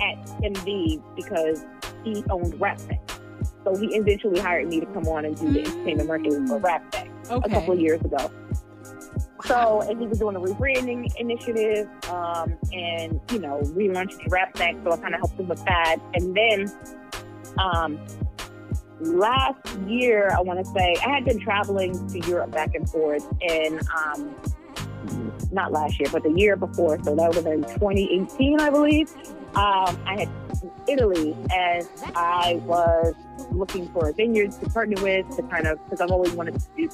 at 0.02 0.28
MB 0.44 1.02
because 1.16 1.64
he 2.04 2.24
owned 2.30 2.60
Rap 2.60 2.80
so 3.64 3.76
he 3.76 3.88
eventually 3.96 4.40
hired 4.40 4.68
me 4.68 4.80
to 4.80 4.86
come 4.88 5.08
on 5.08 5.26
and 5.26 5.36
do 5.36 5.52
the 5.52 5.62
entertainment 5.62 6.08
marketing 6.08 6.46
for 6.48 6.60
Rap 6.60 6.84
Snacks 6.94 7.30
a 7.32 7.50
couple 7.50 7.74
of 7.74 7.80
years 7.80 8.00
ago. 8.02 8.30
So, 9.46 9.82
and 9.82 10.00
he 10.00 10.08
was 10.08 10.20
doing 10.20 10.36
a 10.36 10.40
rebranding 10.40 11.16
initiative, 11.18 11.88
um, 12.10 12.58
and 12.74 13.20
you 13.32 13.40
know, 13.40 13.60
relaunching 13.64 14.32
Rap 14.32 14.56
Snacks. 14.58 14.80
So 14.84 14.92
I 14.92 14.98
kind 14.98 15.14
of 15.14 15.20
helped 15.20 15.40
him 15.40 15.48
with 15.48 15.64
that. 15.66 15.98
And 16.14 16.36
then, 16.36 16.72
um, 17.60 18.00
last 19.00 19.78
year, 19.88 20.32
I 20.36 20.42
want 20.42 20.60
to 20.60 20.66
say 20.66 20.96
I 21.06 21.10
had 21.10 21.26
been 21.26 21.40
traveling 21.40 22.08
to 22.10 22.20
Europe 22.28 22.52
back 22.52 22.74
and 22.76 22.90
forth, 22.90 23.26
and 23.48 23.82
um, 23.90 24.36
not 25.52 25.72
last 25.72 26.00
year, 26.00 26.10
but 26.12 26.24
the 26.24 26.32
year 26.32 26.56
before. 26.56 27.02
So 27.04 27.16
that 27.16 27.28
would 27.28 27.36
have 27.36 27.46
been 27.46 27.64
2018, 27.64 28.60
I 28.60 28.70
believe. 28.70 29.12
Um, 29.56 29.98
I 30.06 30.18
had 30.20 30.30
Italy, 30.88 31.36
and 31.54 31.88
I 32.16 32.62
was 32.66 33.14
looking 33.56 33.88
for 33.90 34.12
vineyards 34.14 34.58
to 34.60 34.70
partner 34.70 35.02
with 35.02 35.28
to 35.36 35.44
kind 35.44 35.68
of 35.68 35.84
because 35.86 36.02
I've 36.02 36.12
always 36.12 36.34
wanted 36.34 36.60
to 36.60 36.66
do 36.78 36.90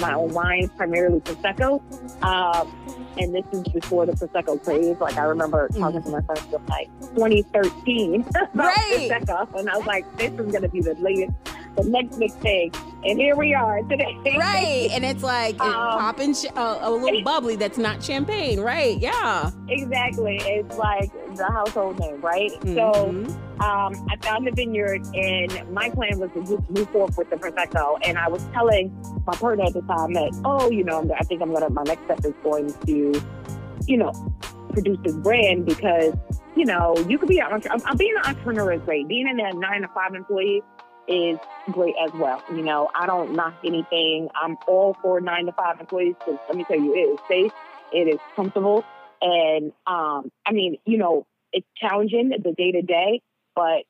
my 0.00 0.14
own 0.14 0.32
wine, 0.32 0.68
primarily 0.76 1.20
prosecco. 1.20 1.80
Um, 2.22 2.74
and 3.18 3.34
this 3.34 3.44
is 3.52 3.62
before 3.72 4.06
the 4.06 4.12
prosecco 4.12 4.62
craze. 4.62 4.96
Like 5.00 5.16
I 5.16 5.24
remember 5.24 5.68
talking 5.68 6.02
to 6.02 6.08
my 6.10 6.20
friends 6.22 6.46
in 6.52 6.64
like 6.66 6.88
2013 7.14 8.22
about 8.30 8.54
Right. 8.54 9.10
prosecco, 9.10 9.58
and 9.58 9.68
I 9.70 9.76
was 9.76 9.86
like, 9.86 10.04
"This 10.16 10.30
is 10.32 10.50
going 10.50 10.62
to 10.62 10.68
be 10.68 10.80
the 10.80 10.94
latest, 10.94 11.32
the 11.76 11.84
next 11.84 12.18
big 12.18 12.32
thing." 12.34 12.72
And 13.04 13.18
here 13.18 13.34
we 13.34 13.52
are 13.52 13.82
today. 13.82 14.16
Right, 14.38 14.88
and 14.92 15.04
it's 15.04 15.24
like 15.24 15.54
it's 15.56 15.60
Um, 15.64 15.98
popping 15.98 16.34
sh- 16.34 16.46
uh, 16.54 16.78
a 16.82 16.90
little 16.90 17.22
bubbly 17.22 17.56
that's 17.56 17.76
not 17.78 18.02
champagne, 18.02 18.60
right? 18.60 18.96
Yeah. 18.98 19.50
exactly. 19.68 20.36
It's 20.44 20.78
like 20.78 21.10
the 21.36 21.44
household 21.46 21.98
name, 21.98 22.20
right? 22.20 22.52
Mhm. 22.60 22.74
So 22.76 23.64
um, 23.64 24.06
I 24.10 24.16
found 24.20 24.46
the 24.46 24.52
vineyard, 24.52 25.02
and 25.14 25.72
my 25.74 25.90
plan 25.90 26.20
was 26.20 26.30
to 26.34 26.40
just 26.42 26.70
move 26.70 26.88
forward 26.90 27.16
with 27.16 27.30
the 27.30 27.36
prosecco. 27.36 27.98
And 28.04 28.18
I 28.18 28.28
was 28.28 28.44
telling 28.52 28.92
my 29.26 29.34
partner 29.34 29.64
at 29.64 29.72
the 29.72 29.82
time 29.82 30.12
that, 30.14 30.30
oh, 30.44 30.70
you 30.70 30.84
know, 30.84 31.00
I'm, 31.00 31.10
I 31.12 31.24
think 31.24 31.42
I'm 31.42 31.52
gonna. 31.52 31.70
My 31.70 31.82
next 31.82 32.04
step 32.04 32.24
is 32.24 32.34
going 32.44 32.72
to, 32.86 33.20
you 33.86 33.96
know, 33.96 34.12
produce 34.72 34.98
this 35.02 35.14
brand 35.16 35.66
because, 35.66 36.14
you 36.54 36.64
know, 36.64 36.94
you 37.08 37.18
could 37.18 37.28
be 37.28 37.40
an 37.40 37.46
entrepreneur. 37.52 37.84
I'm, 37.86 37.96
being 37.96 38.14
an 38.16 38.28
entrepreneur 38.30 38.72
is 38.72 38.82
great. 38.82 39.08
Being 39.08 39.26
in 39.28 39.40
a 39.40 39.52
nine 39.54 39.82
to 39.82 39.88
five 39.88 40.14
employee 40.14 40.62
is 41.08 41.38
great 41.70 41.94
as 42.04 42.12
well. 42.14 42.42
You 42.50 42.62
know, 42.62 42.88
I 42.94 43.06
don't 43.06 43.34
knock 43.34 43.54
anything. 43.64 44.28
I'm 44.40 44.56
all 44.68 44.96
for 45.02 45.20
nine 45.20 45.46
to 45.46 45.52
five 45.52 45.80
employees 45.80 46.14
because 46.18 46.38
let 46.48 46.56
me 46.56 46.64
tell 46.64 46.78
you, 46.78 46.94
it 46.94 46.98
is 46.98 47.18
safe, 47.28 47.52
it 47.92 48.08
is 48.08 48.20
comfortable, 48.36 48.84
and 49.20 49.72
um, 49.86 50.30
I 50.46 50.52
mean, 50.52 50.78
you 50.86 50.98
know, 50.98 51.26
it's 51.52 51.66
challenging 51.76 52.30
the 52.30 52.52
day 52.52 52.72
to 52.72 52.82
day, 52.82 53.20
but 53.54 53.82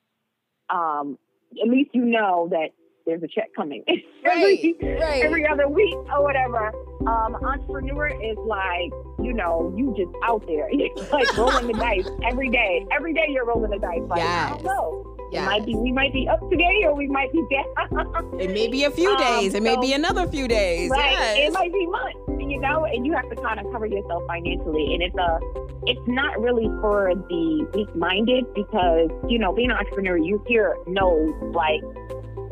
um, 0.69 1.17
at 1.61 1.69
least 1.69 1.91
you 1.93 2.03
know 2.05 2.47
that 2.51 2.69
there's 3.05 3.21
a 3.23 3.27
check 3.27 3.49
coming 3.55 3.83
every, 4.25 4.75
Right, 4.81 5.23
every 5.23 5.45
other 5.47 5.67
week 5.67 5.95
or 6.15 6.23
whatever. 6.23 6.71
Um, 7.07 7.35
entrepreneur 7.35 8.07
is 8.07 8.37
like, 8.45 8.91
you 9.21 9.33
know, 9.33 9.73
you 9.75 9.93
just 9.97 10.11
out 10.23 10.45
there. 10.47 10.69
Like 11.11 11.27
rolling 11.37 11.67
the 11.67 11.73
dice 11.79 12.05
every 12.27 12.49
day. 12.49 12.85
Every 12.95 13.13
day 13.13 13.25
you're 13.29 13.45
rolling 13.45 13.71
the 13.71 13.77
dice. 13.77 13.99
Like, 14.09 14.21
I 14.21 14.23
Yes. 14.23 14.49
don't 14.49 14.63
know. 14.63 15.12
It 15.31 15.37
Yeah. 15.37 15.45
might 15.45 15.65
be 15.65 15.75
we 15.75 15.91
might 15.91 16.13
be 16.13 16.27
up 16.27 16.39
today 16.49 16.83
or 16.85 16.93
we 16.95 17.07
might 17.07 17.31
be 17.31 17.43
down. 17.49 18.35
It 18.39 18.51
may 18.51 18.67
be 18.67 18.83
a 18.83 18.91
few 18.91 19.09
Um, 19.15 19.17
days. 19.17 19.53
It 19.53 19.63
may 19.63 19.75
so- 19.75 19.81
be 19.81 19.93
another 19.93 20.27
few 20.27 20.47
days. 20.47 20.89
Right. 20.91 21.11
Yes. 21.11 21.49
It 21.49 21.53
might 21.53 21.73
be 21.73 21.85
months, 21.87 22.19
you 22.39 22.59
know, 22.59 22.85
and 22.85 23.05
you 23.05 23.13
have 23.13 23.29
to 23.29 23.35
kind 23.35 23.59
of 23.59 23.71
cover 23.71 23.85
yourself 23.85 24.23
financially. 24.27 24.93
And 24.93 25.01
it's 25.03 25.15
a, 25.17 25.39
it's 25.85 26.07
not 26.07 26.39
really 26.39 26.67
for 26.81 27.13
the 27.15 27.67
weak-minded 27.73 28.53
because 28.53 29.09
you 29.27 29.39
know, 29.39 29.51
being 29.53 29.71
an 29.71 29.77
entrepreneur, 29.77 30.17
you 30.17 30.43
hear 30.47 30.77
no's 30.87 31.33
like 31.53 31.81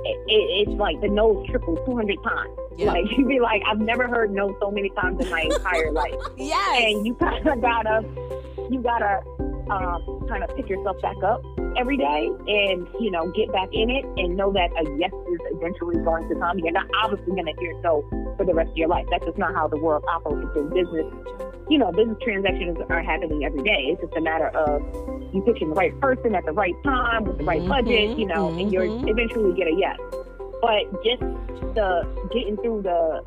it, 0.04 0.18
it, 0.28 0.68
it's 0.68 0.72
like 0.80 1.00
the 1.02 1.08
no's 1.08 1.48
triple 1.50 1.78
two 1.86 1.96
hundred 1.96 2.18
times. 2.24 2.58
Yeah. 2.78 2.88
Like 2.94 3.06
you 3.18 3.26
be 3.28 3.40
like, 3.40 3.62
I've 3.68 3.80
never 3.80 4.08
heard 4.08 4.34
no 4.34 4.58
so 4.60 4.72
many 4.72 4.90
times 4.90 5.24
in 5.24 5.30
my 5.30 5.42
entire 5.42 5.92
life. 5.92 6.16
yes. 6.38 6.82
And 6.84 7.06
you 7.06 7.14
kind 7.16 7.46
of 7.48 7.62
gotta, 7.62 8.04
you 8.72 8.82
gotta 8.82 9.22
um, 9.72 10.28
kind 10.28 10.44
of 10.44 10.56
pick 10.56 10.68
yourself 10.68 11.02
back 11.02 11.16
up 11.24 11.42
every 11.78 11.96
day 11.96 12.28
and 12.28 12.88
you 13.00 13.10
know 13.10 13.32
get 13.32 13.52
back 13.52 13.70
in 13.72 13.90
it 13.90 14.04
and 14.18 14.36
know 14.36 14.52
that 14.52 14.70
a 14.76 14.84
yes 15.00 15.12
is 15.32 15.40
eventually 15.56 15.96
going 16.04 16.28
to 16.28 16.36
come. 16.36 16.60
You're 16.60 16.72
not 16.72 16.88
obviously 17.04 17.32
going 17.32 17.46
to 17.46 17.56
hear 17.60 17.74
no 17.82 18.04
for 18.38 18.46
the 18.46 18.54
rest 18.54 18.72
of 18.72 18.78
your 18.78 18.90
life. 18.90 19.06
That's 19.10 19.26
just 19.26 19.38
not 19.38 19.56
how 19.56 19.68
the 19.68 19.78
world 19.78 20.04
operates 20.10 20.52
in 20.56 20.70
business. 20.70 21.08
You 21.70 21.78
know, 21.78 21.92
business 21.92 22.18
transactions 22.22 22.78
are 22.90 23.02
happening 23.02 23.46
every 23.46 23.64
day. 23.64 23.96
It's 23.96 24.02
just 24.02 24.14
a 24.18 24.22
matter 24.22 24.50
of 24.50 24.82
you 25.34 25.42
pitching 25.46 25.70
the 25.70 25.76
right 25.76 25.98
person 26.02 26.36
at 26.36 26.46
the 26.46 26.52
right 26.52 26.76
time 26.84 27.24
with 27.24 27.38
the 27.38 27.46
right 27.46 27.66
budget. 27.66 28.18
You 28.18 28.28
know, 28.28 28.50
and 28.50 28.72
you're 28.72 28.86
mhm. 28.86 29.10
eventually 29.10 29.56
get 29.56 29.68
a 29.68 29.76
yes. 29.78 29.98
But 30.62 30.92
just 31.04 31.22
the 31.74 32.06
getting 32.34 32.58
through 32.58 32.84
the 32.84 33.24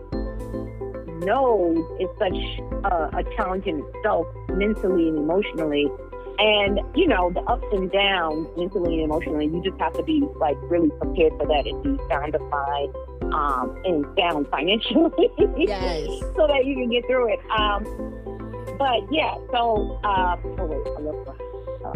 no's 1.24 1.78
is 2.01 2.09
such 2.18 2.36
a, 2.84 3.18
a 3.18 3.24
challenge 3.36 3.66
in 3.66 3.82
itself, 3.95 4.26
mentally 4.51 5.09
and 5.09 5.18
emotionally. 5.18 5.88
And 6.39 6.80
you 6.97 7.07
know 7.07 7.30
the 7.32 7.41
ups 7.43 7.66
and 7.72 7.91
downs, 7.93 8.49
mentally 8.57 8.95
and 8.95 9.05
emotionally. 9.05 9.47
You 9.47 9.62
just 9.62 9.80
have 9.80 9.93
to 9.95 10.03
be 10.03 10.22
like 10.37 10.57
really 10.62 10.91
prepared 11.01 11.32
for 11.39 11.47
that 11.47 11.66
and 11.66 11.82
be 11.82 11.97
sound 12.09 12.35
of 12.35 12.43
mind 12.43 12.95
um, 13.35 13.76
and 13.85 14.05
sound 14.18 14.49
financially, 14.51 15.30
Yes. 15.57 16.07
so 16.37 16.47
that 16.49 16.64
you 16.64 16.74
can 16.74 16.91
get 16.91 17.07
through 17.07 17.32
it. 17.35 17.41
Um, 17.57 17.85
but 18.78 19.01
yeah, 19.12 19.35
so 19.53 19.99
uh, 20.03 20.37
oh 20.59 20.66
wait, 20.66 20.87
I 20.97 21.01
love 21.01 21.26
my 21.26 21.35
uh, 21.85 21.95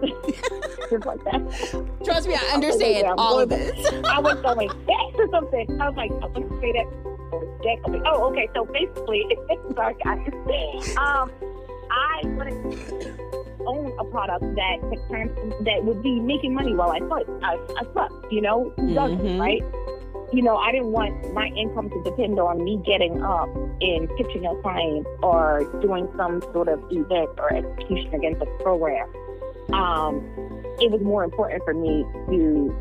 just 0.90 1.06
like 1.06 1.22
that. 1.24 1.96
Trust 2.04 2.26
me, 2.28 2.34
I 2.34 2.54
understand 2.54 3.06
I'm 3.06 3.18
all 3.18 3.38
of 3.38 3.48
going- 3.50 3.60
this. 3.62 3.92
I 4.04 4.18
was 4.18 4.40
going 4.40 4.68
back 4.68 5.16
to 5.16 5.28
something. 5.30 5.80
I 5.80 5.88
was 5.88 5.96
like, 5.96 6.10
I 6.10 6.26
want 6.26 6.50
to 6.50 6.60
say 6.60 6.72
that. 6.72 6.86
Oh, 8.06 8.30
okay. 8.30 8.48
So 8.54 8.64
basically, 8.66 9.24
sorry 9.74 9.94
guys. 10.04 10.96
Um, 10.96 11.30
I 11.90 12.20
wanted 12.24 12.62
to 13.00 13.23
own 13.66 13.92
a 13.98 14.04
product 14.04 14.44
that 14.56 14.76
could 14.88 15.00
trans- 15.08 15.64
that 15.64 15.84
would 15.84 16.02
be 16.02 16.20
making 16.20 16.54
money 16.54 16.74
while 16.74 16.90
I 16.90 16.98
slept. 16.98 17.30
I, 17.42 17.54
I 17.78 17.92
slept. 17.92 18.14
You 18.30 18.40
know, 18.42 18.72
who 18.76 18.94
doesn't, 18.94 19.18
Mhm. 19.20 19.40
right? 19.40 19.62
You 20.32 20.42
know, 20.42 20.56
I 20.56 20.72
didn't 20.72 20.90
want 20.92 21.32
my 21.32 21.46
income 21.48 21.90
to 21.90 22.02
depend 22.02 22.40
on 22.40 22.64
me 22.64 22.80
getting 22.84 23.22
up 23.22 23.48
and 23.80 24.08
pitching 24.16 24.46
a 24.46 24.54
client 24.62 25.06
or 25.22 25.64
doing 25.80 26.08
some 26.16 26.42
sort 26.52 26.68
of 26.68 26.82
event 26.90 27.30
or 27.38 27.52
execution 27.52 28.14
against 28.14 28.42
a 28.42 28.46
program. 28.62 29.08
Um, 29.72 30.22
it 30.80 30.90
was 30.90 31.00
more 31.02 31.22
important 31.24 31.62
for 31.64 31.72
me 31.74 32.04
to 32.30 32.74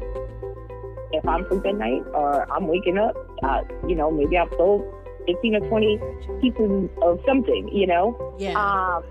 if 1.11 1.27
I'm 1.27 1.45
sleeping 1.47 1.71
at 1.73 1.77
night 1.77 2.03
or 2.15 2.51
I'm 2.51 2.67
waking 2.67 2.97
up, 2.97 3.15
uh, 3.43 3.61
you 3.87 3.95
know, 3.95 4.09
maybe 4.09 4.35
I've 4.35 4.51
sold 4.57 4.83
15 5.27 5.55
or 5.57 5.69
20 5.69 5.99
pieces 6.41 6.89
of 7.03 7.19
something, 7.25 7.69
you 7.71 7.85
know? 7.85 8.33
Yeah. 8.39 8.53
Um, 8.57 9.03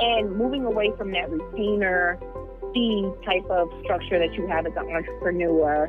and 0.00 0.36
moving 0.36 0.64
away 0.64 0.92
from 0.96 1.10
that 1.12 1.30
retainer 1.30 2.18
fee 2.72 3.10
type 3.24 3.44
of 3.50 3.68
structure 3.84 4.18
that 4.18 4.34
you 4.34 4.46
have 4.46 4.66
as 4.66 4.72
an 4.76 4.90
entrepreneur, 4.90 5.86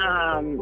um, 0.00 0.58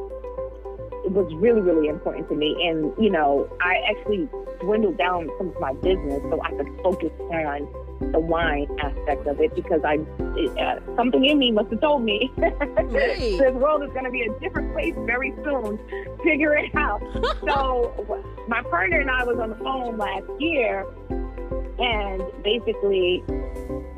it 1.04 1.12
was 1.12 1.32
really, 1.36 1.60
really 1.60 1.88
important 1.88 2.28
to 2.28 2.34
me. 2.34 2.56
And, 2.68 2.92
you 3.02 3.10
know, 3.10 3.48
I 3.60 3.76
actually 3.88 4.28
dwindled 4.60 4.98
down 4.98 5.30
some 5.38 5.48
of 5.48 5.60
my 5.60 5.72
business 5.74 6.20
so 6.30 6.40
I 6.42 6.50
could 6.50 6.68
focus 6.82 7.10
on 7.32 7.68
the 8.12 8.20
wine 8.20 8.66
aspect 8.80 9.26
of 9.26 9.40
it 9.40 9.54
because 9.54 9.80
I, 9.84 9.98
it, 10.36 10.58
uh, 10.58 10.80
something 10.96 11.24
in 11.24 11.38
me 11.38 11.50
must 11.52 11.70
have 11.70 11.80
told 11.80 12.02
me 12.02 12.32
Right. 12.38 13.38
this 13.38 13.52
world 13.52 13.82
is 13.82 13.90
going 13.90 14.04
to 14.04 14.10
be 14.10 14.22
a 14.22 14.40
different 14.40 14.72
place 14.72 14.94
very 15.04 15.34
soon. 15.44 15.78
Figure 16.22 16.56
it 16.56 16.74
out. 16.74 17.00
so 17.46 18.24
my 18.48 18.62
partner 18.62 19.00
and 19.00 19.10
I 19.10 19.24
was 19.24 19.38
on 19.38 19.50
the 19.50 19.56
phone 19.56 19.98
last 19.98 20.24
year, 20.38 20.86
and 21.80 22.22
basically 22.42 23.22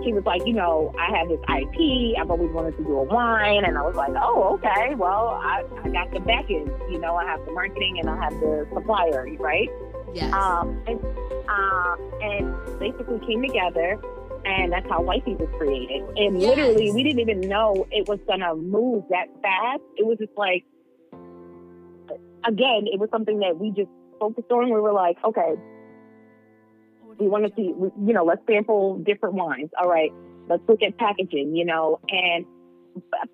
he 0.03 0.13
was 0.13 0.23
like, 0.25 0.47
you 0.47 0.53
know, 0.53 0.95
I 0.99 1.17
have 1.17 1.29
this 1.29 1.41
IP. 1.49 2.19
I've 2.19 2.31
always 2.31 2.51
wanted 2.51 2.77
to 2.77 2.85
do 2.85 2.97
a 2.99 3.03
wine, 3.05 3.65
and 3.65 3.77
I 3.79 3.83
was 3.83 3.95
like, 3.95 4.13
oh, 4.17 4.55
okay. 4.59 4.95
Well, 4.95 5.29
I, 5.41 5.63
I 5.85 5.89
got 5.89 6.11
the 6.13 6.21
back 6.21 6.51
end. 6.51 6.71
You 6.91 6.99
know, 6.99 7.15
I 7.17 7.25
have 7.25 7.45
the 7.47 7.53
marketing 7.53 7.99
and 8.01 8.09
I 8.11 8.17
have 8.23 8.33
the 8.41 8.67
supplier, 8.75 9.27
right? 9.39 9.69
yes. 10.15 10.33
Um, 10.35 10.83
and, 10.87 11.01
uh, 11.49 11.97
and 12.21 12.79
basically 12.79 13.19
came 13.27 13.43
together, 13.43 13.99
and 14.45 14.73
that's 14.73 14.89
how 14.89 15.03
Wifey 15.03 15.35
was 15.37 15.49
created. 15.59 16.03
And 16.17 16.41
Yes. 16.41 16.51
literally, 16.51 16.91
we 16.93 17.03
didn't 17.03 17.21
even 17.21 17.41
know 17.41 17.87
it 17.91 18.09
was 18.09 18.19
gonna 18.29 18.55
move 18.55 19.05
that 19.11 19.27
fast. 19.41 19.83
It 19.97 20.05
was 20.07 20.19
just 20.19 20.33
like, 20.37 20.65
again, 22.45 22.87
it 22.93 22.99
was 22.99 23.09
something 23.11 23.39
that 23.41 23.59
we 23.59 23.71
just 23.71 23.91
focused 24.19 24.51
on. 24.51 24.67
We 24.73 24.81
were 24.81 24.93
like, 24.93 25.17
okay, 25.25 25.55
we 27.19 27.29
want 27.29 27.45
to 27.47 27.53
see, 27.57 27.63
you 27.63 28.13
know, 28.13 28.25
let's 28.25 28.43
sample 28.47 28.99
different 28.99 29.35
wines. 29.35 29.71
All 29.81 29.89
right, 29.89 30.13
let's 30.49 30.63
look 30.69 30.83
at 30.83 30.97
packaging, 30.99 31.55
you 31.57 31.65
know, 31.65 32.01
and 32.09 32.45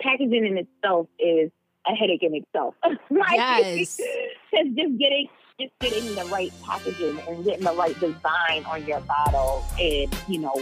packaging 0.01 0.47
in 0.47 0.59
itself 0.59 1.09
is 1.19 1.51
a 1.87 1.95
headache 1.95 2.23
in 2.23 2.35
itself. 2.35 2.75
Like, 3.11 3.33
Yes. 3.33 4.01
Because 4.51 4.67
just 4.75 4.99
getting 4.99 5.29
just 5.61 5.73
getting 5.81 6.15
the 6.15 6.25
right 6.33 6.51
packaging 6.65 7.19
and 7.29 7.45
getting 7.45 7.65
the 7.65 7.75
right 7.75 7.99
design 8.01 8.65
on 8.65 8.87
your 8.87 9.01
bottle 9.01 9.63
and, 9.79 10.09
you 10.27 10.39
know, 10.39 10.55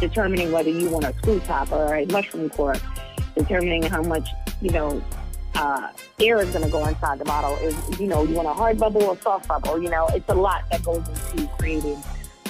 determining 0.00 0.52
whether 0.52 0.68
you 0.68 0.90
want 0.90 1.06
a 1.06 1.14
screw 1.14 1.40
top 1.40 1.72
or 1.72 1.94
a 1.94 2.04
mushroom 2.06 2.50
cork, 2.50 2.78
determining 3.36 3.82
how 3.84 4.02
much 4.02 4.28
you 4.60 4.70
know, 4.70 5.02
uh, 5.54 5.88
air 6.20 6.38
is 6.40 6.50
going 6.50 6.64
to 6.64 6.70
go 6.70 6.86
inside 6.86 7.18
the 7.18 7.24
bottle. 7.24 7.56
Is 7.56 8.00
you 8.00 8.06
know, 8.06 8.22
you 8.24 8.34
want 8.34 8.48
a 8.48 8.52
hard 8.52 8.78
bubble 8.78 9.02
or 9.02 9.18
soft 9.20 9.48
bubble. 9.48 9.82
You 9.82 9.90
know, 9.90 10.06
it's 10.08 10.28
a 10.28 10.34
lot 10.34 10.64
that 10.70 10.82
goes 10.84 11.06
into 11.32 11.48
creating 11.58 12.02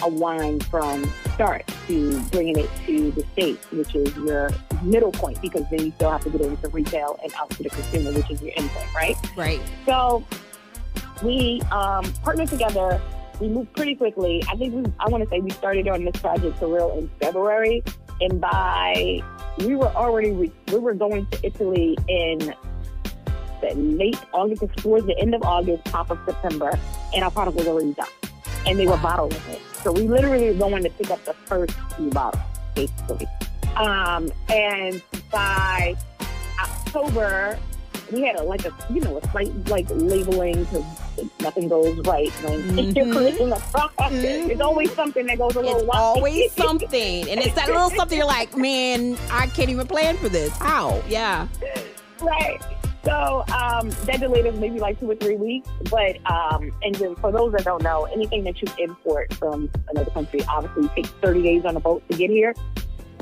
a 0.03 0.09
wine 0.09 0.61
from 0.61 1.05
start 1.34 1.70
to 1.86 2.20
bringing 2.30 2.59
it 2.59 2.70
to 2.86 3.11
the 3.12 3.22
states, 3.32 3.70
which 3.70 3.94
is 3.94 4.14
your 4.16 4.51
middle 4.82 5.12
point, 5.12 5.40
because 5.40 5.64
then 5.70 5.86
you 5.86 5.92
still 5.92 6.11
have 6.11 6.22
to 6.22 6.30
get 6.30 6.40
it 6.40 6.48
into 6.48 6.68
retail 6.68 7.18
and 7.22 7.32
out 7.34 7.51
to 7.51 7.62
the 7.62 7.70
consumer, 7.70 8.12
which 8.12 8.30
is 8.30 8.42
your 8.42 8.53
end 8.57 8.70
point, 8.70 8.94
right? 8.94 9.16
Right. 9.36 9.61
So 9.86 10.24
we 11.22 11.62
um, 11.70 12.05
partnered 12.24 12.48
together. 12.48 13.01
We 13.40 13.48
moved 13.48 13.74
pretty 13.74 13.94
quickly. 13.94 14.42
I 14.51 14.57
think 14.57 14.74
we, 14.74 14.92
I 15.01 15.09
want 15.09 15.24
to 15.24 15.30
say 15.30 15.40
we 15.40 15.51
started 15.51 15.88
on 15.88 16.05
this 16.05 16.16
project 16.16 16.59
for 16.59 16.68
real 16.68 16.92
in 16.98 17.11
February, 17.20 17.82
and 18.20 18.40
by 18.40 19.22
we 19.59 19.76
were 19.76 19.88
already 19.88 20.30
re- 20.30 20.53
we 20.68 20.78
were 20.78 20.94
going 20.94 21.26
to 21.26 21.46
Italy 21.46 21.96
in 22.09 22.55
the 23.61 23.74
late 23.74 24.18
August, 24.32 24.62
towards 24.76 25.07
the 25.07 25.18
end 25.18 25.34
of 25.34 25.42
August, 25.42 25.84
top 25.86 26.11
of 26.11 26.18
September, 26.24 26.78
and 27.14 27.24
our 27.24 27.30
product 27.30 27.57
was 27.57 27.66
already 27.66 27.92
done, 27.94 28.09
and 28.66 28.78
they 28.78 28.86
were 28.86 28.96
bottling 28.98 29.32
it. 29.51 29.61
So 29.83 29.93
we 29.93 30.03
literally 30.09 30.49
were 30.51 30.55
going 30.59 30.83
to 30.85 30.91
pick 30.91 31.11
up 31.11 31.24
the 31.24 31.33
first 31.35 31.72
few 31.97 32.11
bottles, 32.11 32.43
basically. 32.74 33.26
Um, 33.76 34.31
and 34.51 35.03
by 35.33 35.97
October, 36.61 37.59
we 38.12 38.22
had 38.22 38.37
a 38.37 38.43
like 38.43 38.64
a 38.64 38.74
you 38.93 39.01
know 39.01 39.18
a 39.18 39.31
slight 39.31 39.53
like 39.68 39.87
labeling 39.91 40.64
because 40.64 40.85
nothing 41.41 41.68
goes 41.68 41.97
right 42.07 42.31
when 42.43 42.78
you're 42.95 43.05
Mhm. 43.07 43.12
creating 43.16 43.53
a 43.53 43.57
product. 43.57 44.11
There's 44.11 44.61
always 44.61 44.93
something 44.95 45.26
that 45.26 45.39
goes 45.39 45.55
a 45.55 45.61
little 45.61 45.78
It's 45.78 45.87
wild. 45.87 46.16
always 46.18 46.53
something. 46.57 47.28
And 47.31 47.41
it's 47.41 47.55
that 47.55 47.68
little 47.68 47.91
something 47.91 48.18
you're 48.18 48.26
like, 48.26 48.57
man, 48.57 49.16
I 49.31 49.47
can't 49.49 49.70
even 49.70 49.87
plan 49.87 50.16
for 50.16 50.28
this. 50.28 50.51
How? 50.59 51.01
Yeah. 51.09 51.47
right. 52.20 52.61
So 53.05 53.44
um, 53.55 53.88
that 54.05 54.18
delayed 54.20 54.46
us 54.46 54.57
maybe 54.59 54.78
like 54.78 55.01
two 55.01 55.11
or 55.11 55.14
three 55.16 55.36
weeks. 55.36 55.68
But 55.90 56.18
um, 56.30 56.70
and 56.82 56.94
then 56.94 57.16
for 57.16 57.32
those 57.32 57.53
that 57.53 57.64
don't 57.64 57.82
know, 57.82 58.05
anything 58.05 58.44
that 58.44 58.61
you 58.61 58.68
import 58.78 59.32
from 59.34 59.70
another 59.88 60.11
country 60.11 60.40
obviously 60.48 60.88
takes 60.88 61.09
30 61.22 61.42
days 61.42 61.64
on 61.64 61.76
a 61.76 61.80
boat 61.80 62.03
to 62.11 62.16
get 62.16 62.30
here. 62.30 62.55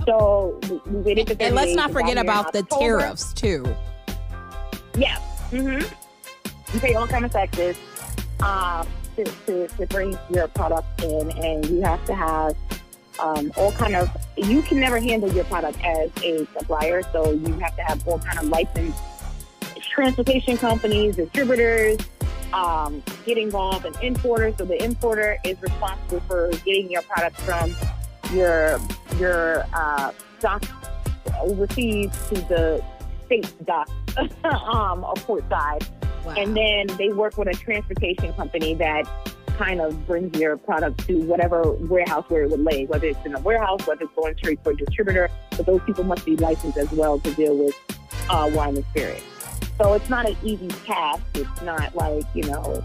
So 0.06 0.58
we- 0.68 1.00
waited 1.00 1.28
for 1.28 1.34
30 1.34 1.44
And 1.44 1.54
let's 1.54 1.74
not 1.74 1.92
forget 1.92 2.18
about 2.18 2.52
the 2.52 2.60
October. 2.60 3.00
tariffs 3.00 3.32
too. 3.32 3.64
Yeah. 4.96 5.16
Mm-hmm. 5.50 6.74
You 6.74 6.80
pay 6.80 6.94
all 6.94 7.06
kind 7.06 7.24
of 7.24 7.30
taxes 7.30 7.76
um, 8.40 8.86
to, 9.16 9.24
to, 9.46 9.68
to 9.68 9.86
bring 9.86 10.18
your 10.30 10.48
product 10.48 11.02
in, 11.02 11.30
and 11.38 11.64
you 11.66 11.80
have 11.82 12.04
to 12.06 12.14
have 12.14 12.56
um, 13.20 13.52
all 13.56 13.72
kind 13.72 13.94
of. 13.96 14.10
You 14.36 14.62
can 14.62 14.78
never 14.80 14.98
handle 14.98 15.32
your 15.32 15.44
product 15.44 15.78
as 15.84 16.10
a 16.22 16.46
supplier, 16.58 17.02
so 17.12 17.32
you 17.32 17.52
have 17.54 17.74
to 17.76 17.82
have 17.82 18.06
all 18.06 18.18
kind 18.18 18.38
of 18.38 18.46
licensed 18.48 18.98
transportation 19.98 20.56
companies, 20.56 21.16
distributors. 21.16 21.98
Um, 22.52 23.02
get 23.26 23.36
involved 23.36 23.84
in 23.84 23.92
importers, 24.00 24.54
so 24.56 24.64
the 24.64 24.82
importer 24.82 25.36
is 25.44 25.60
responsible 25.60 26.20
for 26.20 26.50
getting 26.64 26.90
your 26.90 27.02
product 27.02 27.38
from 27.40 27.76
your 28.32 28.78
your 29.18 29.64
uh, 29.74 30.12
dock 30.40 30.64
overseas 31.40 32.10
to 32.28 32.36
the 32.42 32.82
state 33.26 33.52
dock 33.66 33.90
um, 34.44 35.04
or 35.04 35.14
port 35.16 35.44
side. 35.50 35.84
Wow. 36.24 36.34
And 36.38 36.56
then 36.56 36.86
they 36.96 37.08
work 37.10 37.36
with 37.36 37.48
a 37.48 37.54
transportation 37.54 38.32
company 38.34 38.74
that 38.74 39.04
kind 39.58 39.80
of 39.80 40.06
brings 40.06 40.38
your 40.38 40.56
product 40.56 41.06
to 41.08 41.20
whatever 41.22 41.72
warehouse 41.72 42.24
where 42.28 42.44
it 42.44 42.50
would 42.50 42.60
lay, 42.60 42.86
whether 42.86 43.08
it's 43.08 43.26
in 43.26 43.34
a 43.34 43.40
warehouse, 43.40 43.84
whether 43.86 44.04
it's 44.04 44.14
going 44.14 44.36
straight 44.38 44.62
to 44.62 44.70
a 44.70 44.74
distributor. 44.76 45.28
But 45.50 45.66
those 45.66 45.82
people 45.84 46.04
must 46.04 46.24
be 46.24 46.36
licensed 46.36 46.78
as 46.78 46.90
well 46.92 47.18
to 47.18 47.34
deal 47.34 47.56
with 47.56 47.74
uh, 48.30 48.48
wine 48.54 48.76
and 48.76 48.86
spirit. 48.86 49.22
So 49.78 49.94
it's 49.94 50.08
not 50.08 50.28
an 50.28 50.36
easy 50.42 50.68
task. 50.68 51.22
It's 51.34 51.62
not 51.62 51.94
like, 51.94 52.24
you 52.34 52.44
know, 52.44 52.82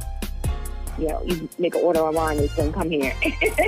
you 0.98 1.08
know, 1.08 1.24
you 1.24 1.50
make 1.58 1.76
an 1.76 1.82
order 1.82 2.02
online 2.02 2.38
and 2.38 2.46
it's 2.46 2.56
going 2.56 2.72
to 2.72 2.78
come 2.78 2.90
here. 2.90 3.16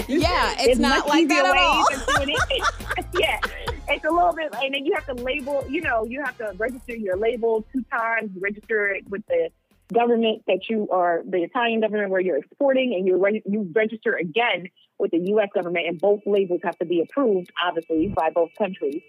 yeah, 0.07 0.55
it's, 0.59 0.79
not 0.79 1.07
like 1.07 1.27
that 1.27 1.45
at 1.45 1.57
all. 1.57 1.85
it. 1.89 3.05
yeah, 3.19 3.39
it's 3.87 4.05
a 4.05 4.11
little 4.11 4.33
bit, 4.33 4.53
and 4.61 4.73
then 4.73 4.85
you 4.85 4.93
have 4.93 5.05
to 5.07 5.13
label. 5.23 5.65
You 5.67 5.81
know, 5.81 6.05
you 6.05 6.21
have 6.23 6.37
to 6.37 6.53
register 6.57 6.95
your 6.95 7.17
label 7.17 7.65
two 7.73 7.83
times. 7.91 8.31
Register 8.39 8.89
it 8.89 9.09
with 9.09 9.25
the 9.27 9.49
government 9.93 10.43
that 10.47 10.69
you 10.69 10.87
are, 10.91 11.23
the 11.27 11.43
Italian 11.43 11.81
government 11.81 12.09
where 12.09 12.21
you're 12.21 12.37
exporting, 12.37 12.93
and 12.93 13.07
you 13.07 13.17
re- 13.23 13.43
you 13.45 13.71
register 13.73 14.13
again 14.13 14.67
with 14.99 15.11
the 15.11 15.19
U.S. 15.29 15.49
government, 15.53 15.87
and 15.87 15.99
both 15.99 16.21
labels 16.25 16.61
have 16.63 16.77
to 16.79 16.85
be 16.85 17.01
approved, 17.01 17.51
obviously, 17.63 18.07
by 18.07 18.29
both 18.29 18.51
countries. 18.57 19.01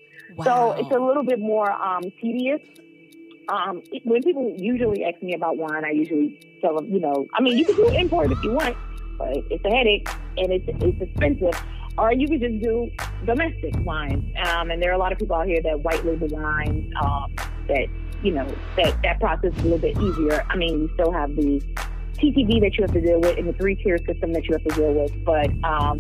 So 0.43 0.73
it's 0.73 0.91
a 0.91 0.99
little 0.99 1.23
bit 1.23 1.39
more 1.39 1.71
um, 1.71 2.03
tedious. 2.21 2.61
Um, 3.49 3.83
when 4.05 4.23
people 4.23 4.53
usually 4.57 5.05
ask 5.05 5.23
me 5.23 5.35
about 5.35 5.57
wine, 5.57 5.85
I 5.85 5.91
usually 5.91 6.41
tell 6.61 6.77
them, 6.77 6.93
you 6.93 7.01
know, 7.01 7.27
I 7.35 7.41
mean, 7.41 7.57
you 7.57 7.65
can 7.65 7.77
do 7.77 7.89
import 7.89 8.33
if 8.33 8.43
you 8.43 8.53
want, 8.53 8.77
but 9.19 9.37
it's 9.51 9.65
a 9.65 9.71
headache 9.71 10.09
and 10.37 10.53
it's 10.53 10.65
it's 10.69 11.01
expensive. 11.01 11.55
Or 11.99 12.13
you 12.13 12.29
could 12.29 12.41
just 12.41 12.61
do 12.61 12.91
domestic 13.25 13.75
wines. 13.85 14.25
Um, 14.47 14.71
and 14.71 14.83
there 14.83 14.91
are 14.91 14.95
a 14.95 14.99
lot 14.99 15.13
of 15.13 15.19
people 15.19 15.37
out 15.37 15.47
here 15.47 15.63
that 15.63 15.81
white 15.81 16.05
label 16.05 16.29
wines 16.29 16.93
um, 17.01 17.35
that 17.69 17.87
you 18.23 18.33
know 18.33 18.47
that 18.77 19.01
that 19.03 19.21
process 19.21 19.53
is 19.55 19.61
a 19.61 19.63
little 19.63 19.79
bit 19.79 19.97
easier. 19.99 20.45
I 20.51 20.57
mean, 20.57 20.81
you 20.81 20.91
still 20.95 21.13
have 21.13 21.35
the 21.37 21.63
TTB 22.19 22.61
that 22.61 22.77
you 22.77 22.83
have 22.83 22.93
to 22.93 23.01
deal 23.01 23.21
with 23.21 23.39
and 23.39 23.49
the 23.49 23.53
three 23.53 23.77
tier 23.77 23.99
system 23.99 24.33
that 24.33 24.45
you 24.47 24.55
have 24.55 24.65
to 24.65 24.75
deal 24.75 24.93
with, 24.93 25.25
but 25.25 25.51
um, 25.65 25.99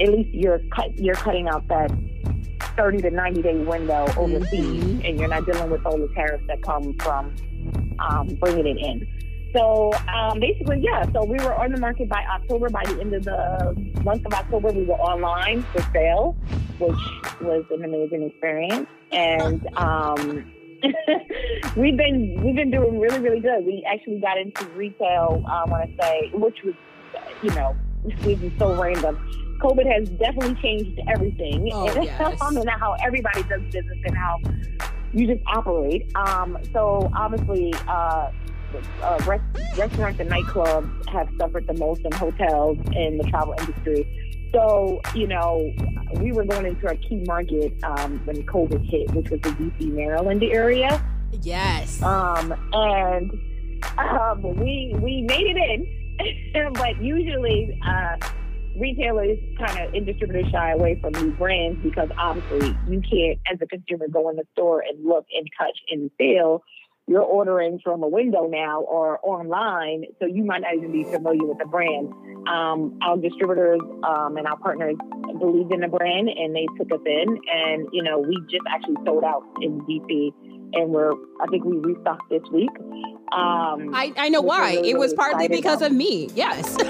at 0.00 0.08
least 0.08 0.30
you're 0.32 0.60
cut, 0.74 0.98
you're 0.98 1.14
cutting 1.14 1.48
out 1.48 1.66
that 1.68 1.90
30 2.78 3.02
to 3.02 3.10
90 3.10 3.42
day 3.42 3.56
window 3.56 4.06
overseas, 4.16 4.84
Mhm. 4.84 5.08
and 5.08 5.18
you're 5.18 5.28
not 5.28 5.44
dealing 5.44 5.68
with 5.70 5.84
all 5.84 5.98
the 5.98 6.08
tariffs 6.14 6.44
that 6.46 6.62
come 6.62 6.94
from 7.00 7.34
um, 7.98 8.28
bringing 8.40 8.66
it 8.66 8.78
in. 8.78 9.06
So 9.54 9.92
um, 10.14 10.38
basically, 10.40 10.80
yeah. 10.80 11.04
So 11.12 11.24
we 11.24 11.36
were 11.44 11.54
on 11.54 11.72
the 11.72 11.80
market 11.80 12.08
by 12.08 12.22
October. 12.32 12.68
By 12.70 12.84
the 12.84 13.00
end 13.00 13.12
of 13.14 13.24
the 13.24 13.74
month 14.04 14.24
of 14.26 14.32
October, 14.32 14.70
we 14.70 14.84
were 14.84 14.94
online 14.94 15.62
for 15.72 15.82
sale, 15.92 16.36
which 16.78 17.00
was 17.40 17.64
an 17.70 17.82
amazing 17.84 18.22
experience. 18.24 18.86
And 19.10 19.66
um, 19.76 20.52
we've 21.76 21.96
been 21.96 22.40
we've 22.44 22.54
been 22.54 22.70
doing 22.70 23.00
really 23.00 23.18
really 23.20 23.40
good. 23.40 23.64
We 23.64 23.84
actually 23.90 24.20
got 24.20 24.38
into 24.38 24.64
retail. 24.76 25.42
I 25.50 25.64
want 25.64 25.90
to 25.90 26.02
say, 26.04 26.30
which 26.34 26.58
was 26.62 26.74
you 27.42 27.50
know, 27.50 27.74
this 28.04 28.38
is 28.42 28.52
so 28.58 28.80
random. 28.80 29.18
COVID 29.58 29.92
has 29.92 30.08
definitely 30.10 30.54
changed 30.62 31.00
everything, 31.08 31.68
Oh, 31.72 31.88
and, 31.88 32.04
yes. 32.04 32.38
and 32.40 32.68
how 32.70 32.94
everybody 33.04 33.42
does 33.44 33.62
business 33.72 33.98
and 34.04 34.16
how 34.16 34.40
you 35.12 35.26
just 35.26 35.42
operate. 35.46 36.10
Um, 36.16 36.58
so 36.72 37.10
obviously, 37.16 37.74
uh, 37.86 38.30
uh, 39.02 39.18
rest, 39.26 39.42
restaurants 39.76 40.20
and 40.20 40.30
nightclubs 40.30 41.08
have 41.08 41.28
suffered 41.38 41.66
the 41.66 41.74
most, 41.74 42.02
and 42.04 42.14
hotels 42.14 42.78
and 42.94 43.18
the 43.18 43.24
travel 43.24 43.54
industry. 43.58 44.06
So 44.52 45.00
you 45.14 45.26
know, 45.26 45.72
we 46.14 46.32
were 46.32 46.44
going 46.44 46.66
into 46.66 46.86
our 46.86 46.96
key 46.96 47.24
market 47.26 47.72
um, 47.84 48.20
when 48.24 48.44
COVID 48.46 48.88
hit, 48.88 49.10
which 49.12 49.30
was 49.30 49.40
the 49.40 49.50
DC, 49.50 49.92
Maryland 49.92 50.42
area, 50.44 51.02
yes. 51.42 52.02
um, 52.02 52.54
and 52.72 53.32
um, 53.98 54.42
we 54.56 54.94
we 55.00 55.22
made 55.22 55.46
it 55.46 55.56
in, 56.54 56.72
but 56.74 57.02
usually. 57.02 57.78
Uh, 57.84 58.16
Retailers 58.78 59.38
kind 59.58 59.78
of 59.88 59.94
and 59.94 60.06
distributors 60.06 60.50
shy 60.50 60.72
away 60.72 60.98
from 61.00 61.12
new 61.14 61.32
brands 61.32 61.82
because 61.82 62.08
obviously 62.16 62.76
you 62.88 63.00
can't, 63.00 63.38
as 63.52 63.58
a 63.60 63.66
consumer, 63.66 64.06
go 64.08 64.28
in 64.30 64.36
the 64.36 64.44
store 64.52 64.82
and 64.88 65.04
look 65.04 65.26
and 65.34 65.48
touch 65.58 65.78
and 65.90 66.10
feel. 66.16 66.62
You're 67.08 67.22
ordering 67.22 67.80
from 67.82 68.02
a 68.02 68.08
window 68.08 68.46
now 68.46 68.82
or 68.82 69.18
online, 69.22 70.04
so 70.20 70.26
you 70.26 70.44
might 70.44 70.60
not 70.60 70.74
even 70.74 70.92
be 70.92 71.04
familiar 71.04 71.46
with 71.46 71.56
the 71.56 71.64
brand. 71.64 72.12
Um, 72.46 72.98
our 73.02 73.16
distributors 73.16 73.80
um, 74.06 74.36
and 74.36 74.46
our 74.46 74.58
partners 74.58 74.96
believed 75.38 75.72
in 75.72 75.80
the 75.80 75.88
brand 75.88 76.28
and 76.28 76.54
they 76.54 76.66
took 76.76 76.92
us 76.92 77.00
in, 77.06 77.40
and 77.50 77.88
you 77.92 78.02
know 78.02 78.18
we 78.18 78.36
just 78.50 78.64
actually 78.70 78.96
sold 79.06 79.24
out 79.24 79.42
in 79.62 79.80
DC, 79.82 80.32
and 80.74 80.90
we're 80.90 81.12
I 81.40 81.46
think 81.50 81.64
we 81.64 81.76
restocked 81.78 82.28
this 82.30 82.42
week. 82.52 82.70
Um, 83.30 83.94
I, 83.94 84.12
I 84.16 84.28
know 84.30 84.40
why. 84.40 84.74
really, 84.74 84.90
it 84.90 84.98
was 84.98 85.12
really 85.12 85.16
partly 85.16 85.48
because 85.48 85.78
about. 85.78 85.90
of 85.90 85.96
me. 85.96 86.30
Yes. 86.34 86.76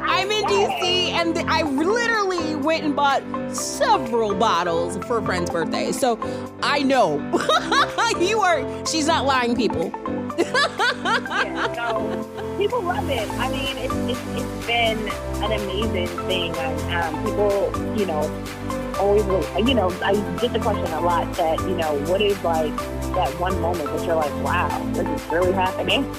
I'm 0.00 0.30
in 0.32 0.44
DC 0.44 1.10
and 1.10 1.38
I 1.48 1.62
literally 1.62 2.56
went 2.56 2.84
and 2.84 2.96
bought 2.96 3.22
several 3.54 4.34
bottles 4.34 4.96
for 5.06 5.18
a 5.18 5.22
friend's 5.22 5.50
birthday. 5.50 5.92
So 5.92 6.18
I 6.62 6.80
know. 6.80 7.18
you 8.20 8.40
are, 8.40 8.86
she's 8.86 9.06
not 9.06 9.26
lying, 9.26 9.54
people. 9.54 9.92
yeah, 10.38 11.72
so 11.74 12.56
people 12.58 12.82
love 12.82 13.08
it. 13.08 13.28
I 13.30 13.50
mean, 13.50 13.76
it's, 13.78 13.94
it's, 13.94 14.20
it's 14.40 14.66
been 14.66 14.98
an 15.42 15.52
amazing 15.52 16.08
thing. 16.26 16.56
And, 16.56 17.14
um, 17.14 17.24
people, 17.24 17.96
you 17.96 18.06
know, 18.06 18.28
always, 18.98 19.24
you 19.66 19.74
know, 19.74 19.90
I 20.02 20.14
get 20.40 20.52
the 20.52 20.60
question 20.60 20.86
a 20.92 21.00
lot 21.00 21.32
that, 21.34 21.60
you 21.60 21.76
know, 21.76 21.98
what 22.06 22.20
is 22.20 22.42
like 22.42 22.76
that 23.14 23.30
one 23.40 23.60
moment 23.60 23.86
that 23.86 24.06
you're 24.06 24.16
like, 24.16 24.32
wow, 24.44 24.68
this 24.92 25.06
is 25.06 25.28
really 25.30 25.52
happening. 25.52 26.04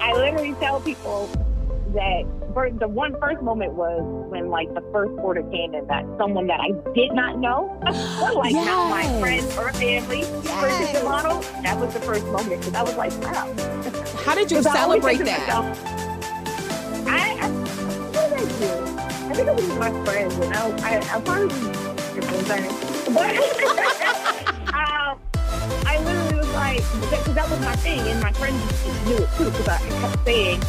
I 0.00 0.12
literally 0.12 0.54
tell 0.54 0.80
people 0.80 1.26
that 1.94 2.24
first, 2.54 2.78
the 2.78 2.88
one 2.88 3.18
first 3.20 3.42
moment 3.42 3.72
was 3.72 4.02
when 4.30 4.50
like 4.50 4.72
the 4.74 4.82
first 4.92 5.12
order 5.18 5.42
came 5.50 5.74
in 5.74 5.86
that 5.86 6.04
someone 6.18 6.46
that 6.48 6.60
I 6.60 6.70
did 6.92 7.12
not 7.12 7.38
know, 7.38 7.78
like 8.34 8.52
not 8.52 8.90
my 8.90 9.20
friends 9.20 9.56
or 9.56 9.72
family, 9.72 10.22
purchased 10.44 10.94
the 10.94 11.04
model. 11.04 11.40
That 11.62 11.78
was 11.78 11.94
the 11.94 12.00
first 12.00 12.24
moment 12.26 12.60
because 12.60 12.74
I 12.74 12.82
was 12.82 12.96
like, 12.96 13.12
wow. 13.22 13.52
How 14.24 14.34
did 14.34 14.50
you 14.50 14.62
celebrate 14.62 15.18
that? 15.18 15.40
myself, 15.40 15.78
I, 17.08 17.38
I, 17.40 17.48
what 18.12 18.28
did 18.30 18.38
I 18.38 19.08
do? 19.12 19.17
I 19.38 19.42
think 19.42 19.50
it 19.50 19.68
was 19.68 19.78
my 19.78 20.04
friends, 20.04 20.34
and 20.34 20.52
I, 20.52 20.66
I, 20.82 20.98
I 20.98 21.20
probably 21.20 21.46
was 21.46 22.48
but 22.48 23.30
um, 24.74 25.14
I 25.86 26.02
literally 26.02 26.38
was 26.38 26.52
like, 26.54 26.82
because 27.08 27.34
that 27.36 27.48
was 27.48 27.60
my 27.60 27.76
thing, 27.76 28.00
and 28.00 28.20
my 28.20 28.32
friends 28.32 28.58
knew 29.06 29.14
it 29.14 29.30
too, 29.38 29.44
because 29.44 29.68
I 29.68 29.78
kept 29.78 30.24
saying, 30.24 30.60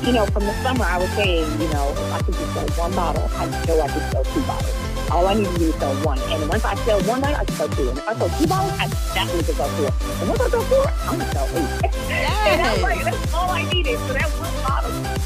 you 0.00 0.12
know, 0.12 0.24
from 0.32 0.44
the 0.44 0.54
summer, 0.62 0.84
I 0.84 0.96
was 0.96 1.10
saying, 1.10 1.52
you 1.60 1.68
know, 1.68 1.92
if 1.92 2.12
I 2.14 2.22
could 2.22 2.32
just 2.32 2.54
sell 2.54 2.66
one 2.80 2.94
bottle, 2.94 3.28
I 3.34 3.44
know 3.44 3.80
I 3.82 3.88
could 3.88 4.10
sell 4.10 4.24
two 4.24 4.40
bottles. 4.48 5.10
All 5.10 5.26
I 5.26 5.34
need 5.34 5.44
to 5.44 5.58
do 5.58 5.68
is 5.68 5.74
sell 5.74 5.94
one. 5.96 6.18
And 6.32 6.48
once 6.48 6.64
I 6.64 6.74
sell 6.86 7.02
one 7.02 7.20
bottle, 7.20 7.36
I 7.36 7.44
can 7.44 7.56
sell 7.56 7.68
two. 7.68 7.90
And 7.90 7.98
if 7.98 8.08
I 8.08 8.14
sell 8.16 8.30
two 8.40 8.46
bottles, 8.46 8.72
I 8.80 8.88
definitely 9.12 9.44
can 9.44 9.54
sell 9.56 9.68
four. 9.68 9.92
And 10.16 10.28
once 10.30 10.40
I 10.40 10.48
sell 10.48 10.62
four, 10.62 10.88
I'm 10.88 11.18
going 11.18 11.28
to 11.28 11.36
sell 11.36 11.48
eight. 11.52 11.94
and 12.08 12.62
I 12.62 12.72
was 12.72 12.82
like, 12.82 13.04
that's 13.04 13.34
all 13.34 13.50
I 13.50 13.68
needed 13.68 13.98
for 13.98 14.14
that 14.14 14.30
one 14.40 14.54
bottle. 14.64 15.19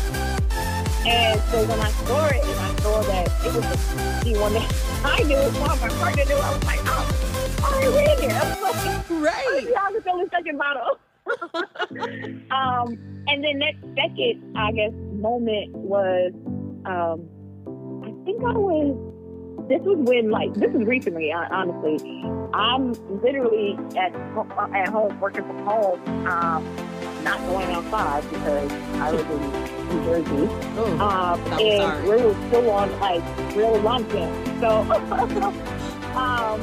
And 1.07 1.41
so 1.51 1.65
when 1.67 1.81
I 1.81 1.91
saw 1.91 2.27
it, 2.27 2.43
and 2.45 2.61
I 2.61 2.77
saw 2.81 3.03
that 3.03 3.27
it 3.45 3.55
was 3.55 4.25
the 4.25 4.39
one 4.41 4.55
that 4.55 4.75
I 5.05 5.23
knew, 5.23 5.37
one 5.61 5.79
my 5.81 5.89
partner 5.89 6.25
knew, 6.25 6.35
I 6.37 6.55
was 6.55 6.65
like, 6.65 6.81
oh, 6.85 7.61
all 7.65 7.73
right, 7.73 7.89
we're 7.89 8.11
in 8.15 8.31
here. 8.31 8.41
I 8.43 8.63
was 8.63 8.87
like, 8.87 9.11
Right. 9.11 9.67
yeah, 9.71 9.83
I 9.83 9.93
can 9.93 10.03
sell 10.03 10.19
the 10.19 10.29
second 10.31 10.59
bottle. 10.59 10.99
um, 12.51 12.99
and 13.29 13.45
then 13.45 13.59
that 13.59 13.75
second, 13.97 14.57
I 14.57 14.73
guess, 14.73 14.93
moment 15.13 15.75
was, 15.75 16.33
um, 16.87 17.29
I 18.03 18.25
think 18.25 18.43
I 18.43 18.53
was. 18.53 19.14
This 19.69 19.81
was 19.81 19.97
when, 19.99 20.31
like, 20.31 20.53
this 20.55 20.75
is 20.75 20.85
recently. 20.85 21.33
Honestly, 21.33 21.97
I'm 22.53 22.93
literally 23.23 23.79
at 23.97 24.15
uh, 24.15 24.69
at 24.75 24.89
home 24.89 25.19
working 25.21 25.45
from 25.45 25.59
home, 25.65 26.01
um, 26.27 26.63
not 27.25 27.39
going 27.47 27.73
outside 27.73 28.29
because 28.29 28.71
I 29.01 29.11
live 29.11 29.31
in 29.31 29.89
New 29.89 30.05
Jersey. 30.05 30.49
Oh, 30.77 30.99
Um, 31.01 31.61
and 31.61 32.03
we 32.05 32.11
were 32.11 32.49
still 32.49 32.71
on 32.71 33.01
like 33.01 33.23
real 33.57 33.81
lockdown. 33.81 34.61
So, 34.61 34.85
um, 36.19 36.61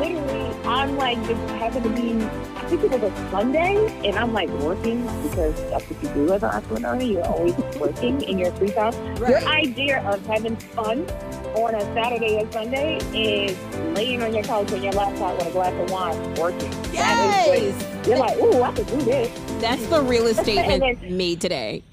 literally, 0.00 0.50
I'm 0.64 0.96
like 0.96 1.18
just 1.28 1.40
happened 1.52 1.84
to 1.84 1.90
be. 1.90 2.24
I 2.56 2.66
think 2.66 2.82
it 2.82 2.90
was 2.90 3.12
a 3.12 3.30
Sunday, 3.30 3.76
and 4.04 4.18
I'm 4.18 4.32
like 4.32 4.48
working 4.58 5.02
because 5.22 5.54
that's 5.70 5.84
what 5.88 6.02
you 6.02 6.08
do 6.26 6.32
as 6.32 6.42
an 6.42 6.50
entrepreneur. 6.50 7.00
You're 7.00 7.26
always 7.26 7.54
working 7.78 8.22
in 8.22 8.38
your 8.38 8.50
free 8.52 8.72
time. 8.72 8.92
Your 9.18 9.38
idea 9.44 10.02
of 10.02 10.26
having 10.26 10.56
fun 10.56 11.06
on 11.54 11.74
a 11.74 11.80
Saturday 11.94 12.42
or 12.42 12.50
Sunday 12.52 12.98
is 13.14 13.56
laying 13.96 14.22
on 14.22 14.34
your 14.34 14.42
couch 14.42 14.72
on 14.72 14.82
your 14.82 14.92
laptop 14.92 15.38
with 15.38 15.46
a 15.48 15.50
glass 15.52 15.72
of 15.72 15.90
wine 15.90 16.34
working. 16.34 16.72
Yes. 16.92 18.06
you're 18.06 18.18
like, 18.18 18.36
ooh, 18.38 18.62
I 18.62 18.72
could 18.72 18.86
do 18.88 18.96
this. 19.02 19.30
That's 19.60 19.86
the 19.86 20.02
realest 20.02 20.40
statement 20.44 21.00
then- 21.00 21.16
made 21.16 21.40
today. 21.40 21.82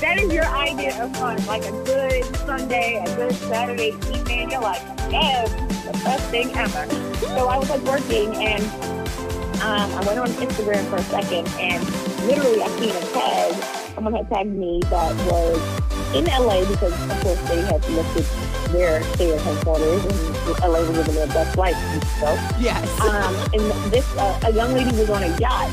that 0.00 0.16
is 0.18 0.32
your 0.32 0.44
idea 0.46 1.02
of 1.02 1.16
fun, 1.16 1.44
like 1.46 1.64
a 1.64 1.70
good 1.84 2.24
Sunday, 2.38 3.02
a 3.04 3.16
good 3.16 3.32
Saturday 3.34 3.88
evening. 4.12 4.50
You're 4.50 4.60
like, 4.60 4.82
yes, 5.10 5.50
the 5.84 5.92
best 6.04 6.28
thing 6.30 6.50
ever. 6.56 6.86
So 7.20 7.48
I 7.48 7.56
was 7.58 7.68
like 7.70 7.82
working, 7.82 8.34
and 8.36 8.62
um, 9.62 9.90
I 9.92 10.02
went 10.06 10.18
on 10.18 10.28
Instagram 10.28 10.88
for 10.90 10.96
a 10.96 11.02
second, 11.04 11.46
and 11.60 11.82
literally 12.26 12.62
I 12.62 12.68
seen 12.78 12.90
a 12.90 13.00
tag. 13.12 13.54
Someone 13.94 14.12
had 14.14 14.28
tagged 14.28 14.50
me 14.52 14.80
that 14.90 15.14
was 15.30 15.60
in 16.14 16.24
LA 16.26 16.64
because, 16.64 16.92
of 17.10 17.20
course, 17.20 17.40
they 17.48 17.60
have 17.62 17.82
lifted 17.90 18.24
their 18.72 19.02
stay-at-home 19.14 19.58
orders, 19.66 20.04
and 20.04 20.58
LA 20.62 20.80
was 20.80 20.90
living 20.96 21.14
their 21.14 21.26
best 21.28 21.56
life. 21.56 21.76
So 22.20 22.26
Yes. 22.58 22.84
um, 23.00 23.34
and 23.52 23.62
this 23.92 24.06
uh, 24.16 24.40
a 24.44 24.52
young 24.52 24.72
lady 24.74 24.90
was 24.96 25.10
on 25.10 25.22
a 25.22 25.36
yacht 25.38 25.70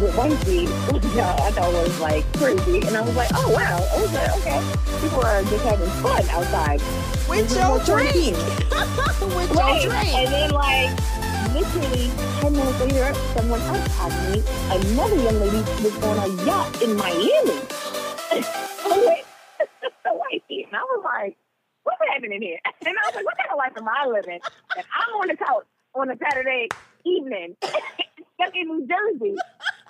with 0.00 0.16
one 0.16 0.36
seat, 0.44 0.68
which 0.92 1.04
I 1.16 1.50
thought 1.52 1.72
was 1.72 2.00
like 2.00 2.24
crazy, 2.34 2.78
and 2.86 2.96
I 2.96 3.00
was 3.02 3.14
like, 3.14 3.30
oh 3.34 3.50
wow, 3.50 3.78
like, 4.12 4.36
okay, 4.38 4.60
people 5.00 5.22
are 5.24 5.42
just 5.44 5.64
having 5.64 5.90
fun 6.02 6.22
outside. 6.30 6.80
With 7.28 7.48
This 7.48 7.58
your 7.58 7.78
drink. 7.84 8.14
With 9.34 9.50
Right. 9.52 9.82
your 9.82 9.90
drink. 9.92 10.14
And 10.14 10.28
then 10.32 10.50
like 10.50 10.90
literally 11.54 12.10
ten 12.40 12.52
minutes 12.52 12.80
later, 12.80 13.14
someone 13.36 13.60
else 13.62 13.96
tagged 13.96 14.34
me. 14.34 14.42
Another 14.70 15.16
young 15.16 15.40
lady 15.40 15.62
was 15.82 16.02
on 16.04 16.18
a 16.18 16.44
yacht 16.44 16.82
in 16.82 16.96
Miami. 16.96 17.60
wait, 19.06 19.23
and 20.50 20.74
I 20.74 20.82
was 20.82 21.02
like, 21.04 21.36
what's 21.84 21.98
happening 22.12 22.42
here? 22.42 22.58
And 22.86 22.94
I 22.96 23.06
was 23.08 23.14
like, 23.16 23.24
what 23.24 23.36
kind 23.38 23.50
of 23.50 23.58
life 23.58 23.72
am 23.76 23.88
I 23.88 24.06
living? 24.06 24.40
And 24.76 24.84
I'm 24.94 25.14
on 25.20 25.28
the 25.28 25.36
couch 25.36 25.66
on 25.94 26.10
a 26.10 26.16
Saturday 26.18 26.68
evening, 27.04 27.56
stuck 27.62 28.54
in 28.54 28.66
New 28.68 28.86
Jersey. 28.86 29.34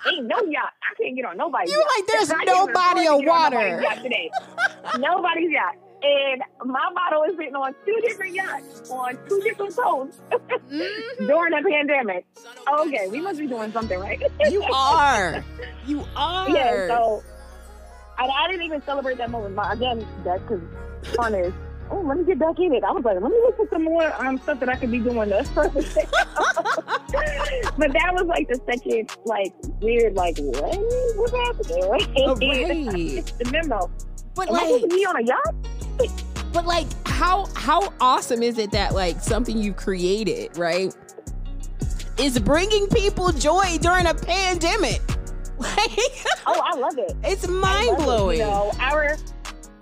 Ain't 0.07 0.27
no 0.27 0.37
yacht. 0.43 0.73
I 0.85 0.95
can't 1.03 1.17
get 1.17 1.25
on 1.25 1.37
nobody's 1.39 1.73
You 1.73 1.79
yacht. 1.81 1.89
like, 1.97 2.07
there's 2.07 2.31
I 2.31 2.35
can't 2.35 2.47
no 2.47 2.63
even 2.65 2.75
body 2.75 3.07
afford 3.07 3.07
to 3.07 3.15
of 3.15 3.21
get 3.21 3.29
on 3.31 3.55
water. 3.55 3.81
nobody's 3.81 3.83
yacht 3.83 4.03
today. 4.03 4.31
Nobody's 4.99 5.51
yacht. 5.51 5.75
And 6.03 6.43
my 6.71 6.91
bottle 6.95 7.23
is 7.23 7.37
sitting 7.39 7.55
on 7.57 7.75
two 7.87 7.99
different 8.03 8.35
yachts 8.35 8.91
on 8.91 9.17
two 9.27 9.41
different 9.41 9.75
coasts 9.75 10.21
Mhm. 10.31 11.27
during 11.27 11.53
the 11.53 11.65
pandemic. 11.71 12.27
Okay, 12.81 13.09
we 13.09 13.21
must 13.23 13.39
be 13.41 13.47
doing 13.47 13.73
something 13.73 13.99
right. 13.99 14.21
You 14.51 14.63
are. 14.65 15.43
You 15.87 16.05
are. 16.15 16.51
yeah, 16.51 16.89
so 16.89 17.23
I, 18.19 18.27
I 18.27 18.49
didn't 18.51 18.65
even 18.65 18.83
celebrate 18.83 19.19
that 19.19 19.31
moment. 19.31 19.57
But 19.57 19.73
again, 19.73 20.07
that's 20.25 20.43
because 20.43 20.61
fun 21.17 21.35
is. 21.35 21.53
Oh, 21.91 22.01
let 22.01 22.17
me 22.19 22.25
get 22.25 22.39
back 22.39 22.59
in 22.59 22.73
it. 22.75 22.83
I 22.83 22.93
was 22.93 23.05
like, 23.05 23.21
let 23.21 23.31
me 23.31 23.39
look 23.43 23.57
for 23.57 23.69
some 23.71 23.85
more 23.85 24.11
um, 24.25 24.39
stuff 24.39 24.59
that 24.61 24.69
I 24.71 24.77
could 24.77 24.91
be 24.91 25.01
doing. 25.01 25.29
This 25.29 25.49
but 25.55 25.73
that 27.93 28.11
was 28.13 28.27
like 28.27 28.49
the 28.49 28.59
second, 28.67 29.11
like 29.25 29.53
weird, 29.81 30.15
like 30.15 30.39
what? 30.39 30.79
What's 31.17 31.33
happening? 31.33 31.85
Oh, 32.17 32.35
right. 32.37 33.33
the 33.39 33.51
memo. 33.51 33.91
But 34.35 34.49
Am 34.49 34.55
like, 34.55 34.89
be 34.89 35.05
on 35.07 35.17
a 35.17 35.23
yacht? 35.23 35.55
but 36.53 36.65
like, 36.65 36.87
how 37.07 37.47
how 37.55 37.93
awesome 38.01 38.43
is 38.43 38.59
it 38.59 38.71
that 38.73 38.95
like 38.95 39.21
something 39.21 39.59
you've 39.59 39.77
created, 39.77 40.57
right, 40.57 40.95
is 42.19 42.39
bringing 42.39 42.89
people 42.89 43.31
joy 43.31 43.79
during 43.81 44.07
a 44.07 44.15
pandemic? 44.15 45.03
Like, 45.59 45.91
Oh, 46.47 46.61
I 46.65 46.77
love 46.79 46.99
it. 46.99 47.17
it's 47.25 47.47
mind 47.49 47.91
it. 47.91 47.99
blowing. 47.99 48.39
You 48.39 48.45
know, 48.45 48.73
our 48.81 49.17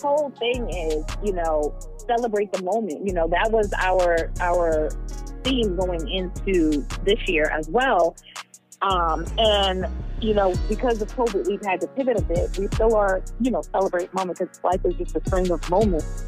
whole 0.01 0.31
thing 0.39 0.69
is, 0.70 1.05
you 1.24 1.32
know, 1.32 1.74
celebrate 2.07 2.53
the 2.53 2.62
moment. 2.62 3.07
You 3.07 3.12
know, 3.12 3.28
that 3.28 3.51
was 3.51 3.73
our 3.78 4.31
our 4.40 4.90
theme 5.44 5.77
going 5.77 6.09
into 6.09 6.86
this 7.05 7.19
year 7.28 7.47
as 7.47 7.69
well. 7.69 8.16
Um, 8.82 9.27
and 9.39 9.86
you 10.20 10.35
know, 10.35 10.55
because 10.69 11.03
of 11.03 11.09
COVID, 11.16 11.49
we've 11.49 11.65
had 11.65 11.81
to 11.81 11.89
pivot 11.89 12.19
a 12.19 12.23
bit. 12.23 12.57
We 12.59 12.66
still 12.69 12.94
are, 12.94 13.23
you 13.40 13.51
know, 13.51 13.62
celebrate 13.62 14.12
moments 14.15 14.40
because 14.40 14.61
life 14.62 14.81
is 14.85 14.94
just 14.94 15.16
a 15.16 15.20
string 15.27 15.51
of 15.51 15.69
moments, 15.69 16.24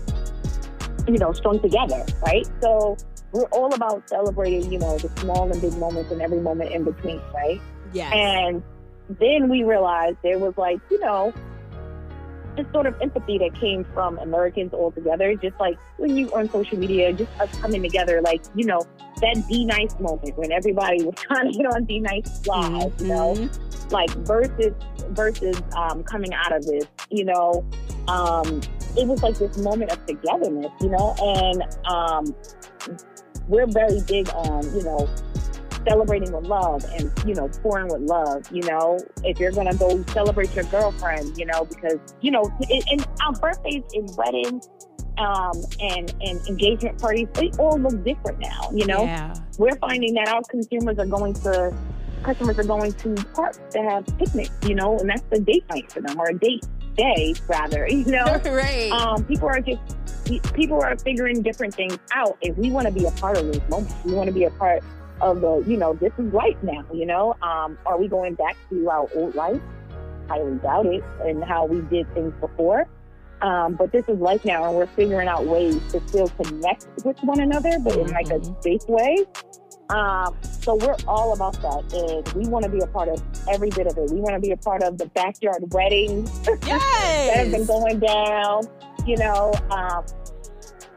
you 1.07 1.19
know, 1.19 1.33
strung 1.33 1.61
together, 1.61 2.05
right? 2.27 2.45
So 2.61 2.97
we're 3.33 3.45
all 3.47 3.73
about 3.73 4.09
celebrating, 4.09 4.73
you 4.73 4.79
know, 4.81 4.99
the 4.99 5.09
small 5.21 5.51
and 5.51 5.61
big 5.61 5.77
moments 5.79 6.11
and 6.11 6.21
every 6.23 6.41
moment 6.41 6.73
in 6.73 6.83
between, 6.85 7.21
right? 7.33 7.61
Yeah. 7.93 8.11
And 8.13 8.63
then 9.09 9.49
we 9.49 9.63
realized 9.65 10.17
there 10.23 10.39
was 10.39 10.55
like, 10.57 10.81
you 10.91 10.99
know, 11.01 11.33
this 12.57 12.67
sort 12.73 12.87
of 12.87 12.95
empathy 13.01 13.39
that 13.39 13.55
came 13.59 13.85
from 13.93 14.19
Americans 14.19 14.73
all 14.73 14.93
together. 14.93 15.35
Just 15.35 15.59
like 15.59 15.77
when 15.97 16.17
you 16.17 16.33
on 16.35 16.49
social 16.51 16.79
media, 16.79 17.13
just 17.13 17.31
us 17.41 17.51
coming 17.59 17.83
together, 17.83 18.21
like, 18.23 18.43
you 18.55 18.65
know, 18.65 18.81
that 19.21 19.45
D-Nice 19.49 19.99
moment 20.01 20.37
when 20.37 20.53
everybody 20.53 21.03
was 21.03 21.15
trying 21.23 21.53
to 21.53 21.57
get 21.59 21.67
on 21.67 21.85
D-Nice 21.85 22.47
live, 22.47 23.01
you 23.01 23.09
know, 23.09 23.35
Mhm. 23.35 23.93
like 23.93 24.11
versus 24.27 24.73
versus 25.11 25.61
um, 25.77 26.03
coming 26.05 26.33
out 26.33 26.55
of 26.57 26.65
this, 26.65 26.85
you 27.11 27.25
know, 27.25 27.65
um, 28.09 28.61
it 28.97 29.07
was 29.07 29.23
like 29.23 29.37
this 29.39 29.59
moment 29.59 29.91
of 29.91 30.05
togetherness, 30.07 30.73
you 30.81 30.89
know, 30.89 31.15
and 31.21 31.63
um, 31.87 32.35
we're 33.49 33.67
very 33.67 34.01
big 34.07 34.29
on, 34.31 34.63
you 34.75 34.83
know, 34.83 35.09
celebrating 35.87 36.33
with 36.33 36.45
love 36.47 36.85
and 36.99 37.11
you 37.27 37.35
know 37.35 37.49
pouring 37.63 37.89
with 37.89 38.03
love 38.03 38.47
you 38.51 38.63
know 38.63 38.99
if 39.23 39.39
you're 39.39 39.53
gonna 39.53 39.75
go 39.77 40.03
celebrate 40.05 40.55
your 40.55 40.65
girlfriend 40.65 41.37
you 41.37 41.47
know 41.47 41.65
because 41.65 41.99
you 42.21 42.31
know 42.31 42.43
it, 42.61 42.85
and 42.91 43.07
our 43.25 43.33
birthdays 43.35 43.83
and 43.95 44.11
weddings 44.17 44.69
um 45.19 45.53
and 45.81 46.15
and 46.23 46.47
engagement 46.49 46.99
parties 47.01 47.29
they 47.35 47.51
all 47.59 47.79
look 47.79 48.03
different 48.05 48.39
now 48.39 48.71
you 48.73 48.87
know 48.87 49.05
Yeah. 49.05 49.35
we're 49.59 49.77
finding 49.77 50.15
that 50.15 50.29
our 50.29 50.43
consumers 50.51 50.99
are 50.99 51.07
going 51.07 51.35
to 51.35 51.75
customers 52.23 52.59
are 52.59 52.65
going 52.65 52.93
to 52.93 53.15
parks 53.35 53.61
to 53.71 53.83
have 53.83 54.07
picnics 54.19 54.51
you 54.67 54.75
know 54.75 54.99
and 54.99 55.09
that's 55.09 55.23
the 55.31 55.41
date 55.41 55.65
night 55.71 55.91
for 55.93 56.01
them 56.01 56.19
or 56.19 56.31
a 56.31 56.39
date 56.39 56.65
day 56.97 57.35
rather 57.49 57.87
you 57.91 58.05
know 58.07 58.25
right. 58.47 58.91
um, 58.93 59.25
people 59.25 59.49
are 59.49 59.61
just 59.61 59.81
people 60.55 60.83
are 60.83 60.97
figuring 60.99 61.43
different 61.43 61.75
things 61.75 61.99
out. 62.15 62.37
If 62.41 62.57
we 62.57 62.71
want 62.71 62.87
to 62.87 62.93
be 62.93 63.05
a 63.05 63.11
part 63.13 63.37
of 63.37 63.47
this 63.53 63.61
moment, 63.69 63.95
we 64.05 64.15
want 64.15 64.27
to 64.29 64.33
be 64.33 64.45
a 64.45 64.51
part 64.51 64.83
of 65.21 65.41
the, 65.41 65.65
you 65.67 65.77
know, 65.77 65.95
this 65.95 66.13
is 66.19 66.33
life 66.33 66.57
now. 66.63 66.85
You 66.93 67.07
know, 67.07 67.35
um, 67.43 67.79
are 67.87 67.99
we 67.99 68.09
going 68.09 68.35
back 68.35 68.57
to 68.71 68.91
our 68.91 69.09
old 69.15 69.35
life? 69.35 69.61
highly 70.27 70.55
doubt 70.61 70.87
it, 70.87 71.05
and 71.23 71.45
how 71.45 71.67
we 71.67 71.83
did 71.83 72.11
things 72.15 72.33
before. 72.41 72.87
Um, 73.43 73.75
but 73.75 73.93
this 73.93 74.09
is 74.09 74.19
life 74.19 74.43
now, 74.47 74.65
and 74.65 74.75
we're 74.75 74.87
figuring 74.87 75.29
out 75.29 75.45
ways 75.45 75.79
to 75.93 76.01
still 76.09 76.29
connect 76.29 76.87
with 77.05 77.19
one 77.25 77.41
another, 77.41 77.79
but 77.79 77.95
in 77.99 78.07
like 78.09 78.29
a 78.31 78.39
Mhm. 78.39 78.63
safe 78.63 78.89
way. 78.89 79.19
Um, 79.91 80.35
so 80.43 80.77
we're 80.77 80.97
all 81.07 81.35
about 81.35 81.53
that, 81.61 81.93
and 81.93 82.27
we 82.33 82.49
want 82.51 82.65
to 82.65 82.71
be 82.71 82.79
a 82.81 82.87
part 82.87 83.09
of 83.11 83.23
every 83.53 83.69
bit 83.69 83.87
of 83.87 83.99
it. 83.99 84.11
We 84.11 84.21
want 84.21 84.33
to 84.33 84.41
be 84.41 84.53
a 84.53 84.57
part 84.57 84.83
of 84.83 84.97
the 84.97 85.07
backyard 85.09 85.63
weddings 85.75 86.31
that 86.47 87.33
have 87.37 87.51
been 87.51 87.67
going 87.67 87.99
down. 87.99 88.67
You 89.05 89.19
know, 89.19 89.53
um, 89.71 90.05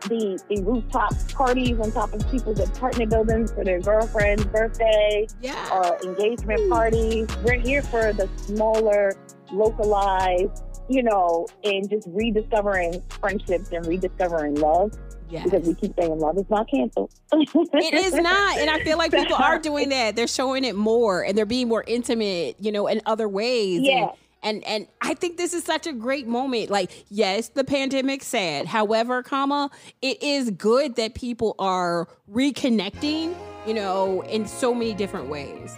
the 0.07 0.41
the 0.49 0.61
rooftop 0.63 1.11
parties 1.33 1.79
on 1.79 1.91
top 1.91 2.13
of 2.13 2.29
people's 2.31 2.59
apartment 2.59 3.09
buildings 3.11 3.51
for 3.51 3.63
their 3.63 3.79
girlfriend's 3.79 4.45
birthday 4.45 5.27
Yeah. 5.41 5.69
or 5.73 5.97
engagement 6.03 6.69
parties. 6.69 7.27
We're 7.43 7.59
here 7.59 7.81
for 7.81 8.13
the 8.13 8.29
smaller, 8.37 9.13
localized, 9.51 10.63
you 10.89 11.03
know, 11.03 11.47
and 11.63 11.89
just 11.89 12.07
rediscovering 12.11 13.01
friendships 13.19 13.71
and 13.71 13.85
rediscovering 13.85 14.55
love 14.55 14.93
Yes. 15.29 15.43
because 15.43 15.67
we 15.67 15.73
keep 15.73 15.93
saying 15.99 16.17
love 16.19 16.37
is 16.37 16.49
not 16.49 16.69
canceled. 16.69 17.11
It 17.33 17.93
is 17.93 18.13
not. 18.13 18.57
And 18.59 18.69
I 18.69 18.81
feel 18.83 18.97
like 18.97 19.11
people 19.11 19.35
are 19.35 19.59
doing 19.59 19.89
that. 19.89 20.15
They're 20.15 20.25
showing 20.27 20.63
it 20.63 20.75
more 20.75 21.21
and 21.25 21.37
they're 21.37 21.45
being 21.45 21.67
more 21.67 21.83
intimate, 21.85 22.55
you 22.59 22.71
know, 22.71 22.87
in 22.87 23.01
other 23.05 23.27
ways. 23.27 23.81
Yeah. 23.83 23.97
And, 24.03 24.09
and 24.43 24.63
and 24.65 24.87
I 25.01 25.13
think 25.13 25.37
this 25.37 25.53
is 25.53 25.63
such 25.63 25.87
a 25.87 25.93
great 25.93 26.27
moment. 26.27 26.69
Like, 26.69 27.05
yes, 27.09 27.49
the 27.49 27.63
pandemic 27.63 28.23
sad. 28.23 28.65
However, 28.65 29.23
comma, 29.23 29.69
it 30.01 30.21
is 30.21 30.51
good 30.51 30.95
that 30.95 31.15
people 31.15 31.55
are 31.59 32.07
reconnecting, 32.31 33.35
you 33.65 33.73
know, 33.73 34.21
in 34.21 34.47
so 34.47 34.73
many 34.73 34.93
different 34.93 35.29
ways. 35.29 35.77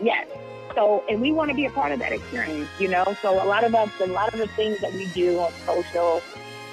Yes. 0.00 0.26
So, 0.74 1.04
and 1.08 1.20
we 1.20 1.32
want 1.32 1.50
to 1.50 1.56
be 1.56 1.66
a 1.66 1.70
part 1.70 1.92
of 1.92 1.98
that 1.98 2.12
experience, 2.12 2.68
you 2.78 2.88
know. 2.88 3.04
So, 3.20 3.42
a 3.42 3.46
lot 3.46 3.64
of 3.64 3.74
us, 3.74 3.90
a 4.00 4.06
lot 4.06 4.32
of 4.32 4.38
the 4.38 4.46
things 4.48 4.80
that 4.80 4.92
we 4.92 5.06
do 5.08 5.38
on 5.40 5.52
social, 5.66 6.22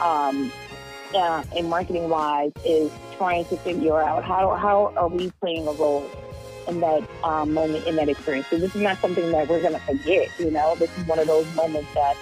um, 0.02 0.52
uh, 1.16 1.44
and 1.56 1.70
marketing 1.70 2.10
wise, 2.10 2.52
is 2.64 2.92
trying 3.18 3.46
to 3.46 3.58
figure 3.58 4.00
out 4.00 4.24
how 4.24 4.56
how 4.56 4.94
are 4.96 5.08
we 5.08 5.32
playing 5.42 5.68
a 5.68 5.72
role 5.72 6.10
in 6.68 6.80
that 6.82 7.08
um, 7.24 7.54
moment, 7.54 7.86
in 7.88 7.96
that 7.96 8.10
experience. 8.10 8.48
So, 8.50 8.58
this 8.58 8.76
is 8.76 8.82
not 8.82 9.00
something 9.00 9.32
that 9.32 9.48
we're 9.48 9.62
going 9.62 9.74
to 9.74 9.80
forget, 9.80 10.30
you 10.40 10.52
know. 10.52 10.76
This 10.76 10.96
is 10.98 11.06
one 11.06 11.20
of 11.20 11.28
those 11.28 11.48
moments 11.56 11.94
that 11.94 12.16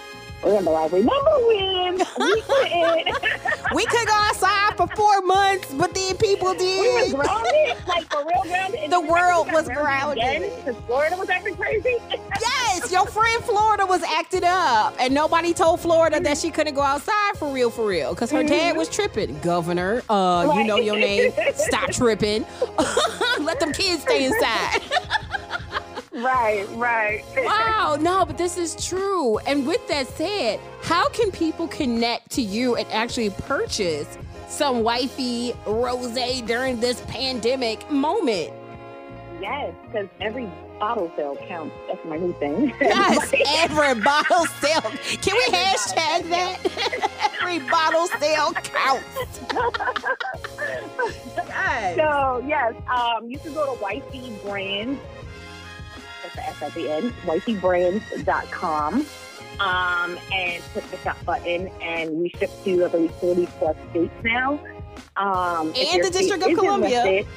we're 0.45 0.51
going 0.51 0.63
to 0.63 0.69
be 0.69 0.73
like, 0.73 0.91
remember 0.91 1.47
when 1.47 1.97
we 1.97 2.41
couldn't, 2.47 3.73
We 3.73 3.85
could 3.85 4.07
go 4.07 4.13
outside 4.13 4.77
for 4.77 4.87
four 4.95 5.21
months, 5.21 5.73
but 5.73 5.93
then 5.95 6.15
people 6.17 6.51
we 6.51 6.57
did. 6.59 7.13
were 7.13 7.23
grounded, 7.23 7.77
like 7.87 8.05
for 8.11 8.19
real 8.25 8.43
grounded. 8.43 8.79
And 8.81 8.93
The 8.93 9.01
world 9.01 9.51
was 9.51 9.67
grounded. 9.67 10.41
because 10.63 10.75
Florida 10.85 11.17
was 11.17 11.29
acting 11.29 11.55
crazy. 11.55 11.97
Yes, 12.41 12.91
your 12.91 13.05
friend 13.07 13.41
Florida 13.45 13.85
was 13.85 14.03
acting 14.03 14.43
up, 14.43 14.93
and 14.99 15.13
nobody 15.13 15.53
told 15.53 15.79
Florida 15.79 16.19
that 16.19 16.37
she 16.37 16.51
couldn't 16.51 16.73
go 16.73 16.81
outside 16.81 17.37
for 17.37 17.49
real, 17.51 17.69
for 17.69 17.85
real, 17.87 18.13
because 18.13 18.29
her 18.31 18.43
dad 18.43 18.75
was 18.75 18.89
tripping. 18.89 19.39
Governor, 19.39 20.03
uh, 20.09 20.51
you 20.57 20.65
know 20.65 20.75
your 20.75 20.97
name. 20.97 21.31
Stop 21.55 21.91
tripping. 21.91 22.45
Let 23.39 23.61
them 23.61 23.71
kids 23.71 24.01
stay 24.01 24.25
inside. 24.25 24.81
Right, 26.15 26.65
right. 26.71 27.23
wow, 27.35 27.97
no, 27.99 28.25
but 28.25 28.37
this 28.37 28.57
is 28.57 28.73
true. 28.87 29.37
And 29.39 29.67
with 29.67 29.85
that 29.89 30.07
said, 30.07 30.61
how 30.81 31.09
can 31.09 31.29
people 31.29 31.67
connect 31.67 32.31
to 32.31 32.41
you 32.41 32.75
and 32.75 32.89
actually 32.89 33.31
purchase 33.31 34.17
some 34.47 34.81
Wifey 34.81 35.51
Rosé 35.65 36.45
during 36.47 36.79
this 36.79 37.01
pandemic 37.01 37.91
moment? 37.91 38.53
Yes, 39.41 39.73
because 39.85 40.07
every 40.21 40.49
bottle 40.79 41.11
sale 41.17 41.35
counts. 41.47 41.75
That's 41.87 42.03
my 42.05 42.17
new 42.17 42.33
thing. 42.39 42.73
Yes, 42.79 43.33
every 43.57 44.01
bottle 44.01 44.45
sale. 44.61 44.81
Can 45.21 45.35
we 45.35 45.45
hashtag 45.53 46.29
that? 46.29 46.59
every 47.41 47.59
bottle 47.59 48.07
sale 48.19 48.53
counts. 48.53 49.41
Yes. 51.47 51.95
so 51.95 52.43
yes, 52.47 52.73
um, 52.89 53.29
you 53.29 53.39
can 53.39 53.53
go 53.53 53.75
to 53.75 53.81
Wifey 53.81 54.37
Brands. 54.43 54.99
The 56.35 56.47
S 56.49 56.55
at 56.61 56.73
the 56.73 56.89
end. 56.89 57.13
WifeyBrands.com. 57.25 59.07
Um, 59.57 60.19
and 60.31 60.63
click 60.73 60.85
the 60.91 60.99
shop 61.03 61.17
button, 61.25 61.69
and 61.79 62.11
we 62.17 62.29
ship 62.37 62.51
to 62.65 62.85
I 62.85 62.89
believe 62.89 63.11
40 63.21 63.47
plus 63.57 63.75
states 63.89 64.13
now. 64.21 64.59
Um, 65.15 65.67
And 65.67 66.03
the 66.03 66.09
District 66.11 66.43
of 66.43 66.53
Columbia. 66.57 67.03
listed- 67.03 67.27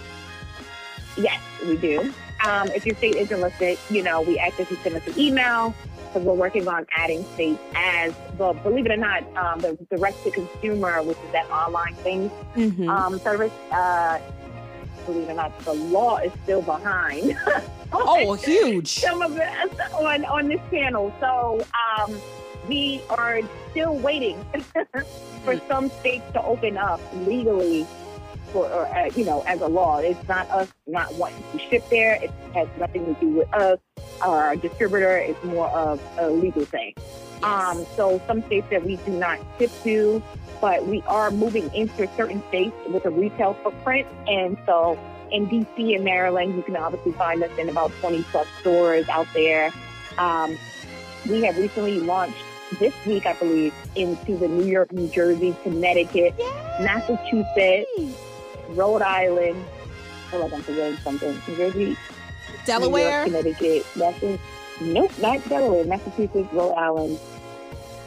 yes, 1.17 1.41
we 1.65 1.77
do. 1.77 2.13
Um, 2.45 2.71
if 2.73 2.85
your 2.85 2.97
state 2.97 3.15
isn't 3.17 3.41
listed, 3.41 3.79
you 3.89 4.03
know, 4.03 4.23
we 4.23 4.37
ask 4.39 4.57
that 4.57 4.69
you 4.71 4.79
send 4.83 4.97
us 4.97 5.03
an 5.07 5.19
email 5.19 5.77
because 6.13 6.27
we're 6.27 6.35
working 6.35 6.67
on 6.67 6.87
adding 6.97 7.25
states 7.35 7.63
as 7.77 8.15
well. 8.33 8.55
believe 8.55 8.87
it 8.87 8.93
or 8.93 8.97
not, 8.97 9.23
um, 9.37 9.61
the 9.61 9.77
direct 9.91 10.23
to 10.25 10.31
consumer, 10.33 11.03
which 11.05 11.19
is 11.23 11.31
that 11.33 11.45
online 11.53 11.97
thing 12.03 12.33
Mhm. 12.57 12.89
um, 12.89 13.21
service. 13.25 13.53
Uh, 13.71 14.19
believe 15.07 15.29
it 15.29 15.33
or 15.33 15.35
not, 15.35 15.53
the 15.65 15.73
law 15.73 16.17
is 16.19 16.33
still 16.43 16.63
behind. 16.63 17.37
Oh, 17.93 18.35
huge. 18.35 18.89
some 19.01 19.23
of 19.23 19.39
us 19.39 19.71
on 19.95 20.25
on 20.27 20.49
this 20.49 20.61
channel. 20.71 21.13
So 21.21 21.65
um, 21.99 22.21
we 22.69 23.03
are 23.11 23.41
still 23.71 23.97
waiting 23.97 24.45
for 25.45 25.61
some 25.69 25.91
states 25.91 26.25
to 26.33 26.43
open 26.43 26.77
up 26.77 27.01
legally. 27.27 27.87
For, 28.53 28.65
or, 28.67 28.87
uh, 28.87 29.11
you 29.15 29.27
know, 29.27 29.43
as 29.43 29.61
a 29.61 29.69
law, 29.69 29.99
it's 29.99 30.27
not 30.27 30.49
us 30.51 30.69
not 30.87 31.13
wanting 31.15 31.45
to 31.53 31.59
ship 31.59 31.85
there. 31.91 32.15
It 32.15 32.31
has 32.55 32.67
nothing 32.79 33.05
to 33.05 33.21
do 33.21 33.29
with 33.29 33.53
us, 33.53 33.79
our 34.23 34.57
distributor. 34.57 35.19
is 35.19 35.37
more 35.45 35.69
of 35.69 36.01
a 36.19 36.31
legal 36.31 36.65
thing. 36.65 36.95
Um, 37.43 37.87
so 37.95 38.21
some 38.27 38.43
states 38.45 38.67
that 38.71 38.85
we 38.85 38.97
do 38.97 39.13
not 39.13 39.39
ship 39.59 39.71
to, 39.83 40.23
but 40.63 40.87
we 40.87 41.03
are 41.03 41.31
moving 41.31 41.73
into 41.75 42.09
certain 42.17 42.43
states 42.49 42.75
with 42.89 43.05
a 43.05 43.11
retail 43.11 43.53
footprint. 43.63 44.09
And 44.27 44.57
so 44.65 44.99
in 45.31 45.47
DC 45.49 45.95
and 45.95 46.05
Maryland, 46.05 46.57
you 46.57 46.63
can 46.63 46.77
obviously 46.77 47.13
find 47.13 47.43
us 47.43 47.51
in 47.59 47.69
about 47.69 47.93
20 48.01 48.23
plus 48.25 48.47
stores 48.61 49.09
out 49.09 49.27
there. 49.35 49.73
Um, 50.17 50.59
we 51.29 51.43
have 51.43 51.57
recently 51.57 52.01
launched 52.01 52.45
this 52.79 52.95
week, 53.07 53.27
I 53.27 53.35
believe, 53.35 53.75
into 53.95 54.37
the 54.37 54.49
New 54.49 54.65
York, 54.65 54.93
New 54.93 55.09
Jersey, 55.09 55.55
Connecticut, 55.63 56.35
Massachusetts, 56.81 57.89
Rhode 58.71 59.03
Island. 59.03 59.65
I 60.27 60.31
feel 60.31 60.41
like 60.41 60.53
I'm 60.53 60.63
forgetting 60.63 60.99
something. 60.99 61.41
New 61.49 61.57
Jersey, 61.57 61.97
Delaware. 62.67 63.27
New 63.27 63.33
York, 63.33 63.45
Connecticut, 63.45 63.87
Massachusetts. 63.97 64.43
Nope, 64.81 65.13
not 65.21 65.49
Delaware. 65.49 65.85
Massachusetts, 65.85 66.49
Rhode 66.53 66.75
Island. 66.75 67.19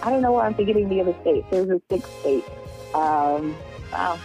I 0.03 0.09
don't 0.09 0.21
know 0.21 0.31
why 0.31 0.45
I'm 0.45 0.53
forgetting 0.53 0.89
the 0.89 1.01
other 1.01 1.15
states. 1.21 1.47
There's 1.51 1.69
a 1.69 1.81
sixth 1.89 2.11
state. 2.21 2.45
Um, 2.93 3.55
wow. 3.91 4.19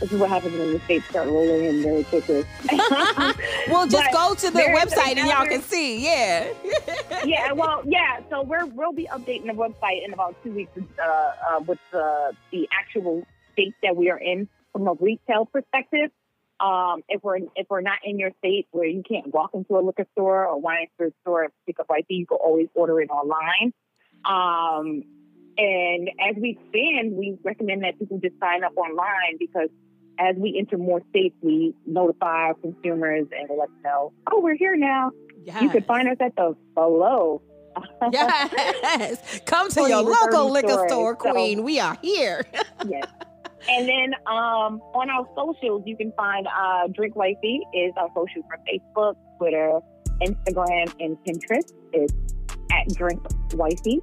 This 0.00 0.12
is 0.12 0.20
what 0.20 0.30
happens 0.30 0.56
when 0.56 0.72
the 0.72 0.80
states 0.80 1.08
start 1.08 1.26
rolling 1.28 1.64
in 1.64 1.82
very 1.82 2.04
quickly. 2.04 2.44
Well, 3.68 3.86
just 3.86 4.10
But 4.10 4.12
go 4.12 4.34
to 4.34 4.50
the 4.50 4.60
website 4.60 5.18
and 5.18 5.28
y'all 5.28 5.44
can 5.44 5.60
see. 5.62 6.02
Yeah. 6.02 6.52
yeah, 7.24 7.52
well, 7.52 7.82
yeah. 7.84 8.20
So 8.30 8.42
we're 8.42 8.64
we'll 8.64 8.92
be 8.92 9.06
updating 9.06 9.46
the 9.46 9.52
website 9.52 10.04
in 10.04 10.12
about 10.14 10.42
two 10.42 10.52
weeks 10.52 10.70
uh, 10.98 11.02
uh, 11.02 11.60
with 11.66 11.78
the 11.92 12.32
the 12.50 12.68
actual 12.72 13.26
states 13.52 13.76
that 13.82 13.94
we 13.94 14.10
are 14.10 14.16
in 14.16 14.48
from 14.72 14.86
a 14.88 14.94
retail 14.94 15.44
perspective. 15.46 16.10
Um, 16.60 17.02
if 17.08 17.22
we're 17.22 17.38
if 17.56 17.66
we're 17.68 17.82
not 17.82 17.98
in 18.04 18.18
your 18.18 18.30
state 18.38 18.68
where 18.70 18.86
you 18.86 19.02
can't 19.02 19.32
walk 19.32 19.50
into 19.52 19.76
a 19.76 19.80
liquor 19.80 20.06
store 20.12 20.46
or 20.46 20.58
wine 20.60 20.86
store 21.22 21.44
and 21.44 21.52
pick 21.66 21.78
up 21.78 21.86
IP, 21.96 22.06
you 22.08 22.26
can 22.26 22.38
always 22.38 22.68
order 22.74 23.00
it 23.00 23.10
online. 23.10 23.74
Um, 24.24 25.04
and 25.58 26.08
as 26.20 26.36
we 26.40 26.50
expand, 26.50 27.16
we 27.16 27.36
recommend 27.44 27.82
that 27.82 27.98
people 27.98 28.18
just 28.18 28.38
sign 28.40 28.64
up 28.64 28.76
online 28.76 29.36
because 29.38 29.68
as 30.18 30.36
we 30.36 30.56
enter 30.58 30.78
more 30.78 31.00
states, 31.10 31.34
we 31.42 31.74
notify 31.86 32.48
our 32.48 32.54
consumers 32.54 33.26
and 33.36 33.48
let 33.58 33.68
them 33.68 33.82
know, 33.84 34.12
oh, 34.30 34.40
we're 34.40 34.56
here 34.56 34.76
now. 34.76 35.12
Yes. 35.44 35.62
You 35.62 35.70
can 35.70 35.84
find 35.84 36.08
us 36.08 36.16
at 36.20 36.34
the 36.36 36.56
below. 36.74 37.42
Yes. 38.12 39.40
Come 39.46 39.70
to 39.70 39.88
your 39.88 40.02
local 40.02 40.50
liquor 40.50 40.68
stores, 40.68 40.90
store, 40.90 41.16
so- 41.22 41.30
Queen. 41.32 41.62
We 41.62 41.78
are 41.78 41.96
here. 42.02 42.44
yes. 42.88 43.06
And 43.68 43.88
then 43.88 44.14
um, 44.26 44.80
on 44.94 45.10
our 45.10 45.26
socials, 45.36 45.82
you 45.86 45.96
can 45.96 46.12
find 46.16 46.46
uh, 46.46 46.88
Drink 46.88 47.14
Wifey 47.16 47.60
is 47.74 47.92
our 47.96 48.08
social 48.14 48.42
for 48.48 48.58
Facebook, 48.66 49.14
Twitter, 49.38 49.80
Instagram, 50.22 50.92
and 51.00 51.16
Pinterest. 51.24 51.72
It's 51.92 52.12
at 52.72 52.88
Drink 52.96 53.20
Wifey. 53.54 54.00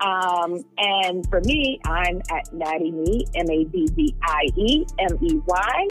Um, 0.00 0.60
and 0.78 1.26
for 1.28 1.40
me, 1.40 1.80
I'm 1.84 2.20
at 2.30 2.52
Maddie 2.52 2.92
Me, 2.92 3.24
M 3.34 3.50
A 3.50 3.64
D 3.64 3.86
D 3.96 4.14
I 4.22 4.46
E 4.56 4.84
M 4.98 5.18
E 5.22 5.40
Y. 5.46 5.88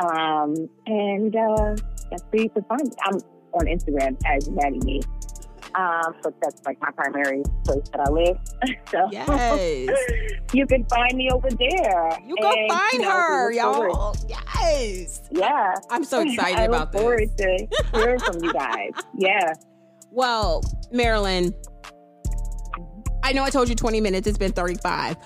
Um, 0.00 0.68
and 0.86 1.34
uh, 1.36 1.76
that's 2.10 2.22
where 2.30 2.42
you 2.42 2.50
can 2.50 2.64
find 2.64 2.82
me. 2.82 2.90
I'm 3.04 3.14
on 3.52 3.66
Instagram 3.66 4.16
as 4.26 4.48
Maddie 4.50 4.80
Me. 4.84 5.00
Um, 5.74 6.14
so 6.22 6.34
that's 6.42 6.60
like 6.66 6.78
my 6.82 6.90
primary 6.90 7.42
place 7.64 7.88
that 7.92 8.00
I 8.06 8.10
live. 8.10 8.36
so 8.90 9.08
Yes. 9.10 9.88
you 10.52 10.66
can 10.66 10.84
find 10.86 11.14
me 11.16 11.30
over 11.30 11.48
there. 11.50 12.18
You 12.26 12.36
go 12.40 12.50
And, 12.52 12.70
find 12.70 12.92
you 12.92 12.98
know, 13.00 13.10
her, 13.10 13.48
we 13.50 13.56
look 13.62 13.74
forward- 13.74 13.90
y'all. 13.90 14.16
Yes. 14.28 15.22
Yeah. 15.30 15.74
I'm 15.90 16.04
so 16.04 16.20
excited 16.26 16.58
I 16.58 16.64
about 16.64 16.92
look 16.92 17.00
forward 17.02 17.28
to 17.38 17.66
hearing 17.94 18.18
from 18.18 18.42
you 18.42 18.52
guys. 18.52 18.90
Yeah. 19.16 19.54
Well, 20.10 20.62
Marilyn, 20.90 21.54
I 23.22 23.32
know 23.32 23.44
I 23.44 23.50
told 23.50 23.68
you 23.68 23.74
20 23.74 24.00
minutes. 24.00 24.26
It's 24.26 24.38
been 24.38 24.52
35. 24.52 25.16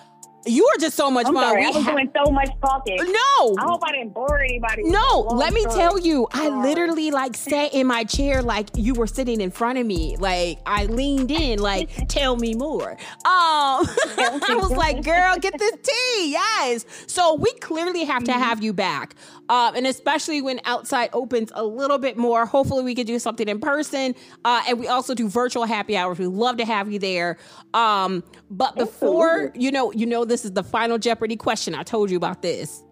You 0.49 0.65
are 0.65 0.79
just 0.79 0.97
so 0.97 1.11
much 1.11 1.27
I'm 1.27 1.35
fun. 1.35 1.43
sorry, 1.43 1.63
We 1.63 1.67
I 1.67 1.71
was 1.71 1.85
ha- 1.85 1.91
doing 1.91 2.13
so 2.25 2.31
much 2.31 2.49
talking. 2.65 2.97
no. 2.99 3.57
I 3.59 3.65
hope 3.65 3.81
I 3.85 3.91
didn't 3.91 4.15
bore 4.15 4.39
anybody. 4.41 4.85
No, 4.85 5.23
let 5.35 5.53
me 5.53 5.63
story. 5.63 5.75
tell 5.75 5.99
you, 5.99 6.29
I 6.33 6.51
literally 6.63 7.11
like 7.11 7.37
sat 7.37 7.75
in 7.75 7.89
my 7.89 8.05
chair 8.05 8.43
like 8.43 8.69
you 8.77 8.95
were 8.95 9.09
sitting 9.09 9.41
in 9.41 9.51
front 9.51 9.79
of 9.79 9.87
me. 9.87 10.17
Like 10.19 10.61
I 10.65 10.85
leaned 10.85 11.33
in, 11.33 11.59
like, 11.59 11.91
tell 12.09 12.37
me 12.37 12.55
more. 12.55 12.93
Um 12.93 12.97
I 13.25 14.57
was 14.61 14.71
like, 14.71 15.03
girl, 15.03 15.35
get 15.41 15.59
this 15.59 15.73
tea. 15.83 16.31
Yes. 16.31 16.85
So 17.09 17.35
we 17.35 17.53
clearly 17.55 18.05
have 18.05 18.23
to 18.25 18.33
have 18.33 18.63
you 18.63 18.73
back. 18.73 19.17
Um, 19.49 19.77
and 19.77 19.87
especially 19.87 20.43
when 20.43 20.61
outside 20.65 21.11
opens 21.13 21.53
a 21.55 21.65
little 21.65 21.99
bit 21.99 22.17
more. 22.17 22.47
Hopefully 22.47 22.83
we 22.85 22.95
could 22.95 23.07
do 23.07 23.19
something 23.19 23.49
in 23.49 23.61
person. 23.61 24.15
Uh, 24.45 24.63
and 24.69 24.79
we 24.79 24.89
also 24.89 25.15
do 25.15 25.29
virtual 25.29 25.65
happy 25.65 25.97
hours. 25.97 26.19
We 26.19 26.27
love 26.27 26.57
to 26.59 26.65
have 26.65 26.91
you 26.91 26.99
there. 26.99 27.37
Um, 27.75 28.25
but 28.51 28.75
before, 28.77 29.53
you 29.55 29.71
know, 29.71 29.93
you 29.93 30.07
know 30.07 30.25
this 30.25 30.45
is 30.45 30.53
the 30.53 30.63
final 30.65 30.99
Jeopardy 30.99 31.37
question. 31.37 31.75
I 31.75 31.83
told 31.83 32.11
you 32.11 32.17
about 32.17 32.43
this. 32.43 32.83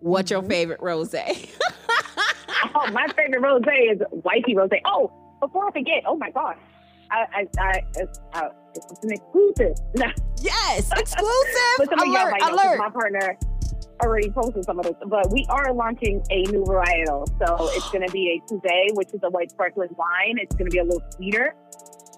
What's 0.00 0.30
your 0.30 0.42
favorite 0.42 0.80
rose? 0.80 1.14
Oh, 2.74 2.90
my 2.90 3.06
favorite 3.08 3.40
rose 3.40 3.62
is 3.90 4.00
Wifey 4.10 4.54
Rosé. 4.54 4.80
Oh, 4.86 5.12
before 5.40 5.68
I 5.68 5.72
forget, 5.72 6.04
oh 6.06 6.16
my 6.16 6.30
gosh, 6.30 6.56
I, 7.10 7.26
I, 7.34 7.48
I, 7.60 7.80
it's, 7.96 8.18
uh, 8.32 8.48
it's 8.74 9.04
an 9.04 9.12
exclusive. 9.12 9.74
yes, 10.40 10.90
exclusive 10.96 11.76
but 11.78 11.90
some 11.90 12.00
of 12.00 12.06
y'all 12.06 12.14
alert! 12.16 12.30
might 12.30 12.40
know 12.40 12.48
'cause 12.48 12.64
Alert! 12.64 12.78
my 12.78 12.88
partner 12.90 13.38
already 14.04 14.30
posted 14.30 14.64
some 14.64 14.78
of 14.78 14.84
this. 14.84 14.94
But 15.06 15.30
we 15.32 15.46
are 15.48 15.72
launching 15.72 16.22
a 16.30 16.42
new 16.42 16.64
varietal, 16.64 17.26
so 17.38 17.68
it's 17.72 17.90
going 17.90 18.06
to 18.06 18.12
be 18.12 18.40
a 18.40 18.52
cuvee, 18.52 18.94
which 18.94 19.08
is 19.14 19.20
a 19.22 19.30
white 19.30 19.50
sparkling 19.50 19.90
wine. 19.96 20.36
It's 20.38 20.54
going 20.54 20.70
to 20.70 20.74
be 20.74 20.78
a 20.78 20.84
little 20.84 21.02
sweeter. 21.16 21.54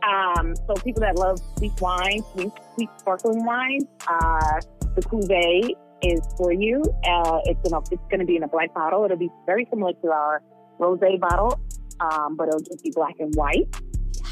Um, 0.02 0.54
so 0.66 0.74
people 0.82 1.00
that 1.00 1.16
love 1.16 1.40
sweet 1.56 1.80
wine, 1.80 2.22
sweet, 2.32 2.52
sweet 2.74 2.90
sparkling 2.98 3.44
wine, 3.44 3.80
uh, 4.06 4.60
the 4.94 5.02
cuvee 5.02 5.70
is 6.02 6.20
for 6.36 6.52
you. 6.52 6.82
Uh, 7.06 7.38
it's 7.44 7.68
gonna 7.68 7.82
it's 7.90 8.02
gonna 8.10 8.24
be 8.24 8.36
in 8.36 8.42
a 8.42 8.48
black 8.48 8.74
bottle. 8.74 9.04
It'll 9.04 9.16
be 9.16 9.30
very 9.46 9.66
similar 9.70 9.92
to 9.92 10.08
our 10.08 10.42
rosé 10.78 11.18
bottle, 11.18 11.58
um, 12.00 12.36
but 12.36 12.48
it'll 12.48 12.60
just 12.60 12.82
be 12.82 12.92
black 12.94 13.14
and 13.18 13.34
white. 13.34 13.68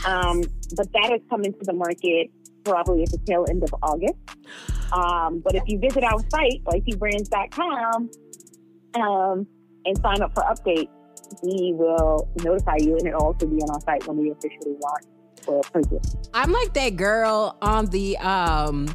Um, 0.04 0.42
but 0.76 0.92
that 0.92 1.12
is 1.14 1.20
coming 1.30 1.52
to 1.52 1.64
the 1.64 1.72
market 1.72 2.30
probably 2.64 3.02
at 3.02 3.10
the 3.10 3.18
tail 3.18 3.44
end 3.48 3.62
of 3.62 3.74
August. 3.82 4.14
Um, 4.92 5.40
but 5.40 5.54
if 5.54 5.62
you 5.66 5.78
visit 5.78 6.04
our 6.04 6.18
site, 6.30 6.62
wifeybrands.com, 6.64 8.10
um, 8.94 9.46
and 9.84 9.98
sign 9.98 10.22
up 10.22 10.34
for 10.34 10.42
updates, 10.42 10.88
we 11.42 11.72
will 11.72 12.28
notify 12.42 12.76
you, 12.76 12.96
and 12.98 13.06
it'll 13.06 13.22
also 13.24 13.46
be 13.46 13.56
on 13.56 13.70
our 13.70 13.80
site 13.80 14.06
when 14.06 14.18
we 14.18 14.30
officially 14.30 14.76
launch 14.82 15.04
for 15.42 15.60
purchase. 15.72 16.16
I'm 16.34 16.52
like 16.52 16.74
that 16.74 16.96
girl 16.96 17.56
on 17.62 17.86
the 17.86 18.16
um, 18.18 18.88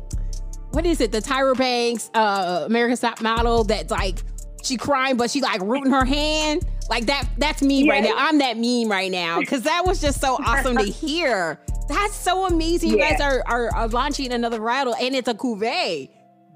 what 0.72 0.85
is 0.85 1.02
it? 1.02 1.11
The 1.11 1.22
Tyra 1.22 1.57
Banks, 1.57 2.11
uh, 2.14 2.64
American 2.65 2.98
Top 2.98 3.22
Model. 3.22 3.64
That's 3.64 3.91
like 3.91 4.19
she 4.64 4.77
crying, 4.77 5.18
but 5.18 5.31
she 5.31 5.41
like 5.41 5.61
rooting 5.61 5.91
her 5.91 6.06
hand. 6.06 6.65
Like 6.89 7.07
that. 7.07 7.27
That's 7.38 7.61
me 7.61 7.89
right 7.89 8.03
now. 8.03 8.14
I'm 8.15 8.38
that 8.38 8.57
meme 8.57 8.89
right 8.89 9.11
now 9.11 9.39
because 9.39 9.64
that 9.64 9.85
was 9.85 9.99
just 9.99 10.22
so 10.22 10.38
awesome 10.45 10.77
to 10.77 10.84
hear. 10.84 11.60
That's 11.88 12.15
so 12.15 12.45
amazing. 12.47 12.91
You 12.91 12.97
guys 12.97 13.19
are, 13.22 13.43
are 13.45 13.73
are 13.73 13.88
launching 13.88 14.31
another 14.34 14.59
varietal, 14.59 14.93
and 15.01 15.15
it's 15.15 15.27
a 15.27 15.34
cuvee. 15.34 16.09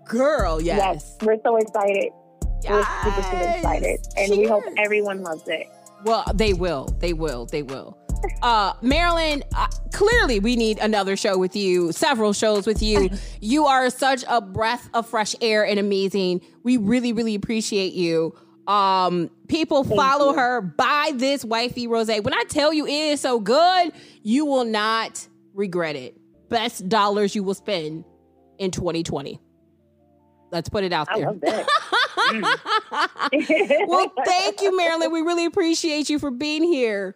Girl, 0.06 0.62
yes. 0.62 0.78
Yes, 0.78 1.18
we're 1.22 1.38
so 1.44 1.56
excited. 1.58 2.10
Yes. 2.64 2.72
We're 3.06 3.12
super, 3.12 3.24
super 3.24 3.52
excited, 3.56 4.00
and 4.18 4.32
we 4.38 4.46
hope 4.48 4.64
everyone 4.78 5.24
loves 5.24 5.44
it. 5.48 5.68
Well, 6.04 6.26
they 6.34 6.54
will. 6.54 6.86
They 7.00 7.14
will. 7.14 7.46
They 7.46 7.64
will. 7.64 7.98
Uh, 8.42 8.74
Marilyn, 8.82 9.44
uh, 9.56 9.68
clearly 9.92 10.40
we 10.40 10.56
need 10.56 10.78
another 10.80 11.16
show 11.16 11.38
with 11.38 11.56
you, 11.56 11.92
several 11.92 12.34
shows 12.34 12.68
with 12.68 12.82
you. 12.82 13.10
You 13.44 13.66
are 13.66 13.90
such 13.90 14.24
a 14.28 14.40
breath 14.40 14.88
of 14.94 15.08
fresh 15.08 15.34
air 15.42 15.66
and 15.66 15.80
amazing. 15.80 16.42
We 16.64 16.78
really, 16.78 17.12
really 17.12 17.34
appreciate 17.34 17.94
you. 17.94 18.36
Um, 18.68 19.30
people 19.48 19.84
follow 19.84 20.32
you. 20.32 20.38
her, 20.38 20.62
buy 20.62 21.14
this 21.16 21.44
Wifey 21.44 21.88
Rosé. 21.88 22.24
When 22.24 22.34
I 22.34 22.44
tell 22.48 22.74
you 22.74 22.86
it 22.86 22.92
is 22.92 23.22
so 23.22 23.40
good, 23.40 23.92
you 24.24 24.46
will 24.46 24.66
not 24.66 25.28
regret 25.54 25.96
it. 25.96 26.16
Best 26.50 26.88
dollars 26.88 27.36
you 27.36 27.44
will 27.44 27.54
spend 27.54 28.06
in 28.60 28.72
2020. 28.72 29.40
Let's 30.52 30.70
put 30.70 30.84
it 30.84 30.92
out 30.94 31.08
there. 31.16 31.32
well, 33.88 34.14
thank 34.26 34.62
you, 34.62 34.76
Marilyn. 34.76 35.12
We 35.12 35.22
really 35.22 35.46
appreciate 35.46 36.10
you 36.10 36.20
for 36.20 36.30
being 36.30 36.64
here. 36.64 37.16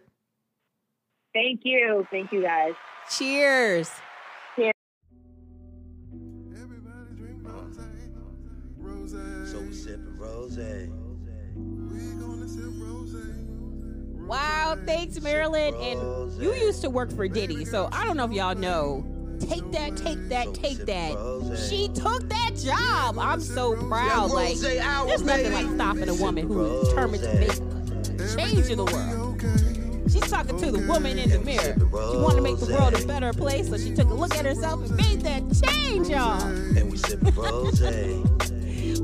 Thank 1.34 1.62
you. 1.64 2.08
Thank 2.12 2.32
you, 2.32 2.42
guys. 2.44 2.74
Cheers. 3.10 3.92
Wow, 14.26 14.78
thanks, 14.86 15.22
Marilyn. 15.22 15.76
And 15.76 16.42
you 16.42 16.54
used 16.54 16.82
to 16.82 16.90
work 16.90 17.12
for 17.12 17.28
Diddy, 17.28 17.66
so 17.66 17.90
I 17.92 18.06
don't 18.06 18.18
know 18.18 18.26
if 18.26 18.32
y'all 18.32 18.56
know. 18.56 19.06
Take 19.40 19.70
that, 19.74 19.98
take 19.98 20.30
that, 20.30 20.54
take 20.54 20.78
that. 20.86 21.12
She 21.70 21.90
took 21.90 22.28
that 22.30 22.52
job. 22.56 23.20
I'm 23.20 23.42
so 23.42 23.76
proud. 23.88 24.32
Like, 24.32 24.58
there's 24.58 25.22
nothing 25.24 25.52
like 25.54 25.68
stopping 25.76 26.10
a 26.10 26.16
woman 26.16 26.48
who 26.48 26.64
is 26.66 26.88
determined 26.90 27.24
to 27.24 27.34
make 27.36 27.52
a 28.22 28.36
change 28.36 28.68
in 28.70 28.78
the 28.78 28.86
world. 28.86 29.42
She's 30.10 30.30
talking 30.32 30.58
to 30.58 30.72
the 30.72 30.88
woman 30.88 31.20
in 31.20 31.30
the 31.30 31.40
mirror. 31.40 31.76
She 31.78 32.18
wanted 32.18 32.38
to 32.38 32.42
make 32.42 32.60
the 32.60 32.74
world 32.74 32.94
a 32.94 33.06
better 33.06 33.34
place, 33.34 33.68
so 33.68 33.78
she 33.78 33.94
took 33.94 34.10
a 34.10 34.14
look 34.14 34.36
at 34.36 34.46
herself 34.46 34.80
and 34.86 34.96
made 34.96 35.22
that 35.22 35.44
change, 35.68 36.08
y'all. 36.08 36.42
And 36.42 36.90
we 36.90 36.98
sipping 36.98 37.36
rose. 37.36 37.82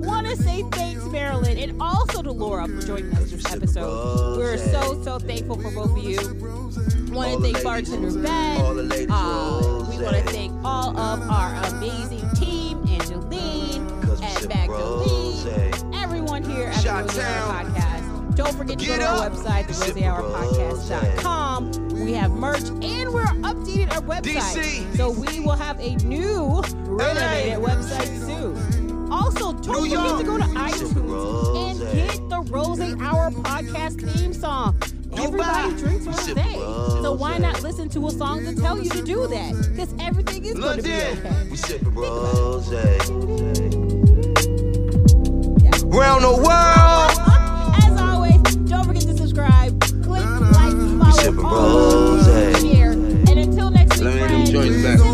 Want 0.01 0.27
to 0.27 0.35
say 0.35 0.63
thanks, 0.71 1.03
Marilyn, 1.05 1.57
and 1.57 1.81
also 1.81 2.21
to 2.23 2.31
Laura 2.31 2.67
for 2.67 2.81
joining 2.81 3.13
us 3.13 3.31
this 3.31 3.45
episode. 3.53 4.37
We're 4.37 4.57
so, 4.57 5.01
so 5.03 5.19
thankful 5.19 5.61
for 5.61 5.71
both 5.71 5.97
of 5.97 6.03
you. 6.03 6.17
Want 7.13 7.33
to 7.33 7.39
thank 7.51 7.63
Bartender 7.63 8.11
Ben. 8.21 8.59
Uh, 9.11 9.85
we 9.89 9.97
want 10.03 10.15
to 10.15 10.23
thank 10.31 10.51
all 10.63 10.97
of 10.97 11.21
our 11.29 11.53
amazing 11.75 12.27
team, 12.35 12.83
Angeline 12.87 13.87
and 14.23 14.47
Magdalene, 14.49 15.93
everyone 15.93 16.43
here 16.43 16.67
at 16.69 16.83
the 16.83 16.89
Rose 16.91 17.19
Hour. 17.19 17.63
Podcast. 17.65 18.35
Don't 18.35 18.55
forget 18.55 18.79
to 18.79 18.85
go 18.85 18.97
to 18.97 19.05
our 19.05 19.29
website, 19.29 19.65
therosehourpodcast.com. 19.67 21.71
We 22.05 22.13
have 22.13 22.31
merch 22.31 22.63
and 22.69 23.13
we're 23.13 23.25
updating 23.25 23.91
our 23.91 24.01
website. 24.01 24.95
So 24.97 25.11
we 25.11 25.41
will 25.41 25.57
have 25.57 25.79
a 25.79 25.95
new 25.97 26.61
renovated 26.87 27.59
website 27.59 28.07
soon. 28.25 28.80
Also, 29.11 29.51
don't 29.51 29.83
forget 29.83 30.17
to 30.19 30.23
go 30.23 30.37
to 30.37 30.43
iTunes 30.43 31.69
and 31.69 31.79
get 31.93 32.29
the 32.29 32.41
Rose 32.49 32.79
Hour 32.79 33.31
podcast 33.31 33.99
theme 34.13 34.33
song. 34.33 34.81
Everybody 35.17 35.75
drinks 35.75 36.05
rose 36.05 36.29
thing. 36.29 36.59
So 37.03 37.11
why 37.11 37.37
not 37.37 37.61
listen 37.61 37.89
to 37.89 38.07
a 38.07 38.11
song 38.11 38.45
to 38.45 38.55
tell 38.55 38.81
you 38.81 38.89
to 38.89 39.01
do 39.03 39.27
that? 39.27 39.53
Because 39.69 39.93
everything 39.99 40.45
is 40.45 40.53
going 40.57 40.77
to 40.77 40.83
be 40.83 40.93
okay. 40.93 41.47
We 41.49 41.57
sipping 41.57 41.93
rose. 41.93 42.71
Round 45.83 46.23
the 46.23 46.31
world. 46.31 47.11
As 47.83 48.01
always, 48.01 48.41
don't 48.69 48.85
forget 48.85 49.03
to 49.03 49.17
subscribe, 49.17 49.77
click 50.03 50.25
like, 50.25 51.35
follow, 51.35 52.23
share, 52.61 52.91
and 52.91 53.29
until 53.29 53.69
next 53.71 53.99
week, 53.99 54.13
friends. 54.13 55.10